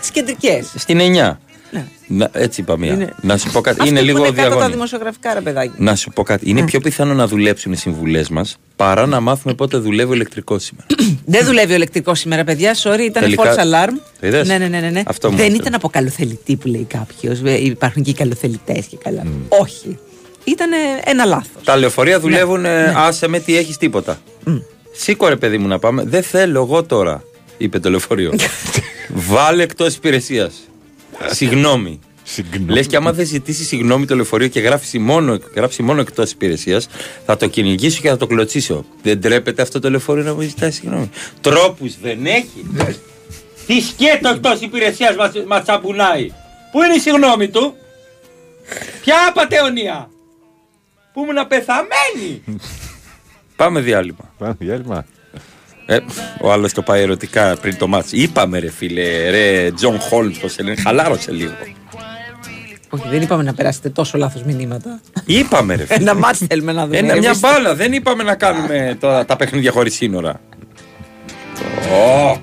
τις 0.00 0.10
κεντρικές. 0.10 0.72
Στην 0.76 0.98
9. 0.98 1.36
Ναι. 1.70 1.84
Να, 2.06 2.30
έτσι 2.32 2.60
είπα 2.60 2.78
μία. 2.78 2.92
Είναι- 2.92 3.14
Να 3.20 3.36
σου 3.36 3.50
πω 3.50 3.60
κάτι. 3.60 3.76
Αυτό 3.80 3.90
είναι 3.90 4.00
που 4.00 4.06
λίγο 4.06 4.18
είναι 4.18 4.26
κάτω 4.28 4.40
τα 4.40 4.46
διαγώνιο. 4.48 4.70
δημοσιογραφικά, 4.74 5.34
ρε 5.34 5.40
παιδάκι. 5.40 5.72
Να 5.76 5.94
σου 5.96 6.10
πω 6.10 6.22
κάτι. 6.22 6.50
Είναι 6.50 6.62
πιο 6.64 6.80
πιθανό 6.80 7.14
να 7.14 7.26
δουλέψουν 7.26 7.72
οι 7.72 7.76
συμβουλές 7.76 8.28
μας 8.28 8.56
παρά 8.76 9.06
να 9.06 9.20
μάθουμε 9.20 9.54
πότε 9.54 9.76
δουλεύει 9.76 10.10
ο 10.10 10.14
ηλεκτρικός 10.14 10.64
σήμερα. 10.64 10.86
Δεν 11.34 11.44
δουλεύει 11.44 11.72
ο 11.72 11.74
ηλεκτρικός 11.74 12.18
σήμερα, 12.18 12.44
παιδιά. 12.44 12.74
Sorry, 12.82 12.98
ήταν 13.00 13.22
Τελικά- 13.22 13.54
false 13.54 13.58
alarm. 13.58 13.92
Το 14.20 14.26
είδες; 14.26 14.48
Ναι, 14.48 14.58
ναι, 14.58 14.66
ναι. 14.68 14.80
ναι, 14.80 14.90
ναι. 14.90 15.02
Αυτό 15.06 15.30
μου 15.30 15.36
Δεν 15.36 15.44
έφερε. 15.46 15.60
ήταν 15.60 15.74
από 15.74 15.88
καλοθελητή 15.88 16.56
που 16.56 16.68
λέει 16.68 16.84
κάποιος. 16.88 17.40
Υπάρχουν 17.60 18.02
και 18.02 18.10
οι 18.10 18.14
καλοθελητές 18.14 18.86
και 18.86 18.96
καλά. 19.04 19.22
Όχι. 19.48 19.98
Ήταν 20.44 20.70
ένα 21.04 21.24
λάθος. 21.24 21.62
Τα 21.64 21.76
λεωφορεία 21.76 22.20
δουλεύουν, 22.20 22.60
Ναι, 22.60 22.68
ε, 22.68 22.86
ναι. 22.86 22.92
άσε 22.96 23.28
με 23.28 23.38
τι 23.38 23.56
έχεις 23.56 23.76
τίποτα. 23.76 24.18
Σήκω 24.92 25.28
ρε 25.28 25.36
παιδί 25.36 25.58
μου 25.58 25.68
να 25.68 25.78
πάμε. 25.78 26.02
Δεν 26.06 26.22
θέλω 26.22 26.60
εγώ 26.62 26.82
τώρα, 26.82 27.22
είπε 27.58 27.78
το 27.78 27.90
λεωφορείο. 27.90 28.32
Βάλε 29.30 29.62
εκτός 29.62 29.94
υπηρεσίας. 29.94 30.54
Συγγνώμη. 31.30 32.00
Λες 32.66 32.86
και 32.86 32.96
άμα 32.96 33.12
δεν 33.12 33.26
ζητήσει 33.26 33.64
συγγνώμη 33.64 34.06
το 34.06 34.14
λεωφορείο 34.14 34.48
και 34.48 34.60
γράψει 34.60 34.98
μόνο, 34.98 35.38
γράψει 35.54 35.82
μόνο 35.82 36.00
εκτός 36.00 36.30
υπηρεσίας, 36.30 36.88
θα 37.26 37.36
το 37.36 37.46
κυνηγήσω 37.46 38.00
και 38.00 38.08
θα 38.08 38.16
το 38.16 38.26
κλωτσίσω. 38.26 38.84
Δεν 39.02 39.20
τρέπεται 39.20 39.62
αυτό 39.62 39.80
το 39.80 39.90
λεωφορείο 39.90 40.24
να 40.24 40.34
μου 40.34 40.40
ζητάει 40.40 40.70
συγγνώμη. 40.70 41.10
Τρόπους 41.40 42.00
δεν 42.00 42.26
έχει. 42.26 42.66
Τι 43.66 43.80
σκέτο 43.80 44.28
εκτός 44.28 44.60
υπηρεσίας 44.60 45.14
μας 45.46 45.62
τσαμπουνάει. 45.62 46.30
Πού 46.72 46.82
είναι 46.82 46.94
η 46.94 46.98
συγγνώμη 46.98 47.48
του, 47.48 47.74
Ποια 49.02 49.16
απαταιωνία, 49.28 50.10
Πού 51.12 51.22
ήμουν 51.22 51.46
πεθαμένη. 51.46 52.42
Πάμε 53.56 53.80
διάλειμμα. 53.80 54.32
Πάμε 54.38 54.56
διάλειμμα. 54.58 55.06
Ε, 55.86 55.98
ο 56.40 56.52
άλλος 56.52 56.72
το 56.72 56.82
πάει 56.82 57.02
ερωτικά 57.02 57.56
πριν 57.60 57.76
το 57.78 57.86
ματς. 57.86 58.12
Είπαμε 58.12 58.58
ρε 58.58 58.70
φίλε, 58.70 59.30
ρε 59.30 59.70
Τζον 59.74 60.00
Χόλμς, 60.00 60.38
πώς 60.38 60.52
σε 60.52 60.62
λένε, 60.62 60.76
χαλάρωσε 60.76 61.30
λίγο. 61.32 61.52
Όχι, 62.90 63.08
δεν 63.08 63.22
είπαμε 63.22 63.42
να 63.42 63.54
περάσετε 63.54 63.88
τόσο 63.88 64.18
λάθος 64.18 64.42
μηνύματα. 64.42 65.00
Είπαμε 65.24 65.74
ρε 65.74 65.84
φίλε. 65.86 66.00
Ένα 66.00 66.14
ματς 66.14 66.38
θέλουμε 66.48 66.72
να 66.72 66.84
δούμε. 66.84 66.96
Ένα, 66.96 67.14
μια 67.16 67.28
Εμείς- 67.28 67.40
μπάλα, 67.40 67.74
δεν 67.74 67.92
είπαμε 67.92 68.22
να 68.22 68.34
κάνουμε 68.34 68.96
τώρα 69.00 69.24
τα 69.24 69.36
παιχνίδια 69.36 69.70
χωρίς 69.70 69.94
σύνορα. 69.94 70.40
Ω. 71.92 72.40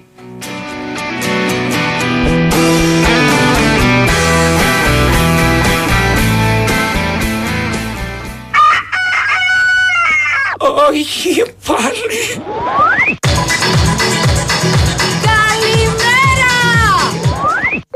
Όχι 10.89 11.43
πάλι. 11.67 12.43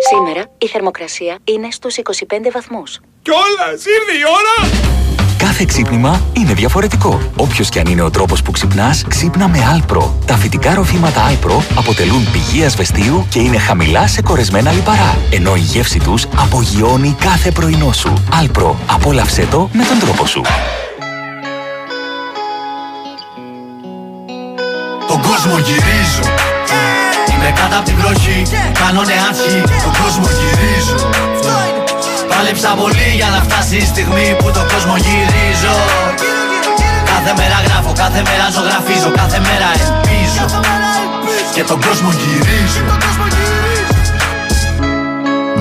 Σήμερα 0.09 0.43
η 0.57 0.67
θερμοκρασία 0.67 1.37
είναι 1.43 1.71
στους 1.71 1.97
25 1.97 2.03
βαθμούς. 2.53 2.99
Κιόλας 3.21 3.85
ήρθε 3.85 4.17
η 4.17 4.23
ώρα. 4.25 4.71
Κάθε 5.37 5.65
ξύπνημα 5.67 6.21
είναι 6.33 6.53
διαφορετικό. 6.53 7.19
Όποιος 7.37 7.69
και 7.69 7.79
αν 7.79 7.85
είναι 7.85 8.01
ο 8.01 8.09
τρόπος 8.09 8.41
που 8.41 8.51
ξυπνάς, 8.51 9.05
ξύπνα 9.07 9.47
με 9.47 9.57
Alpro. 9.77 10.09
Τα 10.25 10.35
φυτικά 10.35 10.73
ροφήματα 10.73 11.31
Alpro 11.31 11.63
αποτελούν 11.77 12.31
πηγή 12.31 12.63
ασβεστίου 12.65 13.27
και 13.29 13.39
είναι 13.39 13.57
χαμηλά 13.57 14.07
σε 14.07 14.21
κορεσμένα 14.21 14.71
λιπαρά. 14.71 15.17
Ενώ 15.31 15.55
η 15.55 15.59
γεύση 15.59 15.99
τους 15.99 16.27
απογειώνει 16.37 17.15
κάθε 17.19 17.51
πρωινό 17.51 17.91
σου. 17.91 18.13
Alpro. 18.43 18.75
Απόλαυσέ 18.91 19.47
το 19.51 19.69
με 19.73 19.83
τον 19.83 19.99
τρόπο 19.99 20.25
σου. 20.25 20.41
Τον 25.07 25.21
κόσμο 25.21 25.57
γυρίζω. 25.57 26.46
Είμαι 27.47 27.59
κάτω 27.59 27.75
από 27.79 27.85
την 27.89 27.97
βροχή. 27.99 28.39
Κάνω 28.81 29.01
νεάρχη. 29.09 29.57
Τον 29.85 29.93
κόσμος 30.01 30.33
γυρίζω. 30.39 30.97
Πάλεψα 32.29 32.69
πολύ 32.81 33.09
για 33.19 33.29
να 33.33 33.39
φτάσει 33.45 33.75
η 33.77 33.85
στιγμή 33.91 34.27
που 34.39 34.47
τον 34.55 34.65
κόσμο 34.73 34.95
γυρίζω. 35.05 35.75
Κάθε 37.11 37.31
μέρα 37.39 37.57
γράφω, 37.65 37.91
κάθε 38.03 38.21
μέρα 38.27 38.45
ζωγραφίζω, 38.55 39.09
κάθε 39.21 39.39
μέρα 39.47 39.67
ελπίζω. 39.81 40.43
Και 41.55 41.63
τον 41.63 41.79
κόσμο 41.85 42.09
γυρίζω. 42.21 42.83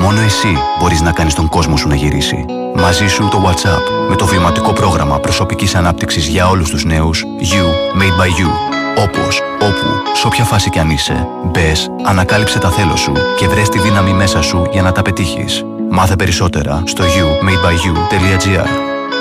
Μόνο 0.03 0.21
εσύ 0.21 0.53
μπορείς 0.79 1.01
να 1.01 1.13
κάνεις 1.13 1.35
τον 1.35 1.49
κόσμο 1.49 1.77
σου 1.77 1.89
να 1.89 1.95
γυρίσει. 1.95 2.45
Μαζί 2.77 3.07
σου 3.07 3.29
το 3.31 3.39
WhatsApp 3.47 3.85
με 4.09 4.17
το 4.17 4.27
βιωματικό 4.27 4.73
πρόγραμμα 4.73 5.19
προσωπικής 5.19 5.75
ανάπτυξης 5.75 6.27
για 6.27 6.49
όλους 6.49 6.71
τους 6.71 6.85
νέους 6.85 7.25
You 7.53 7.67
Made 8.01 8.17
by 8.21 8.29
You. 8.41 8.76
Όπως, 8.99 9.41
όπου, 9.61 10.03
σε 10.15 10.27
όποια 10.27 10.45
φάση 10.45 10.71
κι 10.71 10.79
αν 10.79 10.91
είσαι, 10.91 11.27
μπες, 11.45 11.91
ανακάλυψε 12.05 12.59
τα 12.59 12.71
θέλω 12.71 12.97
σου 12.97 13.13
και 13.39 13.47
βρες 13.49 13.69
τη 13.69 13.79
δύναμη 13.79 14.13
μέσα 14.13 14.43
σου 14.43 14.69
για 14.73 14.83
να 14.83 14.93
τα 14.93 15.03
πετύχεις. 15.03 15.65
Μάθε 15.91 16.17
περισσότερα 16.17 16.83
στο 16.87 17.05
youmadebyyou.gr 17.05 18.67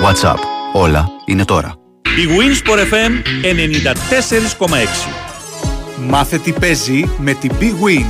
WhatsApp. 0.06 0.38
Όλα 0.72 1.08
είναι 1.24 1.44
τώρα. 1.44 1.74
Η 2.02 2.28
Winsport 2.38 2.78
FM 2.78 3.12
94,6 4.66 4.76
Μάθε 6.08 6.38
τι 6.38 6.52
παίζει 6.52 7.10
με 7.18 7.32
την 7.32 7.52
Big 7.60 7.64
Win. 7.86 8.06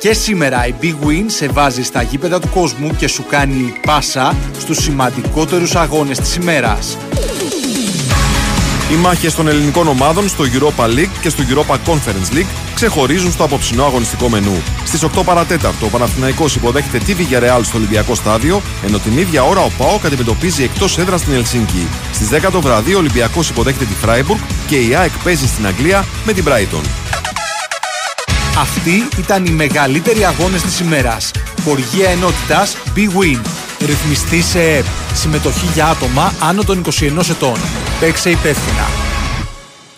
Και 0.00 0.12
σήμερα 0.12 0.66
η 0.66 0.74
Big 0.82 1.06
Win 1.06 1.24
σε 1.26 1.48
βάζει 1.48 1.82
στα 1.82 2.02
γήπεδα 2.02 2.40
του 2.40 2.48
κόσμου 2.48 2.96
και 2.96 3.08
σου 3.08 3.24
κάνει 3.28 3.74
πάσα 3.86 4.36
στους 4.58 4.76
σημαντικότερους 4.76 5.74
αγώνες 5.74 6.18
της 6.18 6.36
ημέρας. 6.36 6.96
Οι 8.90 8.94
μάχες 8.94 9.34
των 9.34 9.48
ελληνικών 9.48 9.88
ομάδων 9.88 10.28
στο 10.28 10.44
Europa 10.44 10.84
League 10.84 11.16
και 11.20 11.28
στο 11.28 11.42
Europa 11.48 11.74
Conference 11.74 12.34
League 12.34 12.46
ξεχωρίζουν 12.74 13.32
στο 13.32 13.44
απόψινό 13.44 13.84
αγωνιστικό 13.84 14.28
μενού. 14.28 14.62
Στις 14.84 15.04
8 15.04 15.24
παρατέταρτο 15.24 15.86
ο 15.86 15.88
Παναθηναϊκός 15.88 16.56
υποδέχεται 16.56 16.98
τη 16.98 17.14
Villarreal 17.18 17.60
στο 17.62 17.78
Ολυμπιακό 17.78 18.14
Στάδιο, 18.14 18.62
ενώ 18.86 18.98
την 18.98 19.18
ίδια 19.18 19.42
ώρα 19.42 19.60
ο 19.60 19.70
ΠΑΟΚ 19.78 20.04
αντιμετωπίζει 20.04 20.62
εκτός 20.62 20.98
έδρας 20.98 21.20
στην 21.20 21.32
Ελσίνκη. 21.32 21.86
Στις 22.12 22.28
10 22.28 22.50
το 22.52 22.60
βραδύ 22.60 22.94
ο 22.94 22.98
Ολυμπιακός 22.98 23.48
υποδέχεται 23.48 23.84
τη 23.84 23.94
Φράιμπουργκ 23.94 24.40
και 24.66 24.76
η 24.76 24.94
ΑΕΚ 24.94 25.12
παίζει 25.24 25.46
στην 25.46 25.66
Αγγλία 25.66 26.06
με 26.24 26.32
την 26.32 26.44
Brighton. 26.48 26.84
Αυτοί 28.58 29.08
ήταν 29.18 29.46
οι 29.46 29.50
μεγαλύτεροι 29.50 30.24
αγώνες 30.24 30.62
της 30.62 30.80
ημέρας. 30.80 31.30
Χοργία 31.64 32.10
ενότητας 32.10 32.76
Big 32.96 33.08
Win. 33.08 33.63
Ρυθμιστή 33.84 34.42
σε 34.42 34.62
ΕΠ. 34.62 34.84
Συμμετοχή 35.12 35.66
για 35.72 35.86
άτομα 35.86 36.32
άνω 36.40 36.62
των 36.62 36.82
21 36.84 37.28
ετών. 37.30 37.56
Παίξε 38.00 38.30
υπεύθυνα. 38.30 39.03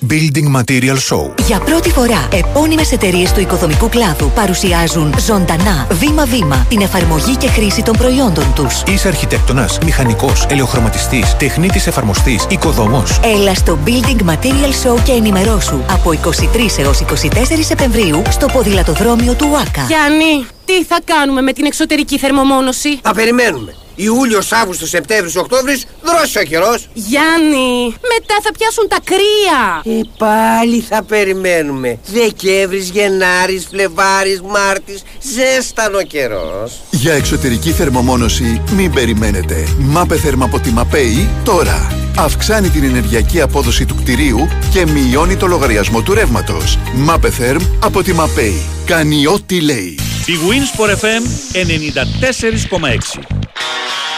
Building 0.00 0.56
Material 0.56 0.96
Show. 1.08 1.46
Για 1.46 1.58
πρώτη 1.58 1.90
φορά, 1.90 2.28
επώνυμες 2.32 2.92
εταιρείες 2.92 3.32
του 3.32 3.40
οικοδομικού 3.40 3.88
κλάδου 3.88 4.30
παρουσιάζουν 4.34 5.14
ζωντανά, 5.18 5.86
βήμα-βήμα, 5.90 6.66
την 6.68 6.80
εφαρμογή 6.80 7.36
και 7.36 7.48
χρήση 7.48 7.82
των 7.82 7.96
προϊόντων 7.96 8.52
τους. 8.54 8.82
Είσαι 8.86 9.08
αρχιτέκτονας, 9.08 9.78
μηχανικός, 9.84 10.46
ελαιοχρωματιστής, 10.50 11.36
τεχνίτης 11.36 11.86
εφαρμοστής, 11.86 12.46
οικοδόμος. 12.50 13.20
Έλα 13.24 13.54
στο 13.54 13.78
Building 13.86 14.30
Material 14.30 14.94
Show 14.94 15.00
και 15.04 15.12
ενημερώσου 15.12 15.80
από 15.90 16.12
23 16.12 16.78
έως 16.78 17.00
24 17.00 17.64
Σεπτεμβρίου 17.64 18.22
στο 18.30 18.46
ποδηλατοδρόμιο 18.46 19.34
του 19.34 19.48
ΟΑΚΑ. 19.52 19.84
Γιάννη, 19.88 20.46
τι 20.64 20.84
θα 20.84 20.98
κάνουμε 21.04 21.40
με 21.40 21.52
την 21.52 21.64
εξωτερική 21.64 22.18
θερμομόνωση; 22.18 22.98
Θα 23.02 23.14
περιμένουμε. 23.14 23.74
Ιούλιος, 23.96 24.52
Αύγουστος, 24.52 24.88
Σεπτέμβρη, 24.88 25.38
Οκτώβρη, 25.38 25.80
δρόσει 26.02 26.38
ο 26.38 26.42
καιρός. 26.42 26.88
Γιάννη, 26.92 27.84
μετά 27.84 28.34
θα 28.42 28.52
πιάσουν 28.58 28.88
τα 28.88 28.98
κρύα. 29.04 29.96
Ε, 29.98 30.00
πάλι 30.18 30.80
θα 30.80 31.02
περιμένουμε. 31.02 31.98
Δεκέμβρης, 32.06 32.90
Γενάρης, 32.90 33.66
Φλεβάρης, 33.70 34.40
Μάρτης, 34.40 35.02
ζέστανο 35.34 36.02
καιρός. 36.02 36.80
Για 36.90 37.12
εξωτερική 37.14 37.70
θερμομόνωση 37.70 38.62
μην 38.76 38.92
περιμένετε. 38.92 39.68
Μάπε 39.78 40.16
θέρμα 40.16 40.44
από 40.44 40.60
τη 40.60 40.70
ΜΑΠΕΗ 40.70 41.28
τώρα. 41.44 41.92
Αυξάνει 42.18 42.68
την 42.68 42.84
ενεργειακή 42.84 43.40
απόδοση 43.40 43.84
του 43.86 43.94
κτηρίου 43.94 44.48
και 44.72 44.86
μειώνει 44.86 45.36
το 45.36 45.46
λογαριασμό 45.46 46.02
του 46.02 46.14
ρεύματος. 46.14 46.78
Μάπε 46.94 47.30
θέρμ 47.30 47.62
από 47.82 48.02
τη 48.02 48.12
ΜΑΠΕΗ. 48.12 48.62
Κάνει 48.86 49.26
ό,τι 49.26 49.60
λέει. 49.60 49.98
Η 50.26 50.32
Winsport 50.48 50.90
FM 50.90 51.22
94,6 51.52 53.45
Thank 53.58 54.10
you. 54.10 54.15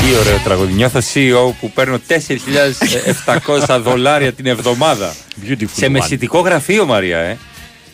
Τι 0.00 0.14
ωραίο 0.20 0.38
τραγούδι. 0.44 0.72
Νιώθω 0.72 0.98
CEO 1.14 1.52
που 1.60 1.70
παίρνω 1.70 2.00
4.700 3.68 3.80
δολάρια 3.84 4.32
την 4.32 4.46
εβδομάδα. 4.46 5.14
Σε 5.74 5.86
one. 5.86 5.88
μεσητικό 5.88 6.40
γραφείο, 6.40 6.86
Μαρία, 6.86 7.18
ε. 7.18 7.38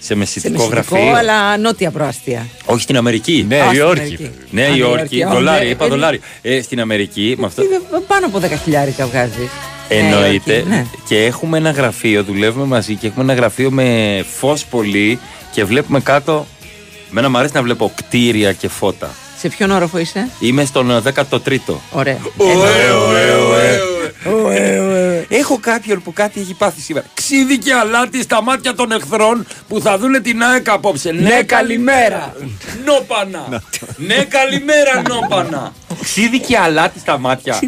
Σε 0.01 0.15
μεσητικό 0.15 0.63
Σε 0.63 0.69
γραφείο. 0.69 0.97
μυστικό, 0.97 1.19
αλλά 1.19 1.57
νότια 1.59 1.91
προάστια. 1.91 2.47
Όχι 2.65 2.83
στην 2.83 2.97
Αμερική. 2.97 3.45
Νέα 3.49 3.65
Α, 3.65 3.67
στην 3.67 3.79
Υόρκη. 3.79 4.01
Αμερική. 4.01 4.31
Νέα 4.51 4.67
Α, 4.67 4.69
Νέα 4.69 4.77
Υόρκη. 4.77 5.17
Υόρκη. 5.17 5.35
Δολάρια, 5.35 5.69
Α, 5.69 5.71
είπα 5.71 5.85
ε, 5.85 5.89
δολάρια. 5.89 6.21
Ε, 6.43 6.63
στην 6.63 6.81
Αμερική, 6.81 7.35
με 7.39 7.47
αυτό. 7.47 7.63
Είναι 7.63 7.81
πάνω 8.07 8.27
από 8.27 8.39
10 8.39 8.43
χιλιάρικα 8.65 9.07
βγάζει. 9.07 9.49
Εννοείται. 9.89 10.65
ναι. 10.69 10.87
Και 11.09 11.25
έχουμε 11.25 11.59
ένα 11.59 11.71
γραφείο, 11.71 12.23
δουλεύουμε 12.23 12.65
μαζί 12.67 12.95
και 12.95 13.07
έχουμε 13.07 13.25
ένα 13.25 13.35
γραφείο 13.35 13.71
με 13.71 14.25
φως 14.39 14.65
πολύ 14.65 15.19
και 15.53 15.65
βλέπουμε 15.65 16.01
κάτω. 16.01 16.47
Μένα 17.11 17.29
μου 17.29 17.39
αρέσει 17.39 17.55
να 17.55 17.63
βλέπω 17.63 17.93
κτίρια 17.95 18.53
και 18.53 18.69
φώτα. 18.69 19.11
Σε 19.39 19.49
ποιον 19.49 19.71
όροφο 19.71 19.99
είσαι, 19.99 20.29
Είμαι 20.41 20.65
στον 20.65 20.91
ε, 20.91 21.03
13ο. 21.15 21.75
Ωραία. 21.93 22.19
Έχω 25.29 25.59
κάποιον 25.61 26.03
που 26.03 26.13
κάτι 26.13 26.41
έχει 26.41 26.55
πάθει 26.55 26.81
σήμερα. 26.81 27.07
Ξύδι 27.15 27.59
και 27.59 27.75
αλάτι 27.75 28.23
στα 28.23 28.43
μάτια 28.43 28.75
των 28.75 28.93
εχθρών 28.93 29.47
που 29.69 29.81
θα 29.81 29.99
δούνε 29.99 30.21
την 30.21 30.43
ΑΕΚ 30.43 30.69
απόψε. 30.69 31.13
Ναι, 31.13 31.43
καλημέρα. 31.43 32.37
Νόπανα. 32.85 33.63
ναι, 33.97 34.25
καλημέρα, 34.25 35.03
νόπανα. 35.09 35.73
Ξύδι 36.03 36.41
και 36.41 36.59
αλάτι 36.59 36.99
στα 36.99 37.19
μάτια. 37.19 37.59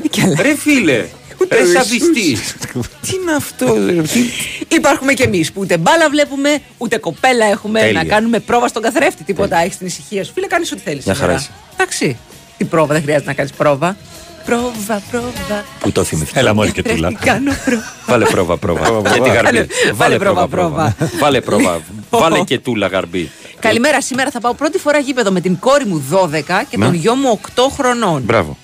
Ρε 0.40 0.56
φίλε. 0.56 1.06
Ρε 1.48 1.64
σαβιστής. 1.64 2.54
Τι 3.00 3.14
είναι 3.22 3.32
αυτό, 3.36 3.74
ρε, 3.86 4.02
τι- 4.02 4.30
Υπάρχουμε 4.68 5.12
κι 5.14 5.22
εμείς 5.22 5.52
που 5.52 5.60
ούτε 5.60 5.76
μπάλα 5.78 6.08
βλέπουμε, 6.10 6.58
ούτε 6.78 6.98
κοπέλα 6.98 7.46
έχουμε 7.46 7.80
Τέλεια. 7.80 7.92
να 8.02 8.04
κάνουμε 8.08 8.38
πρόβα 8.40 8.68
στον 8.68 8.82
καθρέφτη. 8.82 9.24
Τίποτα 9.24 9.58
έχεις 9.58 9.76
την 9.78 9.86
ησυχία 9.86 10.24
σου. 10.24 10.32
Φίλε, 10.34 10.46
κάνεις 10.46 10.72
ό,τι 10.72 10.80
θέλεις. 10.80 11.04
Μια 11.04 11.14
χαρά 11.14 11.32
είσαι. 11.34 11.48
Εντάξει. 11.74 12.16
Τι 12.56 12.64
πρόβα, 12.64 12.92
δεν 12.92 13.02
χρειάζεται 13.02 13.26
να 13.26 13.34
κάνεις 13.34 13.52
πρόβα. 13.52 13.96
Πρόβα, 14.44 15.02
πρόβα. 15.10 15.64
Που 15.80 15.92
το 15.92 16.04
θυμηθήκα. 16.04 16.38
Έλα 16.40 16.54
μόλις 16.54 16.72
και 16.76 16.82
τούλα. 16.82 17.12
Καθρέφτη 17.12 17.24
κάνω 17.30 17.52
πρόβα. 17.64 17.84
Βάλε 18.06 18.24
πρόβα, 18.24 18.56
πρόβα. 18.56 19.10
Για 19.12 19.22
τη 19.22 19.28
γαρμπή. 19.28 19.50
Βάλε- 19.58 19.68
βάλε 19.94 20.18
πρόβα, 20.18 20.48
πρόβα. 20.48 20.96
Βάλε 21.20 21.40
πρόβα. 21.40 21.80
Βάλε 22.10 22.40
και 22.40 22.58
τούλα 22.58 22.86
γαρμπή. 22.86 23.30
Καλημέρα, 23.60 24.00
σήμερα 24.00 24.30
θα 24.30 24.40
πάω 24.40 24.54
πρώτη 24.54 24.78
φορά 24.78 24.98
γήπεδο 24.98 25.30
με 25.30 25.40
την 25.40 25.58
κόρη 25.58 25.84
μου 25.86 26.04
12 26.10 26.64
και 26.70 26.76
Ναι. 26.76 26.84
τον 26.84 26.94
γιο 26.94 27.14
μου 27.14 27.40
8 27.54 27.62
χρονών. 27.76 28.22
Μπράβο. 28.22 28.56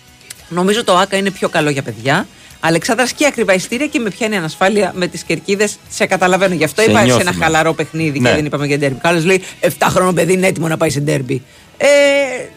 Νομίζω 0.48 0.84
το 0.84 0.96
ΆΚΑ 0.96 1.16
είναι 1.16 1.30
πιο 1.30 1.48
καλό 1.48 1.70
για 1.70 1.82
παιδιά. 1.82 2.26
Αλεξάνδρας 2.66 3.12
και 3.12 3.26
ακριβά 3.26 3.54
ειστήρια 3.54 3.86
και 3.86 3.98
με 3.98 4.10
πιάνει 4.10 4.36
ανασφάλεια 4.36 4.92
με 4.94 5.06
τις 5.06 5.22
κερκίδες. 5.22 5.76
Σε 5.90 6.06
καταλαβαίνω. 6.06 6.54
Γι' 6.54 6.64
αυτό 6.64 6.82
Σε 6.82 6.90
είπα 6.90 6.98
σε 6.98 7.04
νιώθουμε. 7.04 7.30
ένα 7.36 7.44
χαλαρό 7.44 7.72
παιχνίδι 7.72 8.20
Ναι. 8.20 8.28
και 8.28 8.34
δεν 8.34 8.44
είπαμε 8.44 8.66
για 8.66 8.78
ντέρμπι. 8.78 8.98
Άλλο 9.02 9.20
λέει 9.24 9.42
7 9.60 9.68
χρονών 9.88 10.14
παιδί 10.14 10.32
είναι 10.32 10.46
έτοιμο 10.46 10.68
να 10.68 10.76
πάει 10.76 10.90
σε 10.90 11.00
ντέρμπι. 11.00 11.42
Ε, 11.76 11.86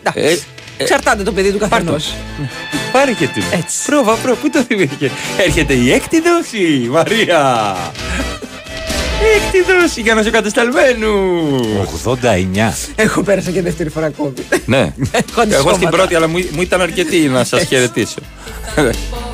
εντάξει. 0.04 0.22
Ε, 0.22 0.32
ε, 0.32 0.38
Εξαρτάται 0.84 1.24
το 1.24 1.32
παιδί 1.32 1.52
του 1.52 1.58
καθενός. 1.58 2.14
Πάρε 2.92 3.12
και 3.12 3.28
τούλα. 3.28 3.46
Έτσι. 3.52 3.86
Πρόβα, 3.86 4.14
πρόβα. 4.16 4.40
Πού 4.40 4.50
το 4.50 4.64
θυμήθηκε. 4.64 5.12
Έρχεται 5.38 5.74
η 5.74 5.92
έκτη 5.92 6.22
δόση, 6.22 6.88
Μαρία. 6.90 7.76
Έκτη 9.36 9.72
δόση 9.72 10.02
για 10.02 10.14
να 10.14 10.24
σου 10.24 10.32
κατεσταλμένου. 10.32 11.10
89. 12.06 12.74
Έχω 12.96 13.22
πέρασα 13.24 13.52
και 13.52 13.62
δεύτερη 13.62 13.90
φορά 13.90 14.06
ακόμη. 14.06 14.34
Ναι. 14.66 14.78
Έχω 15.12 15.42
Εγώ 15.42 15.42
στην 15.42 15.54
αντισώματα. 15.54 15.90
πρώτη, 15.90 16.16
αλλά 16.16 16.28
μου, 16.28 16.46
μου 16.52 16.62
ήταν 16.62 16.82
αρκετή 16.82 17.18
να 17.18 17.44
σας 17.44 17.64
χαιρετήσω. 17.64 18.20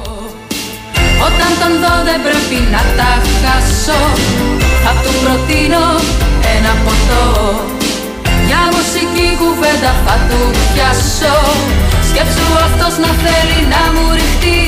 Όταν 1.27 1.51
τον 1.61 1.73
δω 1.81 1.93
δεν 2.07 2.19
πρέπει 2.25 2.59
να 2.73 2.81
τα 2.97 3.11
χάσω. 3.41 4.01
Θα 4.83 4.91
του 5.01 5.11
προτείνω 5.21 5.85
ένα 6.55 6.71
ποτό. 6.83 7.25
Για 8.47 8.61
μουσική 8.75 9.27
κουβέντα 9.41 9.91
θα 10.05 10.15
του 10.27 10.39
πιάσω. 10.71 11.37
Σκέψου 12.09 12.47
αυτός 12.67 12.93
να 13.03 13.11
θέλει 13.23 13.59
να 13.73 13.81
μου 13.93 14.05
ρηχτεί. 14.17 14.61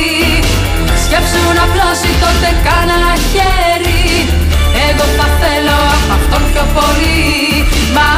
Σκέψου 1.05 1.43
να 1.59 1.65
πλώσει 1.73 2.09
τότε 2.23 2.49
κάνα 2.65 3.01
χέρι. 3.31 4.05
Εγώ 4.87 5.05
θα 5.17 5.27
θέλω 5.39 5.79
από 5.95 6.13
αυτόν 6.17 6.43
πιο 6.51 6.63
πολύ. 6.77 7.25
Μα 7.95 8.09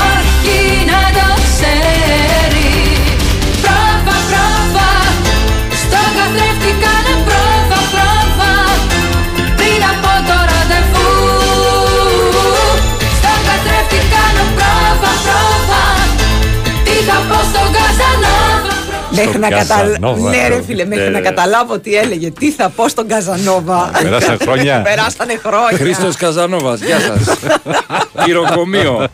Μέχρι 19.25 19.39
να, 19.39 19.49
καταλα... 19.49 19.83
Καζανόβα. 19.83 20.29
ναι, 20.29 20.47
ρε 20.47 20.61
φίλε, 20.63 20.85
μέχρι 20.85 21.03
Ναι, 21.03 21.09
να 21.09 21.17
ρε. 21.19 21.23
καταλάβω 21.25 21.79
τι 21.79 21.95
έλεγε. 21.95 22.31
Τι 22.31 22.51
θα 22.51 22.69
πω 22.69 22.87
στον 22.87 23.07
Καζανόβα. 23.07 23.91
Περάσαν 24.01 24.37
χρόνια. 24.41 24.81
Περάσανε 24.89 25.39
χρόνια. 25.45 25.77
Χρήστος 25.77 26.15
Καζανόβας, 26.15 26.79
γεια 26.81 26.99
σας. 26.99 27.37
Τυροκομείο. 28.25 29.07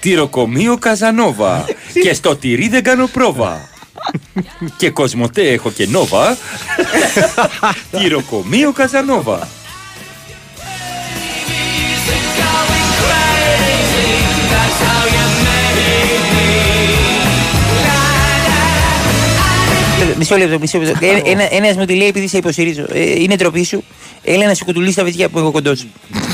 Τυροκομείο 0.00 0.76
Καζανόβα. 0.78 1.64
Και 2.02 2.14
στο 2.14 2.36
τυρί 2.36 2.68
δεν 2.68 2.82
κάνω 2.82 3.06
πρόβα. 3.06 3.68
Και 4.76 4.90
Κοσμοτέ 4.90 5.42
έχω 5.48 5.70
και 5.70 5.86
Νόβα. 5.90 6.36
Τυροκομείο 7.98 8.72
Καζανόβα. 8.72 9.48
Μισό 20.18 20.36
λεπτό, 20.36 20.58
μισό 20.58 20.78
λεπτό. 20.78 21.06
Ε, 21.06 21.30
Ένα 21.30 21.54
ένας 21.54 21.76
μου 21.76 21.84
τη 21.84 21.94
λέει 21.94 22.08
επειδή 22.08 22.28
σε 22.28 22.36
υποστηρίζω. 22.36 22.86
Ε, 22.92 23.20
είναι 23.20 23.36
ντροπή 23.36 23.64
σου. 23.64 23.84
Έλα 24.22 24.46
να 24.46 24.54
σου 24.54 24.64
κουτουλήσει 24.64 24.96
τα 24.96 25.04
βυζιά 25.04 25.28
που 25.28 25.38
έχω 25.38 25.50
κοντό 25.50 25.74
σου. 25.74 25.86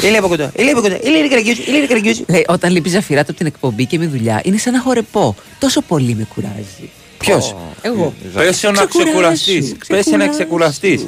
Έλα 0.03 0.18
από 0.18 0.28
κοντά. 0.28 0.53
Έλα 0.57 0.70
από 0.70 0.81
κοντά. 0.81 0.99
Έλα 1.05 1.16
είναι 1.18 1.28
καραγκιόζη. 1.28 1.62
Έλα 1.66 1.76
είναι 1.76 1.87
καραγκιόζη. 1.87 2.24
Λέει, 2.28 2.45
όταν 2.49 2.72
λείπει 2.72 2.89
ζαφυρά 2.89 3.20
από 3.20 3.33
την 3.33 3.47
εκπομπή 3.47 3.87
και 3.87 3.99
με 3.99 4.07
δουλειά, 4.07 4.41
είναι 4.45 4.59
σαν 4.59 4.72
να 4.72 4.81
χορεπώ. 4.81 5.35
Τόσο 5.59 5.81
πολύ 5.81 6.14
με 6.14 6.26
κουράζει. 6.35 6.91
Ποιος; 7.18 7.57
Εγώ. 7.83 8.14
Πες 8.35 8.62
να 8.62 8.70
Ξεκουράσου, 8.72 8.89
ξεκουραστείς. 8.89 9.76
Πες 9.87 10.07
να 10.07 10.28
ξεκουραστείς. 10.28 11.07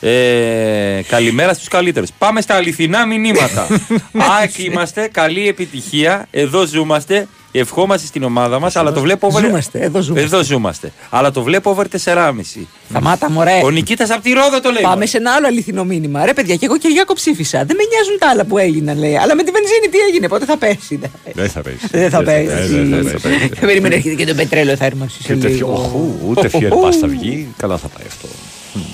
Ε, 0.00 1.00
καλημέρα 1.08 1.54
στους 1.54 1.68
καλύτερους. 1.68 2.10
Πάμε 2.18 2.40
στα 2.40 2.54
αληθινά 2.54 3.06
μηνύματα. 3.06 3.66
ΑΕΚ 4.38 4.58
είμαστε, 4.58 5.08
καλή 5.12 5.48
επιτυχία. 5.48 6.26
Εδώ 6.30 6.66
ζούμαστε. 6.66 7.26
Ευχόμαστε 7.60 8.06
στην 8.06 8.22
ομάδα 8.22 8.60
μας, 8.60 8.76
αλλά 8.76 8.92
το 8.92 9.00
βλέπω 9.00 9.26
over... 9.26 9.42
Ζούμαστε, 9.44 9.78
εδώ 9.80 10.00
ζούμαστε. 10.00 10.26
Εδώ 10.26 10.44
ζούμαστε. 10.44 10.92
Αλλά 11.10 11.30
το 11.30 11.42
βλέπω 11.42 11.70
over 11.70 11.84
4,5. 12.04 12.30
Σταμάτα, 12.90 13.30
μωρέ. 13.30 13.60
Ο 13.64 13.70
Νικήτας 13.70 14.10
από 14.10 14.22
τη 14.22 14.32
Ρόδο 14.32 14.60
το 14.60 14.70
λέει. 14.70 14.82
Πάμε 14.82 15.06
σε 15.06 15.16
ένα 15.16 15.32
άλλο 15.32 15.46
αληθινό 15.46 15.84
μήνυμα. 15.84 16.24
Ρε, 16.24 16.32
παιδιά, 16.32 16.56
και 16.56 16.64
εγώ 16.64 16.76
Κυριάκο 16.78 17.14
ψήφισα. 17.14 17.64
Δεν 17.64 17.76
με 17.76 17.82
νοιάζουν 17.90 18.18
τα 18.18 18.28
άλλα 18.28 18.44
που 18.44 18.58
έγιναν, 18.58 18.98
λέει. 18.98 19.16
Αλλά 19.16 19.34
με 19.34 19.42
τη 19.42 19.50
βενζίνη 19.50 19.88
τι 19.90 19.98
έγινε, 19.98 20.28
πότε 20.28 20.44
θα 20.44 20.56
πέσει. 20.56 21.00
Δεν 21.32 21.50
θα 21.50 21.60
πέσει. 21.60 21.86
Δεν 21.90 22.10
θα 22.10 22.22
πέσει. 22.22 22.46
Δεν 22.84 23.04
θα 23.06 23.18
πέσει. 23.28 23.48
Δεν 23.48 23.58
περίμενε, 23.60 23.94
έρχεται 23.94 24.14
και 24.14 24.26
το 24.26 24.34
πετρέλαιο, 24.34 24.76
θα 24.76 24.84
έρμαξει 24.84 25.22
σε 25.22 25.34
Και 25.34 25.40
τέτοιο, 25.40 25.66
λίγο. 25.66 25.72
οχου, 25.72 26.14
Ούτε 26.28 26.48
φιερπάς 26.48 26.96
θα 26.96 27.06
βγει. 27.06 27.48
Καλά 27.56 27.76
θα 27.76 27.88
πάει 27.88 28.06
αυτό. 28.06 28.28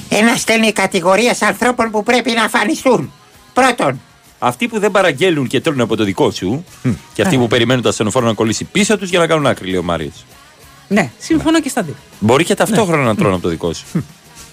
Ένα 0.08 0.36
στέλνει 0.36 0.72
κατηγορία 0.72 1.36
ανθρώπων 1.40 1.90
που 1.90 2.02
πρέπει 2.02 2.30
να 2.30 2.44
αφανιστούν. 2.44 3.12
Πρώτον, 3.52 4.00
Αυτοί 4.44 4.68
που 4.68 4.78
δεν 4.78 4.90
παραγγέλνουν 4.90 5.46
και 5.46 5.60
τρώνε 5.60 5.82
από 5.82 5.96
το 5.96 6.04
δικό 6.04 6.30
σου 6.30 6.64
και 7.14 7.22
αυτοί 7.22 7.36
που 7.36 7.46
περιμένουν 7.46 7.82
το 7.82 7.88
ασθενοφόρο 7.88 8.26
να 8.26 8.32
κολλήσει 8.32 8.64
πίσω 8.64 8.98
τους 8.98 9.10
για 9.10 9.18
να 9.18 9.26
κάνουν 9.26 9.46
άκρη, 9.46 9.68
λέει 9.68 9.78
ο 9.78 9.82
Μάριος. 9.82 10.24
Ναι, 10.88 11.10
συμφωνώ 11.18 11.60
και 11.60 11.68
στα 11.68 11.82
δύο. 11.82 11.94
Μπορεί 12.20 12.44
και 12.44 12.54
ταυτόχρονα 12.54 13.02
να 13.02 13.14
τρώνε 13.14 13.34
από 13.34 13.42
το 13.42 13.48
δικό 13.48 13.72
σου. 13.72 13.84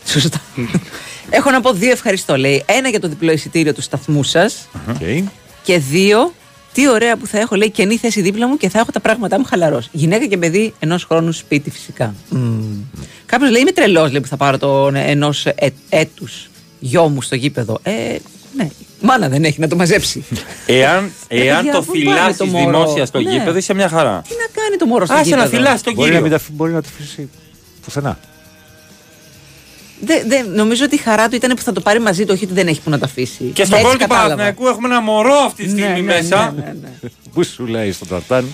Σωστά. 0.05 0.41
Έχω 1.29 1.51
να 1.51 1.61
πω 1.61 1.73
δύο 1.73 1.91
ευχαριστώ. 1.91 2.37
Λέει 2.37 2.63
ένα 2.65 2.89
για 2.89 2.99
το 2.99 3.07
διπλό 3.07 3.31
εισιτήριο 3.31 3.73
του 3.73 3.81
σταθμού 3.81 4.23
σας. 4.23 4.67
Και 5.63 5.77
δύο, 5.77 6.33
τι 6.73 6.89
ωραία 6.89 7.17
που 7.17 7.27
θα 7.27 7.39
έχω, 7.39 7.55
λέει, 7.55 7.71
καινή 7.71 7.97
θέση 7.97 8.21
δίπλα 8.21 8.47
μου 8.47 8.57
και 8.57 8.69
θα 8.69 8.79
έχω 8.79 8.91
τα 8.91 8.99
πράγματά 8.99 9.39
μου 9.39 9.45
χαλαρός. 9.45 9.89
Γυναίκα 9.91 10.25
και 10.25 10.37
παιδί 10.37 10.73
ενός 10.79 11.03
χρόνου 11.03 11.31
σπίτι 11.31 11.69
φυσικά. 11.69 12.15
Κάποιος 13.25 13.51
λέει, 13.51 13.61
είμαι 13.61 13.71
τρελός, 13.71 14.11
λέει, 14.11 14.21
που 14.21 14.27
θα 14.27 14.37
πάρω 14.37 14.57
τον 14.57 14.95
ενός 14.95 15.45
έτους 15.89 16.49
γιο 16.79 17.09
μου 17.09 17.21
στο 17.21 17.35
γήπεδο. 17.35 17.79
Ε, 17.83 18.15
ναι. 18.55 18.69
Μάνα 19.01 19.29
δεν 19.29 19.43
έχει 19.43 19.59
να 19.59 19.67
το 19.67 19.75
μαζέψει. 19.75 20.23
Εάν, 20.65 21.11
εάν 21.27 21.57
παιδιά, 21.63 21.71
το 21.73 21.79
πού 21.81 21.85
πάνε 21.91 21.99
φυλάσει 21.99 22.37
το 22.37 22.45
μωρό; 22.45 22.65
δημόσιας 22.83 23.07
στο 23.07 23.19
Ναι. 23.19 23.31
γήπεδο, 23.31 23.57
είσαι 23.57 23.73
μια 23.73 23.89
χαρά. 23.89 24.21
Τι 24.27 24.33
να 24.33 24.61
κάνει 24.61 24.75
το 24.77 24.85
μωρό 24.85 25.05
στο 25.05 25.13
Άσε 25.13 25.23
γήπεδο; 25.23 25.43
να 25.43 25.49
φυλάσει 25.49 25.83
τον 25.83 25.93
Μπορεί 25.93 26.11
να, 26.11 26.15
κύριο. 26.19 26.21
μην 26.21 26.29
τα, 26.31 26.35
αφ- 26.35 26.51
μπορεί 26.51 26.71
να 26.71 26.81
το 26.81 26.87
αφήσει 26.93 27.29
πουθενά. 27.85 28.19
Δεν, 30.01 30.23
δεν, 30.27 30.49
νομίζω 30.49 30.85
ότι 30.85 30.95
η 30.95 30.97
χαρά 30.97 31.29
του 31.29 31.35
ήταν 31.35 31.55
που 31.55 31.61
θα 31.61 31.71
το 31.73 31.81
πάρει 31.81 31.99
μαζί 31.99 32.25
του, 32.25 32.31
όχι 32.35 32.43
ότι 32.43 32.53
δεν 32.53 32.67
έχει 32.67 32.81
που 32.81 32.89
να 32.89 32.99
το 32.99 33.05
αφήσει. 33.05 33.43
Και 33.43 33.63
στον 33.65 33.77
Έτσι 33.77 33.89
κόλ 33.89 33.97
του 33.97 33.99
κατάλαβα. 34.07 34.27
Παναθηναϊκού 34.27 34.67
έχουμε 34.67 34.87
ένα 34.87 35.01
μωρό 35.01 35.33
αυτή 35.45 35.65
τη 35.65 35.71
Ναι, 35.73 35.81
στιγμή 35.81 36.01
ναι, 36.01 36.13
μέσα. 36.13 36.53
ναι, 36.55 36.61
ναι, 36.61 36.75
ναι. 37.01 37.09
Πού 37.33 37.43
σου 37.43 37.65
λέει 37.65 37.91
στον 37.91 38.07
Ταρτάν; 38.07 38.45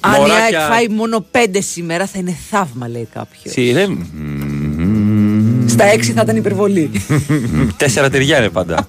Αν 0.00 0.14
η 0.14 0.18
Μωράκια. 0.18 0.60
ΑΕΚ 0.60 0.70
φάει 0.72 0.88
μόνο 0.88 1.24
πέντε 1.30 1.60
σήμερα 1.60 2.06
θα 2.06 2.18
είναι 2.18 2.36
θαύμα, 2.50 2.88
λέει 2.88 3.08
κάποιος. 3.14 3.54
Σύρε. 5.72 5.82
Στα 5.84 5.92
έξι 5.92 6.12
θα 6.12 6.20
ήταν 6.22 6.36
υπερβολή. 6.36 6.90
Τέσσερα 7.76 8.10
τυριά 8.10 8.38
είναι 8.38 8.48
πάντα. 8.48 8.88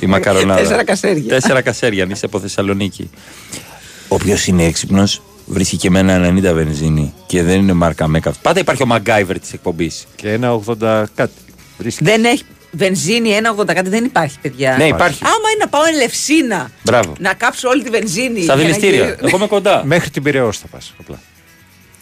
Η 0.00 0.06
μακαρονάδα. 0.06 0.60
Τέσσερα 0.60 0.84
κασέρια. 0.84 1.28
Τέσσερα 1.28 1.60
κασέρια, 1.62 2.02
αν 2.04 2.10
είσαι 2.10 2.26
από 2.26 2.40
Θεσσαλονίκη. 2.40 3.10
Όποιος 4.08 4.46
είναι 4.46 4.64
έξυπνος 4.64 5.22
βρίσκει 5.46 5.76
και 5.76 5.90
με 5.90 5.98
ένα 5.98 6.28
90 6.50 6.54
βενζίνη 6.54 7.12
και 7.26 7.42
δεν 7.42 7.60
είναι 7.60 7.72
μάρκα 7.72 8.06
Μέκα. 8.08 8.32
Πάντα 8.42 8.60
υπάρχει 8.60 8.82
ο 8.82 8.86
Μαγκάιβερ 8.86 9.38
της 9.38 9.52
εκπομπής. 9.52 10.06
Και 10.16 10.32
ένα 10.32 10.60
80 10.80 11.04
κάτι. 11.14 11.32
Βρίσκει. 11.78 12.04
Δεν 12.04 12.24
έχει 12.24 12.42
βενζίνη 12.70 13.30
1,80 13.58 13.64
κάτι, 13.74 13.88
δεν 13.88 14.04
υπάρχει, 14.04 14.38
παιδιά. 14.42 14.74
Ναι, 14.78 14.86
υπάρχει. 14.86 15.20
Άμα 15.24 15.34
είναι 15.54 15.58
να 15.64 15.68
πάω 15.68 15.82
Ελευσίνα 15.94 16.70
Μπράβο. 16.82 17.12
να 17.18 17.34
κάψω 17.34 17.68
όλη 17.68 17.82
τη 17.82 17.90
βενζίνη. 17.90 18.42
Στα 18.42 18.42
για 18.42 18.54
να 18.54 18.60
δηληστήρια. 18.60 19.04
γυρίσω- 19.04 19.26
Εγώ 19.26 19.36
είμαι 19.36 19.46
κοντά. 19.46 19.82
Μέχρι 19.84 20.10
την 20.10 20.22
Πυραιό 20.22 20.52
θα 20.52 20.66
πας. 20.66 20.94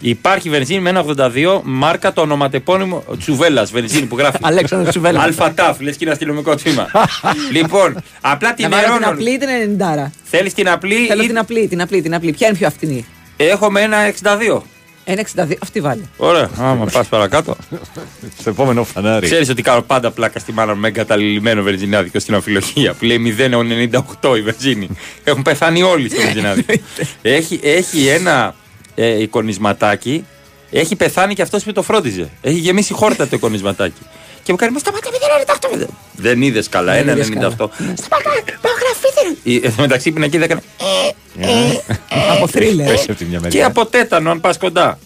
Απλά. 0.03 0.11
Υπάρχει 0.11 0.49
βενζίνη 0.49 0.81
με 0.81 1.03
1,82 1.07 1.61
μάρκα 1.62 2.12
το 2.12 2.20
ονοματεπώνυμο 2.20 3.05
Τσουβέλλας. 3.19 3.70
Βενζίνη 3.70 4.07
που 4.07 4.19
γράφει. 4.19 4.37
Αλέξανδρος 4.51 4.91
Τσουβέλλας. 4.91 5.24
Αλφατάφ, 5.24 5.81
λες 5.81 5.93
και 5.97 6.05
είναι 6.05 6.12
αστυνομικό 6.12 6.55
τμήμα. 6.55 6.89
λοιπόν, 7.57 7.97
απλά 8.20 8.55
την 8.55 8.69
Να 8.69 8.70
βάλω 8.77 8.83
την 8.83 8.93
ερώνω. 8.95 9.12
απλή 9.12 9.31
ή 9.31 9.39
την 9.39 9.49
90. 10.07 10.11
Θέλεις 10.24 10.55
την 10.55 10.69
απλή. 10.69 11.07
Θέλω 11.07 11.23
ή- 11.23 11.27
την 11.27 11.39
απλή, 11.39 11.69
την 11.69 11.81
απλή, 11.83 12.03
την 12.03 12.15
απλή. 12.15 12.33
Ποια 12.33 12.47
είναι 12.49 12.57
πιο 12.57 12.66
αυτινή; 12.66 13.07
Έχω 13.37 13.70
με 13.70 13.81
ένα 13.81 13.97
62. 14.23 14.62
1,62. 15.05 15.57
Αυτή 15.62 15.81
βάλει. 15.81 16.09
Ωραία. 16.16 16.49
Άμα 16.59 16.85
πας 16.93 17.07
παρακάτω. 17.09 17.57
Στο 18.41 18.51
επόμενο 18.51 18.85
φανάρι. 18.85 19.27
Ξέρεις 19.27 19.49
ότι 19.49 19.62
κάνω 19.62 19.83
πάντα 19.83 20.11
πλάκα 20.11 20.39
στη 20.39 20.53
μάνα 20.53 20.74
μου 20.74 20.81
με 20.81 20.89
εγκαταλειμμένο 20.89 21.62
βενζινάδικο 21.62 22.19
στην 22.19 22.35
αμφιλοχία 22.35 22.93
που 22.93 23.05
λέει 23.05 23.35
0,98 24.20 24.37
η 24.37 24.43
βενζίνη. 24.43 24.89
Έχουν 25.24 25.43
πεθάνει 25.43 25.83
όλοι 25.83 26.09
στο 26.11 26.20
βενζινάδικο. 26.20 26.73
έχει, 27.23 27.61
έχει 27.62 28.07
ένα 28.07 28.55
ε, 28.94 29.23
εικονισματάκι. 29.23 30.24
Έχει 30.70 30.97
πεθάνει 30.97 31.35
και 31.35 31.43
αυτός 31.43 31.62
που 31.62 31.73
το 31.73 31.82
φρόντιζε. 31.82 32.28
Έχει 32.40 32.59
γεμίσει 32.59 32.93
χόρτα 32.93 33.28
το 33.28 33.36
εικονισματάκι. 33.36 34.01
Και 34.43 34.52
μου 34.52 34.59
κάνει, 34.59 34.73
Μα 34.73 34.78
σταματά 34.78 35.10
0,98. 35.81 35.86
Δεν 36.16 36.43
είδες 36.43 36.69
καλά, 36.69 36.93
Δεν 36.93 37.09
είδες 37.09 37.27
1,98. 37.28 37.32
καλά. 37.32 37.51
Σταματά, 37.77 38.31
πάω 38.60 38.73
γραφή. 38.81 39.39
Ε, 39.44 39.66
Εν 39.66 39.77
τω 39.77 39.82
μεταξύ 39.82 40.10
πίνακι 40.12 40.39
δεν 40.39 40.43
έκανε. 40.51 40.62
Από 42.36 42.47
θρίλερ. 42.47 42.86
Πέσει 42.86 43.05
από 43.09 43.19
τη 43.19 43.24
μια 43.24 43.39
Και 43.39 43.43
μεριά. 43.44 43.66
από 43.66 43.86
τέτανο, 43.86 44.31
αν 44.31 44.40
πας 44.40 44.59
κοντά. 44.59 44.98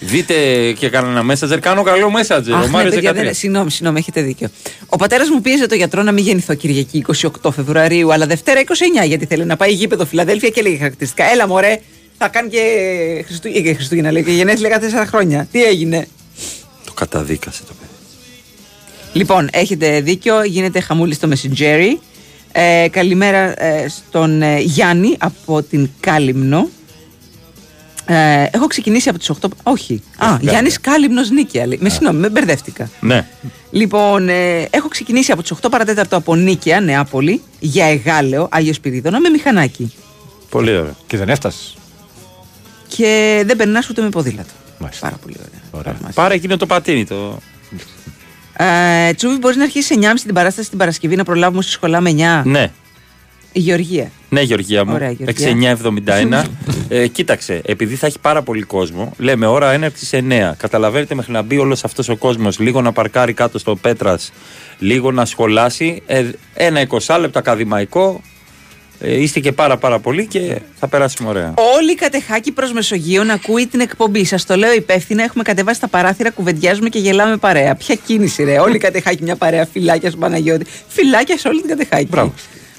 Δείτε 0.00 0.34
και 0.72 0.88
κανένα 0.88 1.34
messenger. 1.34 1.58
Κάνω 1.60 1.82
καλό 1.82 2.08
messenger. 2.16 2.50
Αχ, 2.52 2.62
ο 2.62 2.64
ναι, 2.64 2.66
Μάριος 2.66 2.94
παιδιά, 2.94 3.10
13. 3.10 3.14
δεν... 3.14 3.34
Συγγνώμη, 3.34 3.70
συγγνώμη, 3.70 3.98
έχετε 3.98 4.20
δίκιο. 4.20 4.48
Ο 4.86 4.96
πατέρας 4.96 5.28
μου 5.28 5.40
πίεζε 5.40 5.66
το 5.66 5.74
γιατρό 5.74 6.02
να 6.02 6.12
μην 6.12 6.24
γεννηθώ 6.24 6.54
Κυριακή 6.54 7.04
28 7.42 7.50
Φεβρουαρίου, 7.54 8.12
αλλά 8.12 8.26
Δευτέρα 8.26 8.60
29, 9.02 9.06
γιατί 9.06 9.26
θέλει 9.26 9.44
να 9.44 9.56
πάει 9.56 9.72
γήπεδο 9.72 10.04
Φιλαδέλφια 10.06 10.48
και 10.48 10.62
λέγει 10.62 10.76
χαρακτηριστικά. 10.76 11.24
Έλα, 11.32 11.46
μωρέ, 11.46 11.80
θα 12.18 12.28
κάνει 12.28 12.48
και, 12.48 12.62
Χριστού... 13.26 13.48
ε, 13.48 13.60
και 13.60 13.74
Χριστούγεννα, 13.74 14.12
λέει, 14.12 14.22
και 14.24 14.30
γενέθλια 14.30 14.68
κάθε 14.68 15.02
4 15.04 15.06
χρόνια. 15.08 15.48
Τι 15.52 15.62
έγινε; 15.64 16.08
Το 16.84 16.92
καταδίκασε 16.92 17.62
το 17.62 17.72
παιδί. 17.80 17.90
Λοιπόν, 19.12 19.48
έχετε 19.52 20.00
δίκιο, 20.00 20.44
γίνεται 20.44 20.80
χαμούλη 20.80 21.14
στο 21.14 21.28
Messenger. 21.28 21.80
Ε, 22.52 22.88
καλημέρα 22.90 23.64
ε, 23.64 23.88
στον 23.88 24.42
ε, 24.42 24.58
Γιάννη 24.58 25.14
από 25.18 25.62
την 25.62 25.90
Κάλυμνο. 26.00 26.68
Ε, 28.08 28.46
έχω 28.50 28.66
ξεκινήσει 28.66 29.08
από 29.08 29.18
τις 29.18 29.30
8. 29.40 29.48
Όχι. 29.62 30.02
Α, 30.16 30.36
Γιάννης 30.40 30.80
Κάλυμνος 30.80 31.30
Νίκαια. 31.30 31.66
λέει. 31.66 31.78
Με 31.80 31.88
συγγνώμη, 31.88 32.18
με 32.18 32.28
μπερδεύτηκα. 32.28 32.90
Ναι. 33.00 33.26
Λοιπόν, 33.70 34.28
ε, 34.28 34.62
έχω 34.70 34.88
ξεκινήσει 34.88 35.32
από 35.32 35.42
τις 35.42 35.50
8 35.62 35.68
παρατέταρτο 35.70 36.16
από 36.16 36.34
Νίκαια, 36.34 36.80
Νεάπολη, 36.80 37.42
για 37.60 37.86
Εγάλεο, 37.86 38.48
Άγιος 38.50 38.76
Σπυρίδωνα, 38.76 39.20
με 39.20 39.28
μηχανάκι. 39.28 39.92
Πολύ 40.50 40.76
ωραία. 40.76 40.96
Και 41.06 41.16
δεν 41.16 41.28
έφτασες. 41.28 41.76
Και 42.88 43.42
δεν 43.46 43.56
περνάς 43.56 43.88
ούτε 43.88 44.02
με 44.02 44.08
ποδήλατο. 44.08 44.52
Μάλιστα. 44.78 45.06
Πάρα 45.06 45.18
πολύ 45.22 45.36
ωραία. 45.70 45.94
Πάρε 46.14 46.34
εκείνο 46.34 46.56
το 46.56 46.66
πατίνι. 46.66 47.04
Το... 47.04 47.38
Ε, 48.56 49.12
Τσούβι, 49.12 49.38
μπορείς 49.38 49.56
να 49.56 49.62
αρχίσεις 49.62 49.96
9.30 50.00 50.12
την 50.24 50.34
παράσταση 50.34 50.68
την 50.68 50.78
Παρασκευή 50.78 51.16
να 51.16 51.24
προλάβουμε 51.24 51.62
στη 51.62 51.70
σχολά 51.70 52.00
με 52.00 52.14
9. 52.42 52.42
Ναι. 52.44 52.70
Η 53.52 53.60
Γεωργία. 53.60 54.10
Ναι, 54.28 54.40
Γεωργία 54.40 54.84
μου. 54.84 54.92
Ωραία, 54.94 55.10
Γεωργία. 55.10 55.78
6971. 56.04 56.44
ε, 56.88 57.06
κοίταξε, 57.06 57.60
επειδή 57.64 57.94
θα 57.94 58.06
έχει 58.06 58.18
πάρα 58.18 58.42
πολύ 58.42 58.62
κόσμο, 58.62 59.12
λέμε 59.18 59.46
ώρα 59.46 59.72
έναρξη 59.72 60.26
9. 60.30 60.52
Καταλαβαίνετε 60.56 61.14
μέχρι 61.14 61.32
να 61.32 61.42
μπει 61.42 61.58
όλος 61.58 61.84
αυτός 61.84 62.08
ο 62.08 62.16
κόσμος, 62.16 62.58
λίγο 62.58 62.80
να 62.82 62.92
παρκάρει 62.92 63.32
κάτω 63.32 63.58
στο 63.58 63.76
Πέτρας, 63.76 64.32
λίγο 64.78 65.12
να 65.12 65.24
σχολάσει. 65.24 66.02
Ε, 66.06 66.24
ένα 66.54 66.86
20 67.06 67.16
λεπτό 67.20 67.38
ακαδημαϊκό. 67.38 68.20
Ε, 69.00 69.22
είστε 69.22 69.40
και 69.40 69.52
πάρα 69.52 69.76
πάρα 69.76 69.98
πολύ 69.98 70.26
και 70.26 70.60
θα 70.78 70.88
περάσουμε 70.88 71.28
ωραία. 71.28 71.54
Όλη 71.76 71.92
η 71.92 71.94
κατεχάκη 71.94 72.52
προς 72.52 72.72
Μεσογείο 72.72 73.24
να 73.24 73.32
ακούει 73.32 73.66
την 73.66 73.80
εκπομπή. 73.80 74.24
Σας 74.24 74.46
το 74.46 74.56
λέω 74.56 74.72
υπεύθυνα. 74.72 75.22
Έχουμε 75.22 75.42
κατεβάσει 75.42 75.80
τα 75.80 75.88
παράθυρα, 75.88 76.30
κουβεντιάζουμε 76.30 76.88
και 76.88 76.98
γελάμε 76.98 77.36
παρέα. 77.36 77.74
Ποια 77.74 77.94
κίνηση, 77.94 78.44
ρε. 78.44 78.58
Όλη 78.58 78.76
η 78.76 78.78
κατεχάκη 78.78 79.22
μια 79.22 79.36
παρέα. 79.36 79.66
Φυλάκια 79.72 80.08
στον 80.08 80.20
Παναγιώτη. 80.20 80.66
Φυλάκια 80.88 81.38
σε 81.38 81.48
όλη 81.48 81.60
την 81.60 81.68
κατεχάκη. 81.68 82.06
Μπράβο. 82.10 82.32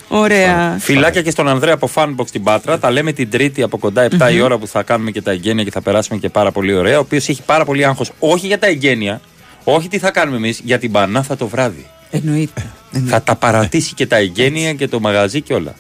Ωραία. 0.07 0.77
Φιλάκια 0.79 1.21
και 1.21 1.29
στον 1.29 1.47
Ανδρέα 1.47 1.73
από 1.73 1.89
Fanbox 1.95 2.27
στην 2.27 2.43
Πάτρα. 2.43 2.79
Τα 2.79 2.91
λέμε 2.91 3.11
την 3.11 3.29
Τρίτη 3.29 3.63
από 3.63 3.77
κοντά 3.77 4.07
7 4.19 4.33
η 4.33 4.41
ώρα 4.41 4.57
που 4.57 4.67
θα 4.67 4.83
κάνουμε 4.83 5.11
και 5.11 5.21
τα 5.21 5.31
εγγένεια 5.31 5.63
και 5.63 5.71
θα 5.71 5.81
περάσουμε 5.81 6.19
και 6.19 6.29
πάρα 6.29 6.51
πολύ 6.51 6.73
ωραία. 6.73 6.97
Ο 6.97 6.99
οποίος 6.99 7.29
έχει 7.29 7.41
πάρα 7.45 7.65
πολύ 7.65 7.85
άγχος. 7.85 8.11
Όχι 8.19 8.47
για 8.47 8.59
τα 8.59 8.67
εγγένεια, 8.67 9.21
όχι 9.63 9.87
τι 9.87 9.97
θα 9.97 10.11
κάνουμε 10.11 10.37
εμείς, 10.37 10.61
για 10.63 10.79
την 10.79 10.91
Πανάθα 10.91 11.35
το 11.35 11.47
βράδυ. 11.47 11.85
Εννοείται. 12.11 12.65
Θα 13.05 13.21
τα 13.21 13.35
παρατήσει 13.35 13.93
και 13.93 14.07
τα 14.07 14.15
εγγένεια 14.15 14.73
και 14.73 14.87
το 14.87 14.99
μαγαζί 14.99 15.41
και 15.41 15.53
όλα. 15.53 15.75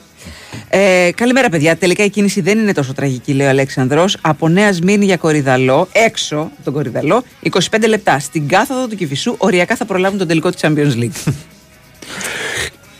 Ε, 0.69 1.09
καλημέρα, 1.15 1.49
παιδιά. 1.49 1.75
Τελικά 1.75 2.03
η 2.03 2.09
κίνηση 2.09 2.41
δεν 2.41 2.57
είναι 2.59 2.71
τόσο 2.71 2.93
τραγική, 2.93 3.33
λέει 3.33 3.47
ο 3.47 3.49
Αλέξανδρος. 3.49 4.17
Από 4.21 4.47
Νέας 4.47 4.75
Σμύρνη 4.75 5.05
για 5.05 5.17
Κορυδαλό, 5.17 5.87
έξω 5.91 6.37
από 6.39 6.63
τον 6.63 6.73
Κορυδαλό, 6.73 7.23
25 7.41 7.87
λεπτά. 7.87 8.19
Στην 8.19 8.47
κάθοδο 8.47 8.87
του 8.87 8.95
Κυφισού, 8.95 9.35
οριακά 9.37 9.75
θα 9.75 9.85
προλάβουν 9.85 10.17
τον 10.17 10.27
τελικό 10.27 10.49
της 10.49 10.59
Champions 10.63 10.95
League. 10.95 11.33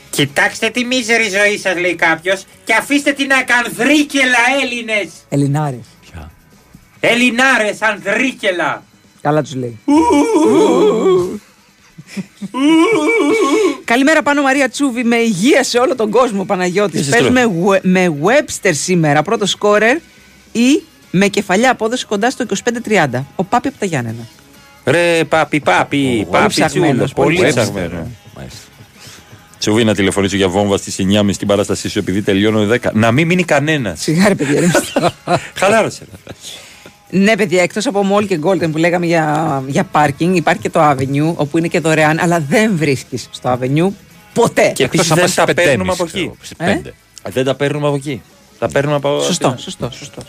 Κοιτάξτε 0.10 0.70
τη 0.70 0.86
μίζερη 0.86 1.24
ζωή 1.24 1.58
σας, 1.58 1.80
λέει 1.80 1.96
κάποιος, 1.96 2.44
και 2.64 2.74
αφήστε 2.74 3.12
την 3.12 3.32
ακανδρίκελα 3.32 4.38
Έλληνες. 4.62 5.10
Ελληνάρες. 5.30 5.86
Ελληνάρε, 7.00 7.74
ανδρίκελα. 7.80 8.84
Καλά 9.22 9.42
τους 9.42 9.56
λέει. 9.56 9.80
Καλημέρα 13.86 14.22
πάνω 14.22 14.42
Μαρία 14.42 14.70
Τσούβη 14.70 15.04
με 15.04 15.16
υγεία 15.16 15.64
σε 15.64 15.78
όλο 15.78 15.96
τον 15.96 16.10
κόσμο 16.10 16.44
Παναγιώτης. 16.46 17.00
Είσαι 17.02 17.10
Παίζουμε 17.12 17.44
we- 17.66 17.80
με 17.82 18.14
Webster 18.24 18.72
σήμερα 18.74 19.22
πρώτο 19.22 19.46
σκόρερ 19.46 19.98
ή 20.52 20.82
με 21.12 21.28
κεφαλιά 21.28 21.72
απόδοση 21.72 22.06
κοντά 22.06 22.30
στο 22.30 22.44
25-30. 22.44 23.24
Ο 23.36 23.44
Πάπη 23.44 23.68
από 23.68 23.78
τα 23.80 23.86
Γιάννενα. 23.86 24.28
Ρε 24.86 25.24
πάπι, 25.24 25.60
πάπι, 25.60 26.28
πάπι 26.32 26.48
ψαγμένος, 26.48 27.12
τσούλο. 27.12 27.24
πολύ 27.26 27.36
Πολύ 27.38 27.50
ψαγμένος. 27.50 27.90
ψαγμένο. 27.92 28.12
Τσουβί 29.60 29.84
να 29.84 29.96
τηλεφωνήσω 29.96 30.36
για 30.36 30.48
βόμβα 30.48 30.78
στις 30.78 31.00
9.30 31.00 31.34
στην 31.34 31.48
παράστασή 31.48 31.90
σου 31.90 32.00
επειδή 32.00 32.22
τελειώνω 32.22 32.66
10. 32.66 32.92
Να 32.94 33.12
μην 33.12 33.28
μείνει 33.28 33.44
κανένας. 33.44 34.02
Σιγάρι, 34.02 34.36
παιδιά. 34.36 34.60
ρε. 34.60 34.68
Χαλάρωσε. 35.60 36.06
Ναι, 37.10 37.36
παιδιά, 37.38 37.62
εκτός 37.62 37.86
από 37.86 38.06
Mall 38.16 38.28
και 38.28 38.40
Golden 38.44 38.72
που 38.72 38.78
λέγαμε 38.78 39.06
για, 39.06 39.64
για 39.68 39.90
parking, 39.92 40.32
υπάρχει 40.34 40.62
και 40.62 40.70
το 40.70 40.90
Avenue 40.90 41.34
όπου 41.36 41.58
είναι 41.58 41.68
και 41.68 41.80
δωρεάν, 41.80 42.20
αλλά 42.20 42.40
δεν 42.50 42.72
βρίσκεις 42.78 43.28
στο 43.32 43.60
Avenue 43.62 43.88
ποτέ. 44.34 44.72
Και 44.76 44.84
επίσης 44.84 45.08
δεν 45.08 45.34
τα 45.36 45.54
παίρνουμε 45.54 45.92
από 45.92 46.04
εκεί. 46.04 46.32
Ε; 46.58 46.82
Δεν 47.30 47.46
τα 47.46 47.56
παίρνουμε 47.56 47.88
από 47.88 47.96
εκεί. 47.96 48.22
Τα 48.60 48.68
παίρνουμε 48.68 48.96
από. 48.96 49.22
Σωστό, 49.22 49.56
σωστό, 49.60 49.90
σωστό. 49.92 50.22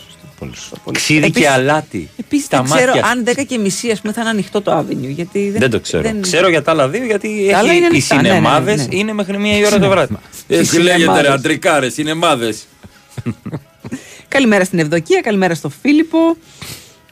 Ξύδι 0.91 1.19
Επίσης- 1.25 1.41
και 1.41 1.49
αλάτι. 1.49 2.09
Επίσης 2.19 2.45
Στα 2.45 2.61
δεν 2.61 2.75
ξέρω 2.75 2.93
μάτια. 2.93 3.09
αν 3.09 3.23
10 3.25 3.43
και 3.47 3.57
μισή 3.57 3.91
ας 3.91 4.01
πούμε, 4.01 4.13
θα 4.13 4.21
είναι 4.21 4.29
ανοιχτό 4.29 4.61
το 4.61 4.77
Avenue. 4.77 4.95
Γιατί 5.15 5.49
δεν, 5.49 5.59
Δεν 5.59 5.69
το 5.69 5.79
ξέρω. 5.79 6.03
δεν- 6.03 6.21
Ξέρω 6.21 6.49
για 6.49 6.61
τα 6.63 6.71
άλλα 6.71 6.89
δύο 6.89 7.05
γιατί 7.05 7.47
Τα 7.51 7.57
άλλα 7.57 7.69
έχει, 7.69 7.77
είναι 7.77 7.85
οι 7.85 7.89
ανοιχτά, 7.89 8.15
ναι, 8.15 8.21
ναι, 8.21 8.27
ναι, 8.29 8.35
σινεμάδες 8.35 8.87
ναι. 8.87 8.95
είναι 8.97 9.13
μέχρι 9.13 9.37
μία 9.37 9.57
η 9.57 9.65
ώρα 9.65 9.79
το 9.79 9.89
βράδυ. 9.89 10.15
Έτσι 10.47 10.75
Οι 10.75 10.79
λέγεται 10.79 10.93
ρε 10.93 10.99
σινεμάδες. 10.99 11.31
αντρικάρε, 11.31 11.89
σινεμάδες. 11.89 12.65
Καλημέρα 14.29 14.63
στην 14.63 14.79
Ευδοκία, 14.79 15.21
καλημέρα 15.21 15.55
στο 15.55 15.69
Φίλιππο. 15.69 16.35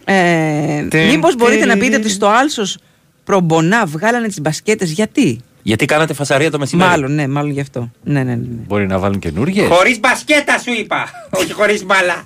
Ε, 0.06 0.84
Τε- 0.90 1.10
Μήπως 1.12 1.36
μπορείτε 1.36 1.66
να 1.66 1.74
τε- 1.74 1.82
πείτε 1.84 1.96
ότι 1.96 2.10
στο 2.10 2.28
Άλσος 2.28 2.78
προμπονά 3.24 3.86
βγάλανε 3.86 4.28
τις 4.28 4.42
μπασκέτες, 4.42 4.92
γιατί; 4.92 5.40
Γιατί 5.64 5.86
κάνατε 5.86 6.14
φασαρία 6.14 6.52
το 6.52 6.60
μεσημέρι. 6.60 6.90
Μάλλον, 6.90 7.14
ναι, 7.14 7.28
μάλλον 7.28 7.52
γι' 7.52 7.60
αυτό. 7.60 7.92
Ναι, 8.04 8.24
ναι, 8.24 8.36
ναι. 8.36 8.46
Μπορεί 8.68 8.88
να 8.88 9.00
βάλουν 9.00 9.20
καινούργιες; 9.20 9.68
Χωρίς 9.68 10.00
μπασκέτα 10.00 10.58
σου 10.60 10.72
είπα. 10.80 11.10
Όχι 11.30 11.52
χωρίς 11.52 11.86
μπάλα. 11.86 12.24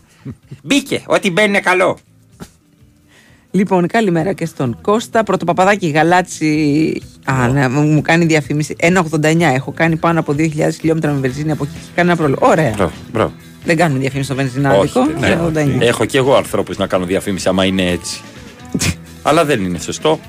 Μπήκε. 0.64 1.02
Ό,τι 1.06 1.32
μπαίνει 1.32 1.48
είναι 1.48 1.60
καλό. 1.60 1.98
Λοιπόν, 3.52 3.88
καλημέρα 3.88 4.34
και 4.34 4.46
στον 4.46 4.78
Κώστα. 4.82 5.24
Πρωτοπαπαδάκι 5.24 5.88
γαλάτσι. 5.88 7.02
Α, 7.26 7.48
ναι, 7.48 7.68
μου 7.68 7.82
μου 7.82 8.02
κάνει 8.02 8.26
διαφήμιση. 8.26 8.76
1,89. 8.80 9.54
Έχω 9.54 9.72
κάνει 9.72 9.96
πάνω 9.96 10.20
από 10.20 10.34
2.000 10.38 10.70
χιλιόμετρα 10.80 11.12
με 11.12 11.20
βενζίνη 11.20 11.52
από 11.52 11.64
εκεί. 11.64 11.78
Κανένα 11.96 12.16
πρόβλημα. 12.16 12.48
Ωραία. 12.48 12.74
Μπράβο, 12.76 12.92
μπράβο. 13.12 13.34
Δεν 13.64 13.78
κάνουμε 13.78 14.00
διαφήμιση 14.00 14.28
στο 14.28 14.36
βενζινάδικο. 14.38 15.00
Όχι, 15.02 15.14
ναι. 15.20 15.40
1,89. 15.78 15.82
Έχω 15.82 16.06
και 16.06 16.18
εγώ 16.18 16.36
ανθρώπους 16.36 16.78
να 16.78 16.88
κάνω 16.88 17.06
διαφήμιση 17.06 17.48
άμα 17.48 17.66
είναι 17.66 17.90
έτσι. 17.90 18.22
Αλλά 19.24 19.46
δεν 19.46 19.64
είναι 19.64 19.80
σωστό. 19.80 20.20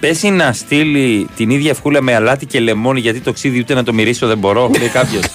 Πέσει 0.00 0.30
να 0.30 0.52
στείλει 0.52 1.28
την 1.36 1.50
ίδια 1.50 1.70
ευχούλα 1.70 2.00
με 2.02 2.14
αλάτι 2.14 2.46
και 2.46 2.60
λεμόνι 2.60 3.00
γιατί 3.00 3.20
το 3.20 3.32
ξύδι 3.32 3.58
ούτε 3.58 3.74
να 3.74 3.82
το 3.82 3.92
μυρίσω 3.92 4.26
δεν 4.26 4.38
μπορώ, 4.38 4.70
λέει 4.78 4.88
κάποιος. 4.88 5.22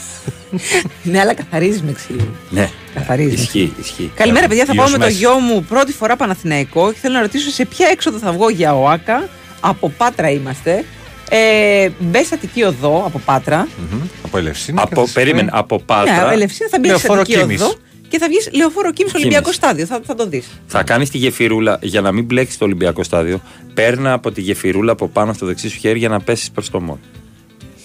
Ναι, 1.04 1.20
αλλά 1.20 1.34
καθαρίζεις 1.34 1.82
με 1.82 1.92
ξύλο. 1.92 2.28
ναι, 2.50 2.70
Καθαρίζεις. 2.94 3.42
ισχύει, 3.42 3.74
ισχύει. 3.80 4.12
Καλημέρα, 4.16 4.48
παιδιά. 4.48 4.66
Θα 4.66 4.74
Γιος 4.74 4.84
πάω 4.84 4.94
με 4.94 4.98
το 5.00 5.06
μέσα. 5.06 5.18
γιο 5.18 5.40
μου 5.40 5.64
πρώτη 5.64 5.92
φορά 5.92 6.16
Παναθηναϊκό 6.16 6.92
και 6.92 6.98
θέλω 7.02 7.14
να 7.14 7.22
ρωτήσω 7.22 7.50
σε 7.50 7.66
ποια 7.66 7.88
έξοδο 7.92 8.18
θα 8.18 8.32
βγω 8.32 8.50
για 8.50 8.76
ΟΑΚΑ. 8.76 9.30
Από 9.60 9.90
Πάτρα 9.98 10.30
είμαστε. 10.30 10.86
Ε, 11.30 11.90
Μπες 12.00 12.32
Αττική 12.32 12.64
Οδό 12.64 13.04
από 13.06 13.20
Πάτρα. 13.26 13.68
Μμμ. 13.92 14.02
Από 14.26 14.38
Ελευσίνα. 14.38 14.82
Από, 14.82 15.08
περίμενε, 15.14 15.50
από 15.54 15.76
Ναι, 15.76 15.82
Πάτρα. 15.86 16.32
Ελευσίνα 16.32 16.70
θα 16.70 16.80
μπεις 16.80 16.90
σε 16.90 16.96
Λεωφόρο 16.98 17.22
Αττική 17.22 17.40
Κίνης. 17.40 17.62
Οδό 17.62 17.74
και 18.08 18.18
θα 18.18 18.28
βγεις 18.28 18.50
λεωφόρο 18.54 18.92
Κίμ 18.92 19.08
στο 19.08 19.18
Κίνηση. 19.18 19.36
Ολυμπιακό 19.38 19.52
στάδιο. 19.52 19.86
Θα, 19.86 20.02
θα 20.06 20.16
το 20.16 20.28
δεις. 20.28 20.48
Θα 20.68 20.84
κάνεις 20.84 21.10
τη 21.10 21.18
γεφυρούλα 21.18 21.80
για 21.82 22.02
να 22.02 22.12
μην 22.12 22.26
μπλέξεις 22.26 22.58
το 22.58 22.66
Ολυμπιακό 22.66 23.04
στάδιο. 23.04 23.42
Παίρνα 23.74 24.14
από 24.14 24.32
τη 24.32 24.42
γεφυρούλα 24.42 24.92
από 24.92 25.08
πάνω 25.08 25.34
στο 25.34 25.46
δεξί 25.46 25.70
σου 25.70 25.78
χέρι 25.80 26.00
για 26.00 26.10
να 26.10 26.20
πέσεις 26.20 26.52
προς 26.52 26.70
το 26.70 26.80
μόλ. 26.82 26.96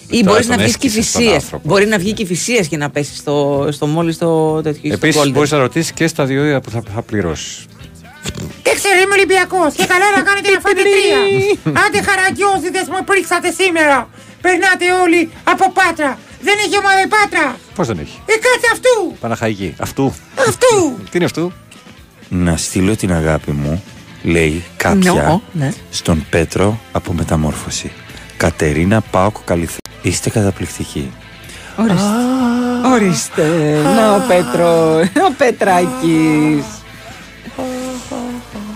Ή 0.09 0.19
Τώρα 0.19 0.31
μπορείς 0.31 0.47
τον 0.47 0.55
να 0.57 0.63
βγεις 0.63 0.77
και 0.77 0.87
έσκησες 0.87 1.11
τον 1.11 1.21
φυσίες. 1.21 1.43
άνθρωπο. 1.43 1.67
Μπορεί 1.69 1.85
να 1.85 1.97
βγει 1.97 2.13
και 2.13 2.25
φυσίες 2.25 2.67
για 2.67 2.77
να 2.77 2.89
πέσεις 2.89 3.17
στο, 3.17 3.67
στο 3.71 3.85
μόλις 3.87 4.17
το 4.17 4.61
τέτοιο. 4.61 4.93
στο 4.95 5.05
Επίση 5.05 5.19
Golden. 5.23 5.31
μπορείς 5.31 5.51
να 5.51 5.57
ρωτήσεις 5.57 5.91
και 5.91 6.07
στα 6.07 6.25
δύο 6.25 6.59
που 6.63 6.69
θα, 6.69 6.83
θα 6.93 7.01
πληρώσεις. 7.01 7.65
Τι 8.63 8.71
ξέρω, 8.79 8.97
είμαι 9.03 9.15
Ολυμπιακός 9.19 9.71
και 9.79 9.85
καλά 9.93 10.07
να 10.17 10.21
κάνετε 10.27 10.47
να 10.55 10.59
φάτε 10.65 10.81
τρία. 10.93 11.19
Άντε 11.83 11.99
χαραγκιόζιδε 12.07 12.81
μου 12.91 13.03
πρίξατε 13.09 13.49
σήμερα. 13.59 13.97
Περνάτε 14.43 14.85
όλοι 15.03 15.21
από 15.43 15.65
πάτρα. 15.77 16.11
Δεν 16.47 16.55
έχει 16.65 16.77
ομάδα 16.81 17.01
η 17.07 17.09
πάτρα. 17.15 17.45
Πώς 17.75 17.87
δεν 17.87 17.97
έχει; 17.99 18.17
Ε, 18.25 18.33
κάτσε 18.33 18.67
αυτού. 18.75 19.15
Παναχαϊκή. 19.19 19.75
Αυτού. 19.79 20.13
Αυτού. 20.47 20.75
Τι 21.09 21.11
είναι 21.17 21.25
αυτού; 21.25 21.51
Να 22.29 22.57
στείλω 22.57 22.95
την 22.95 23.13
αγάπη 23.13 23.51
μου, 23.51 23.83
λέει 24.23 24.63
κάποια, 24.77 25.13
Νο, 25.13 25.41
ναι. 25.51 25.73
στον 25.89 26.25
Πέτρο 26.29 26.79
από 26.91 27.13
μεταμόρφωση. 27.13 27.91
Κατερίνα 28.37 29.01
Πάοκ 29.01 29.35
Καλυθέ. 29.45 29.77
Είστε 30.01 30.29
καταπληκτικοί. 30.29 31.11
Ορίστε. 31.77 32.03
Ορίστε. 32.93 33.47
Να 33.95 34.15
ο 34.15 34.21
Πέτρο. 34.27 34.99
Ο 34.99 35.33
Πετράκης. 35.37 36.65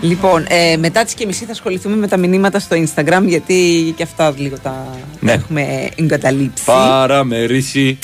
Λοιπόν, 0.02 0.46
ε, 0.50 0.78
μετά 0.78 1.04
τις 1.04 1.14
και 1.14 1.26
μισή 1.26 1.46
θα 1.46 1.52
ασχοληθούμε 1.52 1.96
με 1.96 2.08
τα 2.08 2.18
μηνύματα 2.18 2.60
στο 2.60 2.76
Instagram 2.84 3.22
γιατί 3.26 3.94
και 3.98 4.04
αυτά 4.04 4.34
λίγο 4.38 4.58
τα 4.64 4.86
Ναι. 5.20 5.32
έχουμε 5.32 5.90
εγκαταλείψει. 5.96 6.64
Παραμερίσει. 6.66 8.00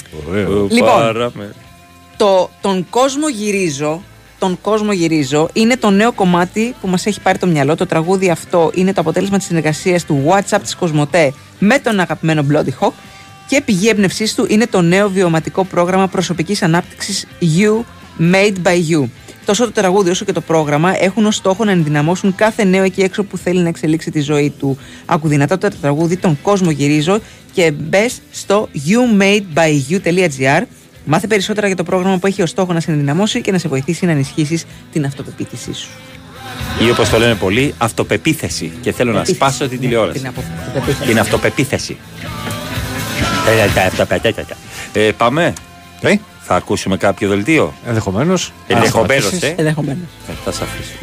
Λοιπόν. 0.70 0.90
Παραμε- 0.90 1.54
Το 2.18 2.50
«Τον 2.62 2.86
κόσμο 2.90 3.30
γυρίζω» 3.30 4.04
τον 4.40 4.58
κόσμο 4.62 4.92
γυρίζω 4.92 5.50
είναι 5.54 5.78
το 5.78 5.90
νέο 5.90 6.12
κομμάτι 6.12 6.76
που 6.82 6.88
μας 6.88 7.06
έχει 7.06 7.22
πάρει 7.22 7.38
το 7.38 7.48
μυαλό. 7.48 7.76
Το 7.76 7.86
τραγούδι 7.86 8.30
αυτό 8.30 8.72
είναι 8.74 8.94
το 8.94 9.02
αποτέλεσμα 9.02 9.38
της 9.38 9.46
συνεργασίας 9.48 10.06
του 10.06 10.24
WhatsApp 10.28 10.60
της 10.62 10.76
Κοσμοτέ 10.76 11.34
με 11.60 11.80
τον 11.80 12.00
αγαπημένο 12.00 12.46
Bloody 12.52 12.86
Hawk 12.86 12.92
και 13.48 13.62
πηγή 13.62 13.88
έμπνευσής 13.90 14.36
του 14.36 14.46
είναι 14.50 14.68
το 14.68 14.82
νέο 14.82 15.10
βιωματικό 15.10 15.64
πρόγραμμα 15.66 16.08
προσωπικής 16.08 16.62
ανάπτυξης 16.62 17.26
You 17.42 17.84
Made 18.34 18.56
by 18.64 18.76
You. 18.92 19.04
Τόσο 19.46 19.64
το 19.66 19.72
τραγούδι 19.72 20.10
όσο 20.10 20.26
και 20.26 20.32
το 20.32 20.42
πρόγραμμα 20.42 21.04
έχουν 21.04 21.26
ως 21.26 21.36
στόχο 21.36 21.64
να 21.66 21.72
ενδυναμώσουν 21.72 22.36
κάθε 22.36 22.64
νέο 22.64 22.84
εκεί 22.84 23.02
έξω 23.02 23.24
που 23.24 23.38
θέλει 23.38 23.60
να 23.60 23.68
εξελίξει 23.70 24.12
τη 24.12 24.20
ζωή 24.22 24.50
του. 24.60 24.78
Άκου 25.06 25.28
δυνατά 25.28 25.58
το 25.58 25.68
τραγούδι 25.82 26.18
«Τον 26.18 26.38
κόσμο 26.42 26.72
γυρίζω» 26.72 27.20
και 27.54 27.72
μπε 27.72 28.10
στο 28.32 28.70
youmadebyou.gr 28.88 30.62
Μάθε 31.06 31.28
περισσότερα 31.28 31.68
για 31.68 31.76
το 31.76 31.84
πρόγραμμα 31.84 32.18
που 32.18 32.28
έχει 32.28 32.42
ως 32.42 32.50
στόχο 32.50 32.74
να 32.74 32.80
σε 32.80 32.92
ενδυναμώσει 32.92 33.42
και 33.42 33.52
να 33.52 33.58
σε 33.58 33.68
βοηθήσει 33.68 34.06
να 34.06 34.12
ενισχύσει 34.12 34.62
την 34.92 35.06
αυτοπεποίθησή 35.06 35.74
σου. 35.74 35.88
Ή 36.86 36.90
όπω 36.90 37.04
το 37.10 37.18
λένε 37.20 37.36
πολλοί, 37.36 37.74
αυτοπεποίθηση. 37.78 38.72
Και 38.82 38.92
θέλω 38.92 39.12
να 39.12 39.18
Πεποίθηση. 39.20 39.38
σπάσω 39.38 39.68
την 39.68 39.78
Ναι, 39.80 39.86
τηλεόραση. 39.86 40.18
την 40.20 40.28
απο- 40.28 40.44
αυτοπεποίθηση. 40.60 41.08
Την 41.08 41.20
αυτοπεποίθηση. 41.20 41.98
Ε, 43.48 43.68
τα- 43.74 44.06
τα- 44.06 44.20
τα- 44.20 44.20
τα- 44.34 44.46
τα. 44.46 44.56
Ε, 45.00 45.12
πάμε. 45.12 45.54
Θα 46.46 46.56
ακούσουμε 46.56 46.98
κάποιο 46.98 47.30
δελτίο; 47.30 47.74
Ενδεχομένως. 47.86 48.52
Ενδεχομένως, 48.68 49.32
ε. 49.42 49.56
Ενδεχομένως. 49.58 50.08
Ε, 50.30 50.34
Θα 50.46 50.52
σε 50.52 50.64
αφήσω. 50.64 50.94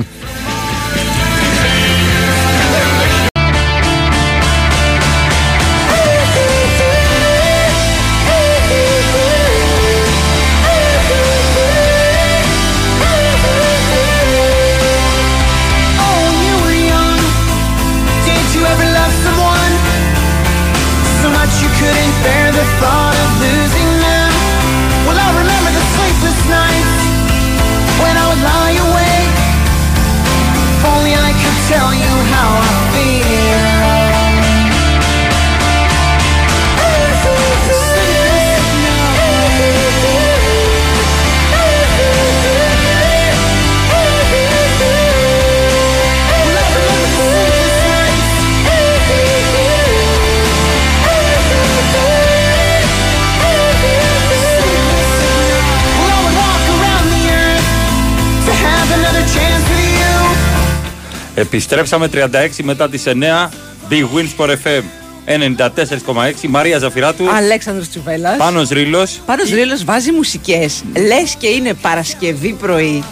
Επιστρέψαμε 61.41 62.09
36 62.15 62.19
μετά 62.62 62.89
τις 62.89 63.03
9. 63.07 63.51
Big 63.91 64.05
Wins 64.19 64.45
for 64.45 64.49
FM 64.49 64.83
94,6. 65.27 66.49
Μαρία 66.49 66.79
Ζαφυράτου. 66.79 67.31
Αλέξανδρος 67.31 67.89
Τσουβέλλας. 67.89 68.37
Πάνος 68.37 68.69
Ρήλος. 68.69 69.21
Πάνος 69.27 69.51
Ρήλος 69.51 69.85
βάζει 69.85 70.12
μουσικές. 70.12 70.83
Λες 71.07 71.35
και 71.39 71.47
είναι 71.47 71.75
Παρασκευή 71.75 72.53
πρωί 72.53 73.05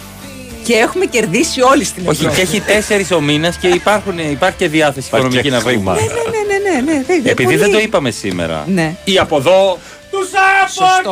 και 0.63 0.73
έχουμε 0.73 1.05
κερδίσει 1.05 1.61
όλοι 1.61 1.83
στην 1.83 2.07
Όχι, 2.07 2.17
Ευρώπη. 2.25 2.35
και 2.35 2.41
έχει 2.41 2.61
τέσσερις 2.61 3.11
ο 3.11 3.21
μήνας 3.21 3.57
και 3.57 3.67
υπάρχουν, 3.67 4.19
υπάρχει 4.19 4.57
και 4.57 4.67
διάθεση 4.67 5.07
Υπάρχει 5.07 5.25
οικονομική 5.27 5.49
και 5.49 5.55
να 5.55 5.59
χρήμα. 5.61 5.93
βρούμε. 5.93 6.09
Ναι, 6.09 6.69
ναι, 6.69 6.71
ναι, 6.81 6.91
ναι. 6.91 6.97
βέβαια, 7.07 7.31
Επειδή 7.31 7.43
πολύ. 7.43 7.57
δεν 7.57 7.71
το 7.71 7.79
είπαμε 7.79 8.11
σήμερα. 8.11 8.63
Ναι. 8.67 8.95
Ή 9.03 9.17
από 9.17 9.37
εδώ. 9.37 9.77
Τους 10.11 10.27
Σωστό. 10.67 11.11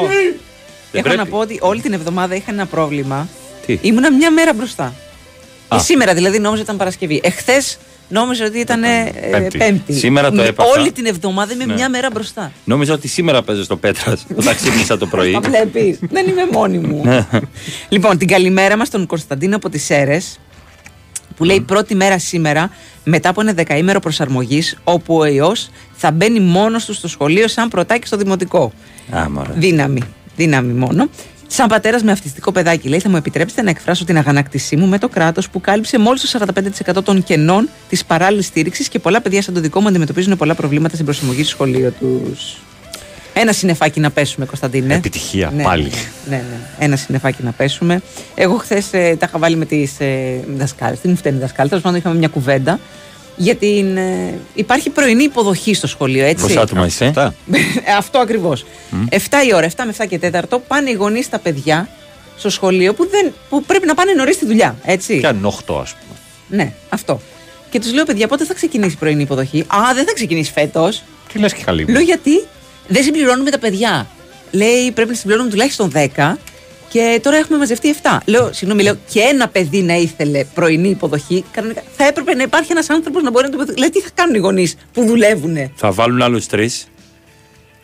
Δεν 0.92 1.02
Έχω 1.06 1.08
να 1.08 1.14
πρέπει. 1.14 1.30
πω 1.30 1.38
ότι 1.38 1.58
όλη 1.62 1.82
την 1.82 1.94
εβδομάδα 1.94 2.36
είχα 2.36 2.52
ένα 2.52 2.66
πρόβλημα. 2.66 3.28
Τι; 3.66 3.78
Ήμουνα 3.82 4.12
μια 4.12 4.32
μέρα 4.32 4.54
μπροστά. 4.54 4.94
Α. 5.68 5.78
Και 5.78 5.84
σήμερα 5.84 6.14
δηλαδή 6.14 6.40
νόμιζα 6.40 6.62
ήταν 6.62 6.78
Παρασκευή. 6.78 7.20
Εχθές 7.24 7.78
νόμιζα 8.10 8.46
ότι 8.46 8.60
ήταν 8.60 8.84
ε, 8.84 9.12
Πέμπτη. 9.32 9.58
Πέμπτη. 9.58 9.94
Σήμερα 9.94 10.30
το 10.30 10.36
Με- 10.36 10.44
έπαθα. 10.48 10.70
Όλη 10.80 10.92
την 10.92 11.06
εβδομάδα 11.06 11.54
είμαι 11.54 11.66
Ναι. 11.66 11.74
μια 11.74 11.90
μέρα 11.90 12.10
μπροστά. 12.14 12.52
Νόμιζα 12.64 12.94
ότι 12.94 13.08
σήμερα 13.08 13.42
παίζει 13.44 13.64
στο 13.64 13.78
Πέτρας 13.78 14.26
όταν 14.40 14.56
ξύπνησα 14.56 14.98
το 14.98 15.06
πρωί. 15.06 15.32
Τα 15.32 15.40
βλέπεις. 15.40 16.00
Δεν 16.02 16.28
είμαι 16.28 16.48
μόνη 16.52 16.78
μου. 16.78 17.02
Ναι. 17.06 17.28
λοιπόν, 17.90 18.18
την 18.18 18.28
καλημέρα 18.28 18.78
μας 18.78 18.88
στον 18.88 19.06
Κωνσταντίνο 19.06 19.56
από 19.56 19.70
τις 19.70 19.84
Σέρες. 19.84 20.40
Που 21.36 21.44
λέει 21.44 21.62
πρώτη 21.62 21.96
μέρα 21.96 22.20
σήμερα, 22.20 22.70
μετά 23.04 23.30
από 23.30 23.42
ένα 23.42 23.54
δεκαήμερο 23.54 24.00
προσαρμογής, 24.00 24.78
όπου 24.84 25.18
ο 25.18 25.26
ιό 25.26 25.52
θα 25.96 26.12
μπαίνει 26.12 26.40
μόνος 26.40 26.86
του 26.86 26.94
στο 26.94 27.08
σχολείο 27.08 27.48
σαν 27.48 27.70
πρωτάκι 27.70 28.08
στο 28.08 28.18
δημοτικό. 28.18 28.72
Α, 29.16 29.30
μωρέ. 29.30 29.50
Δύναμη. 29.56 30.02
Δύναμη 30.36 30.74
μόνο. 30.74 31.10
Σαν 31.48 31.68
πατέρας 31.68 32.04
με 32.04 32.12
αυτιστικό 32.12 32.52
παιδάκι, 32.52 32.88
λέει, 32.88 33.00
θα 33.00 33.10
μου 33.10 33.16
επιτρέψετε 33.16 33.62
να 33.62 33.70
εκφράσω 33.70 34.06
την 34.06 34.18
αγανάκτησή 34.18 34.76
μου 34.76 34.88
με 34.88 34.98
το 34.98 35.10
κράτος 35.10 35.50
που 35.50 35.62
κάλυψε 35.62 36.00
μόλις 36.00 36.22
το 36.22 36.46
45% 37.00 37.04
των 37.04 37.24
κενών 37.24 37.70
της 37.90 38.06
παράλληλης 38.06 38.46
στήριξης 38.46 38.90
και 38.90 39.00
πολλά 39.00 39.22
παιδιά 39.22 39.42
σαν 39.42 39.54
το 39.54 39.60
δικό 39.60 39.82
μου 39.82 39.88
αντιμετωπίζουν 39.88 40.38
πολλά 40.38 40.56
προβλήματα 40.56 40.94
στην 40.94 41.06
προσαρμογή 41.06 41.44
στο 41.44 41.50
σχολείο 41.50 41.92
τους. 42.00 42.58
Ένα 43.34 43.52
συνεφάκι 43.52 44.00
να 44.00 44.12
πέσουμε, 44.12 44.46
Κωνσταντίνε. 44.46 44.94
Επιτυχία, 44.94 45.52
Ναι, 45.56 45.64
πάλι. 45.64 45.84
Ναι, 45.84 45.90
ναι, 46.30 46.36
ναι. 46.36 46.86
Ένα 46.86 46.96
συνεφάκι 46.96 47.44
να 47.44 47.52
πέσουμε. 47.52 48.02
Εγώ 48.36 48.56
χθες 48.56 48.90
τα 48.90 49.00
είχα 49.00 49.40
βάλει 49.40 49.56
με 49.56 49.66
τις 49.66 50.00
ε, 50.00 50.44
δασκάλες. 50.58 51.00
Τι 51.00 51.08
μου 51.08 51.16
φταίνει 51.16 51.38
η 51.38 51.40
δασκάλα. 51.40 51.70
Τέλος 51.70 51.84
πάντων, 51.84 52.00
είχαμε 52.00 52.18
μια 52.18 52.28
κουβέντα. 52.28 52.80
Για 53.38 53.56
την. 53.56 53.98
ε, 53.98 54.40
υπάρχει 54.54 54.90
πρωινή 54.90 55.24
υποδοχή 55.24 55.74
στο 55.74 55.88
σχολείο, 55.88 56.26
έτσι; 56.26 56.44
Πόσα 56.46 56.62
άτομα 56.62 56.86
είσαι. 56.86 57.06
Ε, 57.06 57.94
Αυτό 57.98 58.20
ακριβώς. 58.20 58.66
7 59.10 59.18
η 59.50 59.54
ώρα, 59.56 59.70
7 59.70 59.72
με 59.86 59.94
7 59.98 60.06
και 60.08 60.20
4 60.34 60.58
πάνε 60.68 60.90
οι 60.90 60.94
γονείς 60.94 61.26
στα 61.26 61.40
παιδιά 61.40 61.90
στο 62.38 62.50
σχολείο 62.50 62.94
που, 62.94 63.08
δεν, 63.10 63.34
που 63.50 63.64
πρέπει 63.64 63.86
να 63.86 63.94
πάνε 63.94 64.14
νωρίς 64.14 64.36
στη 64.36 64.46
δουλειά. 64.46 64.76
Έτσι; 64.86 65.20
Κάνουν 65.20 65.46
8, 65.46 65.52
ας 65.82 65.94
πούμε. 65.96 66.18
Ναι, 66.50 66.74
αυτό. 66.90 67.22
Και 67.70 67.80
τους 67.80 67.94
λέω, 67.94 68.06
παιδιά, 68.06 68.28
πότε 68.28 68.46
θα 68.46 68.54
ξεκινήσει 68.54 68.92
η 68.94 68.98
πρωινή 68.98 69.22
υποδοχή; 69.22 69.60
Α, 69.68 69.94
δεν 69.94 70.06
θα 70.06 70.14
ξεκινήσει 70.14 70.52
φέτος. 70.52 71.04
Τι 71.34 71.40
λες 71.40 71.54
και 71.54 71.64
καλή. 71.64 71.84
μου. 71.86 71.90
Λέω 71.94 72.02
γιατί 72.02 72.44
δεν 72.88 73.04
συμπληρώνουμε 73.04 73.50
τα 73.52 73.60
παιδιά. 73.60 74.08
Λέει 74.52 74.92
πρέπει 74.92 75.10
να 75.10 75.16
συμπληρώνουμε 75.16 75.52
τουλάχιστον 75.52 75.92
10 76.16 76.34
και 76.90 77.20
τώρα 77.24 77.38
έχουμε 77.38 77.58
μαζευτεί 77.58 77.96
7. 78.04 78.18
Λέω, 78.26 78.50
συγγνώμη, 78.54 78.84
λέω 78.84 78.96
και 79.12 79.20
ένα 79.20 79.48
παιδί 79.48 79.82
να 79.82 79.96
ήθελε 79.96 80.44
πρωινή 80.44 80.90
υποδοχή. 80.90 81.44
Κανονικά, 81.52 81.82
θα 81.98 82.08
έπρεπε 82.08 82.34
να 82.36 82.44
υπάρχει 82.44 82.72
ένας 82.72 82.90
άνθρωπος 82.90 83.24
να 83.24 83.32
μπορεί 83.32 83.46
να 83.46 83.52
το 83.52 83.58
παιδί. 83.58 83.80
Λέει, 83.80 83.90
τι 83.90 84.00
θα 84.02 84.10
κάνουν 84.14 84.36
οι 84.36 84.38
γονείς 84.38 84.76
που 84.94 85.06
δουλεύουν 85.06 85.72
Θα 85.76 85.92
βάλουν 85.92 86.22
άλλους 86.22 86.46
τρεις. 86.46 86.88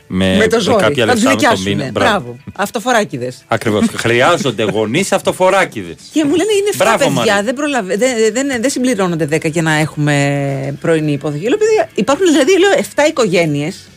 Με, 0.08 0.36
με 0.38 0.48
το 0.48 0.60
ζόρι. 0.60 0.84
κάποια 0.84 1.06
Θα 1.06 1.14
τους 1.14 1.24
λεφτά 1.24 1.38
με 1.40 1.44
το 1.46 1.50
νοικιάσουν. 1.50 1.78
μήνα. 1.78 1.92
Μπράβο. 1.92 2.38
Αυτοφοράκιδε. 2.56 3.32
Ακριβώς. 3.48 3.86
Χρειάζονται 4.04 4.64
γονείς 4.64 5.12
αυτοφοράκιδε. 5.12 5.96
Και 6.14 6.24
μου 6.26 6.36
λένε 6.36 6.54
είναι 6.54 6.70
7 6.74 6.76
Μπράβο, 6.78 6.98
παιδιά, 6.98 7.12
Μαρία. 7.12 7.42
δεν, 7.44 7.54
προλαβα... 7.54 7.96
δεν, 7.98 8.34
δεν, 8.34 8.48
δεν 8.62 8.70
συμπληρώνονται 8.70 9.28
10 9.32 9.52
για 9.52 9.62
να 9.62 9.74
έχουμε 9.74 10.78
πρωινή 10.82 11.12
υποδοχή. 11.12 11.48
Λέω, 11.48 11.58
παιδιά, 11.58 11.90
υπάρχουν 11.96 12.26
δηλαδή 12.26 12.60
λέω, 12.60 12.70
7 12.96 13.10
οικογένειες 13.10 13.88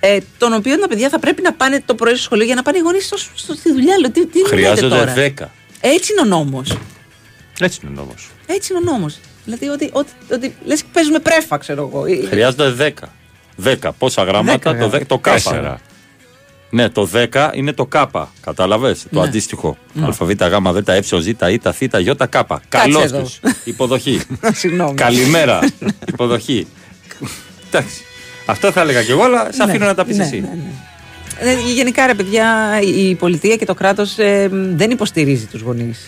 Ε, 0.00 0.18
των 0.38 0.52
οποίων 0.52 0.80
τα 0.80 0.88
παιδιά 0.88 1.08
θα 1.08 1.18
πρέπει 1.18 1.42
να 1.42 1.52
πάνε 1.52 1.82
το 1.86 1.94
πρωί 1.94 2.12
στο 2.14 2.22
σχολείο 2.22 2.44
για 2.44 2.54
να 2.54 2.62
πάνε 2.62 2.78
οι 2.78 2.80
γονείς 2.80 3.12
στη 3.34 3.72
δουλειά. 3.72 3.98
Λέω, 3.98 4.10
τι, 4.10 4.26
τι 4.26 4.38
λέτε 4.38 4.48
Χρειάζονται 4.48 4.88
τώρα; 4.88 5.14
10. 5.16 5.44
Έτσι 5.80 6.12
είναι 6.12 6.20
ο 6.20 6.24
νόμος. 6.24 6.78
Έτσι 7.60 7.80
είναι 7.82 7.90
ο 7.90 8.02
νόμος. 8.02 8.30
Έτσι 8.46 8.72
είναι 8.72 8.90
ο 8.90 8.92
νόμος. 8.92 9.18
Δηλαδή 9.44 9.68
ότι, 9.68 9.90
ότι, 9.92 10.10
ότι 10.32 10.54
λες 10.64 10.82
και 10.82 10.88
παίζουμε 10.92 11.18
πρέφα, 11.18 11.56
ξέρω 11.58 11.90
εγώ. 11.92 12.06
Ή- 12.06 12.26
Χρειάζονται 12.30 12.94
10. 13.00 13.08
10. 13.82 13.90
Πόσα 13.98 14.22
γράμματα, 14.22 14.72
Δέκα, 14.72 14.88
το, 14.90 14.96
10, 14.96 15.06
το 15.06 15.18
κάπα. 15.18 15.34
Τέσσερα. 15.36 15.80
Ναι, 16.70 16.88
το 16.88 17.08
10 17.32 17.50
είναι 17.54 17.72
το 17.72 17.86
κάπα. 17.86 18.32
Κατάλαβε. 18.40 18.92
Το 19.12 19.20
Ναι. 19.20 19.26
αντίστοιχο. 19.26 19.76
Ναι. 19.92 20.06
ΑΒ, 20.06 20.30
Γ, 20.30 20.34
Δ, 20.72 20.88
Ε, 20.88 21.02
Ζ, 21.02 21.12
Ι, 21.26 21.34
Θ, 21.72 21.82
Ι, 21.82 22.14
κάπα. 22.28 22.62
Καλώ 22.68 23.00
εδώ. 23.00 23.20
τους. 23.20 23.40
Υποδοχή. 23.64 24.20
Συγγνώμη. 24.60 24.94
Καλημέρα. 24.94 25.60
Υποδοχή. 26.08 26.66
Εντάξει. 27.70 28.02
Αυτό 28.50 28.72
θα 28.72 28.80
έλεγα 28.80 29.02
κι 29.02 29.10
εγώ, 29.10 29.22
αλλά 29.22 29.48
σε 29.52 29.64
Ναι, 29.64 29.70
αφήνω 29.70 29.86
να 29.86 29.94
τα 29.94 30.04
πεις 30.04 30.16
ναι, 30.16 30.24
εσύ. 30.24 30.40
ναι, 30.40 30.48
ναι. 30.48 31.50
Ε, 31.50 31.54
γενικά, 31.74 32.06
ρε 32.06 32.14
παιδιά, 32.14 32.46
η 32.82 33.08
η 33.08 33.14
πολιτεία 33.14 33.56
και 33.56 33.64
το 33.64 33.74
κράτος 33.74 34.14
δεν 34.74 34.90
υποστηρίζει 34.90 35.44
τους 35.44 35.60
γονείς. 35.60 35.98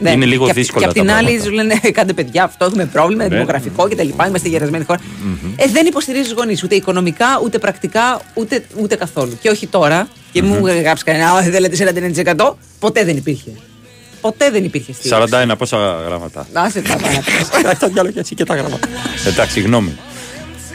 Είναι 0.00 0.24
λίγο 0.24 0.44
και 0.44 0.50
απ' 0.50 0.56
δύσκολα 0.56 0.80
Και 0.84 0.88
απ' 0.90 0.94
τα 0.96 1.00
την 1.00 1.10
άλλη, 1.10 1.24
πράγματα. 1.26 1.44
σου 1.44 1.50
λένε 1.54 1.74
κάντε 1.92 2.12
παιδιά, 2.12 2.44
αυτό 2.44 2.64
έχουμε 2.64 2.84
πρόβλημα, 2.86 3.22
Ναι. 3.22 3.28
δημογραφικό 3.28 3.88
κτλ. 3.88 4.08
Είμαστε 4.28 4.48
γερασμένη 4.48 4.84
χώρα. 4.84 4.98
Ε, 5.56 5.66
δεν 5.72 5.86
υποστηρίζει 5.86 6.24
τους 6.24 6.32
γονείς 6.32 6.62
ούτε 6.62 6.74
οικονομικά, 6.74 7.26
ούτε 7.44 7.58
πρακτικά, 7.58 8.20
ούτε, 8.34 8.64
ούτε 8.80 8.96
καθόλου. 8.96 9.38
Και 9.42 9.48
όχι 9.50 9.66
τώρα. 9.66 10.08
Και 10.32 10.42
μου 10.42 10.66
γράψει 10.66 11.04
κανένα, 11.04 11.30
«Α, 11.30 11.42
θέλετε 11.42 11.76
49%. 11.76 12.58
Ποτέ 12.78 13.04
δεν 13.04 13.16
υπήρχε. 13.16 13.50
Ποτέ 14.20 14.50
δεν 14.50 14.64
υπήρχε 14.64 14.92
στήριξη. 14.92 15.28
41 15.52 15.56
πόσα 15.58 15.76
γράμματα; 16.06 16.46
Άσε 16.52 16.80
τα 16.80 16.96
πάνω. 16.96 17.18
Τα 17.80 17.88
διάλογα 17.88 18.12
και 18.14 18.20
εσύ 18.20 18.34
και 18.34 18.44
τα 18.44 18.54
γράμματα. 18.54 18.88
Εντάξει, 19.26 19.60
γνώμη. 19.60 19.92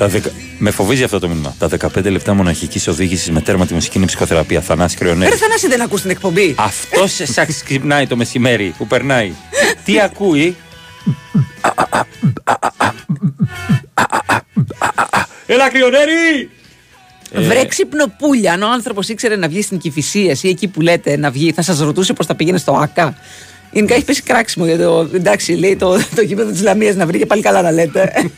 Τα 0.01 0.07
δεκα... 0.07 0.31
Με 0.57 0.71
φοβίζει 0.71 1.03
αυτό 1.03 1.19
το 1.19 1.27
μήνυμα. 1.27 1.55
Τα 1.59 1.69
15 1.95 2.11
λεπτά 2.11 2.33
μοναχικής 2.33 2.87
οδήγησης 2.87 3.31
με 3.31 3.41
τέρμα 3.41 3.65
τη 3.65 3.73
μουσική 3.73 3.97
είναι 3.97 4.05
ψυχοθεραπεία. 4.05 4.61
Θανάση 4.61 4.97
Κρυονέρη. 4.97 5.31
Ρε 5.31 5.37
Θανάση 5.37 5.67
δεν 5.67 5.81
ακούς 5.81 6.01
την 6.01 6.09
εκπομπή; 6.09 6.55
Αυτό 6.57 7.07
σε 7.07 7.25
σαξ 7.25 7.63
ξυπνάει 7.63 8.07
το 8.07 8.15
μεσημέρι 8.15 8.73
που 8.77 8.87
περνάει. 8.87 9.31
Τι 9.85 9.99
ακούει; 9.99 10.55
Έλα, 15.45 15.69
Κρυονέρη! 15.69 16.49
Ε, 17.31 17.41
Βρε 17.41 17.65
ξυπνοπούλια, 17.65 18.53
αν 18.53 18.61
ο 18.63 18.71
άνθρωπος 18.71 19.09
ήξερε 19.09 19.35
να 19.35 19.47
βγει 19.47 19.61
στην 19.61 19.77
Κυφυσία 19.77 20.37
ή 20.41 20.49
εκεί 20.49 20.67
που 20.67 20.81
λέτε 20.81 21.17
να 21.17 21.31
βγει, 21.31 21.51
θα 21.51 21.61
σας 21.61 21.79
ρωτούσε 21.79 22.13
πώς 22.13 22.25
θα 22.25 22.35
πήγαινε 22.35 22.57
στο 22.57 22.71
ΑΚΑ. 22.71 23.17
Γενικά 23.71 23.95
έχει 23.95 24.05
πέσει 24.05 24.21
κράξιμο 24.21 24.65
για 24.65 24.77
το. 24.77 25.09
Εντάξει, 25.13 25.51
λέει 25.51 25.75
το, 25.75 25.97
το 26.15 26.21
γήπεδο 26.21 26.51
της 26.51 26.61
Λαμίας 26.61 26.95
να 26.95 27.05
βρει 27.05 27.17
και 27.17 27.25
πάλι 27.25 27.41
καλά 27.41 27.61
να 27.61 27.71
λέτε. 27.71 28.31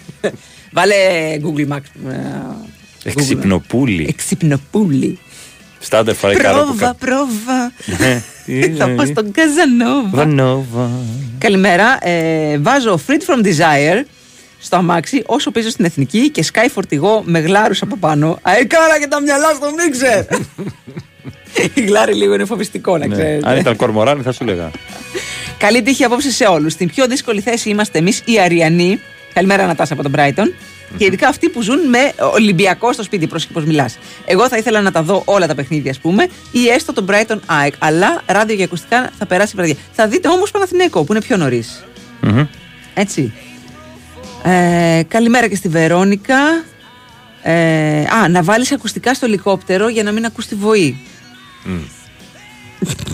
Βάλε 0.74 0.95
Google 1.44 1.74
Maps. 1.74 2.12
ε, 2.12 3.10
Εξυπνοπούλη. 3.10 4.06
Εξυπνοπούλη. 4.10 5.20
Στάντερ 5.80 6.16
φαρικάρο 6.16 6.58
που 6.64 6.76
Πρόβα, 6.76 6.94
πρόβα. 6.94 7.72
Ναι. 8.00 8.24
Θα 8.78 8.90
πάω 8.90 9.06
στον 9.06 9.32
Καζανόβα. 9.32 10.10
Βανόβα. 10.12 10.90
Καλημέρα. 11.38 11.98
Ε, 12.08 12.58
βάζω 12.58 13.00
Freed 13.08 13.12
from 13.34 13.45
Desire 13.45 14.06
στο 14.60 14.76
αμάξι 14.76 15.24
όσο 15.26 15.52
παίζω 15.52 15.70
στην 15.70 15.86
εθνική 15.86 16.30
και 16.30 16.45
Sky 16.54 16.66
φορτηγό 16.74 17.22
με 17.26 17.40
γλάρους 17.40 17.82
από 17.82 17.98
πάνω. 17.98 18.40
Αεκάρα 18.41 19.00
και 19.00 19.08
τα 19.08 19.22
μυαλά 19.22 19.50
στο 19.56 19.72
μίξερ. 19.84 20.24
Η 21.74 21.82
γλάρι 21.82 22.14
λίγο 22.14 22.34
είναι 22.34 22.45
φοβιστικό 22.45 22.98
να 22.98 23.08
Ναι. 23.08 23.14
ξέρετε. 23.14 23.50
Αν 23.50 23.58
ήταν 23.58 23.76
κορμοράνι 23.76 24.22
θα 24.22 24.32
σου 24.32 24.45
λέγα. 24.45 24.72
Καλή 25.58 25.82
τύχη 25.82 26.04
απόψε 26.04 26.32
σε 26.32 26.45
όλους. 26.45 26.74
Στην 26.74 26.88
πιο 26.88 27.08
δύσκολη 27.08 27.41
θέση 27.41 27.70
είμαστε 27.70 27.98
εμείς 27.98 28.22
οι 28.26 28.40
Αριανοί. 28.40 29.00
Καλημέρα, 29.34 29.65
Νατάσα 29.65 29.93
από 29.93 30.03
τον 30.03 30.11
Brighton. 30.15 30.53
Και 30.97 31.05
ειδικά 31.05 31.27
αυτοί 31.27 31.49
που 31.49 31.61
ζουν 31.61 31.89
με 31.89 32.14
Ολυμπιακό 32.34 32.93
στο 32.93 33.03
σπίτι. 33.03 33.27
Πρόσεχε 33.27 33.53
πώς 33.53 33.65
μιλάς. 33.65 33.97
Εγώ 34.26 34.47
θα 34.47 34.57
ήθελα 34.57 34.81
να 34.81 34.91
τα 34.91 35.03
δω 35.03 35.22
όλα 35.26 35.47
τα 35.47 35.55
παιχνίδια, 35.55 35.91
ας 35.91 35.99
πούμε, 35.99 36.27
ή 36.51 36.68
έστω 36.68 36.93
τον 36.93 37.05
Brighton 37.10 37.38
ΑΕΚ. 37.45 37.73
Αλλά 37.80 38.22
ράδιο 38.26 38.55
και 38.55 38.64
ακουστικά 38.64 39.10
θα 39.18 39.26
περάσει 39.26 39.51
η 39.53 39.55
βραδιά. 39.55 39.76
Θα 39.91 40.07
δείτε 40.07 40.27
όμως 40.27 40.51
Παναθηναϊκό 40.51 41.03
που 41.03 41.14
είναι 41.14 41.22
πιο 41.22 41.38
νωρίς. 41.38 41.84
Έτσι. 42.93 43.34
Ε, 44.43 45.01
καλημέρα 45.07 45.47
και 45.47 45.55
στη 45.55 45.68
Βερόνικα. 45.68 46.64
Ε, 47.43 48.01
α, 48.01 48.27
να 48.30 48.43
βάλεις 48.43 48.72
ακουστικά 48.72 49.14
στο 49.14 49.26
ελικόπτερο 49.26 49.89
για 49.89 50.03
να 50.03 50.11
μην 50.11 50.26
ακούς 50.26 50.45
τη 50.45 50.55
βοή. 50.55 50.97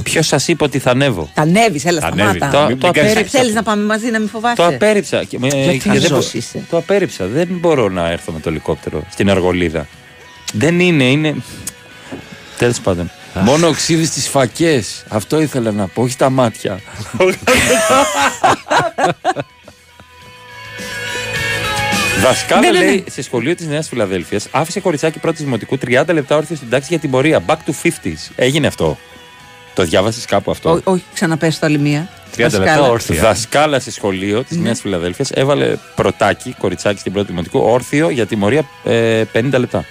Ποιος 0.03 0.27
σας 0.27 0.47
είπε 0.47 0.63
ότι 0.63 0.79
θα 0.79 0.91
ανέβω; 0.91 1.29
Τα 1.33 1.41
ανέβεις, 1.41 1.85
έλα 1.85 1.99
Θα 1.99 2.07
ανέβει. 2.07 2.37
σταμάτα. 2.37 2.67
Το- 2.67 2.75
το 2.77 2.87
απέρριψα. 2.87 3.39
Θέλεις 3.39 3.53
να 3.53 3.63
πάμε 3.63 3.83
μαζί 3.83 4.09
να 4.09 4.19
μην 4.19 4.29
φοβάσαι; 4.29 4.55
Το 4.55 4.65
απέρριψα. 4.65 5.23
Και, 5.23 5.39
με- 5.39 5.47
Γιατί 5.47 5.77
και 5.79 5.89
δεν 5.89 6.01
ζώος 6.01 6.25
μπο- 6.31 6.37
είσαι; 6.37 6.63
Το 6.69 6.77
απέρριψα. 6.77 7.25
Δεν 7.25 7.47
μπορώ 7.51 7.89
να 7.89 8.09
έρθω 8.11 8.31
με 8.31 8.39
το 8.39 8.49
ελικόπτερο 8.49 9.03
στην 9.11 9.29
Αργολίδα. 9.29 9.87
Δεν 10.53 10.79
είναι, 10.79 11.03
είναι. 11.03 11.35
Τέλος 12.57 12.79
πάντων. 12.79 13.11
Μόνο 13.33 13.67
οξύδι 13.67 14.05
στι 14.05 14.19
φακές. 14.19 15.03
Αυτό 15.09 15.41
ήθελα 15.41 15.71
να 15.71 15.87
πω, 15.87 16.01
όχι 16.01 16.15
τα 16.17 16.29
μάτια. 16.29 16.79
Δασκάλα 22.21 22.61
Ναι, 22.61 22.71
ναι, 22.71 22.79
ναι. 22.79 22.85
λέει 22.85 23.03
σε 23.09 23.21
σχολείο 23.21 23.55
της 23.55 23.67
Νέας 23.67 23.87
Φιλαδέλφιας 23.87 24.47
άφησε 24.51 24.79
κοριτσάκι 24.79 25.19
πρώτης 25.19 25.43
δημοτικού 25.43 25.77
30 25.85 26.03
λεπτά 26.13 26.35
όρθιος 26.35 26.57
στην 26.57 26.69
τάξη 26.69 26.87
για 26.89 26.99
την 26.99 27.09
πορεία. 27.11 27.43
Back 27.47 27.53
to 27.55 27.71
50s. 27.83 28.31
Έγινε 28.35 28.67
αυτό. 28.67 28.97
Το 29.79 29.85
διάβασες 29.85 30.25
κάπου 30.25 30.51
αυτό; 30.51 30.69
Ό, 30.71 30.79
όχι, 30.83 31.03
ξαναπες 31.13 31.59
το 31.59 31.65
άλλη 31.65 31.77
μία. 31.77 32.07
30 32.35 32.37
λεπτά 32.39 32.59
Δασκάλα. 32.59 32.89
όρθια. 32.89 33.21
Δασκάλα 33.21 33.79
σε 33.79 33.91
σχολείο 33.91 34.43
της 34.43 34.57
Ναι. 34.57 34.63
Νέα 34.63 34.75
Φιλαδέλφιας 34.75 35.31
έβαλε 35.31 35.75
πρωτάκι, 35.95 36.55
κοριτσάκι 36.59 36.99
στην 36.99 37.11
πρώτη 37.13 37.27
δημοτικού, 37.27 37.59
όρθιο 37.59 38.09
για 38.09 38.25
τιμωρία 38.25 38.63
ε, 38.83 39.23
50 39.33 39.49
λεπτά. 39.57 39.85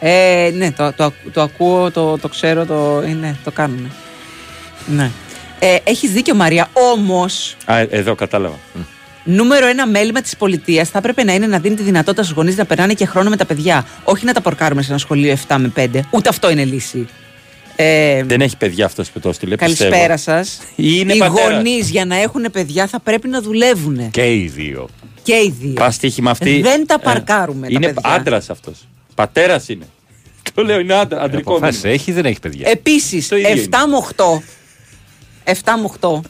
Ε, 0.00 0.50
ναι, 0.54 0.72
το, 0.72 0.92
το, 0.92 1.04
ακου- 1.04 1.32
το 1.32 1.40
ακούω, 1.42 1.90
το, 1.90 2.18
το 2.18 2.28
ξέρω, 2.28 2.66
το, 2.66 3.02
ε, 3.04 3.08
ναι, 3.12 3.34
το 3.44 3.50
κάνουν. 3.50 3.92
Ναι. 4.86 5.10
Ε, 5.58 5.76
έχεις 5.84 6.10
δίκιο 6.12 6.34
Μαρία, 6.34 6.68
όμως 6.92 7.56
Α, 7.64 7.78
ε, 7.78 7.86
εδώ 7.90 8.14
κατάλαβα. 8.14 8.56
νούμερο 9.24 9.66
ένα 9.66 9.86
μέλημα 9.86 10.20
της 10.20 10.36
πολιτείας 10.36 10.88
θα 10.88 10.98
έπρεπε 10.98 11.24
να 11.24 11.34
είναι 11.34 11.46
να 11.46 11.58
δίνει 11.58 11.74
τη 11.74 11.82
δυνατότητα 11.82 12.22
στους 12.22 12.34
γονείς 12.36 12.56
να 12.56 12.64
περνάνε 12.64 12.92
και 12.94 13.06
χρόνο 13.06 13.30
με 13.30 13.36
τα 13.36 13.44
παιδιά. 13.44 13.86
Όχι 14.04 14.24
να 14.24 14.32
τα 14.32 14.40
πορκάρουμε 14.40 14.82
σε 14.82 14.90
ένα 14.90 14.98
σχολείο 14.98 15.36
7 15.48 15.56
με 15.58 15.72
5. 15.76 16.00
Ούτε 16.10 16.28
αυτό 16.28 16.50
είναι 16.50 16.64
λύση. 16.64 17.06
Ε, 17.76 18.22
Δεν 18.24 18.40
έχει 18.40 18.56
παιδιά 18.56 18.84
αυτός 18.84 19.10
που 19.10 19.20
το 19.20 19.28
έστειλε. 19.28 19.56
καλησπέρα 19.56 20.14
πιστεύω. 20.14 20.16
σας. 20.44 20.60
Είναι 20.76 21.12
Οι 21.12 21.18
πατέρας. 21.18 21.52
γονείς 21.54 21.90
για 21.90 22.04
να 22.04 22.16
έχουν 22.16 22.46
παιδιά 22.52 22.86
θα 22.86 23.00
πρέπει 23.00 23.28
να 23.28 23.40
δουλεύουν. 23.42 24.10
Και 24.10 24.34
οι 24.34 24.46
δύο. 24.54 24.88
Και 25.22 25.34
οι 25.34 25.54
δύο. 25.60 25.72
Πας 25.72 25.98
τύχη 25.98 26.22
με 26.22 26.30
αυτή. 26.30 26.60
Δεν 26.60 26.86
τα 26.86 26.94
ε, 26.94 27.02
παρκάρουμε 27.02 27.66
τα 27.66 27.72
Είναι 27.72 27.92
παιδιά. 27.92 28.10
άντρας 28.10 28.50
αυτός. 28.50 28.88
Πατέρας 29.14 29.68
είναι. 29.68 29.86
Το 30.54 30.62
λέω, 30.62 30.78
είναι 30.78 30.94
άντρα, 30.94 31.20
αντρικό. 31.20 31.50
Αποφάσισε, 31.52 31.80
μήνυμα. 31.86 32.02
έχει 32.02 32.12
δεν 32.12 32.24
έχει 32.24 32.40
παιδιά. 32.40 32.68
Επίσης, 32.70 33.28
Το 33.28 33.36
ίδιο 33.36 33.50
7 33.50 33.54
είναι. 33.54 33.66
με 33.86 33.96
8. 34.16 34.42
7 35.44 35.54
με 35.82 35.90
8. 36.00 36.20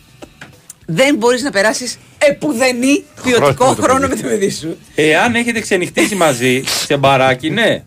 Δεν 0.86 1.16
μπορείς 1.16 1.42
να 1.42 1.50
περάσεις 1.50 1.98
επουδενή 2.18 3.04
ποιοτικό 3.22 3.68
με 3.68 3.74
το 3.74 3.82
χρόνο 3.82 4.00
με 4.00 4.08
παιδί. 4.08 4.22
το 4.22 4.28
παιδί 4.28 4.50
σου. 4.50 4.76
Εάν 4.94 5.34
έχετε 5.34 5.60
ξενυχτήσει 5.60 6.14
μαζί 6.14 6.62
σε 6.86 6.96
μπαράκι, 6.96 7.50
ναι. 7.50 7.82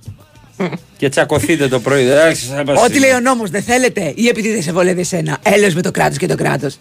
Και 0.98 1.10
τσακωθείτε 1.10 1.68
το 1.68 1.80
πρωί. 1.80 2.04
εντάξει, 2.04 2.46
θα 2.46 2.64
μας- 2.66 2.84
Ό,τι 2.84 3.00
λέει 3.00 3.12
ο 3.12 3.20
νόμος, 3.20 3.50
δεν 3.50 3.64
θέλετε, 3.64 4.14
ή 4.16 4.28
επειδή 4.28 4.52
δεν 4.52 4.62
σε 4.64 4.72
βολεύει 4.72 5.00
εσένα. 5.02 5.38
Έλεος 5.44 5.74
με 5.74 5.82
το 5.82 5.92
κράτος 5.92 6.18
και 6.18 6.28
το 6.28 6.36
κράτος. 6.36 6.78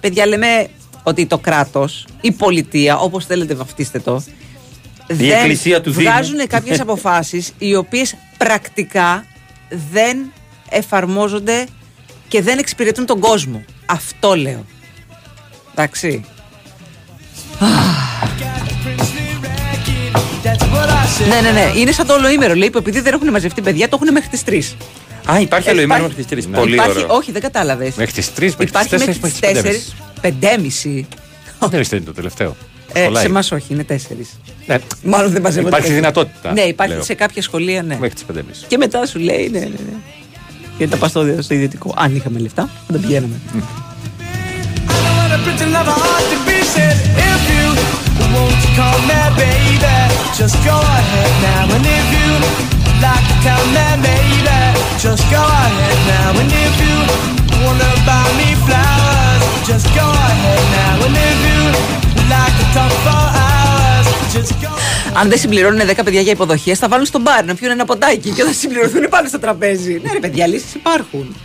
Παιδιά, 0.00 0.26
λέμε 0.26 0.66
ότι 1.02 1.26
το 1.26 1.38
κράτος, 1.38 2.06
η 2.20 2.32
πολιτεία, 2.32 2.98
όπως 2.98 3.26
θέλετε 3.26 3.54
βαφτίστε 3.54 3.98
το. 3.98 4.22
Η 5.18 5.30
εκκλησία 5.32 5.80
του 5.80 5.90
Δήμου. 5.92 6.10
βγάζουν 6.10 6.46
κάποιες 6.46 6.80
αποφάσεις 6.86 7.52
οι 7.58 7.74
οποίες 7.74 8.14
πρακτικά 8.38 9.24
δεν 9.92 10.32
εφαρμόζονται 10.70 11.66
και 12.28 12.42
δεν 12.42 12.58
εξυπηρετούν 12.58 13.06
τον 13.06 13.20
κόσμο. 13.20 13.64
Αυτό 13.86 14.34
λέω. 14.36 14.64
Εντάξει. 15.72 16.24
Ναι, 21.28 21.40
ναι, 21.40 21.50
ναι. 21.50 21.72
Είναι 21.76 21.92
σαν 21.92 22.06
το 22.06 22.14
ολοήμερο. 22.14 22.54
Λέει 22.54 22.70
που 22.70 22.78
επειδή 22.78 23.00
δεν 23.00 23.12
έχουν 23.14 23.30
μαζευτεί 23.30 23.60
παιδιά, 23.60 23.88
το 23.88 23.98
έχουν 24.02 24.12
μέχρι 24.12 24.28
τις 24.28 24.74
3. 25.26 25.32
Α, 25.32 25.40
υπάρχει 25.40 25.70
άλλο 25.70 25.80
ημέρα 25.80 26.02
μέχρι 26.02 26.24
τις 26.24 26.46
3. 26.46 26.50
Πολύ 26.52 26.74
υπάρχει, 26.74 26.90
ωραίο. 26.90 27.06
Όχι, 27.16 27.32
δεν 27.32 27.42
κατάλαβες. 27.42 27.94
Μέχρι 27.94 28.12
τις 28.12 28.28
3, 28.28 28.30
μέχρι 28.40 28.54
τις 28.56 28.70
4, 28.70 28.70
Υπάρχει 28.70 28.94
μέχρι 28.94 29.18
μέχρι 29.22 29.30
τις 29.30 29.40
τι 29.40 31.06
4, 31.60 31.68
5,5. 31.70 31.88
Δεν 31.88 31.98
είναι 31.98 32.00
το 32.06 32.12
τελευταίο. 32.12 32.56
Ε, 32.92 33.04
Κολλάει. 33.04 33.22
σε 33.22 33.28
εμάς 33.28 33.52
όχι, 33.52 33.72
είναι 33.72 33.84
4. 33.88 33.94
Ναι. 34.66 34.78
Μάλλον 35.02 35.30
δεν 35.32 35.42
μαζεύονται. 35.42 35.68
Υπάρχει 35.68 35.70
τέσσερις. 35.70 35.94
δυνατότητα, 35.94 36.52
Ναι, 36.52 36.60
υπάρχει 36.60 36.94
λέω. 36.94 37.02
σε 37.02 37.14
κάποια 37.14 37.42
σχολεία, 37.42 37.82
ναι. 37.82 37.96
Μέχρι 38.00 38.14
τις 38.14 38.24
5.30. 38.36 38.64
Και 38.66 38.76
μετά 38.76 39.06
σου 39.06 39.18
λέει, 39.18 39.48
ναι, 39.52 39.58
ναι, 39.58 39.64
ναι. 39.66 39.96
Γιατί 40.76 40.92
τα 40.92 40.98
πας 40.98 41.10
στο, 41.10 41.36
στο 41.38 41.54
ιδιωτικό. 41.54 41.94
Αν 41.96 42.16
είχαμε 42.16 42.38
λεφτά, 42.38 42.70
θα 42.86 42.92
τα 42.92 42.98
πηγαίναμε. 46.74 47.18
Won't 48.34 48.60
you 48.64 48.70
call 48.78 48.98
me 49.10 49.20
baby? 49.40 49.96
Just 50.38 50.56
go 50.68 50.76
ahead 50.98 51.32
now. 51.46 51.74
And 51.74 51.86
if 51.98 52.08
you 52.16 52.30
like 53.04 53.24
to 53.30 53.36
tell 53.46 53.64
me 53.76 53.86
maybe, 54.04 54.58
just 55.04 55.24
go 55.34 55.42
ahead 55.64 55.98
now. 56.12 56.40
And 56.40 56.52
if 56.64 56.74
you 56.84 56.96
wanna 57.62 57.90
buy 58.08 58.26
me 58.38 58.48
flowers, 58.64 59.42
just 59.68 59.88
go 59.98 60.06
ahead 60.28 60.64
now. 60.76 61.04
And 61.06 61.16
if 61.30 61.38
you 61.48 61.60
like 62.32 62.54
to 62.60 62.66
talk 62.76 62.94
for 63.04 63.24
hours, 63.42 64.06
just 64.34 64.52
go. 64.62 64.70
Αν 65.12 65.28
δεν 65.28 65.38
συμπληρώνουν 65.38 65.80
10 65.88 66.04
παιδιά 66.04 66.20
για 66.20 66.32
υποδοχέ, 66.32 66.74
θα 66.74 66.88
βάλουν 66.88 67.06
στο 67.06 67.18
μπαρ 67.18 67.44
να 67.44 67.54
πιούν 67.54 67.70
ένα 67.70 67.84
ποτάκι 67.84 68.30
και 68.30 68.42
όταν 68.42 68.54
συμπληρωθούν 68.54 69.08
πάνε 69.08 69.28
στο 69.28 69.38
τραπέζι. 69.38 70.00
Ναι, 70.04 70.12
ρε 70.12 70.18
παιδιά, 70.18 70.46
λύσει 70.46 70.64
υπάρχουν. 70.74 71.36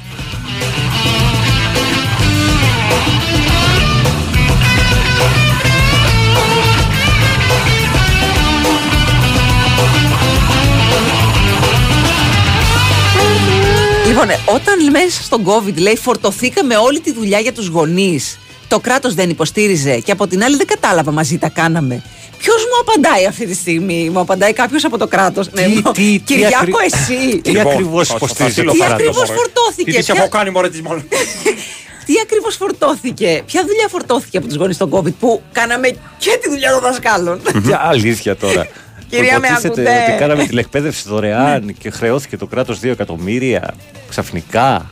Λοιπόν, 14.14 14.30
ε, 14.30 14.38
όταν 14.53 14.90
μέσα 14.91 15.23
στον 15.23 15.45
COVID 15.45 15.76
λέει 15.77 15.98
φορτωθήκαμε 15.98 16.76
όλη 16.76 16.99
τη 16.99 17.14
δουλειά 17.14 17.40
για 17.40 17.53
τους 17.53 17.68
γονείς 17.68 18.40
το 18.68 18.80
κράτος 18.80 19.14
δεν 19.14 19.30
υποστήριζε 19.30 19.99
και 19.99 20.11
από 20.11 20.27
την 20.27 20.44
άλλη 20.44 20.56
δεν 20.56 20.65
κατάλαβα 20.68 21.11
μαζί 21.11 21.38
τα 21.38 21.49
κάναμε. 21.49 22.03
Ποιος 22.38 22.56
μου 22.64 22.80
απαντάει 22.81 23.26
αυτή 23.26 23.45
τη 23.45 23.53
στιγμή, 23.53 24.10
μου 24.14 24.19
απαντάει 24.19 24.53
κάποιος 24.53 24.84
από 24.84 24.98
το 24.98 25.07
κράτος; 25.07 25.52
Ναι, 25.52 25.68
μου- 25.68 25.91
Κυριάκο, 26.23 26.57
ακρι- 26.61 26.76
εσύ. 26.94 27.41
Τι 27.41 27.60
ακριβώς 27.60 28.10
υποστηρίζει 28.10 28.64
το 28.64 28.72
Τι 28.72 28.77
κράτος, 28.77 28.94
ακριβώ 28.94 29.14
μωρέ. 29.19 29.34
φορτώθηκε. 29.34 29.91
Τι 29.91 29.98
της 29.98 30.06
ποια- 30.06 30.15
έχω 30.18 30.30
κάνει 30.30 30.49
μωρέ 30.49 30.69
της 30.69 30.81
μόνο. 30.81 31.02
Τι 32.06 32.14
ακριβώς 32.23 32.56
φορτώθηκε, 32.56 33.44
ποια 33.45 33.61
δουλειά 33.68 33.88
φορτώθηκε 33.88 34.38
από 34.38 34.48
τους 34.48 34.56
γονείς 34.56 34.76
στον 34.76 34.90
COVID 34.91 35.14
που 35.19 35.41
κάναμε 35.52 35.88
και 36.18 36.38
τη 36.41 36.49
δουλειά 36.49 36.72
των 36.72 36.80
δασκάλων; 36.81 37.41
Για 37.64 37.81
αλήθεια 37.84 38.35
τώρα. 38.35 38.68
Κυρία, 39.10 39.40
με 39.40 39.48
Υποτίθεται 39.48 39.68
ακούτε; 39.68 39.81
Ναι. 39.81 40.06
ότι 40.10 40.18
κάναμε 40.19 40.45
τηλεκπαίδευση 40.45 41.03
δωρεάν 41.07 41.76
και 41.80 41.90
χρεώθηκε 41.90 42.38
το 42.38 42.45
κράτος 42.45 42.80
2 42.80 42.85
εκατομμύρια 42.91 43.73
ξαφνικά. 44.14 44.90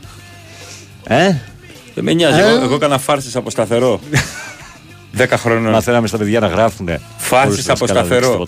Ε; 1.06 1.34
Δεν 1.94 2.04
με 2.04 2.12
νοιάζει. 2.12 2.40
Ε; 2.40 2.48
Εγώ, 2.48 2.62
εγώ 2.62 2.74
έκανα 2.74 2.98
φάρσες 2.98 3.36
από 3.36 3.50
σταθερό. 3.50 4.00
10 5.18 5.26
χρόνων. 5.36 5.72
Μαθαίναμε 5.72 6.06
στα 6.06 6.18
παιδιά 6.18 6.40
να 6.40 6.46
γράφουν. 6.46 6.88
Φάρσες 7.18 7.68
από 7.68 7.86
σταθερό. 7.86 8.46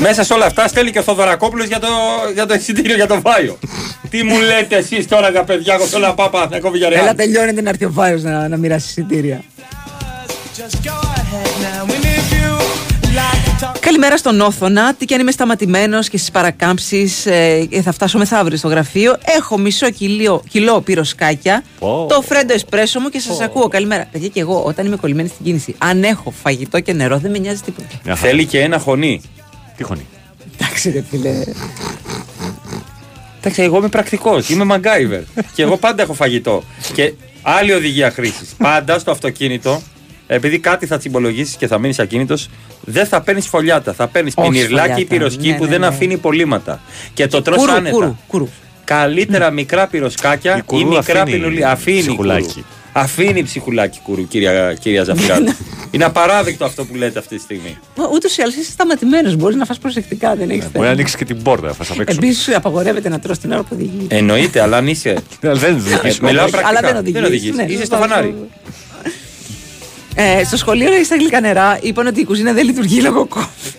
Μέσα 0.00 0.24
σε 0.24 0.32
όλα 0.32 0.46
αυτά 0.46 0.68
στέλνει 0.68 0.90
και 0.90 0.98
ο 0.98 1.02
Θοδωρακόπουλος 1.02 1.66
για 1.66 1.78
το, 1.78 1.88
για 2.34 2.46
το 2.46 2.54
εισιτήριο 2.54 2.94
για 2.94 3.06
το 3.06 3.20
Βάιο. 3.20 3.58
Τι 4.10 4.22
μου 4.22 4.40
λέτε 4.40 4.76
εσείς 4.76 5.08
τώρα 5.08 5.30
για 5.30 5.44
παιδιά, 5.44 5.74
εγώ 5.74 5.84
θέλω 5.84 6.06
να 6.06 6.14
πάω 6.14 6.28
Παναθηναϊκό 6.28 6.70
Έλα, 6.74 7.10
Villarreal. 7.12 7.16
τελειώνεται 7.16 7.62
να 7.62 7.68
έρθει 7.68 7.84
ο 7.84 7.92
Βάιος 7.92 8.22
να, 8.22 8.48
να 8.48 8.56
μοιράσει 8.56 8.86
εισιτήρια. 8.88 9.42
Καλημέρα 13.80 14.16
στον 14.16 14.40
Όθωνα. 14.40 14.94
Τι 14.94 15.04
και 15.04 15.14
αν 15.14 15.20
είμαι 15.20 15.30
σταματημένος 15.30 16.08
και 16.08 16.16
στις 16.16 16.30
παρακάμψεις, 16.30 17.26
ε, 17.26 17.68
θα 17.82 17.92
φτάσω 17.92 18.18
μεθαύριο 18.18 18.56
στο 18.56 18.68
γραφείο. 18.68 19.16
Έχω 19.36 19.58
μισό 19.58 19.90
κιλό, 19.90 20.42
κιλό 20.48 20.80
πυροσκάκια. 20.80 21.64
Πω. 21.78 22.06
Το 22.08 22.20
φρέντο 22.22 22.52
εσπρέσο 22.52 23.00
μου 23.00 23.08
και 23.08 23.18
σας 23.18 23.40
ακούω. 23.40 23.68
Καλημέρα. 23.68 24.08
Παιδιά, 24.12 24.28
και 24.28 24.40
εγώ 24.40 24.62
όταν 24.62 24.86
είμαι 24.86 24.96
κολλημένη 24.96 25.28
στην 25.28 25.44
κίνηση, 25.44 25.74
αν 25.78 26.04
έχω 26.04 26.30
φαγητό 26.30 26.80
και 26.80 26.92
νερό, 26.92 27.18
δεν 27.18 27.30
με 27.30 27.38
νοιάζει 27.38 27.60
τίποτα. 27.60 28.14
Θέλει 28.14 28.46
και 28.46 28.60
ένα 28.60 28.78
χωνί. 28.78 29.20
Τι 29.76 29.82
χωνί; 29.82 30.06
Εντάξει, 30.58 30.90
ρε 30.90 31.04
φίλε. 31.10 31.44
Εντάξει, 33.38 33.62
εγώ 33.62 33.76
είμαι 33.76 33.88
πρακτικός, 33.88 34.48
είμαι 34.48 34.74
MacGyver. 34.74 35.42
και 35.54 35.62
εγώ 35.62 35.76
πάντα 35.76 36.02
έχω 36.02 36.12
φαγητό. 36.12 36.62
Και 36.94 37.12
άλλη 37.42 37.72
οδηγία 37.72 38.10
χρήσης. 38.10 38.54
Πάντα 38.58 38.98
στο 38.98 39.10
αυτοκίνητο, 39.10 39.82
επειδή 40.34 40.58
κάτι 40.58 40.86
θα 40.86 40.98
τσιμπολογήσεις 40.98 41.56
και 41.56 41.66
θα 41.66 41.78
μείνεις 41.78 41.98
ακίνητος, 41.98 42.48
δεν 42.80 43.06
θα 43.06 43.20
παίρνεις 43.20 43.46
φωλιάτα. 43.46 43.92
Θα 43.92 44.06
παίρνεις 44.06 44.32
Όχι 44.36 44.48
πινιρλάκι 44.50 44.88
ή 44.88 44.92
φωλιάτα. 44.92 45.14
πυροσκή 45.14 45.48
Ναι, 45.50 45.56
που 45.56 45.64
ναι, 45.64 45.70
δεν 45.70 45.80
ναι. 45.80 45.86
αφήνει 45.86 46.12
υπολείμματα. 46.12 46.80
Και 47.14 47.26
το 47.26 47.42
τρως 47.42 47.56
Κούρου, 47.56 47.72
άνετα. 47.72 47.90
κούρου, 47.96 48.16
κούρου. 48.26 48.48
Καλύτερα 48.84 49.50
μικρά 49.50 49.86
πυροσκάκια 49.86 50.54
Η 50.54 50.58
ή 50.58 50.62
κουρού 50.66 50.88
μικρά 50.88 51.20
αφήνει 51.22 51.36
πινουλί. 51.38 51.64
Αφήνει 51.64 51.98
ψυχουλάκι. 52.00 52.46
κουρού. 52.52 52.64
Αφήνει 52.94 53.42
ψυχουλάκι 53.42 53.98
κουρού, 54.02 54.28
κυρία, 54.28 54.74
κυρία 54.80 55.04
Ζαφυράτου. 55.04 55.52
Είναι 55.90 56.04
απαράδεκτο 56.04 56.64
αυτό 56.64 56.84
που 56.84 56.94
λέτε 56.94 57.18
αυτή 57.18 57.36
τη 57.36 57.42
στιγμή. 57.42 57.78
Ούτως 58.14 58.36
ή 58.36 58.42
άλλως 58.42 58.54
είσαι 58.54 58.70
σταματημένος. 58.70 59.36
Μπορείς 59.36 59.56
να 59.56 59.64
φας 59.64 59.78
προσεκτικά, 59.78 60.34
δεν 60.34 60.50
έχεις 60.50 60.62
Ναι, 60.64 60.70
Μπορεί 60.72 60.86
να 60.86 60.92
ανοίξεις 60.92 61.16
και 61.16 61.24
την 61.24 61.42
πόρτα, 61.42 61.72
θα 61.72 61.84
σα 61.84 61.94
παίξω. 61.94 62.16
Επίσης, 62.22 62.54
απαγορεύεται 62.54 63.08
να 63.08 63.18
τρως 63.18 63.38
την 63.38 63.52
ώρα 63.52 63.60
που 63.62 63.68
οδηγείς. 63.72 64.06
Εννοείται, 64.08 64.60
αλλά 64.60 64.76
αν 64.76 64.86
είσαι. 64.88 65.16
Δεν 65.40 65.74
οδηγείς. 65.74 66.18
Ε, 66.18 66.24
Μιλάω 66.24 66.42
Όχι, 66.44 66.52
πρακτικά. 66.52 66.78
αλλά 66.78 66.80
δεν 66.92 66.96
οδηγείς. 66.96 67.22
οδηγείς. 67.22 67.54
Ναι, 67.56 67.62
Είσαι 67.62 67.76
σωστά, 67.78 67.96
στο 67.96 68.06
φανάρι. 68.06 68.34
Ε, 70.14 70.44
στο 70.44 70.56
σχολείο 70.56 70.88
λέει 70.88 71.04
στα 71.04 71.16
γλυκά 71.16 71.40
νερά 71.40 71.78
είπαν 71.82 72.06
ότι 72.06 72.20
η 72.20 72.24
κουζίνα 72.24 72.52
δεν 72.52 72.64
λειτουργεί 72.64 73.00
λόγω 73.00 73.28
COVID. 73.34 73.72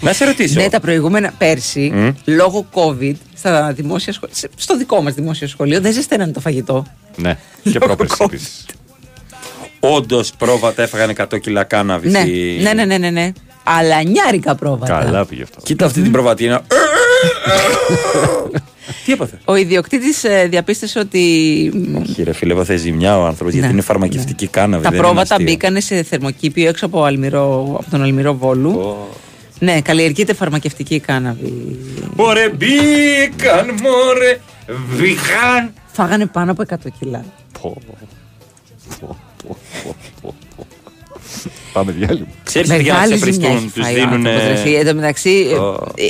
Να 0.00 0.12
σε 0.12 0.24
ρωτήσω. 0.24 0.60
Ναι, 0.60 0.68
τα 0.68 0.80
προηγούμενα 0.80 1.32
πέρσι, 1.38 1.90
Μμ. 1.94 2.08
λόγω 2.24 2.66
COVID, 2.74 3.14
στα 3.36 3.72
δημόσια 3.72 4.12
σχολεία, 4.12 4.34
στο 4.56 4.76
δικό 4.76 5.02
μας 5.02 5.14
δημόσιο 5.14 5.48
σχολείο, 5.48 5.80
δεν 5.80 5.92
ζεσταίνανε 5.92 6.32
το 6.32 6.40
φαγητό. 6.40 6.86
Ναι, 7.16 7.38
και 7.62 7.78
πρόπερση 7.78 8.16
επίσης. 8.20 8.66
Όντως 9.80 10.32
πρόβατα 10.38 10.82
έφαγαν 10.82 11.10
100 11.10 11.38
κιλά 11.40 11.64
κάναβη. 11.64 12.08
Ναι, 12.10 12.20
στη- 12.20 12.58
ναι, 12.62 12.72
ναι, 12.72 12.84
ναι, 12.84 12.98
ναι, 12.98 13.10
ναι. 13.10 13.32
Αλλά 13.64 14.02
νιάρικα 14.02 14.54
πρόβατα. 14.54 14.98
Καλά 14.98 15.26
πήγε 15.26 15.42
αυτό. 15.42 15.60
Κοίτα 15.62 15.86
αυτή 15.86 16.02
την 16.02 16.12
προβατίνα. 16.12 16.62
Τι 19.04 19.12
έπαθε; 19.12 19.38
Ο 19.44 19.54
ιδιοκτήτης 19.54 20.24
διαπίστωσε 20.48 20.98
ότι 20.98 21.20
μ, 21.74 21.96
Όχι, 21.96 22.22
ρε 22.22 22.32
φίλε, 22.32 22.52
έπαθε 22.52 22.76
ζημιά 22.76 23.18
ο 23.18 23.24
άνθρωπος 23.24 23.52
γιατί 23.52 23.66
Ναι, 23.66 23.72
είναι 23.72 23.82
φαρμακευτική 23.82 24.46
κάναβη. 24.46 24.82
τα 24.82 24.88
δεν 24.90 24.98
είναι 24.98 25.06
πρόβατα 25.08 25.34
αστείο. 25.34 25.50
μπήκανε 25.50 25.80
σε 25.80 26.02
θερμοκήπιο 26.02 26.68
έξω 26.68 26.86
από, 26.86 27.04
Αλμυρό, 27.04 27.76
από 27.80 27.90
τον 27.90 28.02
Αλμυρό 28.02 28.34
Βόλου. 28.34 28.96
Ναι, 29.58 29.80
καλλιεργείται 29.80 30.34
φαρμακευτική 30.34 31.00
κάναβη. 31.00 31.78
Μωρέ, 32.16 32.48
μπήκαν, 32.48 33.66
μωρέ, 33.82 34.40
μπήκαν. 34.66 35.72
Φάγανε 35.92 36.26
πάνω 36.26 36.50
από 36.50 36.62
100 36.68 36.74
κιλά. 36.98 37.24
Πω, 37.60 37.76
πω, 37.86 37.96
πω, 39.00 39.16
πω, 39.42 39.56
πω, 40.22 40.34
πω. 40.56 40.66
Πάμε 41.74 41.92
διάλειμμα. 41.92 42.26
Ξέρεις 42.44 42.70
ότι 42.70 42.82
για 42.82 42.92
να 42.92 42.98
Μεγάλη 43.00 43.18
σε 43.18 43.32
ζημιά 43.32 43.48
πριστούν, 43.48 43.56
έχει 43.64 43.70
τους 43.74 43.82
φάει 43.82 43.92
ο 43.92 43.96
δίνουν. 43.96 44.26
άνθρωπος, 44.26 44.48
ρε 44.48 44.54
φίλε. 44.56 44.78
Εν 44.78 44.86
τω 44.86 44.94
μεταξύ, 44.94 45.46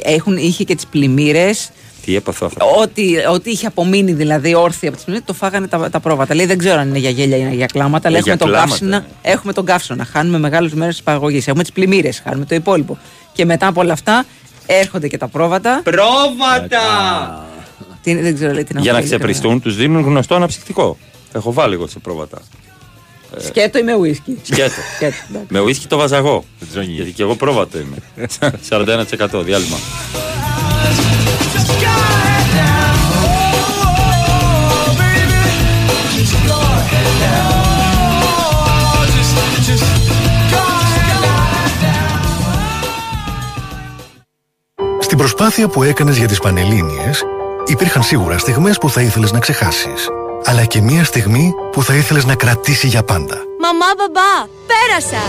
ε, 0.05 0.13
έχουν, 0.15 0.37
είχε 0.37 0.65
και 0.65 0.75
τις 0.75 0.87
πλημμύρες. 0.87 1.71
Τι 2.05 2.17
έπαθε 2.17 2.45
αυτό. 2.45 2.67
Ό,τι, 2.83 3.05
ό,τι 3.33 3.51
είχε 3.51 3.67
απομείνει 3.67 4.13
δηλαδή 4.13 4.55
όρθια 4.55 4.89
από 4.89 4.97
τις 4.97 5.05
πλημμύρες, 5.05 5.27
το 5.29 5.35
φάγανε 5.35 5.67
τα, 5.67 5.91
τα 5.91 6.01
πρόβατα. 6.01 6.35
Λέει 6.35 6.47
δεν 6.47 6.59
ξέρω 6.59 6.81
αν 6.81 6.89
είναι 6.89 6.99
για 6.99 7.11
γέλια 7.11 7.37
ή 7.37 7.41
είναι 7.45 7.55
για 7.55 7.67
κλάματα, 7.67 8.09
αλλά 8.09 8.17
Ε, 8.17 8.21
έχουμε 8.21 8.35
για 8.37 8.45
τον, 8.45 8.49
κλάματα, 8.55 8.71
καύσωνα, 8.71 9.07
έχουμε 9.23 9.53
τον 9.53 9.65
καύσωνα. 9.65 10.05
Χάνουμε 10.05 10.39
μεγάλου 10.39 10.71
μέρες 10.75 10.95
της 10.95 11.05
παραγωγής. 11.05 11.47
Έχουμε 11.49 11.63
τις 11.63 11.73
πλημμύρες, 11.73 12.21
χάνουμε 12.25 12.45
το 12.45 12.55
υπόλοιπο. 12.55 12.99
Και 13.33 13.45
μετά 13.45 13.67
από 13.67 13.81
όλα 13.81 13.93
αυτά 13.93 14.25
έρχονται 14.67 15.09
και 15.09 15.19
τα 15.19 15.29
πρόβατα. 15.29 15.81
Πρόβατα! 15.85 16.81
Τι, 18.03 18.15
δεν 18.15 18.35
ξέρω, 18.35 18.53
λέει, 18.53 18.65
τι 18.65 18.75
να 18.75 18.81
Για 18.81 18.91
πω, 18.91 18.97
να 18.97 19.03
ειλικρινά. 19.03 19.25
ξεπριστούν, 19.27 19.61
τους 19.61 19.77
δίνουν 19.77 20.03
γνωστό 20.03 20.35
αναψυκτικό. 20.35 20.97
Έχω 21.33 21.53
βάλει 21.53 21.75
εγώ 21.75 21.87
σε 21.87 21.99
πρόβατα. 21.99 22.39
Σκέτο 23.39 23.79
ή 23.79 23.83
με 23.83 23.95
ουίσκι; 23.95 24.39
Σκέτο. 24.43 24.71
Σκέτο, 24.97 25.17
εντάξει. 25.29 25.47
Με 25.49 25.61
ουίσκι 25.61 25.87
το 25.87 25.97
βάζα 25.97 26.17
εγώ. 26.17 26.45
Γιατί 26.81 27.13
και 27.13 27.23
εγώ 27.23 27.35
πρόβατο 27.35 27.79
είμαι. 27.79 27.97
41% 28.71 29.45
διάλειμμα. 29.45 29.77
Στην 45.01 45.27
προσπάθεια 45.27 45.69
που 45.69 45.83
έκανες 45.83 46.17
για 46.17 46.29
τις 46.29 46.41
Πανελλήνιες, 46.41 47.23
υπήρχαν 47.67 48.03
σίγουρα 48.03 48.39
στιγμές 48.39 48.79
που 48.79 48.91
θα 48.91 49.01
ήθελες 49.01 49.33
να 49.33 49.39
ξεχάσεις. 49.39 50.09
Αλλά 50.47 50.65
και 50.65 50.81
μία 50.81 51.05
στιγμή 51.05 51.55
που 51.73 51.83
θα 51.83 51.95
ήθελες 51.95 52.25
να 52.25 52.35
κρατήσει 52.35 52.87
για 52.87 53.03
πάντα. 53.03 53.37
Μαμά, 53.61 53.87
μπαμπά, 53.97 54.49
πέρασα! 54.67 55.23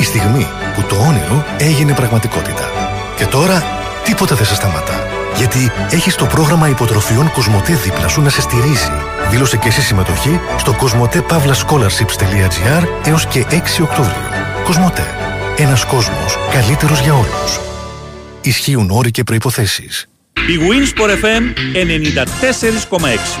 Η 0.00 0.04
στιγμή 0.04 0.46
που 0.74 0.82
το 0.82 0.96
όνειρο 0.96 1.44
έγινε 1.58 1.94
πραγματικότητα. 1.94 2.70
Και 3.16 3.24
τώρα 3.24 3.64
τίποτα 4.04 4.34
δεν 4.34 4.46
σε 4.46 4.54
σταματά. 4.54 5.06
Γιατί 5.36 5.70
έχεις 5.90 6.14
το 6.14 6.24
πρόγραμμα 6.24 6.68
υποτροφιών 6.68 7.32
Κοσμοτέ 7.32 7.74
δίπλα 7.74 8.08
σου 8.08 8.22
να 8.22 8.28
σε 8.28 8.40
στηρίζει. 8.40 8.90
Δήλωσε 9.30 9.56
και 9.56 9.68
εσύ 9.68 9.80
συμμετοχή 9.80 10.40
στο 10.58 10.74
κοσμοτέ.scholarships.gr 10.74 12.84
έως 13.04 13.26
και 13.26 13.46
6 13.50 13.54
Οκτώβριο. 13.82 14.22
Κοσμοτέ. 14.64 15.06
Ένας 15.56 15.84
κόσμος 15.84 16.38
καλύτερος 16.52 17.00
για 17.00 17.14
όλους. 17.14 17.60
Ισχύουν 18.40 18.90
όροι 18.90 19.10
και 19.10 19.22
προϋποθέσεις. 19.22 20.06
Η 20.32 20.58
Winsport 20.68 21.10
FM 21.10 21.42
94,6. 21.72 23.40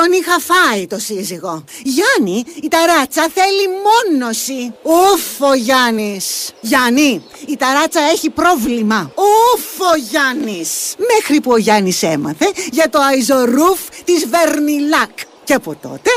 Τον 0.00 0.12
είχα 0.12 0.40
φάει 0.40 0.86
το 0.86 0.98
σύζυγο. 0.98 1.64
Γιάννη, 1.82 2.44
η 2.62 2.68
ταράτσα 2.68 3.28
θέλει 3.34 3.66
μόνωση. 3.88 4.74
Ουφ, 4.82 5.40
ο 5.40 5.54
Γιάννης. 5.54 6.50
Γιάννη, 6.60 7.22
η 7.46 7.56
ταράτσα 7.56 8.00
έχει 8.00 8.30
πρόβλημα. 8.30 9.12
Ουφ, 9.14 9.80
ο 9.80 9.96
Γιάννης. 10.10 10.94
Μέχρι 11.14 11.40
που 11.40 11.52
ο 11.52 11.56
Γιάννης 11.56 12.02
έμαθε 12.02 12.52
για 12.70 12.88
το 12.90 12.98
αϊζορούφ 13.00 13.80
της 14.04 14.26
Βερνιλάκ. 14.28 15.10
Και 15.44 15.54
από 15.54 15.76
τότε, 15.82 16.10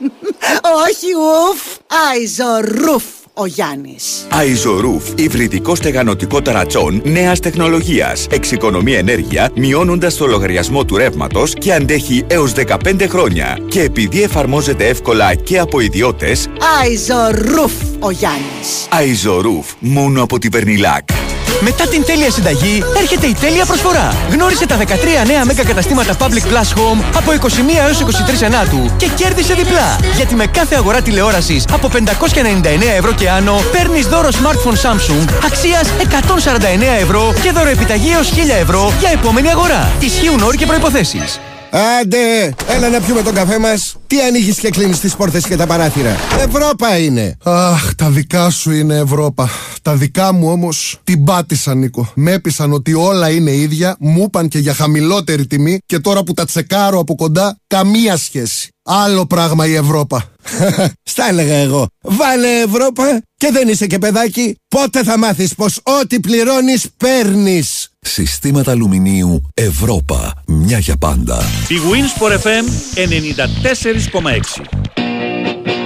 όχι 0.86 1.14
ουφ, 1.14 1.60
αϊζορούφ 2.08 3.04
ο 3.38 3.46
Γιάννης. 3.46 4.26
Αϊζορούφ, 4.30 5.04
υβριδικός 5.16 5.78
στεγανοτικό 5.78 6.42
ταρατσόν 6.42 7.02
νέας 7.04 7.40
τεχνολογίας. 7.40 8.26
Εξοικονομεί 8.30 8.92
ενέργεια, 8.92 9.50
μειώνοντας 9.54 10.16
το 10.16 10.26
λογαριασμό 10.26 10.84
του 10.84 10.96
ρεύματος 10.96 11.54
και 11.54 11.72
αντέχει 11.72 12.24
έως 12.26 12.52
15 12.52 13.06
χρόνια. 13.08 13.58
Και 13.68 13.82
επειδή 13.82 14.22
εφαρμόζεται 14.22 14.86
εύκολα 14.86 15.34
και 15.34 15.58
από 15.58 15.80
ιδιώτες, 15.80 16.48
Αϊζορούφ 16.80 17.72
ο 17.98 18.10
Γιάννης. 18.10 18.86
Αϊζορούφ, 18.90 19.66
μόνο 19.78 20.22
από 20.22 20.38
τη 20.38 20.48
Βερνιλάκ. 20.48 21.08
Μετά 21.60 21.88
την 21.88 22.04
τέλεια 22.04 22.30
συνταγή, 22.30 22.82
έρχεται 22.96 23.26
η 23.26 23.34
τέλεια 23.40 23.64
προσφορά. 23.64 24.14
Γνώρισε 24.30 24.66
τα 24.66 24.76
13 24.76 24.82
νέα 25.26 25.44
μέγα 25.44 25.62
καταστήματα 25.62 26.16
Public 26.18 26.44
Plus 26.52 26.78
Home 26.78 27.02
από 27.16 27.32
21 27.40 27.46
έως 27.86 28.00
23 28.00 28.42
Ενάτου 28.42 28.90
και 28.96 29.06
κέρδισε 29.06 29.54
διπλά. 29.54 29.98
Γιατί 30.16 30.34
με 30.34 30.46
κάθε 30.46 30.74
αγορά 30.74 31.02
τηλεόρασης 31.02 31.64
από 31.72 31.88
599 31.88 31.96
ευρώ 32.96 33.12
και 33.12 33.30
άνω, 33.30 33.60
παίρνεις 33.72 34.06
δώρο 34.06 34.28
smartphone 34.28 34.90
Samsung 34.90 35.28
αξίας 35.44 35.88
149 35.98 37.00
ευρώ 37.00 37.34
και 37.42 37.50
δώρο 37.50 37.68
επιταγή 37.68 38.10
έως 38.12 38.32
1000 38.32 38.60
ευρώ 38.60 38.92
για 38.98 39.10
επόμενη 39.10 39.50
αγορά. 39.50 39.92
Ισχύουν 40.00 40.42
όροι 40.42 40.56
και 40.56 40.66
προϋποθέσεις. 40.66 41.40
Άντε, 41.70 42.54
έλα 42.68 42.88
να 42.88 43.00
πιούμε 43.00 43.22
τον 43.22 43.34
καφέ 43.34 43.58
μας. 43.58 43.96
Τι 44.06 44.20
ανοίγεις 44.20 44.58
και 44.58 44.70
κλείνεις 44.70 45.00
τις 45.00 45.16
πόρτες 45.16 45.44
και 45.44 45.56
τα 45.56 45.66
παράθυρα. 45.66 46.16
Ευρώπα 46.38 46.98
είναι. 46.98 47.36
Αχ, 47.44 47.94
τα 47.94 48.10
δικά 48.10 48.50
σου 48.50 48.70
είναι 48.70 48.96
Ευρώπα. 48.96 49.48
Τα 49.82 49.94
δικά 49.94 50.32
μου 50.32 50.50
όμως 50.50 51.00
την 51.04 51.24
πάτησαν, 51.24 51.78
Νίκο. 51.78 52.12
Με 52.14 52.32
έπεισαν 52.32 52.72
ότι 52.72 52.94
όλα 52.94 53.30
είναι 53.30 53.50
ίδια, 53.50 53.96
μου 53.98 54.22
είπαν 54.22 54.48
και 54.48 54.58
για 54.58 54.74
χαμηλότερη 54.74 55.46
τιμή 55.46 55.78
και 55.86 55.98
τώρα 55.98 56.22
που 56.22 56.34
τα 56.34 56.44
τσεκάρω 56.44 56.98
από 56.98 57.14
κοντά, 57.14 57.56
καμία 57.66 58.16
σχέση. 58.16 58.68
Άλλο 58.84 59.26
πράγμα 59.26 59.66
η 59.66 59.74
Ευρώπα. 59.74 60.24
Στα 61.10 61.28
έλεγα 61.28 61.54
εγώ. 61.54 61.86
Βάλε 62.00 62.48
Ευρώπα 62.48 63.22
και 63.36 63.50
δεν 63.52 63.68
είσαι 63.68 63.86
και 63.86 63.98
παιδάκι. 63.98 64.56
Πότε 64.68 65.02
θα 65.02 65.18
μάθεις 65.18 65.54
πως 65.54 65.80
ό,τι 65.82 66.20
πληρώνεις 66.20 66.86
παίρνεις. 66.96 67.87
Συστήματα 68.00 68.70
αλουμινίου 68.70 69.42
Ευρώπα. 69.54 70.42
Μια 70.46 70.78
για 70.78 70.96
πάντα. 70.96 71.38
Η 71.68 71.74
Winsport 71.90 72.32
FM 72.32 72.64
94,6. 74.62 75.77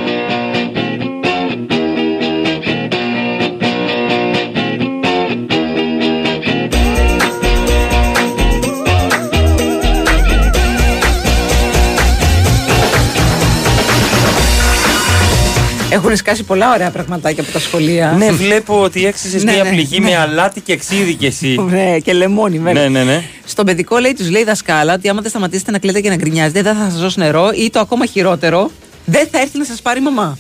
Έχουν 16.13 16.25
σκάσει 16.25 16.43
πολλά 16.43 16.73
ωραία 16.73 16.91
πραγματάκια 16.91 17.43
από 17.43 17.53
τα 17.53 17.59
σχολεία. 17.59 18.15
Ναι, 18.19 18.31
βλέπω 18.31 18.83
ότι 18.83 19.07
έξισε 19.07 19.37
Ναι, 19.37 19.53
μια 19.53 19.63
ναι, 19.63 19.71
πληγή 19.71 19.99
ναι. 19.99 20.09
με 20.09 20.17
αλάτι 20.17 20.61
και 20.61 20.77
ξύδι 20.77 21.15
κι 21.15 21.27
εσύ. 21.27 21.57
Ναι, 21.69 21.99
και 21.99 22.13
λεμόνι, 22.13 22.59
βέβαια. 22.59 22.89
Ναι, 22.89 22.89
ναι, 22.89 23.05
ναι. 23.05 23.25
Στον 23.45 23.65
παιδικό 23.65 23.99
λέει, 23.99 24.15
τους 24.15 24.31
λέει 24.31 24.43
η 24.43 24.45
δασκάλα 24.45 24.95
ότι 24.95 25.09
άμα 25.09 25.21
δεν 25.21 25.31
σταματήσετε 25.31 25.71
να 25.71 25.79
κλαίτε 25.79 26.01
και 26.01 26.09
να 26.09 26.17
γκρινιάζετε, 26.17 26.63
δεν 26.63 26.75
θα 26.75 26.91
σας 26.91 27.01
δώσει 27.01 27.19
νερό 27.19 27.51
ή 27.55 27.71
το 27.71 27.81
ακόμα 27.81 28.07
χειρότερο, 28.07 28.71
δεν 29.05 29.29
θα 29.31 29.41
έρθει 29.41 29.59
να 29.59 29.65
σας 29.65 29.83
πάρει 29.83 30.01
η 30.01 30.03
μαμά. 30.03 30.39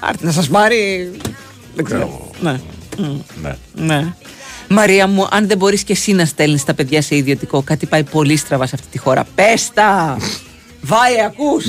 Άρτη 0.00 0.24
να 0.24 0.32
σας 0.32 0.48
πάρει. 0.48 1.10
Δεν 1.74 1.84
ξέρω. 1.84 2.30
Ναι. 2.40 2.60
Μμ. 2.98 3.18
Ναι. 3.42 3.56
Ναι. 3.74 4.12
Μαρία 4.68 5.06
μου, 5.06 5.26
αν 5.30 5.48
δεν 5.48 5.56
μπορείς 5.56 5.82
και 5.82 5.92
εσύ 5.92 6.12
να 6.12 6.24
στέλνεις 6.24 6.64
τα 6.64 6.74
παιδιά 6.74 7.02
σε 7.02 7.16
ιδιωτικό, 7.16 7.62
κάτι 7.62 7.86
πάει 7.86 8.02
πολύ 8.02 8.36
στραβά 8.36 8.66
σε 8.66 8.74
αυτή 8.74 8.86
τη 8.90 8.98
χώρα. 8.98 9.26
Πέστα! 9.34 10.16
Βάε, 10.90 11.24
ακούς! 11.24 11.64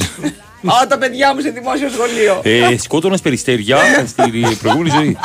Α, 0.66 0.88
τα 0.88 0.98
παιδιά 0.98 1.34
μου 1.36 1.42
σε 1.42 1.50
δημόσιο 1.50 1.90
σχολείο. 1.90 2.40
Ε, 2.44 2.78
σκότωνα 2.78 3.18
περιστέρια 3.24 3.78
στην 4.08 4.58
προηγούμενη 4.62 4.90
ζωή. 4.96 5.18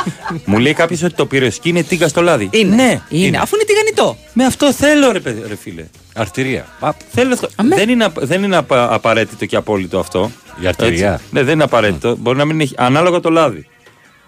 Μου 0.45 0.57
λέει 0.59 0.73
κάποιος 0.73 1.03
ότι 1.03 1.13
το 1.13 1.25
πυρεσκή 1.25 1.69
είναι 1.69 1.83
τίγκα 1.83 2.07
στο 2.07 2.21
λάδι. 2.21 2.49
Είναι. 2.51 2.75
Ναι, 2.75 3.01
είναι. 3.09 3.37
Αφού 3.37 3.55
είναι 3.55 3.63
τηγανιτό. 3.65 4.17
Με 4.33 4.45
αυτό 4.45 4.73
θέλω, 4.73 5.11
ρε, 5.11 5.19
παιδί, 5.19 5.43
ρε 5.47 5.55
φίλε. 5.55 5.85
Αρτηρία. 6.13 6.65
Μα, 6.79 6.95
θέλω 7.11 7.33
αυτό. 7.33 7.47
Δεν 7.75 7.89
είναι, 7.89 8.03
απ- 8.03 8.25
δεν 8.25 8.43
είναι 8.43 8.55
απα- 8.57 8.93
απαραίτητο 8.93 9.45
και 9.45 9.55
απόλυτο 9.55 9.99
αυτό. 9.99 10.31
Η 10.61 10.67
αρτηρία. 10.67 11.11
Έτσι. 11.13 11.23
Ναι, 11.31 11.43
δεν 11.43 11.53
είναι 11.53 11.63
απαραίτητο. 11.63 12.15
Μπορεί 12.15 12.37
να 12.37 12.45
μην 12.45 12.61
έχει. 12.61 12.73
Ανάλογα 12.77 13.19
το 13.19 13.29
λάδι. 13.29 13.67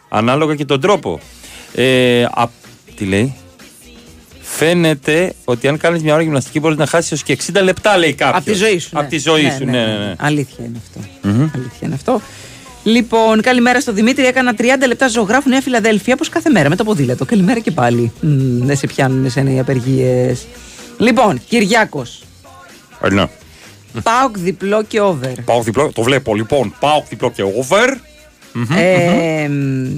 Ανάλογα 0.10 0.56
και 0.56 0.66
τον 0.66 0.82
τρόπο. 0.82 1.20
Ε, 1.76 2.24
α, 2.24 2.50
τι 2.96 3.06
λέει; 3.06 3.36
Φαίνεται 4.56 5.34
ότι 5.46 5.68
αν 5.68 5.78
κάνεις 5.78 6.02
μια 6.04 6.14
ώρα 6.14 6.22
γυμναστική 6.24 6.60
μπορείς 6.60 6.78
να 6.78 6.86
χάσεις 6.86 7.12
έως 7.12 7.24
και 7.24 7.38
60 7.54 7.64
λεπτά, 7.64 7.98
λέει 7.98 8.14
κάποιος. 8.14 8.38
Από 8.38 8.46
τη 8.46 8.54
ζωή 8.54 8.80
σου. 8.80 8.90
Από 8.94 9.10
τη 9.10 9.18
ζωή 9.18 9.52
σου, 9.58 9.66
ναι, 9.66 9.72
ναι. 9.72 9.98
ναι. 9.98 10.16
Αλήθεια 10.18 10.66
είναι 10.66 10.78
αυτό. 10.86 11.00
Αλήθεια 11.56 11.80
είναι 11.82 11.94
αυτό. 11.96 12.22
Λοιπόν, 12.84 13.42
καλημέρα 13.42 13.82
στο 13.82 13.94
Δημήτρη. 13.94 14.26
Έκανα 14.26 14.54
30 14.58 14.64
λεπτά 14.88 15.08
ζωγράφου 15.08 15.50
Νέα 15.50 15.62
Φιλαδέλφια, 15.62 16.14
όπως 16.14 16.30
κάθε 16.30 16.50
μέρα 16.50 16.70
με 16.70 16.76
το 16.76 16.84
ποδήλατο. 16.84 17.26
Καλημέρα 17.26 17.60
και 17.60 17.72
πάλι. 17.72 18.12
Μμ, 18.22 18.66
δεν 18.66 18.78
σε 18.78 18.88
πιάνουν 18.88 19.26
εσένα 19.26 19.52
οι 19.54 19.60
απεργίες. 19.60 20.46
Λοιπόν, 20.98 21.42
Κυριάκος. 21.50 22.24
Ε, 23.04 23.10
ναι. 23.10 23.26
Πάοκ 24.04 24.38
διπλό 24.38 24.84
και 24.84 25.02
over. 25.02 25.34
Πάω 25.46 25.62
διπλό, 25.62 25.92
το 25.94 26.02
βλέπω 26.02 26.36
λοιπόν. 26.36 26.76
Πάω 26.80 27.04
διπλό 27.10 27.32
και 27.32 27.44
over. 27.44 27.98
Μμμ, 28.54 28.66
Ε, 28.78 29.48
μμμ. 29.48 29.98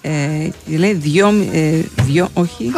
ε, 0.00 0.50
λέει 0.76 0.92
δυο, 0.94 1.28
ε, 1.52 1.70
δυο, 2.02 2.28
όχι. 2.32 2.70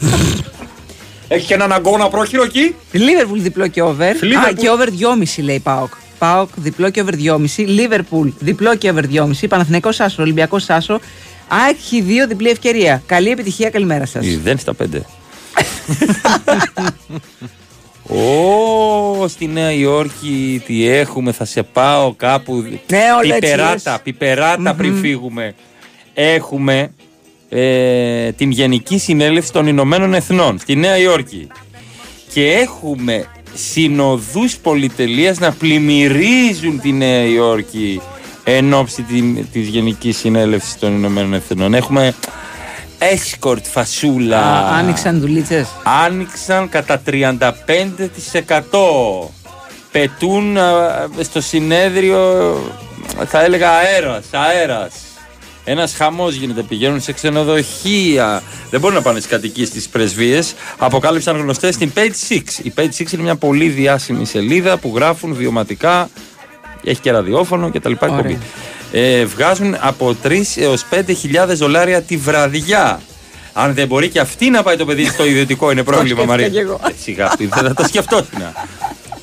Έχει 1.28 1.46
και 1.46 1.54
έναν 1.54 1.72
αγκώνα 1.72 2.08
πρόχειρο 2.08 2.42
εκεί. 2.42 2.74
Λίβερπουλ 2.92 3.40
διπλό 3.40 3.66
και 3.66 3.82
over. 3.82 4.02
Α, 4.02 4.14
Liverpool. 4.20 4.54
και 4.58 4.70
over 4.70 4.88
2,5 5.36 5.42
λέει 5.44 5.58
Πάοκ. 5.60 5.92
Πάοκ 6.18 6.48
διπλό 6.56 6.90
και 6.90 7.00
over 7.00 7.14
2,5. 7.56 7.64
Λίβερπουλ 7.66 8.28
διπλό 8.38 8.74
και 8.76 8.90
over 8.90 9.04
2,5. 9.12 9.48
Παναθηναϊκός 9.48 9.94
Σάσο, 9.94 10.22
Ολυμπιακός 10.22 10.64
Σάσο. 10.64 11.00
Άχι 11.48 12.00
δύο 12.02 12.26
διπλή 12.26 12.48
ευκαιρία. 12.48 13.02
Καλή 13.06 13.30
επιτυχία, 13.30 13.70
καλημέρα 13.70 14.06
σας. 14.06 14.26
Δεν 14.42 14.58
στα 14.58 14.74
πέντε. 14.74 15.02
Ω, 18.08 19.28
στη 19.28 19.46
Νέα 19.46 19.72
Υόρκη 19.72 20.62
τι 20.66 20.88
έχουμε, 20.88 21.32
θα 21.32 21.44
σε 21.44 21.62
πάω 21.62 22.14
κάπου. 22.14 22.52
Ναι, 22.90 22.98
όλα 23.22 23.34
έτσι 23.34 23.50
πιπεράτα, 23.50 23.90
λες. 23.90 24.00
πιπεράτα 24.02 24.74
πριν 24.74 24.92
Μμμ. 24.92 25.00
φύγουμε. 25.00 25.54
Έχουμε 26.14 26.92
ε, 27.54 28.32
την 28.32 28.50
Γενική 28.50 28.98
Συνέλευση 28.98 29.52
των 29.52 29.66
Ηνωμένων 29.66 30.14
Εθνών 30.14 30.58
στη 30.58 30.76
Νέα 30.76 30.98
Υόρκη. 30.98 31.46
Και 32.32 32.52
έχουμε 32.52 33.24
συνοδούς 33.54 34.56
πολυτελείας 34.56 35.38
να 35.38 35.52
πλημμυρίζουν 35.52 36.80
τη 36.80 36.92
Νέα 36.92 37.24
Υόρκη 37.24 38.00
εν 38.44 38.74
ώψη 38.74 39.02
τη- 39.02 39.44
της 39.52 39.68
Γενικής 39.68 40.16
Συνέλευσης 40.18 40.78
των 40.78 40.92
Ηνωμένων 40.96 41.34
Εθνών. 41.34 41.74
Έχουμε 41.74 42.14
escort 42.98 43.62
φασούλα. 43.72 44.38
Α, 44.38 44.76
άνοιξαν 44.78 45.20
δουλίτσες. 45.20 45.68
Άνοιξαν 46.06 46.68
κατά 46.68 46.98
35%. 46.98 49.30
Πετούν 49.92 50.56
α, 50.58 51.08
στο 51.20 51.40
συνέδριο, 51.40 52.20
θα 53.26 53.44
έλεγα 53.44 53.70
αέρας, 53.70 54.24
αέρας. 54.30 54.92
Ένας 55.64 55.94
χαμός 55.94 56.34
γίνεται, 56.34 56.62
πηγαίνουν 56.62 57.00
σε 57.00 57.12
ξενοδοχεία. 57.12 58.42
Δεν 58.70 58.80
μπορούν 58.80 58.96
να 58.96 59.02
πάνε 59.02 59.18
στις 59.18 59.30
κατοικίες 59.30 59.68
στις 59.68 59.88
πρεσβείες. 59.88 60.54
Αποκάλυψαν 60.78 61.36
γνωστές 61.36 61.74
στην 61.74 61.92
Page 61.94 62.10
6. 62.28 62.40
Η 62.62 62.72
Page 62.76 62.82
6 62.98 63.12
είναι 63.12 63.22
μια 63.22 63.36
πολύ 63.36 63.68
διάσημη 63.68 64.26
σελίδα 64.26 64.76
που 64.76 64.92
γράφουν 64.94 65.34
βιωματικά. 65.34 66.08
Έχει 66.84 67.00
και 67.00 67.10
ραδιόφωνο 67.10 67.70
και 67.70 67.80
τα 67.80 67.88
λοιπά 67.88 68.06
εκπομπή. 68.06 68.38
ε, 68.92 69.24
βγάζουν 69.24 69.76
από 69.80 70.16
3 70.22 70.56
έως 70.56 70.84
5.000 70.90 71.54
δολάρια 71.54 72.02
τη 72.02 72.16
βραδιά. 72.16 73.00
Αν 73.52 73.74
δεν 73.74 73.86
μπορεί 73.86 74.08
και 74.08 74.20
αυτή 74.20 74.50
να 74.50 74.62
πάει 74.62 74.76
το 74.76 74.84
παιδί 74.84 75.04
στο 75.06 75.24
ιδιωτικό, 75.26 75.70
είναι 75.70 75.82
πρόβλημα, 75.82 76.06
σκέφτηκα 76.08 76.30
Μαρία. 76.30 76.48
κι 76.48 76.58
εγώ. 76.58 76.80
Ε, 76.88 76.92
Σιγά, 77.02 77.26
αυτή, 77.26 77.46
δεν 77.46 77.64
θα 77.64 77.74
το 77.74 77.84
σκεφτόσουν. 77.86 78.42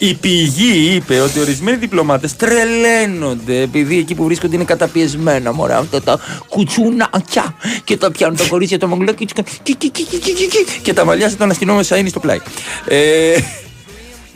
Η 0.02 0.14
πηγή 0.14 0.96
είπε 0.96 1.20
ότι 1.20 1.40
ορισμένοι 1.40 1.78
διπλωμάτες 1.78 2.36
τρελαίνονται 2.36 3.62
επειδή 3.62 3.98
εκεί 3.98 4.16
που 4.16 4.24
βρίσκονται 4.24 4.56
είναι 4.56 4.64
καταπιεσμένα 4.64 5.54
μωρά 5.54 5.78
αυτά 5.78 6.02
τα 6.02 6.20
κουτσουνάκια 6.50 7.56
και 7.84 7.98
τα 7.98 8.12
πιάνουν 8.12 8.38
τα 8.38 8.46
κορίτσια 8.48 8.80
το 8.80 8.88
μαγουλάκι 8.88 9.26
και, 9.26 9.34
και, 9.64 9.74
και, 9.74 9.88
και, 9.88 10.04
και, 10.04 10.18
και, 10.20 10.32
και, 10.32 10.66
και 10.82 10.94
τα 10.94 11.06
μαλλιά 11.06 11.30
σαν 11.30 11.38
τον 11.38 11.50
αστυνόμο 11.50 11.80
Σαΐνη 11.80 12.08
στο 12.08 12.20
πλάι. 12.20 12.40
Ε, 12.88 13.38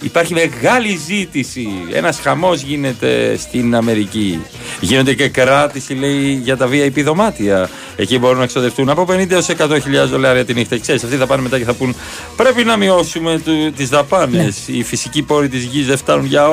Υπάρχει 0.04 0.34
μεγάλη 0.34 1.00
ζήτηση. 1.08 1.68
Ένας 1.94 2.20
χαμός 2.20 2.62
γίνεται 2.62 3.38
στην 3.38 3.76
Αμερική. 3.76 4.40
Γίνονται 4.80 5.14
και 5.14 5.30
κράτηση, 5.30 5.94
λέει, 5.94 6.40
για 6.44 6.58
τα 6.58 6.70
VIP 6.72 7.04
δωμάτια. 7.04 7.70
Εκεί 7.96 8.20
μπορούν 8.20 8.38
να 8.38 8.44
εξοδευτούν 8.44 8.90
από 8.90 9.06
50 9.10 9.32
έως 9.32 9.48
100.000 9.58 9.80
δολάρια 10.10 10.46
τη 10.46 10.54
νύχτα. 10.54 10.80
Ξέρεις, 10.80 11.04
αυτοί 11.04 11.16
θα 11.16 11.26
πάνε 11.26 11.42
μετά 11.42 11.58
και 11.58 11.64
θα 11.64 11.74
πούν 11.74 11.96
Πρέπει 12.36 12.64
να 12.64 12.78
μειώσουμε 12.78 13.42
τις 13.76 13.90
δαπάνες. 13.90 14.58
Οι 14.66 14.84
φυσικοί 14.84 15.22
πόροι 15.22 15.50
της 15.50 15.64
γης 15.64 15.86
δεν 15.86 15.98
φτάνουν 15.98 16.26
για 16.26 16.48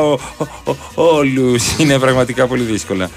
όλους. 0.95 1.65
Είναι 1.79 1.99
πραγματικά 1.99 2.47
πολύ 2.47 2.63
δύσκολα. 2.63 3.11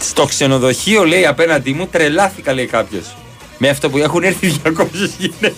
Στο 0.00 0.24
ξενοδοχείο, 0.24 1.04
λέει 1.04 1.26
απέναντί 1.26 1.72
μου, 1.72 1.86
τρελάθηκα, 1.86 2.52
λέει 2.52 2.66
κάποιος. 2.66 3.16
Με 3.58 3.68
αυτό 3.68 3.90
που 3.90 3.98
έχουν 3.98 4.22
έρθει 4.22 4.52
200 4.64 4.72
γυναίκες. 5.18 5.56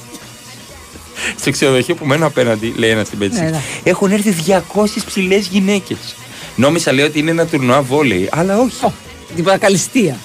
Στο 1.36 1.50
ξενοδοχείο 1.50 1.94
που 1.94 2.06
μένω 2.06 2.26
απέναντι, 2.26 2.74
λέει 2.76 2.90
ένας 2.90 3.06
στην 3.06 3.18
πέτσι. 3.18 3.40
Ναι, 3.40 3.50
ναι. 3.50 3.60
Έχουν 3.82 4.10
έρθει 4.10 4.34
200 4.74 4.84
ψηλές 5.06 5.46
γυναίκες. 5.46 6.14
Νόμιζα 6.56 6.92
λέει 6.92 7.04
ότι 7.04 7.18
είναι 7.18 7.30
ένα 7.30 7.46
τουρνουά 7.46 7.82
βόλεϊ, 7.82 8.28
αλλά 8.32 8.58
όχι. 8.58 8.92
Τίποτα 9.36 9.58
καλυστία. 9.58 10.16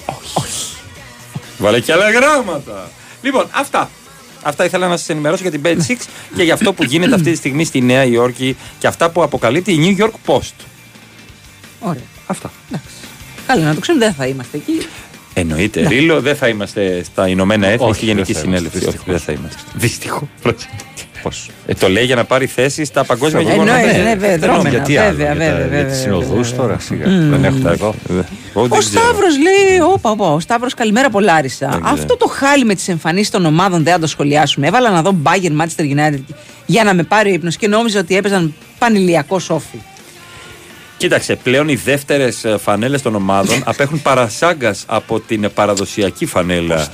Βάλε 1.58 1.80
και 1.80 1.92
άλλα 1.92 2.10
γράμματα. 2.10 2.90
Λοιπόν, 3.22 3.46
αυτά. 3.50 3.90
Αυτά 4.42 4.64
ήθελα 4.64 4.88
να 4.88 4.96
σας 4.96 5.08
ενημερώσω 5.08 5.42
για 5.42 5.50
την 5.50 5.60
Bad 5.64 5.76
Six 5.76 5.96
και 6.36 6.42
για 6.42 6.54
αυτό 6.54 6.72
που 6.72 6.84
γίνεται 6.84 7.14
αυτή 7.14 7.30
τη 7.30 7.36
στιγμή 7.36 7.64
στη 7.64 7.80
Νέα 7.80 8.04
Υόρκη 8.04 8.56
και 8.78 8.86
αυτά 8.86 9.10
που 9.10 9.22
αποκαλύπτει 9.22 9.72
η 9.72 9.96
New 9.98 10.04
York 10.04 10.34
Post. 10.34 10.64
Ωραία. 11.80 12.02
Αυτά. 12.26 12.50
Καλά, 13.46 13.64
να 13.64 13.74
το 13.74 13.80
ξέρουμε, 13.80 14.04
δεν 14.04 14.14
θα 14.14 14.26
είμαστε 14.26 14.56
εκεί. 14.56 14.86
Εννοείται. 15.34 15.80
Ναι. 15.80 15.88
Ρίλο, 15.88 16.20
δεν 16.20 16.36
θα 16.36 16.48
είμαστε 16.48 17.02
στα 17.02 17.28
Ηνωμένα 17.28 17.66
Έθνη 17.66 17.86
Όχι, 17.86 17.96
στη 17.96 18.04
Γενική 18.04 18.32
δεν 18.32 18.42
θα 18.42 18.48
είμαστε, 18.48 18.68
Συνέλευση. 18.68 18.98
Όχι, 18.98 19.10
δεν 19.10 19.18
θα 19.18 19.32
είμαστε. 19.32 19.60
Δυστυχώς. 19.74 20.28
Ε, 21.66 21.74
το 21.74 21.88
λέει 21.88 22.04
για 22.04 22.14
να 22.16 22.24
πάρει 22.24 22.46
θέση 22.46 22.84
στα 22.84 23.04
παγκόσμια 23.04 23.40
Εννοείται, 23.40 23.64
γεγονότα. 23.64 23.86
ναι, 23.98 24.02
βέβαια, 24.14 24.30
Δεν 24.30 24.38
δρόμενα, 24.38 24.56
νομίζω. 24.62 24.76
Γιατί 24.76 24.96
άλλο, 24.96 25.16
βέβαια, 25.16 25.32
για, 25.32 25.40
τα- 25.42 25.46
βέβαια, 25.46 25.56
για 25.58 25.68
βέβαια, 25.68 25.84
τις 25.90 25.98
συνοδούς 25.98 26.48
βέβαια. 26.50 26.66
τώρα 26.66 26.78
σιγά. 26.78 27.08
Μμμ. 27.08 27.30
Δεν 27.30 27.44
έχω 27.44 27.56
εγώ. 27.68 27.94
Εγώ 28.08 28.24
Ο 28.52 28.66
δεν 28.66 28.78
ξέρω. 28.78 29.02
Σταύρος 29.04 29.34
λέει: 29.38 29.78
Όπα, 29.92 30.10
όπα, 30.10 30.32
ο 30.32 30.40
Σταύρος, 30.40 30.74
καλημέρα 30.74 31.06
από 31.06 31.20
Λάρισα. 31.20 31.80
Αυτό 31.82 32.16
το 32.16 32.26
χάλι 32.26 32.64
με 32.64 32.74
τις 32.74 32.88
εμφανίσεις 32.88 33.30
των 33.30 33.46
ομάδων 33.46 33.82
δεν 33.82 33.92
θα 33.92 33.98
το 33.98 34.06
σχολιάσουμε. 34.06 34.66
Έβαλα 34.66 34.90
να 34.90 35.02
δω 35.02 35.14
Bayern 35.24 35.62
Manchester 35.62 35.82
United 35.96 36.20
για 36.66 36.84
να 36.84 36.94
με 36.94 37.02
πάρει 37.02 37.30
ο 37.30 37.32
ύπνος 37.34 37.56
και 37.56 37.68
νόμιζα 37.68 38.00
ότι 38.00 38.16
έπαιζαν 38.16 38.54
πανηλιακό 38.78 39.38
σόφι. 39.38 39.78
Κοίταξε, 40.98 41.36
πλέον 41.36 41.68
οι 41.68 41.74
δεύτερες 41.74 42.44
φανέλες 42.62 43.02
των 43.02 43.14
ομάδων 43.14 43.62
απέχουν 43.70 44.02
παρασάγκας 44.02 44.84
από 44.86 45.20
την 45.20 45.50
παραδοσιακή 45.54 46.26
φανέλα. 46.26 46.88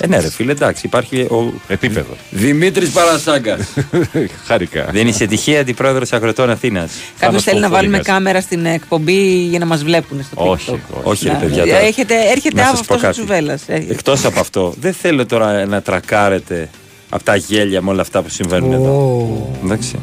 Ε, 0.00 0.06
ναι, 0.06 0.20
ρε 0.20 0.30
φίλε, 0.30 0.52
εντάξει, 0.52 0.86
υπάρχει 0.86 1.20
ο. 1.20 1.52
Επίπεδο. 1.68 2.16
Δημήτρης 2.30 2.90
Παρασάγκας. 2.90 3.60
Χαρικά. 4.46 4.88
Δεν 4.92 5.06
είσαι 5.06 5.26
τυχαία 5.26 5.60
αντιπρόεδρος 5.60 6.12
Αγροτών 6.12 6.50
Αθήνας. 6.50 6.92
Κάποιος 7.18 7.42
θέλει 7.42 7.60
να 7.60 7.68
βάλουμε 7.68 7.98
κάμερα 7.98 8.40
στην 8.40 8.66
εκπομπή 8.66 9.22
για 9.48 9.58
να 9.58 9.66
μας 9.66 9.82
βλέπουν 9.84 10.22
στο 10.22 10.50
Όχι, 10.50 10.70
TikTok. 10.74 11.00
όχι, 11.02 11.26
ρε 11.26 11.32
Να- 11.32 11.38
παιδιά. 11.38 11.64
τώρα. 11.66 11.78
Έχετε, 11.78 12.14
έρχεται 12.30 12.60
Να 12.62 12.68
από 12.68 12.76
σας 12.76 12.86
πω 12.86 12.94
αυτός 12.94 13.10
ο 13.10 13.12
κάτι. 13.12 13.18
Τσουβέλλα. 13.18 13.58
Εκτός 13.90 14.24
από 14.24 14.40
αυτό, 14.40 14.74
δεν 14.80 14.92
θέλω 14.92 15.26
τώρα 15.26 15.66
να 15.66 15.82
τρακάρετε 15.82 16.68
από 17.08 17.24
τα 17.24 17.36
γέλια 17.36 17.82
με 17.82 17.90
όλα 17.90 18.00
αυτά 18.02 18.22
που 18.22 18.28
συμβαίνουν 18.28 18.72
εδώ. 18.72 19.50
Εντάξει. 19.64 19.98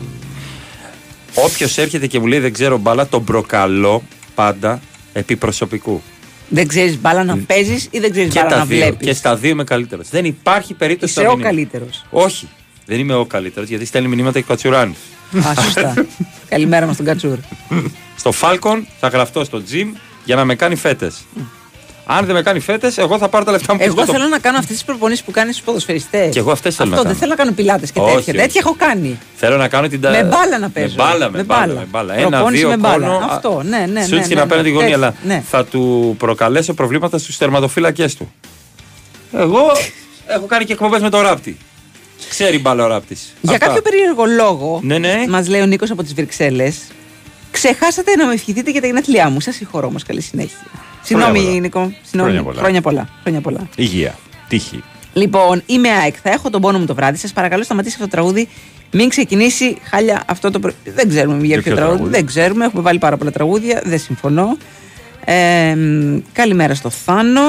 Όποιος 1.45 1.77
έρχεται 1.77 2.07
και 2.07 2.19
μου 2.19 2.25
λέει 2.25 2.39
δεν 2.39 2.53
ξέρω 2.53 2.77
μπάλα, 2.77 3.07
τον 3.07 3.23
προκαλώ 3.23 4.03
πάντα 4.35 4.79
επί 5.13 5.35
προσωπικού. 5.35 6.01
Δεν 6.49 6.67
ξέρεις 6.67 6.99
μπάλα 6.99 7.23
να 7.23 7.37
παίζεις 7.37 7.87
ή 7.91 7.99
δεν 7.99 8.11
ξέρεις 8.11 8.33
Και 8.33 8.39
μπάλα 8.39 8.51
τα 8.51 8.57
να 8.57 8.65
δύο. 8.65 8.77
βλέπεις; 8.77 9.07
Και 9.07 9.13
στα 9.13 9.35
δύο 9.35 9.49
είμαι 9.49 9.63
καλύτερος. 9.63 10.09
Δεν 10.09 10.25
υπάρχει 10.25 10.73
περίπτωση 10.73 11.11
Είσαι 11.11 11.21
να 11.21 11.27
ο 11.27 11.31
μην 11.31 11.39
είμαι. 11.39 11.47
καλύτερος. 11.49 12.05
Όχι. 12.09 12.47
Δεν 12.85 12.99
είμαι 12.99 13.13
ο 13.15 13.25
καλύτερος 13.25 13.69
γιατί 13.69 13.85
στέλνει 13.85 14.07
μηνύματα 14.07 14.39
και 14.39 14.45
κατσουράνη. 14.47 14.95
Α, 15.47 15.61
σωστά. 15.63 15.93
Καλημέρα 16.49 16.85
μας 16.85 16.95
τον 16.97 17.05
Κατσούρ. 17.05 17.37
Στο 18.15 18.31
Falcon 18.41 18.81
θα 18.99 19.07
γραφτώ 19.07 19.43
στο 19.43 19.61
gym 19.71 19.85
για 20.25 20.35
να 20.35 20.45
με 20.45 20.55
κάνει 20.55 20.75
φέτες. 20.75 21.25
Αν 22.11 22.25
δεν 22.25 22.35
με 22.35 22.41
κάνει 22.41 22.59
φέτες, 22.59 22.97
εγώ 22.97 23.17
θα 23.17 23.27
πάρω 23.29 23.43
τα 23.45 23.51
λεφτά 23.51 23.73
μου 23.73 23.79
Εγώ 23.83 23.93
πίσω. 23.93 24.11
θέλω 24.11 24.27
να 24.27 24.39
κάνω 24.39 24.57
αυτές 24.57 24.75
τις 24.75 24.83
προπονήσεις 24.85 25.23
που 25.23 25.31
κάνεις 25.31 25.53
στους 25.53 25.65
ποδοσφαιριστές. 25.65 26.33
Και 26.33 26.39
εγώ 26.39 26.51
αυτές 26.51 26.75
θέλω 26.75 26.89
Αυτό 26.89 27.03
να 27.03 27.09
δεν 27.09 27.19
κάνω. 27.19 27.19
θέλω 27.19 27.31
να 27.31 27.35
κάνω 27.43 27.51
πιλάτες 27.55 27.91
και 27.91 27.99
Όχι, 27.99 28.13
τέτοια. 28.15 28.33
όχι. 28.33 28.41
Τέτοια 28.41 28.61
έχω 28.65 28.75
κάνει. 28.77 29.19
Θέλω 29.35 29.57
να 29.57 29.67
κάνω 29.67 29.87
την. 29.87 30.01
τα- 30.01 30.09
Με 30.09 30.23
μπάλα 30.23 30.57
να 30.59 30.69
παίζω. 30.69 30.87
Με 30.97 31.03
μπάλα, 31.03 31.29
με, 31.29 31.37
Με 31.37 31.43
μπάλα. 31.43 31.65
μπάλα. 31.65 31.79
Με 31.79 31.85
μπάλα. 31.89 32.13
Προπόνηση 32.29 32.61
Ένα, 32.61 32.69
δύο 32.69 32.69
με 32.69 32.77
μπάλα. 32.77 33.07
κόνο. 33.07 33.25
Αυτό, 33.29 33.61
ναι, 33.65 33.85
ναι, 33.91 34.05
Σου 34.05 34.15
ναι, 34.15 34.23
στην 34.23 34.35
ναι, 34.35 34.41
απέναντι 34.41 34.69
ναι. 34.69 34.73
γωνία, 34.75 34.87
Έτσι, 34.95 34.99
αλλά 35.03 35.13
ναι. 35.25 35.43
θα 35.49 35.65
του 35.65 36.15
προκαλέσω 36.17 36.73
προβλήματα 36.73 37.17
στους 37.17 37.37
τερματοφύλακε 37.37 38.05
του. 38.17 38.33
Εγώ 39.37 39.61
έχω 40.27 40.45
κάνει 40.45 40.65
και 40.65 40.73
εκπομπές 40.73 41.01
με 41.01 41.09
το 41.09 41.21
ράπτη. 41.21 41.57
Ξέρει 42.29 42.59
μπάλα 42.59 42.83
ο 42.83 42.87
ράπτης. 42.87 43.33
Για 43.41 43.57
κάποιο 43.57 43.81
περίεργο 43.81 44.25
λόγο, 44.25 44.79
Ναι, 44.83 44.97
ναι. 44.97 45.23
μας 45.29 45.47
λέει 45.47 45.61
ο 45.61 45.65
Νίκος 45.65 45.91
από 45.91 46.03
τις 46.03 46.13
Βρυξέλλες, 46.13 46.77
ξεχάσατε 47.51 48.15
να 48.15 48.25
με 48.25 48.33
ευχηθείτε 48.33 48.71
για 48.71 48.81
τα 48.81 48.87
γενέθλιά 48.87 49.29
μου. 49.29 49.39
Σας 49.39 49.55
συγχωρώ 49.55 49.87
όμω. 49.87 49.97
Καλή 50.07 50.21
συνέχεια. 50.21 50.57
Συγγνώμη, 51.03 51.39
πολλά. 51.43 51.59
Νίκο. 51.59 51.93
Συγγνώμη. 52.03 52.29
Χρόνια 52.29 52.43
πολλά. 52.43 52.59
Χρόνια 52.61 52.81
πολλά. 52.81 53.09
Χρόνια 53.23 53.41
πολλά. 53.41 53.67
Υγεία. 53.75 54.15
Τύχη. 54.47 54.83
Λοιπόν, 55.13 55.61
είμαι 55.65 55.89
ΑΕΚ. 55.89 56.15
Θα 56.23 56.29
έχω 56.29 56.49
τον 56.49 56.61
πόνο 56.61 56.79
μου 56.79 56.85
το 56.85 56.95
βράδυ. 56.95 57.17
Σας 57.17 57.33
παρακαλώ, 57.33 57.63
σταματήσει 57.63 57.93
αυτό 57.99 58.07
το 58.07 58.11
τραγούδι. 58.15 58.47
Μην 58.91 59.09
ξεκινήσει 59.09 59.77
χάλια 59.89 60.23
αυτό 60.27 60.51
το. 60.51 60.59
προ- 60.59 60.73
Δεν 60.83 61.09
ξέρουμε 61.09 61.37
για, 61.37 61.45
Για 61.45 61.55
ποιο 61.55 61.63
ποιο 61.63 61.75
τραγούδι. 61.75 61.95
τραγούδι; 61.97 62.15
Δεν 62.17 62.25
ξέρουμε. 62.25 62.65
Έχουμε 62.65 62.81
βάλει 62.81 62.99
πάρα 62.99 63.17
πολλά 63.17 63.31
τραγούδια. 63.31 63.81
Δεν 63.85 63.99
συμφωνώ. 63.99 64.57
Ε, 65.25 65.75
μ, 65.75 66.17
καλημέρα 66.33 66.73
στο 66.75 66.89
Θάνο. 66.89 67.41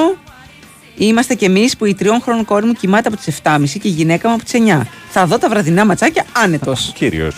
Είμαστε 0.96 1.34
κι 1.34 1.44
εμείς 1.44 1.76
που 1.76 1.84
η 1.84 1.94
τριών 1.94 2.20
χρόνων 2.20 2.44
κόρη 2.44 2.66
μου 2.66 2.72
κοιμάται 2.72 3.08
από 3.08 3.16
τις 3.16 3.26
7.30 3.26 3.78
και 3.78 3.88
η 3.88 3.90
γυναίκα 3.90 4.28
μου 4.28 4.34
από 4.34 4.44
τις 4.44 4.52
9. 4.52 4.86
Θα 5.10 5.26
δω 5.26 5.38
τα 5.38 5.48
βραδινά 5.48 5.84
ματσάκια 5.84 6.24
άνετος. 6.32 6.92
Κύριος. 6.94 7.34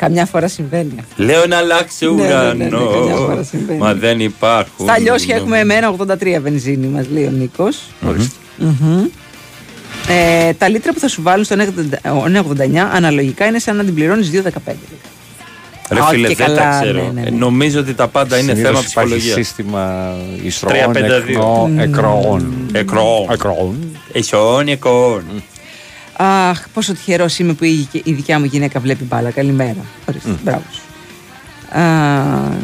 Καμιά 0.00 0.26
φορά 0.26 0.48
συμβαίνει 0.48 0.92
αυτό. 1.00 1.22
Λέω 1.24 1.46
να 1.46 1.56
αλλάξει 1.56 2.06
Ναι, 2.06 2.22
ναι, 2.22 2.28
ναι, 2.28 2.52
ναι, 2.54 2.66
ουρανό. 2.66 2.90
καμιά 2.90 3.14
φορά 3.14 3.42
συμβαίνει. 3.42 3.78
Μα 3.78 3.94
δεν 3.94 4.20
υπάρχουν. 4.20 4.86
Στα 4.86 4.98
λιώσια 4.98 5.36
έχουμε 5.36 5.58
εμένα 5.58 5.94
83 5.98 6.38
βενζίνη, 6.42 6.86
μας 6.86 7.06
λέει 7.12 7.24
ο 7.24 7.30
Νίκος. 7.30 7.78
Μμμ. 8.56 9.04
Ε, 10.08 10.52
τα 10.52 10.68
λίτρα 10.68 10.92
που 10.92 10.98
θα 11.00 11.08
σου 11.08 11.22
βάλουν 11.22 11.44
στο 11.44 11.56
989 11.56 12.88
αναλογικά 12.92 13.46
είναι 13.46 13.58
σαν 13.58 13.76
να 13.76 13.84
την 13.84 13.94
πληρώνεις 13.94 14.30
2,15. 14.30 14.72
Ρε 15.90 16.00
Α, 16.00 16.04
φίλε, 16.04 16.28
και 16.28 16.34
δεν 16.34 16.46
καλά, 16.46 16.58
τα 16.70 16.78
ξέρω. 16.82 17.02
ναι, 17.02 17.10
ναι, 17.12 17.20
ναι. 17.20 17.26
Ε, 17.26 17.30
Νομίζω 17.30 17.80
ότι 17.80 17.94
τα 17.94 18.08
πάντα 18.08 18.38
είναι 18.38 18.52
Συνήθως 18.52 18.66
θέμα 18.66 18.78
υπάρχει 18.90 19.16
ψυχολογίας. 19.20 19.34
σύστημα 19.46 20.14
ιστρών 20.42 20.72
352. 20.72 21.28
εκνο- 21.28 21.70
εκροών. 21.78 22.54
Εκροών. 22.72 23.26
Εκροών. 23.30 23.76
Εσών, 24.12 24.68
εκροών. 24.68 25.22
Αχ, 26.22 26.62
πόσο 26.74 26.92
τυχερός 26.92 27.38
είμαι 27.38 27.52
που 27.52 27.64
η, 27.64 27.88
η 28.04 28.12
δικιά 28.12 28.38
μου 28.38 28.44
γυναίκα 28.44 28.80
βλέπει 28.80 29.04
μπάλα. 29.04 29.30
Καλημέρα. 29.30 29.84
Ορίστε, 30.08 30.36
μπράβο 30.42 30.62
σου. 30.72 30.80
Α, 31.80 31.82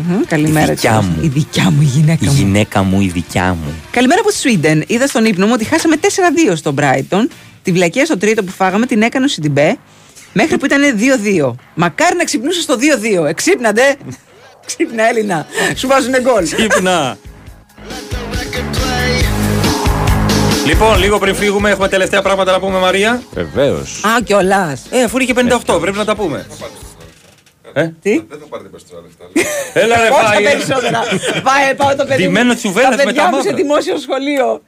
μ, 0.09 0.21
καλημέρα. 0.29 0.73
Η 0.73 0.75
δικιά 0.75 0.99
της- 0.99 1.09
μου. 1.09 1.19
Η 1.25 1.29
δικιά 1.29 1.71
μου 1.71 1.83
η 1.83 1.85
γυναίκα 1.85 2.19
Η 2.25 2.27
μου. 2.29 2.35
γυναίκα 2.35 2.83
μου, 2.83 3.01
η 3.01 3.09
δικιά 3.09 3.45
μου. 3.63 3.75
Καλημέρα 3.91 4.21
από 4.21 4.29
τη 4.31 4.37
Σουίντεν. 4.37 4.85
Είδα 4.87 5.07
στον 5.07 5.25
ύπνο 5.25 5.47
μου 5.47 5.53
ότι 5.55 5.65
χάσαμε 5.65 5.97
4-2 5.97 6.57
στον 6.57 6.75
Brighton. 6.79 7.29
Τη 7.63 7.73
βλακία 7.73 8.05
στο 8.05 8.19
τρίτο 8.19 8.45
που 8.45 8.53
φάγαμε 8.53 8.87
την 8.87 9.03
έκανε 9.03 9.25
ο 9.25 9.29
Σιντιμπέ 9.29 9.77
μέχρι 10.33 10.59
που 10.59 10.65
ήταν 10.65 10.81
2-2. 11.51 11.55
Μακάρι 11.75 12.17
να 12.17 12.25
ξυπνούσε 12.25 12.61
στο 12.61 12.77
2-2. 13.23 13.25
Εξύπνατε. 13.29 13.97
Ξύπνα 14.67 15.09
Έλληνα. 15.09 15.47
Σου 15.77 15.87
βάζουν 15.87 16.13
γκολ. 16.23 16.45
Ξύπνα. 16.45 17.17
Λοιπόν, 20.67 20.99
λίγο 20.99 21.19
πριν 21.19 21.35
φύγουμε, 21.35 21.71
έχουμε 21.71 21.89
τελευταία 21.89 22.23
πράγματα 22.23 22.53
να 22.53 22.61
πούμε, 22.61 22.79
Μαρία. 22.79 23.23
Βεβαίως. 23.35 24.01
Α, 24.05 24.21
κιόλας. 24.25 24.83
Ε, 24.91 25.03
αφού 25.03 25.17
είναι 25.19 25.33
και 25.33 25.35
58, 25.75 25.81
πρέπει 25.81 25.97
να 25.97 26.05
τα 26.05 26.15
πούμε. 26.17 26.47
Ε; 27.73 27.89
Τι; 28.03 28.11
Δεν 28.29 28.39
θα 28.41 28.47
πάρετε 28.49 28.69
περισσότερα 28.69 29.01
λεφτά. 29.03 29.25
Έλα 29.81 29.97
ρε, 30.03 30.09
Όχι 30.09 30.25
τα 30.25 30.31
πάει. 30.33 30.43
περισσότερα; 30.43 31.01
Πάει, 31.43 31.75
πάω 31.77 31.89
το 31.97 32.05
παιδί. 32.05 32.23
μου. 32.23 32.29
Ντυμένο 32.29 32.55
τσουβέλας 32.55 32.91
Τα 32.91 32.97
με 32.97 33.03
παιδιά 33.05 33.23
τα 33.23 33.29
μου 33.29 33.37
σε 33.37 33.49
μαύρα. 33.49 33.57
δημόσιο 33.63 33.99
σχολείο. 33.99 34.63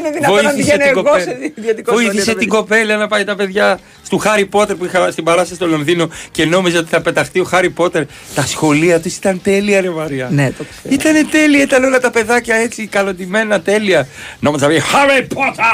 Είναι 0.00 0.10
δυνατόν 0.10 0.44
να 0.44 0.50
Βοήθησε 0.50 0.56
πηγαίνω 0.56 0.78
την 0.78 0.88
εγώ 0.90 1.02
κοπέλα. 1.02 1.24
σε 1.24 1.52
ιδιωτικός 1.56 1.94
σχολείο. 1.94 2.10
Βοήθησε 2.10 2.32
το 2.32 2.38
την 2.38 2.48
παιδί. 2.48 2.60
κοπέλα 2.60 2.96
να 2.96 3.06
πάει 3.08 3.24
τα 3.24 3.36
παιδιά 3.36 3.78
του 4.08 4.18
Χάρι 4.18 4.46
Πότερ 4.46 4.76
που 4.76 4.84
είχα 4.84 5.10
στην 5.10 5.24
παράσταση 5.24 5.54
στο 5.54 5.66
Λονδίνο 5.66 6.08
και 6.30 6.44
νόμιζα 6.44 6.78
ότι 6.78 6.88
θα 6.88 7.00
πεταχτεί 7.00 7.40
ο 7.40 7.44
Χάρι 7.44 7.70
Πότερ. 7.70 8.04
Τα 8.34 8.42
σχολεία 8.46 9.00
του 9.00 9.08
ήταν 9.16 9.40
τέλεια, 9.42 9.80
ρε 9.80 9.90
Μαρία. 9.90 10.28
Ναι, 10.30 10.52
το 10.58 10.64
ξέρω. 10.70 10.94
Ήταν 10.94 11.30
τέλεια, 11.30 11.62
ήταν 11.62 11.84
όλα 11.84 12.00
τα 12.00 12.10
παιδάκια 12.10 12.56
έτσι 12.56 12.86
καλοντημένα 12.86 13.60
τέλεια. 13.60 14.08
Νόμιζα 14.40 14.66
θα 14.66 14.72
πει 14.72 14.80
Χάρι 14.80 15.26
Πότερ! 15.34 15.64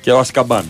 Και 0.00 0.10
ο 0.12 0.18
Ασκαμπάν. 0.18 0.64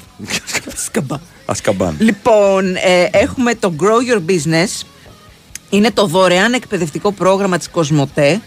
Σκαμπά. 0.84 1.16
Ασκαμπάν. 1.46 1.96
Λοιπόν, 1.98 2.76
ε, 2.76 3.08
έχουμε 3.10 3.54
το 3.54 3.74
Grow 3.80 4.14
Your 4.14 4.30
Business 4.30 4.86
Είναι 5.70 5.90
το 5.90 6.06
δωρεάν 6.06 6.52
εκπαιδευτικό 6.52 7.12
πρόγραμμα 7.12 7.58
της 7.58 7.68
Κοσμοτέ. 7.68 8.40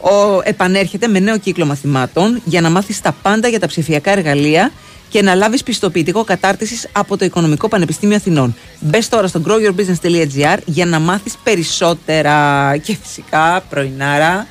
Ο, 0.00 0.40
επανέρχεται 0.42 1.08
με 1.08 1.18
νέο 1.18 1.38
κύκλο 1.38 1.66
μαθημάτων 1.66 2.40
για 2.44 2.60
να 2.60 2.70
μάθεις 2.70 3.00
τα 3.00 3.12
πάντα 3.22 3.48
για 3.48 3.60
τα 3.60 3.66
ψηφιακά 3.66 4.10
εργαλεία 4.10 4.72
και 5.08 5.22
να 5.22 5.34
λάβεις 5.34 5.62
πιστοποιητικό 5.62 6.24
κατάρτισης 6.24 6.88
από 6.92 7.16
το 7.16 7.24
Οικονομικό 7.24 7.68
Πανεπιστήμιο 7.68 8.16
Αθηνών. 8.16 8.56
Μπες 8.80 9.08
τώρα 9.08 9.26
στο 9.26 9.42
growyourbusiness.gr 9.46 10.58
για 10.64 10.86
να 10.86 10.98
μάθεις 10.98 11.36
περισσότερα. 11.42 12.76
Και 12.76 12.96
φυσικά 13.02 13.64
πρωινάρα, 13.68 14.46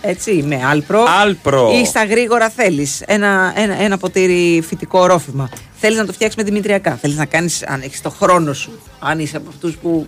έτσι, 0.00 0.44
με 0.46 0.60
Alpro. 0.64 1.04
Alpro. 1.22 1.70
Ή 1.82 1.86
στα 1.86 2.04
γρήγορα 2.04 2.48
θέλεις 2.48 3.02
ένα, 3.06 3.52
ένα, 3.56 3.82
ένα 3.82 3.98
ποτήρι 3.98 4.62
φυτικό 4.66 5.06
ρόφημα. 5.06 5.48
Θέλεις 5.80 5.98
να 5.98 6.06
το 6.06 6.12
φτιάξεις 6.12 6.36
με 6.36 6.42
δημητριακά. 6.42 6.98
Θέλεις 7.00 7.16
να 7.16 7.24
κάνεις, 7.24 7.62
αν 7.66 7.80
έχεις 7.82 8.02
το 8.02 8.10
χρόνο 8.10 8.52
σου. 8.52 8.70
Αν 8.98 9.18
είσαι 9.18 9.36
από 9.36 9.48
αυτούς 9.48 9.76
που 9.76 10.06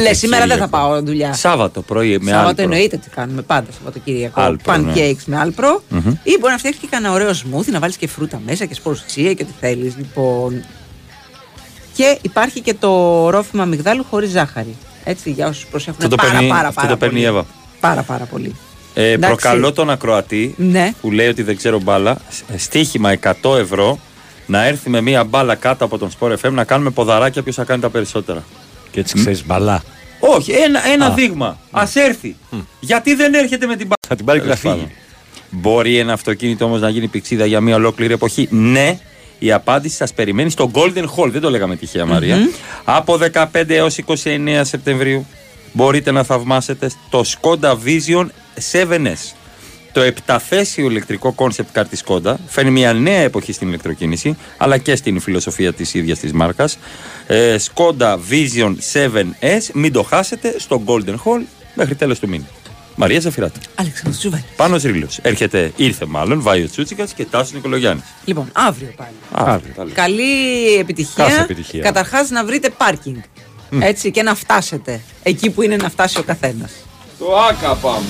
λες 0.00 0.18
σήμερα 0.18 0.46
δεν 0.46 0.58
θα 0.58 0.68
πάω 0.68 1.02
δουλειά. 1.02 1.32
Σάββατο 1.32 1.82
πρωί 1.82 2.18
με 2.18 2.30
Σάββατο 2.30 2.48
Alpro. 2.48 2.64
εννοείται 2.64 2.96
ότι 2.96 3.08
κάνουμε 3.08 3.42
πάντα 3.42 3.72
Σαββατοκύριακο. 3.72 4.40
Alpro, 4.40 4.76
ναι. 4.76 4.92
Pancakes 4.92 5.24
με 5.24 5.38
Alpro. 5.38 5.82
Μμμ. 5.88 6.14
Ή 6.22 6.36
μπορεί 6.40 6.52
να 6.52 6.58
φτιάξεις 6.58 6.80
και 6.80 6.86
κανένα 6.90 7.12
ωραίο 7.12 7.32
smoothie, 7.32 7.70
να 7.70 7.78
βάλεις 7.78 7.96
και 7.96 8.08
φρούτα 8.08 8.40
μέσα 8.46 8.64
και 8.64 8.74
σπόρους 8.74 9.12
chia 9.12 9.34
και 9.34 9.42
ό,τι 9.42 9.52
θέλεις. 9.60 9.96
Λοιπόν. 9.96 10.64
Και 11.94 12.18
υπάρχει 12.22 12.60
και 12.60 12.74
το 12.74 13.30
ρόφημα 13.30 13.62
αμυγδάλου 13.62 14.04
χωρίς 14.10 14.30
ζάχαρη. 14.30 14.76
Έτσι, 15.04 15.30
για 15.30 15.48
όσους 15.48 15.66
προσέχουν 15.66 15.96
Αυτό 16.02 16.16
το 16.16 16.22
πάρα, 16.22 16.32
παίρνει, 16.32 16.48
πάρα, 16.48 16.68
αυτό 16.68 16.80
πάρα 16.80 16.92
το 16.92 16.96
παίρνει 16.96 17.20
η 17.20 17.22
πολύ. 17.22 17.36
Εύα. 17.36 17.46
Πάρα, 17.80 18.02
πάρα 18.02 18.24
πολύ. 18.24 18.56
Ε, 18.94 19.10
Εντάξει. 19.10 19.36
προκαλώ 19.40 19.72
τον 19.72 19.90
ακροατή 19.90 20.54
Ναι. 20.58 20.92
που 21.00 21.10
λέει 21.10 21.28
ότι 21.28 21.42
δεν 21.42 21.56
ξέρω 21.56 21.80
μπάλα. 21.80 22.16
σ- 22.30 22.44
Στοίχημα 22.60 23.10
100 23.42 23.56
ευρώ 23.58 23.98
να 24.46 24.64
έρθει 24.66 24.90
με 24.90 25.00
μία 25.00 25.24
μπάλα 25.24 25.54
κάτω 25.54 25.84
από 25.84 25.98
τον 25.98 26.10
Sport 26.20 26.34
FM 26.42 26.50
να 26.52 26.64
κάνουμε 26.64 26.90
ποδαράκια 26.90 27.42
ποιος 27.42 27.54
θα 27.54 27.64
κάνει 27.64 27.80
τα 27.80 27.90
περισσότερα. 27.90 28.44
Και 28.90 29.00
έτσι 29.00 29.14
ξέρεις 29.14 29.46
μπάλα. 29.46 29.82
Όχι, 30.20 30.52
ένα, 30.52 30.86
ένα 30.92 31.06
Α. 31.06 31.10
δείγμα. 31.14 31.58
Α 31.70 31.82
έρθει. 31.94 32.36
Γιατί 32.80 33.14
δεν 33.14 33.34
έρχεται 33.34 33.66
με 33.66 33.76
την 33.76 33.82
μπάλα. 33.86 33.96
Θα 34.08 34.16
την 34.16 34.24
πάρει 34.24 34.40
και 34.40 34.46
θα 34.46 34.56
Τέλος 34.56 34.74
φύγει. 34.74 34.74
πάντων. 34.86 34.96
Μπορεί 35.50 35.98
ένα 35.98 36.12
αυτοκίνητο 36.12 36.64
όμως 36.64 36.80
να 36.80 36.88
γίνει 36.88 37.06
πυξίδα 37.06 37.46
για 37.46 37.60
μία 37.60 37.74
ολόκληρη 37.74 38.12
εποχή. 38.12 38.48
Ναι, 38.50 38.98
η 39.38 39.52
απάντηση 39.52 39.96
σας 39.96 40.12
περιμένει 40.12 40.50
στο 40.50 40.70
Golden 40.74 41.04
Hall. 41.16 41.30
Δεν 41.30 41.40
το 41.40 41.50
λέγαμε 41.50 41.76
τυχαία, 41.76 42.06
Μαρία. 42.06 42.36
Μμμ. 42.36 42.46
Από 42.84 43.16
15 43.16 43.74
έως 43.74 43.98
29 43.98 44.60
Σεπτεμβρίου 44.64 45.26
μπορείτε 45.72 46.10
να 46.10 46.22
θαυμάσετε 46.22 46.90
το 47.10 47.24
Skoda 47.26 47.70
Vision 47.70 48.26
7S. 48.72 49.32
Το 49.92 50.00
επταθέσιο 50.00 50.90
ηλεκτρικό 50.90 51.32
concept 51.32 51.78
car 51.78 51.84
της 51.90 52.04
Skoda 52.06 52.34
φέρνει 52.46 52.70
μια 52.70 52.92
νέα 52.92 53.20
εποχή 53.20 53.52
στην 53.52 53.68
ηλεκτροκίνηση 53.68 54.36
αλλά 54.56 54.78
και 54.78 54.96
στην 54.96 55.20
φιλοσοφία 55.20 55.72
της 55.72 55.94
ίδιας 55.94 56.18
της 56.18 56.32
μάρκας. 56.32 56.78
Ε, 57.26 57.56
Skoda 57.74 58.16
Vision 58.30 58.74
7S, 58.92 59.70
μην 59.72 59.92
το 59.92 60.02
χάσετε 60.02 60.54
στο 60.58 60.82
Golden 60.86 61.14
Hall 61.14 61.42
μέχρι 61.74 61.94
τέλος 61.94 62.18
του 62.18 62.28
μήνα. 62.28 62.44
Μαρία 62.96 63.20
Ζαφυράτου. 63.20 63.60
Αλεξάνδρου 63.74 64.18
Τσούβαλη. 64.18 64.44
Πάνος 64.56 64.82
Ρήλος. 64.82 65.18
Έρχεται, 65.22 65.72
ήρθε 65.76 66.06
μάλλον, 66.06 66.40
Βάιο 66.40 66.68
Τσούτσικας 66.68 67.12
και 67.12 67.24
Τάσος 67.24 67.52
Νικολογιάννης. 67.52 68.04
Λοιπόν, 68.24 68.50
αύριο 68.52 68.92
πάλι. 68.96 69.12
Αύριο. 69.32 69.74
τα 69.74 69.82
λέμε. 69.82 69.94
Καλή 69.94 70.74
επιτυχία. 70.78 71.24
Κάθε 71.24 71.42
επιτυχία. 71.42 71.82
Καταρχάς 71.82 72.30
να 72.30 72.44
βρείτε 72.44 72.70
πάρκινγκ. 72.70 73.16
Μμ. 73.70 73.82
Έτσι 73.82 74.10
και 74.10 74.22
να 74.22 74.34
φτάσετε 74.34 75.00
εκεί 75.22 75.50
που 75.50 75.62
είναι 75.62 75.76
να 75.76 75.90
φτάσει 75.90 76.18
ο 76.18 76.22
καθένας. 76.22 76.72
To 77.22 77.28
Akapam. 77.28 78.02